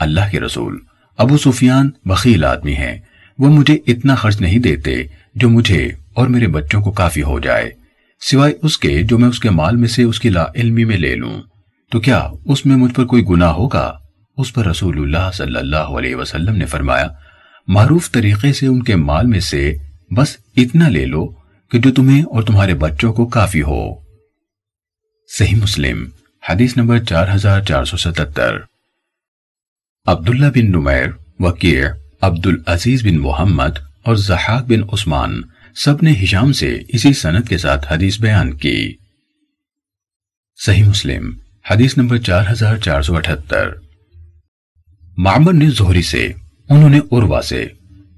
اللہ 0.00 0.20
کے 0.32 0.40
رسول، 0.40 0.78
ابو 1.18 1.38
سفیان 1.38 1.90
بخیل 2.04 2.44
آدمی 2.44 2.74
ہیں، 2.74 2.98
وہ 3.38 3.48
مجھے 3.48 3.78
اتنا 3.86 4.14
خرچ 4.14 4.40
نہیں 4.40 4.58
دیتے 4.58 5.02
جو 5.34 5.48
مجھے 5.48 5.90
اور 6.14 6.26
میرے 6.26 6.46
بچوں 6.46 6.82
کو 6.82 6.92
کافی 6.92 7.22
ہو 7.22 7.40
جائے۔ 7.40 7.70
سوائے 8.20 8.54
اس 8.62 8.78
کے 8.78 9.02
جو 9.02 9.18
میں 9.18 9.28
اس 9.28 9.40
کے 9.40 9.50
مال 9.50 9.76
میں 9.76 9.88
سے 9.88 10.02
اس 10.02 10.20
کی 10.20 10.30
لا 10.30 10.46
علمی 10.54 10.84
میں 10.84 10.96
لے 10.96 11.14
لوں۔ 11.14 11.42
تو 11.90 12.00
کیا 12.00 12.28
اس 12.44 12.66
میں 12.66 12.76
مجھ 12.76 12.94
پر 12.94 13.04
کوئی 13.04 13.24
گناہ 13.30 13.50
ہوگا؟ 13.50 13.92
اس 14.36 14.54
پر 14.54 14.66
رسول 14.66 14.98
اللہ 14.98 15.30
صلی 15.34 15.56
اللہ 15.56 15.76
علیہ 15.76 16.16
وسلم 16.16 16.56
نے 16.56 16.66
فرمایا، 16.66 17.08
معروف 17.68 18.10
طریقے 18.12 18.52
سے 18.52 18.66
ان 18.66 18.82
کے 18.82 18.96
مال 18.96 19.26
میں 19.26 19.40
سے 19.40 19.74
بس 20.10 20.36
اتنا 20.56 20.88
لے 20.88 21.06
لو 21.06 21.43
کہ 21.70 21.78
جو 21.78 21.92
تمہیں 21.92 22.22
اور 22.22 22.42
تمہارے 22.42 22.74
بچوں 22.74 23.12
کو 23.12 23.26
کافی 23.26 23.62
ہو۔ 23.62 23.94
صحیح 25.38 25.56
مسلم، 25.56 26.08
حدیث 26.48 26.76
نمبر 26.76 26.98
چار 26.98 27.34
ہزار 27.34 27.60
چار 27.60 27.84
سو 27.84 27.96
ستتر۔ 27.96 28.56
عبداللہ 30.06 30.46
بن 30.46 30.66
نمیر، 30.66 31.06
وکیع 31.38 31.88
عبد 32.20 32.46
العزیز 32.46 33.06
بن 33.06 33.16
محمد 33.18 33.78
اور 34.02 34.16
زحاق 34.16 34.64
بن 34.64 34.82
عثمان 34.92 35.42
سب 35.74 36.02
نے 36.02 36.14
ہشام 36.22 36.52
سے 36.52 36.82
اسی 36.88 37.12
سنت 37.12 37.48
کے 37.48 37.58
ساتھ 37.58 37.92
حدیث 37.92 38.20
بیان 38.20 38.56
کی۔ 38.56 38.94
صحیح 40.64 40.84
مسلم، 40.84 41.38
حدیث 41.70 41.98
نمبر 41.98 42.16
چار 42.16 42.44
ہزار 42.52 42.76
چار 42.76 43.02
سو 43.02 43.16
اٹھتر۔ 43.16 43.68
معمر 45.16 45.52
نے 45.52 45.70
زہری 45.70 46.02
سے، 46.02 46.32
انہوں 46.70 46.88
نے 46.88 46.98
عروا 47.12 47.42
سے 47.42 47.62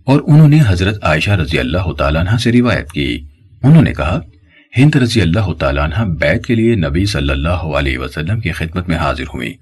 اور 0.04 0.20
انہوں 0.26 0.48
نے 0.48 0.58
حضرت 0.66 1.04
عائشہ 1.04 1.30
رضی 1.30 1.58
اللہ 1.58 1.92
تعالیٰ 1.98 2.26
عنہ 2.26 2.36
سے 2.36 2.52
روایت 2.52 2.92
کی۔ 2.92 3.28
انہوں 3.62 3.82
نے 3.82 3.92
کہا، 3.92 4.20
ہند 4.76 4.96
رضی 4.96 5.20
اللہ 5.20 5.52
تعالیٰ 5.52 5.84
عنہ 5.84 6.12
بیت 6.12 6.46
کے 6.46 6.54
لیے 6.54 6.74
نبی 6.74 7.06
صلی 7.06 7.30
اللہ 7.30 7.48
علیہ 7.48 7.98
وسلم 7.98 8.40
کی 8.40 8.52
خدمت 8.52 8.88
میں 8.88 8.96
حاضر 8.96 9.24
ہوئی 9.34 9.52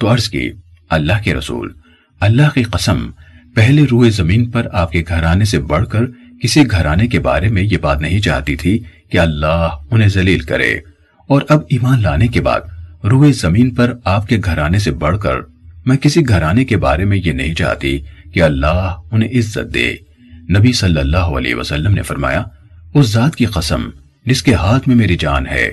تو 0.00 0.12
عرض 0.12 0.28
کی، 0.28 0.50
اللہ 0.90 1.22
کے 1.24 1.34
رسول، 1.34 1.72
اللہ 2.20 2.54
کی 2.54 2.62
قسم، 2.62 3.10
پہلے 3.54 3.82
روئے 3.90 4.10
زمین 4.10 4.50
پر 4.50 4.66
آپ 4.72 4.92
کے 4.92 5.04
گھرانے 5.08 5.44
سے 5.44 5.60
بڑھ 5.60 5.88
کر 5.88 6.00
کسی 6.42 6.70
گھرانے 6.70 7.06
کے 7.06 7.18
بارے 7.20 7.48
میں 7.48 7.62
یہ 7.62 7.76
بات 7.76 8.00
نہیں 8.00 8.20
چاہتی 8.20 8.56
تھی 8.56 8.78
کہ 9.10 9.18
اللہ 9.18 9.68
انہیں 9.90 10.08
ذلیل 10.08 10.40
کرے۔ 10.40 10.78
اور 11.28 11.42
اب 11.48 11.60
ایمان 11.68 12.02
لانے 12.02 12.26
کے 12.26 12.40
بعد 12.40 12.60
روئے 13.04 13.32
زمین 13.32 13.74
پر 13.74 13.94
آپ 14.04 14.28
کے 14.28 14.38
گھرانے 14.44 14.78
سے 14.78 14.90
بڑھ 14.90 15.18
کر 15.18 15.34
میں 15.86 15.96
کسی 15.96 16.28
گھرانے 16.28 16.64
کے 16.64 16.76
بارے 16.76 17.04
میں 17.04 17.16
یہ 17.16 17.32
نہیں 17.32 17.54
چاہتی 17.54 17.98
کہ 18.34 18.42
اللہ 18.42 18.96
انہیں 19.12 19.28
عزت 19.28 19.74
دے۔ 19.74 19.94
نبی 20.58 20.72
صلی 20.72 21.00
اللہ 21.00 21.16
علیہ 21.16 21.54
وسلم 21.54 21.94
نے 21.94 22.02
فرمایا 22.02 22.42
اس 22.94 23.12
ذات 23.12 23.36
کی 23.36 23.44
قسم 23.44 23.90
جس 24.26 24.42
کے 24.42 24.54
ہاتھ 24.54 24.88
میں 24.88 24.96
میری 24.96 25.16
جان 25.16 25.46
ہے۔ 25.46 25.70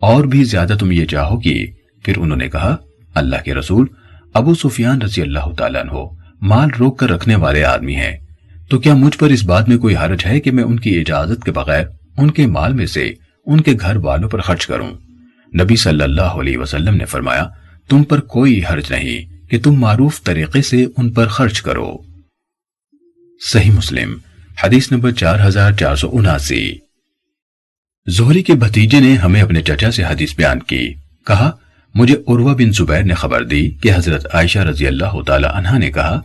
اور 0.00 0.24
بھی 0.24 0.44
زیادہ 0.44 0.74
تم 0.80 0.92
یہ 0.92 1.06
چاہو 1.06 1.44
گی 1.44 1.66
پھر 2.04 2.16
انہوں 2.16 2.36
نے 2.36 2.48
کہا، 2.48 2.76
اللہ 3.14 3.36
کے 3.44 3.54
رسول، 3.54 3.86
ابو 4.34 4.54
سفیان 4.54 5.02
رضی 5.02 5.22
اللہ 5.22 5.52
تعالیٰ 5.58 5.80
عنہ 5.80 5.92
مال 6.42 6.68
روک 6.78 6.98
کر 6.98 7.10
رکھنے 7.10 7.34
والے 7.34 7.64
آدمی 7.64 7.96
ہیں۔ 7.96 8.16
تو 8.70 8.78
کیا 8.78 8.94
مجھ 8.94 9.18
پر 9.18 9.28
اس 9.28 9.44
بات 9.44 9.68
میں 9.68 9.78
کوئی 9.78 9.96
حرج 9.96 10.26
ہے 10.26 10.40
کہ 10.40 10.50
میں 10.50 10.64
ان 10.64 10.80
کی 10.80 11.00
اجازت 11.00 11.44
کے 11.44 11.52
بغیر 11.52 11.84
ان 12.16 12.30
کے 12.30 12.46
مال 12.46 12.72
میں 12.72 12.86
سے 12.86 13.12
ان 13.46 13.60
کے 13.60 13.72
گھر 13.80 13.96
والوں 13.96 14.28
پر 14.28 14.40
خرچ 14.40 14.66
کروں؟ 14.66 14.90
نبی 15.62 15.76
صلی 15.76 16.02
اللہ 16.02 16.22
علیہ 16.22 16.58
وسلم 16.58 16.94
نے 16.94 17.04
فرمایا، 17.04 17.48
تم 17.88 18.02
پر 18.02 18.20
کوئی 18.20 18.60
حرج 18.70 18.84
نہیں 18.90 19.48
کہ 19.48 19.60
تم 19.60 19.72
معروف 19.72 20.22
طریقے 20.22 20.62
سے 20.62 20.86
ان 20.96 21.12
پر 21.12 21.26
خرچ 21.26 21.62
کرو۔ 21.62 21.96
صحیح 23.48 23.70
مسلم۔ 23.70 24.14
حدیث 24.64 24.92
نمبر 24.92 25.10
چار 25.10 25.38
ہزار 25.44 25.72
چار 25.72 25.96
سو 25.96 26.10
اناسی۔ 26.12 26.74
زہری 28.06 28.42
کے 28.42 28.54
بھتیجے 28.54 29.00
نے 29.00 29.14
ہمیں 29.14 29.42
اپنے 29.42 29.62
چچا 29.62 29.90
سے 29.90 30.04
حدیث 30.04 30.36
بیان 30.36 30.58
کی۔ 30.58 30.94
کہا، 31.26 31.50
مجھے 31.94 32.14
عروہ 32.14 32.54
بن 32.54 32.72
زبیر 32.72 33.02
نے 33.02 33.14
خبر 33.14 33.44
دی 33.44 33.70
کہ 33.70 33.92
حضرت 33.94 34.26
عائشہ 34.34 34.58
رضی 34.58 34.86
اللہ 34.86 35.22
تعالی 35.26 35.48
عنہ 35.52 35.78
نے 35.78 35.90
کہا، 35.90 36.20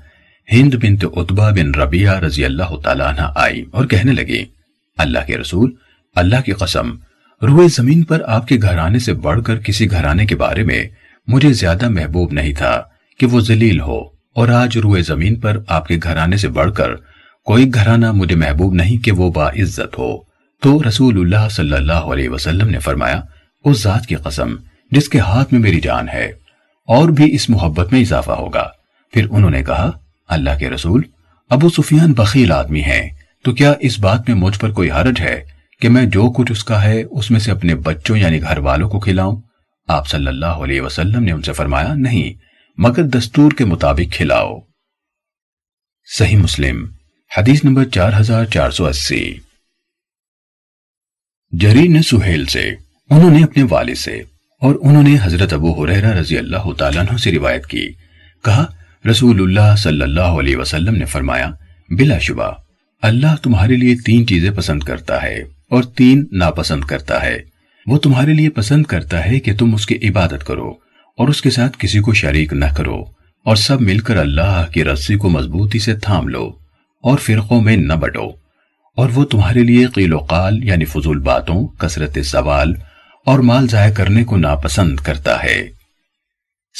ہند 0.52 0.74
بنت 0.74 1.06
عطبہ 1.18 1.52
بن 1.52 1.76
ربیہ 1.76 2.10
رضی 2.10 2.46
اللہ 2.46 2.76
تعالیٰ 2.84 3.08
عنہ 3.08 3.32
آئی 3.36 3.66
اور 3.72 3.86
کہنے 3.86 4.12
لگی، 4.12 4.46
اللہ 4.98 5.20
کے 5.28 5.38
رسول، 5.38 5.72
اللہ 6.16 6.42
کی 6.46 6.52
قسم، 6.52 6.92
روئے 7.42 7.68
زمین 7.68 8.04
پر 8.04 8.22
آپ 8.26 8.48
کے 8.48 8.58
گھرانے 8.62 9.00
سے 9.00 9.14
بڑھ 9.14 9.44
کر 9.44 9.56
کسی 9.58 9.92
گھرانے 9.92 10.26
کے 10.26 10.36
بارے 10.36 10.64
میں 10.64 10.84
مجھے 11.28 11.54
زیادہ 11.54 11.90
محبوب 11.90 12.32
نہیں 12.32 12.54
تھا 12.54 12.82
کہ 13.20 13.26
وہ 13.26 13.40
ذلیل 13.40 13.80
ہو 13.80 14.00
اور 14.36 14.48
آج 14.48 14.78
روئے 14.78 15.02
زمین 15.02 15.40
پر 15.40 15.60
آپ 15.68 15.88
کے 15.88 15.98
گھرانے 16.04 16.38
سے 16.38 16.48
بڑھ 16.48 16.74
کر 16.74 16.92
کوئی 17.46 17.74
گھرانہ 17.74 18.12
مجھے 18.12 18.36
محبوب 18.36 18.74
نہیں 18.74 19.04
کہ 19.04 19.12
وہ 19.12 19.32
با 19.32 19.50
عزت 19.50 19.98
ہو۔ 19.98 20.18
تو 20.62 20.88
رسول 20.88 21.20
اللہ 21.20 21.50
صلی 21.50 21.74
اللہ 21.74 22.08
علیہ 22.14 22.30
وسلم 22.30 22.70
نے 22.70 22.80
فرمایا، 22.80 23.22
اس 23.66 23.84
ذات 23.84 24.06
کی 24.06 24.16
قسم 24.16 24.56
جس 24.92 25.10
کے 25.10 25.20
ہاتھ 25.20 25.54
میں 25.54 25.62
میری 25.62 25.80
جان 25.80 26.10
ہے، 26.10 26.26
اور 26.88 27.10
بھی 27.10 27.36
اس 27.36 27.50
محبت 27.50 27.94
میں 27.94 28.02
اضافہ 28.02 28.32
ہوگا۔ 28.32 28.70
پھر 29.14 29.28
انہوں 29.32 29.50
نے 29.50 29.64
کہا، 29.64 29.92
اللہ 30.28 30.58
کے 30.60 30.70
رسول، 30.70 31.02
ابو 31.50 31.70
سفیان 31.70 32.14
بخیل 32.14 32.52
آدمی 32.52 32.84
ہیں، 32.84 33.10
تو 33.44 33.52
کیا 33.52 33.74
اس 33.80 34.00
بات 34.00 34.30
میں 34.30 34.38
مجھ 34.38 34.60
پر 34.60 34.72
کوئی 34.72 34.92
حرج 34.92 35.22
ہے 35.22 35.44
کہ 35.82 35.90
میں 35.90 36.06
جو 36.06 36.30
کچھ 36.30 36.52
اس 36.52 36.64
کا 36.64 36.84
ہے، 36.84 37.04
اس 37.04 37.32
میں 37.32 37.40
سے 37.40 37.52
اپنے 37.52 37.76
بچوں 37.76 38.18
یعنی 38.18 38.42
گھر 38.42 38.58
والوں 38.58 38.90
کو 38.90 39.00
کھلاؤں؟ 39.00 39.42
آپ 39.88 40.08
صلی 40.08 40.28
اللہ 40.28 40.46
علیہ 40.46 40.82
وسلم 40.82 41.24
نے 41.24 41.32
ان 41.32 41.42
سے 41.42 41.54
فرمایا، 41.54 41.94
نہیں، 41.94 42.34
مگر 42.78 43.04
دستور 43.04 43.52
کے 43.52 43.66
مطابق 43.66 44.14
کھلاؤ۔ 44.14 44.60
صحیح 46.18 46.38
مسلم۔ 46.38 46.95
حدیث 47.38 47.64
نمبر 47.64 47.86
چار 47.86 48.12
ہزار 48.20 48.46
چار 48.46 48.72
سو 48.72 48.86
اسی۔ 48.86 49.34
جری 51.52 51.88
نے 51.88 52.02
سہیل 52.02 52.46
سے، 52.46 52.70
انہوں 53.10 53.30
نے 53.30 53.44
اپنے 53.44 53.64
والد 53.70 53.96
سے 53.96 54.16
اور 54.62 54.76
انہوں 54.82 55.04
نے 55.04 55.16
حضرت 55.22 55.54
ابو 55.54 55.84
حریرہ 55.84 56.12
رضی 56.12 56.38
اللہ 56.38 56.72
تعالیٰ 56.78 57.04
عنہ 57.04 57.18
سے 57.18 57.32
روایت 57.32 57.66
کی۔ 57.66 57.90
کہا، 58.44 58.66
رسول 59.12 59.42
اللہ 59.42 59.76
صلی 59.76 60.02
اللہ 60.02 60.22
علیہ 60.22 60.58
وسلم 60.58 60.96
نے 60.96 61.06
فرمایا، 61.06 61.52
بلا 61.90 62.20
شبہ، 62.20 62.52
اللہ 63.02 63.36
تمہارے 63.44 63.76
لیے 63.76 63.96
تین 63.96 64.28
چیزیں 64.28 64.52
پسند 64.52 64.80
کرتا 64.80 65.24
ہے 65.24 65.38
اور 65.70 65.84
تین 65.84 66.26
ناپسند 66.32 66.84
کرتا 66.84 67.22
ہے۔ 67.22 67.38
وہ 67.88 67.98
تمہارے 67.98 68.34
لیے 68.34 68.50
پسند 68.50 68.84
کرتا 68.84 69.26
ہے 69.26 69.40
کہ 69.40 69.56
تم 69.56 69.74
اس 69.74 69.86
کی 69.86 70.10
عبادت 70.10 70.44
کرو 70.48 70.70
اور 71.18 71.28
اس 71.28 71.42
کے 71.42 71.50
ساتھ 71.50 71.78
کسی 71.80 72.00
کو 72.00 72.14
شریک 72.14 72.54
نہ 72.54 72.66
کرو 72.78 73.04
اور 73.46 73.56
سب 73.56 73.82
مل 73.82 74.00
کر 74.00 74.18
اللہ 74.18 74.66
کی 74.74 74.84
رسی 74.84 75.16
کو 75.16 75.30
مضبوطی 75.30 75.80
سے 75.80 75.96
تھام 75.96 76.28
لو۔ 76.28 76.65
اور 77.06 77.18
فرقوں 77.18 77.62
میں 77.62 77.78
نہ 77.78 77.94
بٹو۔ 77.94 78.32
اور 78.98 79.10
وہ 79.10 79.26
تمہارے 79.26 79.64
لیے 79.64 79.86
قیل 79.86 80.14
و 80.14 80.18
قال 80.18 80.64
یعنی 80.64 80.86
فضول 80.86 81.20
باتوں، 81.20 81.68
کثرت 81.68 82.18
سوال 82.26 82.74
اور 83.26 83.40
مال 83.40 83.68
ضائع 83.68 83.94
کرنے 83.94 84.24
کو 84.24 84.38
ناپسند 84.38 85.00
کرتا 85.00 85.44
ہے۔ 85.44 85.70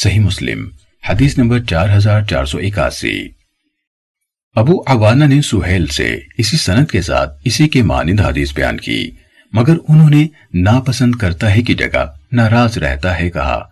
صحیح 0.04 0.20
مسلم، 0.20 0.70
حدیث 1.10 1.38
نمبر 1.38 1.60
چار 1.60 1.98
ہزار 1.98 2.22
چار 2.22 2.46
سو 2.46 2.58
اکاسی۔ 2.58 3.28
ابو 4.56 4.82
عوانہ 4.88 5.26
نے 5.26 5.42
سہیل 5.42 5.86
سے 5.86 6.20
اسی 6.38 6.58
سنت 6.58 6.92
کے 6.92 7.02
ساتھ 7.02 7.42
اسی 7.44 7.68
کے 7.68 7.84
مانند 7.84 8.20
حدیث 8.20 8.54
بیان 8.54 8.78
کی، 8.78 9.12
مگر 9.54 9.76
انہوں 9.90 10.10
نے 10.10 10.28
ناپسند 10.54 11.16
کرتا 11.16 11.56
ہے 11.56 11.62
کی 11.62 11.74
جگہ، 11.74 12.06
ناراض 12.32 12.78
رہتا 12.78 13.20
ہے 13.20 13.30
کہا، 13.30 13.64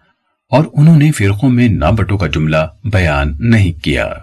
اور 0.49 0.64
انہوں 0.74 0.97
نے 0.97 1.12
فرقوں 1.12 1.49
میں 1.49 1.68
نہ 1.68 1.86
بٹو 1.86 2.18
کا 2.18 2.28
جملہ 2.28 2.58
بیان 2.84 3.36
نہیں 3.39 3.84
کیا۔ 3.84 4.14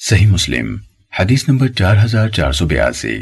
صحیح 0.00 0.26
مسلم، 0.26 0.76
حدیث 1.12 1.48
نمبر 1.48 1.68
چار 1.68 1.96
ہزار 2.04 2.28
چار 2.28 2.52
سو 2.52 2.66
بیاسی۔ 2.66 3.16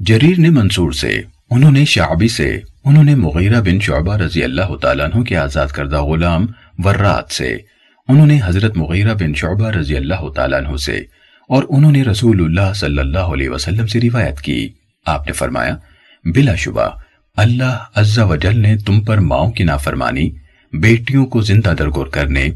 جریر 0.00 0.38
نے 0.38 0.50
منصور 0.50 0.92
سے، 0.92 1.10
انہوں 1.50 1.70
نے 1.70 1.84
شعبی 1.84 2.28
سے، 2.28 2.48
انہوں 2.84 3.04
نے 3.04 3.14
مغیرہ 3.14 3.60
بن 3.60 3.80
شعبہ 3.80 4.16
رضی 4.16 4.44
اللہ 4.44 4.76
تعالیٰ 4.76 5.06
عنہ 5.06 5.22
کے 5.22 5.36
آزاد 5.36 5.68
کردہ 5.68 6.02
غلام 6.02 6.46
ورات 6.84 7.32
سے، 7.32 7.56
انہوں 8.08 8.26
نے 8.26 8.38
حضرت 8.44 8.76
مغیرہ 8.76 9.14
بن 9.14 9.34
شعبہ 9.34 9.70
رضی 9.70 9.96
اللہ 9.96 10.28
تعالیٰ 10.34 10.60
عنہ 10.60 10.76
سے، 10.76 10.96
اور 11.50 11.64
انہوں 11.68 11.92
نے 11.92 12.02
رسول 12.02 12.44
اللہ 12.44 12.72
صلی 12.74 12.98
اللہ 12.98 13.34
علیہ 13.34 13.48
وسلم 13.48 13.86
سے 13.86 14.00
روایت 14.00 14.40
کی۔ 14.40 14.68
آپ 15.06 15.26
نے 15.26 15.32
فرمایا، 15.32 15.76
بلا 16.24 16.54
شبہ، 16.54 16.88
اللہ 17.36 17.84
عز 17.94 18.18
و 18.18 18.36
جل 18.36 18.58
نے 18.58 18.76
تم 18.76 19.00
پر 19.00 19.18
ماؤں 19.18 19.50
کی 19.50 19.64
نافرمانی، 19.64 20.30
بیٹیوں 20.72 21.26
کو 21.26 21.40
زندہ 21.42 21.74
درگور 21.78 22.06
کرنے 22.06 22.46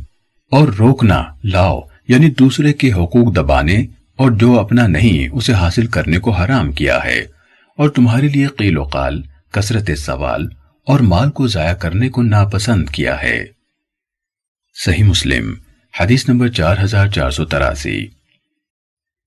اور 0.53 0.68
روکنا، 0.68 1.22
لاؤ 1.45 1.80
یعنی 2.09 2.30
دوسرے 2.30 2.72
کے 2.72 2.92
حقوق 2.92 3.36
دبانے 3.36 3.86
اور 4.16 4.30
جو 4.30 4.61
اپنا 4.61 4.86
نہیں 4.86 5.28
اسے 5.32 5.52
حاصل 5.52 5.86
کرنے 5.86 6.18
کو 6.18 6.30
حرام 6.30 6.72
کیا 6.72 7.04
ہے۔ 7.04 7.18
اور 7.78 7.88
تمہارے 7.88 8.28
لیے 8.28 8.46
قیل 8.46 8.78
و 8.78 8.82
قال، 8.82 9.22
کثرت 9.52 9.90
سوال 9.98 10.48
اور 10.86 11.00
مال 11.00 11.30
کو 11.30 11.46
ضائع 11.46 11.74
کرنے 11.74 12.09
کو 12.09 12.22
ناپسند 12.22 12.88
کیا 12.88 13.22
ہے۔ 13.22 13.44
صحیح 14.84 15.04
مسلم، 15.04 15.54
حدیث 16.00 16.28
نمبر 16.28 16.48
چار 16.48 16.76
ہزار 16.84 17.07
چار 17.07 17.30
سو 17.30 17.44
تراسی۔ 17.44 18.07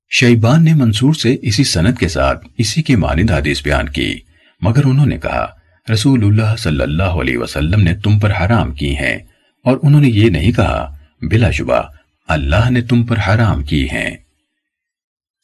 شیبان 0.09 0.63
نے 0.63 0.73
منصور 0.73 1.13
سے 1.13 1.37
اسی 1.41 1.63
سند 1.63 1.97
کے 1.99 2.07
ساتھ 2.07 2.47
اسی 2.57 2.81
کے 2.81 2.95
مانند 2.95 3.31
حدیث 3.31 3.63
بیان 3.63 3.89
کی، 3.89 4.19
مگر 4.61 4.85
انہوں 4.85 5.05
نے 5.05 5.17
کہا، 5.17 5.47
رسول 5.93 6.23
اللہ 6.23 6.55
صلی 6.57 6.81
اللہ 6.81 7.03
علیہ 7.03 7.37
وسلم 7.37 7.81
نے 7.81 7.95
تم 7.95 8.19
پر 8.19 8.31
حرام 8.31 8.71
کی 8.71 8.97
ہیں 8.97 9.17
اور 9.63 9.77
انہوں 9.83 10.01
نے 10.01 10.09
یہ 10.09 10.29
نہیں 10.29 10.51
کہا، 10.51 10.97
بلا 11.21 11.51
شبہ 11.51 11.81
اللہ 12.29 12.69
نے 12.69 12.81
تم 12.81 13.05
پر 13.05 13.15
حرام 13.27 13.63
کی 13.63 13.89
ہیں۔ 13.89 14.17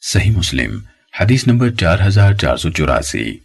صحیح 0.00 0.30
مسلم، 0.30 0.78
حدیث 1.20 1.46
نمبر 1.46 1.70
چار 1.70 1.98
ہزار 2.06 2.34
چار 2.34 2.56
سو 2.56 2.70
چوراسی۔ 2.70 3.38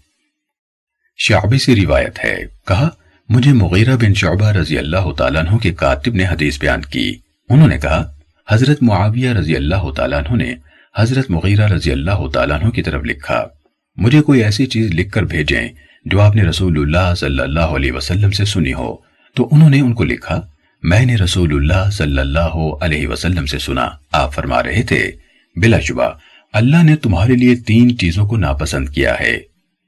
شعبی 1.17 1.57
سے 1.57 1.75
روایت 1.75 2.25
ہے، 2.25 2.37
کہا، 2.67 2.89
مجھے 3.29 3.53
مغیرہ 3.53 3.95
بن 3.95 4.13
شعبہ 4.13 4.51
رضی 4.51 4.77
اللہ 4.77 5.13
تعالیٰ 5.17 5.45
عنہ 5.45 5.57
کے 5.57 5.73
کاتب 5.73 6.15
نے 6.15 6.25
حدیث 6.25 6.59
بیان 6.59 6.81
کی۔ 6.81 7.17
انہوں 7.49 7.67
نے 7.67 7.77
کہا، 7.77 8.11
حضرت 8.49 8.83
معاویہ 8.83 9.29
رضی 9.29 9.55
اللہ 9.55 9.91
تعالیٰ 9.91 10.21
عنہ 10.23 10.43
نے 10.43 10.55
حضرت 10.97 11.29
مغیرہ 11.29 11.67
رضی 11.67 11.91
اللہ 11.91 12.27
تعالیٰ 12.33 12.61
عنہ 12.61 12.69
کی 12.69 12.81
طرف 12.81 13.03
لکھا، 13.03 13.47
مجھے 13.95 14.21
کوئی 14.21 14.43
ایسی 14.43 14.65
چیز 14.65 14.91
لکھ 14.91 15.11
کر 15.11 15.23
بھیجیں 15.23 15.69
جو 16.05 16.21
آپ 16.21 16.35
نے 16.35 16.43
رسول 16.43 16.77
اللہ 16.77 17.13
صلی 17.15 17.39
اللہ 17.39 17.59
علیہ 17.59 17.91
وسلم 17.91 18.31
سے 18.31 18.45
سنی 18.45 18.73
ہو۔ 18.73 18.95
تو 19.35 19.49
انہوں 19.51 19.69
نے 19.69 19.79
ان 19.79 19.93
کو 19.93 20.03
لکھا 20.03 20.47
میں 20.83 21.05
نے 21.05 21.15
رسول 21.15 21.53
اللہ 21.53 21.89
صلی 21.89 22.19
اللہ 22.19 22.57
علیہ 22.81 23.07
وسلم 23.07 23.45
سے 23.45 23.59
سنا۔ 23.59 23.89
آپ 24.11 24.33
فرما 24.33 24.63
رہے 24.63 24.83
تھے، 24.83 25.11
بلا 25.55 25.79
شبہ، 25.79 26.09
اللہ 26.53 26.83
نے 26.83 26.95
تمہارے 26.95 27.33
لیے 27.33 27.55
تین 27.55 27.97
چیزوں 27.97 28.27
کو 28.27 28.37
ناپسند 28.37 28.89
کیا 28.89 29.19
ہے۔ 29.19 29.39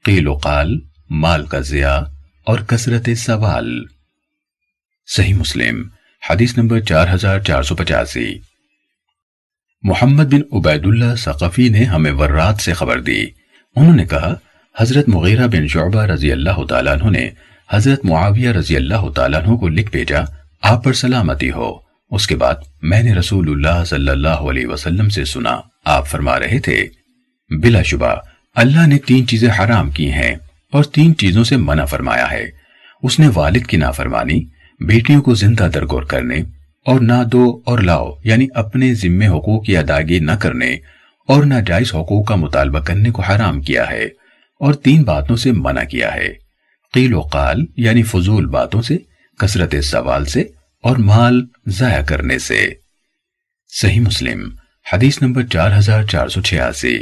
قیل 0.04 0.28
و 0.28 0.34
قال، 0.34 0.80
مال 1.10 1.46
کا 1.46 1.60
ضیاء 1.60 1.98
اور 2.44 2.58
کثرت 2.58 3.08
سوال۔ 3.16 3.84
صحیح 5.06 5.34
مسلم، 5.34 5.88
حدیث 6.30 6.58
نمبر 6.58 6.80
چار 6.80 7.06
ہزار 7.14 7.40
چار 7.40 7.62
سو 7.62 7.76
پچاسی۔ 7.76 8.38
محمد 9.82 10.24
بن 10.24 10.40
عبید 10.52 10.86
اللہ 10.86 11.16
ثقفی 11.18 11.68
نے 11.68 11.84
ہمیں 11.84 12.12
ورات 12.12 12.60
سے 12.60 12.72
خبر 12.72 13.00
دی۔ 13.00 13.26
انہوں 13.76 13.96
نے 13.96 14.06
کہا، 14.06 14.34
حضرت 14.78 15.08
مغیرہ 15.08 15.46
بن 15.46 15.68
شعبہ 15.68 16.02
رضی 16.02 16.32
اللہ 16.32 16.64
تعالیٰ 16.68 16.92
عنہ 16.92 17.10
نے 17.10 17.30
حضرت 17.70 18.04
معاویہ 18.04 18.48
رضی 18.48 18.76
اللہ 18.76 19.10
تعالیٰ 19.10 19.42
عنہ 19.42 19.56
کو 19.56 19.68
لکھ 19.68 19.90
بھیجا۔ 19.90 20.20
آپ 20.66 20.84
پر 20.84 20.92
سلامتی 20.92 21.50
ہو۔ 21.50 21.72
اس 22.10 22.26
کے 22.26 22.36
بعد 22.36 22.54
میں 22.82 23.02
نے 23.02 23.14
رسول 23.14 23.48
اللہ 23.50 23.84
صلی 23.84 24.08
اللہ 24.08 24.28
علیہ 24.28 24.66
وسلم 24.66 25.08
سے 25.08 25.24
سنا۔ 25.24 25.60
آپ 25.84 26.06
فرما 26.06 26.38
رہے 26.38 26.58
تھے، 26.58 26.88
بلا 27.50 27.82
شبہ، 27.82 28.14
اللہ 28.54 28.86
نے 28.86 28.98
تین 28.98 29.26
چیزیں 29.26 29.48
حرام 29.58 29.90
کی 29.90 30.12
ہیں 30.12 30.34
اور 30.72 30.84
تین 30.84 31.16
چیزوں 31.16 31.44
سے 31.44 31.56
منع 31.56 31.84
فرمایا 31.84 32.30
ہے۔ 32.30 32.44
اس 33.02 33.20
نے 33.20 33.28
والد 33.34 33.66
کی 33.66 33.76
نافرمانی، 33.76 34.44
بیٹیوں 34.80 35.22
کو 35.22 35.34
زندہ 35.34 35.68
درگور 35.74 36.02
کرنے 36.02 36.42
اور 36.86 37.00
نہ 37.00 37.24
دو 37.32 37.60
اور 37.66 37.78
لاؤ 37.78 38.12
یعنی 38.24 38.46
اپنے 38.54 38.94
ذمے 38.94 39.26
حقوق 39.26 39.66
کی 39.66 39.76
ادائیگی 39.76 40.18
نہ 40.18 40.32
کرنے 40.32 40.76
اور 41.28 41.44
ناجائز 41.44 41.94
حقوق 41.94 42.26
کا 42.26 42.34
مطالبہ 42.34 42.78
کرنے 42.78 43.10
کو 43.10 43.22
حرام 43.22 43.60
کیا 43.60 43.90
ہے 43.90 44.04
اور 44.60 44.74
تین 44.74 45.02
باتوں 45.02 45.36
سے 45.36 45.52
منع 45.52 45.84
کیا 45.84 46.14
ہے۔ 46.14 46.28
قیل 46.92 47.14
و 47.14 47.20
قال 47.20 47.64
یعنی 47.76 48.02
فضول 48.02 48.46
باتوں 48.46 48.82
سے 48.82 48.96
کثرت 49.38 49.74
سوال 49.84 50.24
سے 50.24 50.40
اور 50.82 50.96
مال 50.96 51.46
ضائع 51.66 52.02
کرنے 52.02 52.38
سے۔ 52.38 52.70
صحیح 53.80 54.00
مسلم، 54.00 54.48
حدیث 54.92 55.22
نمبر 55.22 55.42
چار 55.42 55.78
ہزار 55.78 56.02
چار 56.04 56.28
سو 56.28 56.42
چھیاسی۔ 56.42 56.98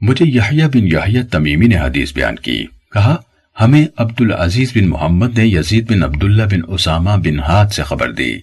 مجھے 0.00 0.24
یحییٰ 0.28 0.66
بن 0.66 0.86
یحییٰ 0.86 1.22
تمیمی 1.30 1.66
نے 1.66 1.78
حدیث 1.78 2.12
بیان 2.12 2.36
کی۔ 2.36 2.66
کہا، 2.92 3.16
ہمیں 3.60 3.86
عبدالعزیز 3.96 4.72
بن 4.74 4.88
محمد 4.88 5.38
نے 5.38 5.46
یزید 5.46 5.92
بن 5.92 6.02
عبداللہ 6.02 6.42
بن 6.42 6.60
اسامہ 6.68 7.10
بن 7.10 7.40
ہاتھ 7.40 7.74
سے 7.74 7.82
خبر 7.82 8.12
دی۔ 8.12 8.34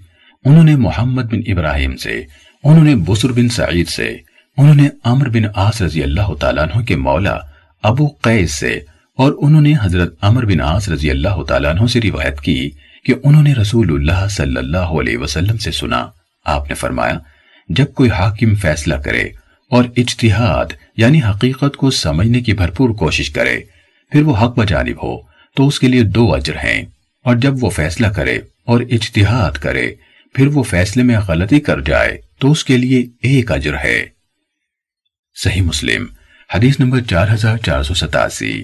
انہوں 0.46 0.64
نے 0.64 0.76
محمد 0.76 1.24
بن 1.24 1.40
ابراہیم 1.48 1.98
سے، 1.98 2.24
انہوں 2.64 2.84
نے 2.84 2.96
بسر 2.96 3.32
بن 3.32 3.50
سعید 3.50 3.88
سے، 3.88 4.18
انہوں 4.58 4.76
نے 4.76 4.90
عمر 5.04 5.30
بن 5.30 5.44
آس 5.56 5.82
رضی 5.82 6.04
اللہ 6.04 6.34
تعالیٰ 6.40 6.64
عنہ 6.64 6.84
کے 6.84 6.96
مولا 6.96 7.38
ابو 7.84 8.08
قیس 8.08 8.56
سے 8.56 8.80
اور 9.18 9.34
انہوں 9.42 9.62
نے 9.62 9.74
حضرت 9.84 10.16
عمر 10.22 10.46
بن 10.46 10.62
آس 10.62 10.90
رضی 10.90 11.12
اللہ 11.12 11.44
تعالیٰ 11.44 11.76
عنہ 11.76 11.88
سے 11.88 12.00
روایت 12.02 12.42
کی 12.42 12.72
کہ 13.06 13.14
انہوں 13.24 13.44
نے 13.44 13.54
رسول 13.54 13.94
اللہ 13.94 14.28
صلی 14.28 14.58
اللہ 14.58 14.78
علیہ 14.78 15.18
وسلم 15.18 15.58
سے 15.58 15.72
سنا۔ 15.72 16.08
آپ 16.46 16.70
نے 16.70 16.76
فرمایا، 16.76 17.20
جب 17.70 17.86
کوئی 17.94 18.10
حاکم 18.10 18.56
فیصلہ 18.56 18.96
کرے 18.96 19.24
اور 19.72 19.84
اجتہاد 19.98 20.66
یعنی 20.98 21.22
حقیقت 21.22 21.78
کو 21.78 21.92
سمجھنے 21.92 22.42
کی 22.42 22.54
بھرپور 22.54 22.90
کوشش 22.90 23.30
کرے، 23.30 23.60
پھر 24.12 24.22
وہ 24.22 24.38
حق 24.38 24.60
بجانب 24.60 25.04
ہو، 25.04 25.18
تو 25.56 25.68
اس 25.68 25.80
کے 25.80 25.88
لیے 25.88 26.04
دو 26.04 26.34
اجر 26.34 26.56
ہیں۔ 26.56 26.86
اور 27.26 27.36
جب 27.36 27.54
وہ 27.64 27.70
فیصلہ 27.70 28.08
کرے 28.08 28.40
اور 28.66 28.82
اجتہاد 28.82 29.52
کرے، 29.52 29.96
پھر 30.34 30.48
وہ 30.48 30.64
فیصلے 30.64 31.04
میں 31.04 31.18
غلطی 31.28 31.60
کر 31.60 31.82
جائے، 31.82 32.18
تو 32.40 32.52
اس 32.52 32.66
کے 32.66 32.78
لیے 32.78 33.00
ایک 33.00 33.52
اجر 33.52 33.74
ہے۔ 33.84 34.06
صحیح 35.44 35.62
مسلم، 35.62 36.06
حدیث 36.54 36.80
نمبر 36.80 37.02
چار 37.02 37.28
ہزار 37.34 37.58
چار 37.58 37.84
سو 37.84 37.94
ستاسی۔ 37.94 38.64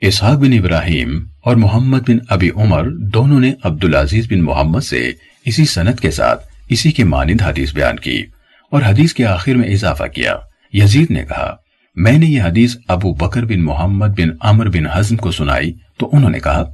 اسحاق 0.00 0.38
بن 0.38 0.52
ابراہیم 0.52 1.24
اور 1.40 1.56
محمد 1.56 1.98
بن 2.08 2.18
ابی 2.28 2.50
عمر 2.50 2.88
دونوں 2.90 3.40
نے 3.40 3.54
عبدالعزیز 3.64 4.26
بن 4.30 4.40
محمد 4.40 4.80
سے 4.80 5.12
اسی 5.44 5.64
سنت 5.64 6.00
کے 6.00 6.10
ساتھ 6.10 6.46
اسی 6.68 6.92
کے 6.92 7.04
مانند 7.04 7.42
حدیث 7.42 7.74
بیان 7.74 7.98
کی 7.98 8.22
اور 8.70 8.82
حدیث 8.82 9.14
کے 9.14 9.26
آخر 9.26 9.54
میں 9.54 9.68
اضافہ 9.68 10.04
کیا۔ 10.04 10.34
یزید 10.72 11.10
نے 11.10 11.24
کہا، 11.28 11.56
میں 11.96 12.18
نے 12.18 12.26
یہ 12.26 12.42
حدیث 12.42 12.76
ابو 12.88 13.14
بکر 13.14 13.44
بن 13.44 13.64
محمد 13.64 14.06
بن 14.06 14.28
عمر 14.40 14.68
بن 14.68 14.86
حزم 14.86 15.16
کو 15.16 15.30
سنائی 15.30 15.72
تو 15.98 16.10
انہوں 16.12 16.30
نے 16.30 16.40
کہا، 16.40 16.64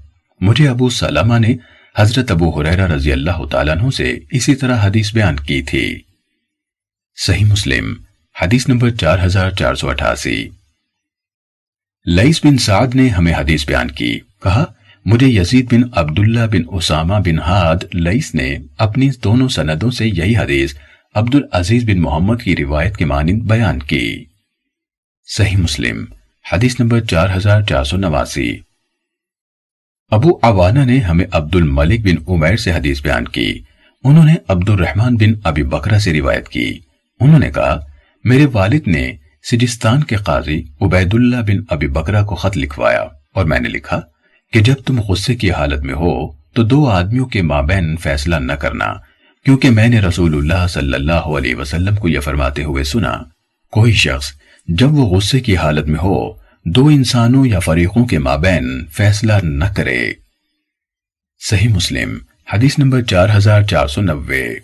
مجھے 0.41 0.69
ابو 0.69 0.89
سلامہ 0.89 1.39
نے 1.39 1.57
حضرت 1.99 2.31
ابو 2.31 2.61
حریرہ 2.61 2.87
رضی 2.87 3.13
اللہ 3.13 3.45
تعالیٰ 3.51 3.77
عنہ 3.77 3.91
سے 3.91 4.19
اسی 4.31 4.55
طرح 4.55 4.77
حدیث 4.87 5.15
بیان 5.15 5.37
کی 5.37 5.63
تھی۔ 5.63 6.01
صحیح 7.27 7.45
مسلم، 7.45 7.95
حدیث 8.43 8.69
نمبر 8.69 8.91
چار 8.91 9.19
ہزار 9.25 9.51
چار 9.51 9.75
سو 9.75 9.91
اٹھاسی۔ 9.91 10.49
لئیس 12.07 12.45
بن 12.45 12.59
سعد 12.59 12.95
نے 12.95 13.09
ہمیں 13.09 13.35
حدیث 13.35 13.67
بیان 13.67 13.91
کی۔ 13.91 14.21
کہا، 14.43 14.65
مجھے 15.05 15.27
یزید 15.27 15.75
بن 15.75 15.81
عبداللہ 15.93 16.47
بن 16.47 16.63
اسامہ 16.67 17.15
بن 17.25 17.39
ہاد 17.39 17.77
لئیس 17.95 18.35
نے 18.35 18.59
اپنی 18.79 19.11
دونوں 19.25 19.49
سندوں 19.49 19.91
سے 19.91 20.07
یہی 20.07 20.37
حدیث 20.37 20.75
عبدالعزیز 21.15 21.85
بن 21.85 22.01
محمد 22.01 22.43
کی 22.43 22.57
روایت 22.57 22.97
کے 22.97 23.05
مانند 23.05 23.43
بیان 23.43 23.79
کی۔ 23.79 24.25
صحیح 25.37 25.57
مسلم، 25.57 26.05
حدیث 26.53 26.81
نمبر 26.81 27.01
چار 27.01 27.29
ہزار 27.37 27.63
چار 27.63 27.85
سو 27.85 27.97
نواسی۔ 27.97 28.59
ابو 30.11 30.39
عوانہ 30.43 30.85
نے 30.85 30.99
ہمیں 30.99 31.27
عبد 31.33 31.57
الملک 31.57 32.01
بن 32.01 32.33
عمیر 32.33 32.57
سے 32.57 32.73
حدیث 32.73 33.03
بیان 33.03 33.25
کی۔ 33.25 33.61
انہوں 34.05 34.25
نے 34.25 34.35
عبد 34.49 34.71
الرحمن 34.71 35.17
بن 35.17 35.33
ابی 35.45 35.63
بکرہ 35.63 35.99
سے 35.99 36.13
روایت 36.13 36.49
کی۔ 36.49 36.79
انہوں 37.21 37.39
نے 37.39 37.51
کہا، 37.51 37.81
میرے 38.25 38.47
والد 38.53 38.89
نے 38.89 39.13
سجستان 39.51 40.05
کے 40.05 40.17
قاضی 40.17 40.63
عبید 40.81 41.15
اللہ 41.15 41.37
بن 41.37 41.57
ابی 41.69 41.87
بکرہ 41.87 42.25
کو 42.25 42.35
خط 42.35 42.57
لکھوایا 42.57 43.03
اور 43.35 43.45
میں 43.45 43.61
نے 43.61 43.69
لکھا 43.69 44.01
کہ 44.53 44.61
جب 44.61 44.75
تم 44.87 45.01
غصے 45.01 45.35
کی 45.35 45.51
حالت 45.51 45.83
میں 45.83 45.95
ہو 45.95 46.33
تو 46.33 46.63
دو 46.63 46.87
آدمیوں 46.89 47.27
کے 47.27 47.43
مابین 47.43 47.97
فیصلہ 47.97 48.37
نہ 48.37 48.53
کرنا، 48.53 48.95
کیونکہ 49.45 49.71
میں 49.71 49.89
نے 49.89 50.01
رسول 50.01 50.35
اللہ 50.35 50.67
صلی 50.67 50.95
اللہ 50.95 51.13
علیہ 51.13 51.55
وسلم 51.55 51.97
کو 51.97 52.09
یہ 52.09 52.21
فرماتے 52.21 52.65
ہوئے 52.65 52.85
سنا، 52.85 53.23
کوئی 53.71 53.93
شخص 53.93 54.33
جب 54.69 54.93
وہ 54.93 55.17
غصے 55.17 55.41
کی 55.41 55.57
حالت 55.57 55.87
میں 55.87 55.99
ہو، 56.03 56.33
دو 56.65 56.87
انسانوں 56.87 57.47
یا 57.47 57.59
فریقوں 57.59 58.05
کے 58.05 58.19
مابین 58.19 58.87
فیصلہ 58.93 59.33
نہ 59.43 59.65
کرے۔ 59.77 60.13
صحیح 61.41 61.69
مسلم، 61.69 62.19
حدیث 62.53 62.79
نمبر 62.79 63.03
چار 63.03 63.29
ہزار 63.37 63.63
چار 63.63 63.87
سو 63.87 64.01
نوے۔ 64.01 64.55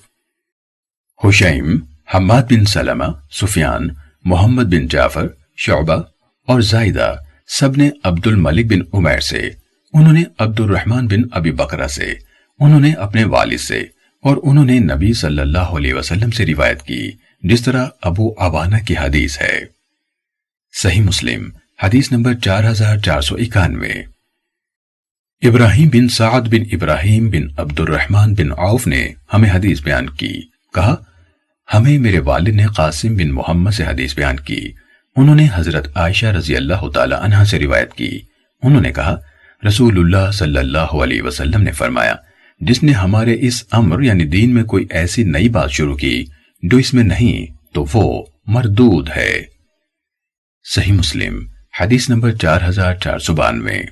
حشیم، 1.24 1.78
حماد 2.14 2.42
بن 2.42 2.64
سلمہ، 2.64 3.04
سفیان 3.30 3.88
محمد 4.24 4.62
بن 4.62 4.86
جعفر، 4.86 5.26
شعبہ 5.56 6.02
اور 6.46 6.60
زائدہ 6.60 7.16
سب 7.46 7.76
نے 7.76 7.90
عبد 8.04 8.26
الملک 8.26 8.66
بن 8.66 8.78
عمیر 8.92 9.20
سے، 9.20 9.50
انہوں 9.92 10.12
نے 10.12 10.22
عبد 10.38 10.60
الرحمن 10.60 11.06
بن 11.06 11.22
ابی 11.32 11.52
بکرہ 11.52 11.86
سے، 11.86 12.14
انہوں 12.58 12.80
نے 12.80 12.92
اپنے 12.92 13.24
والد 13.24 13.58
سے 13.58 13.80
اور 14.22 14.36
انہوں 14.42 14.64
نے 14.64 14.78
نبی 14.78 15.12
صلی 15.12 15.40
اللہ 15.40 15.58
علیہ 15.58 15.94
وسلم 15.94 16.30
سے 16.30 16.46
روایت 16.46 16.82
کی، 16.82 17.10
جس 17.42 17.62
طرح 17.62 17.86
ابو 18.02 18.34
عبانہ 18.38 18.76
کی 18.86 18.94
حدیث 18.96 19.40
ہے۔ 19.40 19.60
صحیح 20.82 21.02
مسلم، 21.02 21.48
حدیث 21.82 22.12
نمبر 22.12 22.34
چار 22.34 22.70
ہزار 22.70 22.98
چار 22.98 23.20
سو 23.20 23.34
اکانوے۔ 23.34 23.92
ابراہیم 25.42 25.88
بن 25.88 26.08
سعد 26.08 26.40
بن 26.40 26.62
ابراہیم 26.72 27.30
بن 27.30 27.60
عبد 27.60 27.80
الرحمن 27.80 28.34
بن 28.34 28.52
عوف 28.52 28.86
نے 28.86 29.12
ہمیں 29.34 29.50
حدیث 29.50 29.82
بیان 29.82 30.10
کی، 30.10 30.40
کہا 30.74 30.96
ہمیں 31.74 31.98
میرے 31.98 32.18
والد 32.18 32.48
نے 32.48 32.66
قاسم 32.66 33.16
بن 33.16 33.28
محمد 33.28 33.70
سے 33.70 33.84
حدیث 33.84 34.14
بیان 34.14 34.36
کی۔ 34.36 34.72
انہوں 35.16 35.34
نے 35.34 35.48
حضرت 35.54 35.88
عائشہ 35.94 36.26
رضی 36.26 36.56
اللہ 36.56 36.88
تعالی 36.94 37.14
عنہ 37.20 37.44
سے 37.44 37.58
روایت 37.58 37.94
کی۔ 37.94 38.20
انہوں 38.62 38.80
نے 38.80 38.92
کہا، 38.92 39.16
رسول 39.68 39.98
اللہ 39.98 40.30
صلی 40.30 40.58
اللہ 40.58 40.78
علیہ 40.78 41.22
وسلم 41.22 41.62
نے 41.62 41.72
فرمایا، 41.72 42.14
جس 42.60 42.82
نے 42.82 42.92
ہمارے 42.92 43.36
اس 43.40 43.64
امر 43.70 44.02
یعنی 44.02 44.24
دین 44.24 44.54
میں 44.54 44.64
کوئی 44.64 44.86
ایسی 44.90 45.24
نئی 45.24 45.48
بات 45.48 45.70
شروع 45.70 45.96
کی 45.96 46.24
جو 46.62 46.78
اس 46.78 46.94
میں 46.94 47.02
نہیں، 47.02 47.52
تو 47.74 47.84
وہ 47.92 48.26
مردود 48.46 49.08
ہے۔ 49.16 49.44
صحیح 50.74 50.92
مسلم، 50.92 51.46
حدیث 51.80 52.10
نمبر 52.10 52.32
چار 52.32 52.60
ہزار 52.68 52.94
چار 52.94 53.18
سو 53.18 53.34
بانوے۔ 53.34 53.82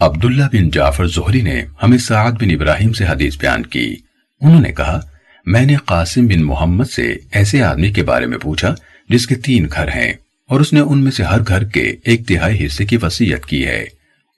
عبداللہ 0.00 0.44
بن 0.52 0.70
جعفر 0.70 1.06
زہری 1.06 1.40
نے 1.40 1.64
ہمیں 1.82 1.98
سعید 1.98 2.42
بن 2.42 2.50
ابراہیم 2.50 2.92
سے 2.92 3.04
حدیث 3.04 3.38
بیان 3.38 3.66
کی۔ 3.66 3.96
انہوں 4.40 4.60
نے 4.60 4.72
کہا 4.72 5.00
میں 5.46 5.66
نے 5.66 5.76
قاسم 5.84 6.26
بن 6.26 6.42
محمد 6.42 6.84
سے 6.84 7.16
ایسے 7.32 7.62
آدمی 7.62 7.92
کے 7.92 8.02
بارے 8.02 8.26
میں 8.26 8.38
پوچھا 8.38 8.74
جس 9.08 9.26
کے 9.26 9.34
تین 9.34 9.66
گھر 9.72 9.88
ہیں 9.88 10.12
اور 10.48 10.60
اس 10.60 10.72
نے 10.72 10.80
ان 10.80 11.04
میں 11.04 11.10
سے 11.10 11.22
ہر 11.22 11.40
گھر 11.48 11.64
کے 11.64 11.96
ایک 12.04 12.28
تہائی 12.28 12.66
حصے 12.66 12.86
کی 12.86 12.96
وسیعت 13.02 13.46
کی 13.46 13.66
ہے۔ 13.66 13.84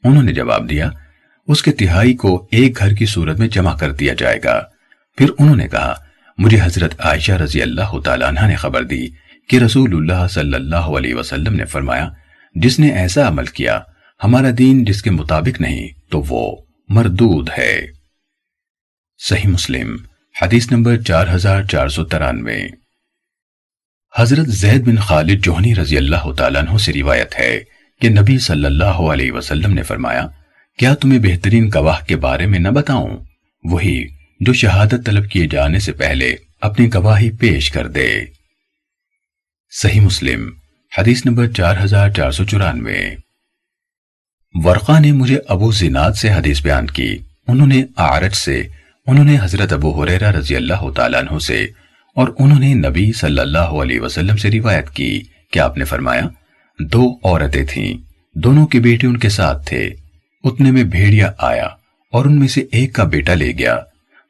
انہوں 0.05 0.23
نے 0.23 0.33
جواب 0.33 0.71
دیا، 0.71 0.91
اس 1.49 1.63
کے 1.63 1.73
تہائی 1.73 2.15
کو 2.15 2.49
ایک 2.51 2.79
گھر 2.79 2.95
کی 2.95 3.07
صورت 3.07 3.39
میں 3.39 3.49
جمع 3.49 3.77
کر 3.77 3.93
دیا 3.93 4.15
جائے 4.19 4.41
گا۔ 4.45 4.63
پھر 5.19 5.31
انہوں 5.39 5.57
نے 5.57 5.69
کہا، 5.69 5.95
مجھے 6.39 6.59
حضرت 6.63 6.95
عائشہ 6.99 7.33
رضی 7.33 7.63
اللہ 7.63 7.99
تعالیٰ 8.05 8.29
عنہ 8.29 8.47
نے 8.47 8.55
خبر 8.55 8.83
دی 8.83 9.09
کہ 9.49 9.57
رسول 9.57 9.97
اللہ 9.97 10.27
صلی 10.31 10.55
اللہ 10.55 10.77
علیہ 10.77 11.15
وسلم 11.15 11.55
نے 11.55 11.65
فرمایا، 11.65 12.09
جس 12.55 12.79
نے 12.79 12.89
ایسا 12.89 13.29
عمل 13.29 13.47
کیا، 13.47 13.81
ہمارا 14.25 14.49
دین 14.59 14.85
جس 14.85 15.03
کے 15.03 15.11
مطابق 15.11 15.61
نہیں 15.61 15.89
تو 16.11 16.25
وہ 16.29 16.57
مردود 16.89 17.49
ہے۔ 17.59 17.87
صحیح 19.19 19.51
مسلم۔ 19.51 19.97
حدیث 20.43 20.73
نمبر 20.73 20.97
چار 20.97 21.27
ہزار 21.35 21.63
چار 21.63 21.89
سو 21.89 22.05
ترانوے۔ 22.05 22.69
حضرت 24.19 24.47
زید 24.47 24.87
بن 24.87 24.97
خالد 24.97 25.45
جوہنی 25.45 25.75
رضی 25.75 25.97
اللہ 25.97 26.33
تعالیٰ 26.33 26.63
عنہ 26.63 26.79
سے 26.79 26.93
روایت 26.93 27.39
ہے 27.39 27.61
کہ 28.01 28.09
نبی 28.09 28.39
صلی 28.39 28.65
اللہ 28.65 29.03
علیہ 29.13 29.33
وسلم 29.33 29.73
نے 29.73 29.83
فرمایا، 29.83 30.27
کیا 30.79 30.95
تمہیں 30.95 31.19
بہترین 31.19 31.71
گواہ 31.75 32.05
کے 32.05 32.17
بارے 32.17 32.47
میں 32.47 32.59
نہ 32.59 32.69
بتاؤں؟ 32.69 33.19
وہی 33.65 34.05
جو 34.41 34.53
شہادت 34.53 35.07
طلب 35.07 35.31
کیے 35.31 35.47
جانے 35.47 35.79
سے 35.79 35.93
پہلے 35.93 36.37
اپنی 36.61 36.95
گواہی 36.95 37.31
پیش 37.31 37.71
کر 37.71 37.89
دے۔ 37.89 38.25
صحیح 39.71 40.01
مسلم، 40.01 40.51
حدیث 40.99 41.27
نمبر 41.27 41.47
چار 41.47 41.77
ہزار 41.85 42.11
چار 42.11 42.31
سو 42.31 42.45
چورانوے۔ 42.45 43.11
ورقا 44.55 44.99
نے 44.99 45.13
مجھے 45.13 45.39
ابو 45.49 45.73
زناد 45.73 46.13
سے 46.13 46.33
حدیث 46.33 46.63
بیان 46.63 46.87
کی۔ 46.87 47.19
انہوں 47.49 47.67
نے 47.67 47.85
آرج 47.97 48.35
سے 48.35 48.63
انہوں 49.07 49.25
نے 49.25 49.37
حضرت 49.43 49.73
ابو 49.73 50.03
حریرہ 50.03 50.31
رضی 50.31 50.57
اللہ 50.57 50.91
تعالیٰ 50.91 51.21
عنہ 51.21 51.39
سے 51.39 51.67
اور 52.15 52.29
انہوں 52.39 52.59
نے 52.59 52.75
نبی 52.75 53.13
صلی 53.13 53.39
اللہ 53.39 53.59
علیہ 53.59 54.01
وسلم 54.01 54.37
سے 54.37 54.51
روایت 54.51 54.91
کی 54.91 55.23
کہ 55.53 55.59
آپ 55.59 55.79
نے 55.79 55.85
فرمایا، 55.85 56.23
دو 56.81 57.15
عورتیں 57.25 57.65
تھیں، 57.71 57.95
دونوں 58.35 58.67
کے 58.67 58.81
بیٹے 58.81 59.07
ان 59.07 59.17
کے 59.17 59.29
ساتھ 59.29 59.69
تھے۔ 59.69 59.91
اتنے 60.45 60.71
میں 60.71 60.85
بھیڑیا 60.85 61.33
آیا 61.39 61.69
اور 62.13 62.25
ان 62.25 62.39
میں 62.39 62.49
سے 62.49 62.65
ایک 62.73 62.95
کا 62.95 63.05
بیٹا 63.05 63.35
لے 63.35 63.53
گیا۔ 63.59 63.79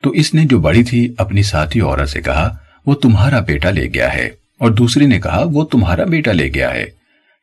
تو 0.03 0.11
اس 0.11 0.35
نے 0.35 0.45
جو 0.45 0.61
بڑی 0.61 0.85
تھی 0.85 1.15
اپنی 1.19 1.43
ساتھی 1.43 1.81
عورت 1.81 2.09
سے 2.09 2.23
کہا، 2.23 2.57
وہ 2.87 2.95
تمہارا 2.95 3.41
بیٹا 3.41 3.71
لے 3.71 3.87
گیا 3.95 4.15
ہے۔ 4.15 4.31
اور 4.59 4.71
دوسری 4.71 5.07
نے 5.07 5.21
کہا، 5.21 5.45
وہ 5.53 5.65
تمہارا 5.65 6.05
بیٹا 6.05 6.33
لے 6.33 6.49
گیا 6.55 6.75
ہے۔ 6.75 6.85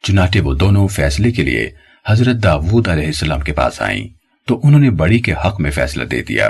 چنانچہ 0.04 0.40
وہ 0.40 0.54
دونوں 0.54 0.88
فیصلے 0.88 1.32
کے 1.32 1.44
لیے 1.44 1.70
حضرت 2.08 2.44
داود 2.44 2.88
علیہ 2.88 3.06
السلام 3.06 3.40
کے 3.40 3.54
پاس 3.54 3.82
آئیں۔ 3.82 4.08
تو 4.48 4.60
انہوں 4.64 4.82
نے 4.82 4.90
بڑی 4.90 5.20
کے 5.20 5.34
حق 5.46 5.62
میں 5.62 5.72
فیصلہ 5.72 6.04
دے 6.04 6.24
دیا۔ 6.24 6.50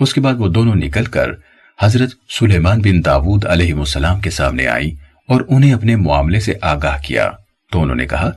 اس 0.00 0.14
کے 0.14 0.20
بعد 0.20 0.34
وہ 0.38 0.48
دونوں 0.48 0.74
نکل 0.74 1.04
کر 1.04 1.28
حضرت 1.80 2.10
سلیمان 2.28 2.80
بن 2.80 3.04
داود 3.04 3.46
علیہ 3.46 3.74
السلام 3.74 4.20
کے 4.20 4.30
سامنے 4.30 4.66
آئی 4.66 4.94
اور 5.28 5.40
انہیں 5.48 5.74
اپنے 5.74 5.96
معاملے 5.96 6.40
سے 6.40 6.54
آگاہ 6.62 6.96
کیا۔ 7.04 7.30
تو 7.72 7.82
انہوں 7.82 7.96
نے 7.96 8.06
کہا، 8.06 8.30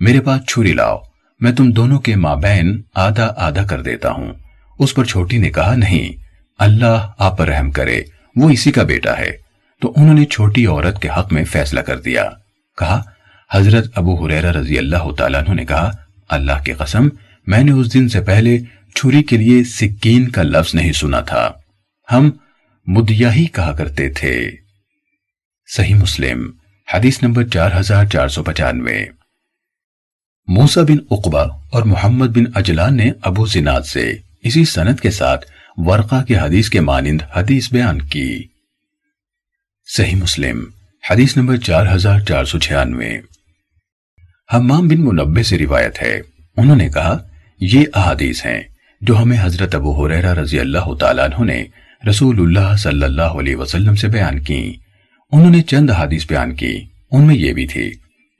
میرے 0.00 0.20
پاس 0.20 0.40
چھری 0.48 0.72
لاؤ، 0.72 0.98
میں 1.40 1.52
تم 1.52 1.70
دونوں 1.70 1.98
کے 1.98 2.16
مابین 2.16 2.82
آدھا 2.94 3.32
آدھا 3.36 3.62
کر 3.62 3.82
دیتا 3.82 4.10
ہوں۔ 4.10 4.32
اس 4.78 4.94
پر 4.94 5.04
چھوٹی 5.04 5.38
نے 5.38 5.50
کہا، 5.50 5.74
نہیں، 5.74 6.22
اللہ 6.58 7.10
آپ 7.18 7.38
پر 7.38 7.48
رحم 7.48 7.70
کرے، 7.70 8.02
وہ 8.36 8.50
اسی 8.50 8.72
کا 8.72 8.82
بیٹا 8.82 9.18
ہے۔ 9.18 9.30
تو 9.80 9.92
انہوں 9.96 10.14
نے 10.14 10.24
چھوٹی 10.24 10.66
عورت 10.66 11.02
کے 11.02 11.08
حق 11.08 11.32
میں 11.32 11.44
فیصلہ 11.44 11.80
کر 11.80 12.00
دیا۔ 12.00 12.24
کہا، 12.78 13.02
حضرت 13.50 13.86
ابو 13.94 14.26
حریرہ 14.26 14.52
رضی 14.52 14.78
اللہ 14.78 15.12
تعالیٰ 15.18 15.54
نے 15.54 15.64
کہا، 15.64 15.90
اللہ 16.28 16.62
کی 16.64 16.72
قسم، 16.72 17.08
میں 17.46 17.64
نے 17.64 17.72
اس 17.72 17.94
دن 17.94 18.08
سے 18.08 18.20
پہلے 18.20 18.58
چھری 18.94 19.22
کے 19.22 19.36
لیے 19.36 19.64
سکین 19.64 20.28
کا 20.28 20.42
لفظ 20.42 20.74
نہیں 20.74 20.92
سنا 20.92 21.20
تھا۔ 21.20 21.50
ہم 22.12 22.30
مدیا 22.86 23.34
ہی 23.34 23.46
کہا 23.46 23.72
کرتے 23.72 24.08
تھے۔ 24.08 24.50
صحیح 25.76 25.94
مسلم، 25.94 26.50
حدیث 26.94 27.22
نمبر 27.22 27.46
چار 27.46 27.70
ہزار 27.80 28.04
چار 28.04 28.28
سو 28.28 28.42
پچانوے۔ 28.42 29.06
موسا 30.46 30.82
بن 30.82 30.96
اقبا 31.10 31.42
اور 31.42 31.82
محمد 31.82 32.26
بن 32.26 32.44
اجلان 32.54 32.96
نے 32.96 33.12
ابو 33.22 33.46
زناد 33.46 33.80
سے 33.80 34.12
اسی 34.42 34.64
سنت 34.64 35.00
کے 35.00 35.10
ساتھ 35.10 35.46
ورقہ 35.76 36.22
کے 36.22 36.38
حدیث 36.38 36.68
کے 36.68 36.80
مانند 36.80 37.20
حدیث 37.36 37.72
بیان 37.72 38.02
کی۔ 38.02 38.44
صحیح 39.96 40.16
مسلم، 40.16 40.64
حدیث 41.10 41.36
نمبر 41.36 41.56
چار 41.56 41.94
ہزار 41.94 42.20
چار 42.20 42.44
سو 42.44 42.58
چھیانوے۔ 42.58 43.18
حمام 44.54 44.88
بن 44.88 45.04
منبع 45.04 45.42
سے 45.42 45.58
روایت 45.58 46.02
ہے۔ 46.02 46.20
انہوں 46.56 46.76
نے 46.76 46.88
کہا، 46.88 47.18
یہ 47.60 47.84
احادیث 47.94 48.46
ہیں۔ 48.46 48.62
جو 49.00 49.18
ہمیں 49.18 49.36
حضرت 49.40 49.74
ابو 49.74 50.06
حریرہ 50.06 50.34
رضی 50.34 50.60
اللہ 50.60 50.94
تعالیٰ 50.94 51.28
عنہ 51.28 51.44
نے 51.44 51.64
رسول 52.08 52.40
اللہ 52.40 52.76
صلی 52.76 53.04
اللہ 53.04 53.22
علیہ 53.22 53.56
وسلم 53.56 53.94
سے 53.94 54.08
بیان 54.08 54.42
کی، 54.42 54.72
انہوں 55.32 55.50
نے 55.50 55.62
چند 55.62 55.90
حدیث 55.90 56.26
بیان 56.28 56.54
کی، 56.54 56.80
ان 57.10 57.22
میں 57.22 57.34
یہ 57.34 57.52
بھی 57.52 57.66
تھی۔ 57.66 57.90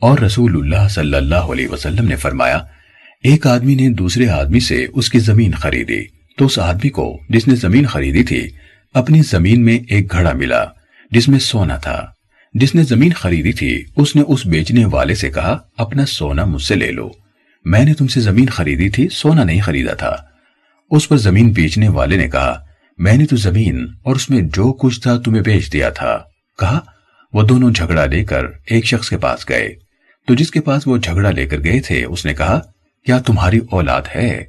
اور 0.00 0.18
رسول 0.18 0.56
اللہ 0.56 0.88
صلی 0.88 1.14
اللہ 1.14 1.34
علیہ 1.34 1.68
وسلم 1.68 2.08
نے 2.08 2.16
فرمایا، 2.16 2.58
ایک 3.24 3.46
آدمی 3.46 3.74
نے 3.74 3.88
دوسرے 3.88 4.28
آدمی 4.28 4.60
سے 4.60 4.86
اس 4.94 5.10
کی 5.10 5.18
زمین 5.18 5.50
خریدی۔ 5.50 6.04
تو 6.38 6.46
اس 6.46 6.58
آدمی 6.58 6.88
کو 6.88 7.20
جس 7.28 7.48
نے 7.48 7.54
زمین 7.54 7.86
خریدی 7.86 8.22
تھی، 8.22 8.48
اپنی 8.94 9.22
زمین 9.22 9.64
میں 9.64 9.78
ایک 9.88 10.12
گھڑا 10.12 10.32
ملا، 10.32 10.64
جس 11.10 11.28
میں 11.28 11.38
سونا 11.38 11.76
تھا۔ 11.76 12.06
جس 12.54 12.74
نے 12.74 12.82
زمین 12.82 13.12
خریدی 13.12 13.52
تھی، 13.52 13.84
اس 13.96 14.16
نے 14.16 14.22
اس 14.28 14.46
بیچنے 14.46 14.84
والے 14.84 15.14
سے 15.14 15.30
کہا، 15.30 15.58
اپنا 15.78 16.06
سونا 16.06 16.44
مجھ 16.44 16.62
سے 16.62 16.74
لے 16.74 16.90
لو۔ 16.90 17.10
میں 17.64 17.84
نے 17.84 17.94
تم 17.94 18.06
سے 18.06 18.20
زمین 18.20 18.46
خریدی 18.46 18.88
تھی، 18.88 19.08
سونا 19.08 19.44
نہیں 19.44 19.60
خریدا 19.60 19.94
تھا۔ 19.94 20.16
اس 20.90 21.08
پر 21.08 21.16
زمین 21.16 21.50
بیچنے 21.50 21.88
والے 21.88 22.16
نے 22.16 22.28
کہا، 22.28 22.64
میں 22.98 23.16
نے 23.16 23.26
تو 23.26 23.36
زمین 23.36 23.86
اور 24.02 24.16
اس 24.16 24.30
میں 24.30 24.40
جو 24.42 24.72
کچھ 24.72 25.00
تھا 25.00 25.18
تمہیں 25.24 25.42
بیچ 25.42 25.72
دیا 25.72 25.90
تھا۔ 25.90 26.18
کہا، 26.58 26.80
وہ 27.32 27.42
دونوں 27.42 27.70
جھگڑا 27.70 28.06
لے 28.06 28.24
کر 28.24 28.44
ایک 28.66 28.84
شخص 28.84 29.10
کے 29.10 29.18
پاس 29.18 29.48
گئے۔ 29.48 29.74
تو 30.26 30.34
جس 30.34 30.50
کے 30.50 30.60
پاس 30.60 30.86
وہ 30.86 30.98
جھگڑا 30.98 31.30
لے 31.30 31.46
کر 31.46 31.64
گئے 31.64 31.80
تھے، 31.80 32.04
اس 32.04 32.26
نے 32.26 32.34
کہا، 32.34 32.60
کیا 33.06 33.18
تمہاری 33.18 33.58
اولاد 33.70 34.02
ہے؟ 34.14 34.44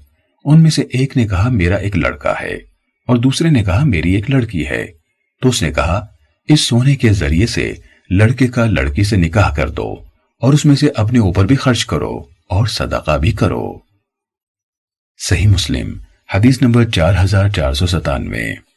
ان 0.45 0.63
میں 0.63 0.71
سے 0.71 0.81
ایک 0.81 1.17
نے 1.17 1.27
کہا، 1.27 1.49
میرا 1.49 1.75
ایک 1.75 1.97
لڑکا 1.97 2.33
ہے۔ 2.41 2.53
اور 3.07 3.17
دوسرے 3.17 3.49
نے 3.49 3.63
کہا، 3.63 3.83
میری 3.83 4.11
ایک 4.11 4.29
لڑکی 4.29 4.67
ہے۔ 4.67 4.85
تو 5.41 5.49
اس 5.49 5.61
نے 5.61 5.71
کہا، 5.71 6.05
اس 6.47 6.61
سونے 6.61 6.95
کے 6.95 7.13
ذریعے 7.13 7.47
سے 7.47 7.73
لڑکے 8.09 8.47
کا 8.47 8.65
لڑکی 8.65 9.03
سے 9.03 9.15
نکاح 9.15 9.55
کر 9.55 9.69
دو 9.69 9.95
اور 10.39 10.53
اس 10.53 10.65
میں 10.65 10.75
سے 10.75 10.87
اپنے 10.95 11.19
اوپر 11.19 11.45
بھی 11.45 11.55
خرچ 11.55 11.85
کرو 11.85 12.23
اور 12.49 12.67
صدقہ 12.67 13.17
بھی 13.17 13.31
کرو۔ 13.31 13.79
صحیح 15.17 15.47
مسلم۔ 15.47 15.93
حدیث 16.33 16.61
نمبر 16.61 16.83
چار 16.83 17.13
ہزار 17.23 17.49
چار 17.49 17.73
سو 17.73 17.87
ستانوے۔ 17.87 18.70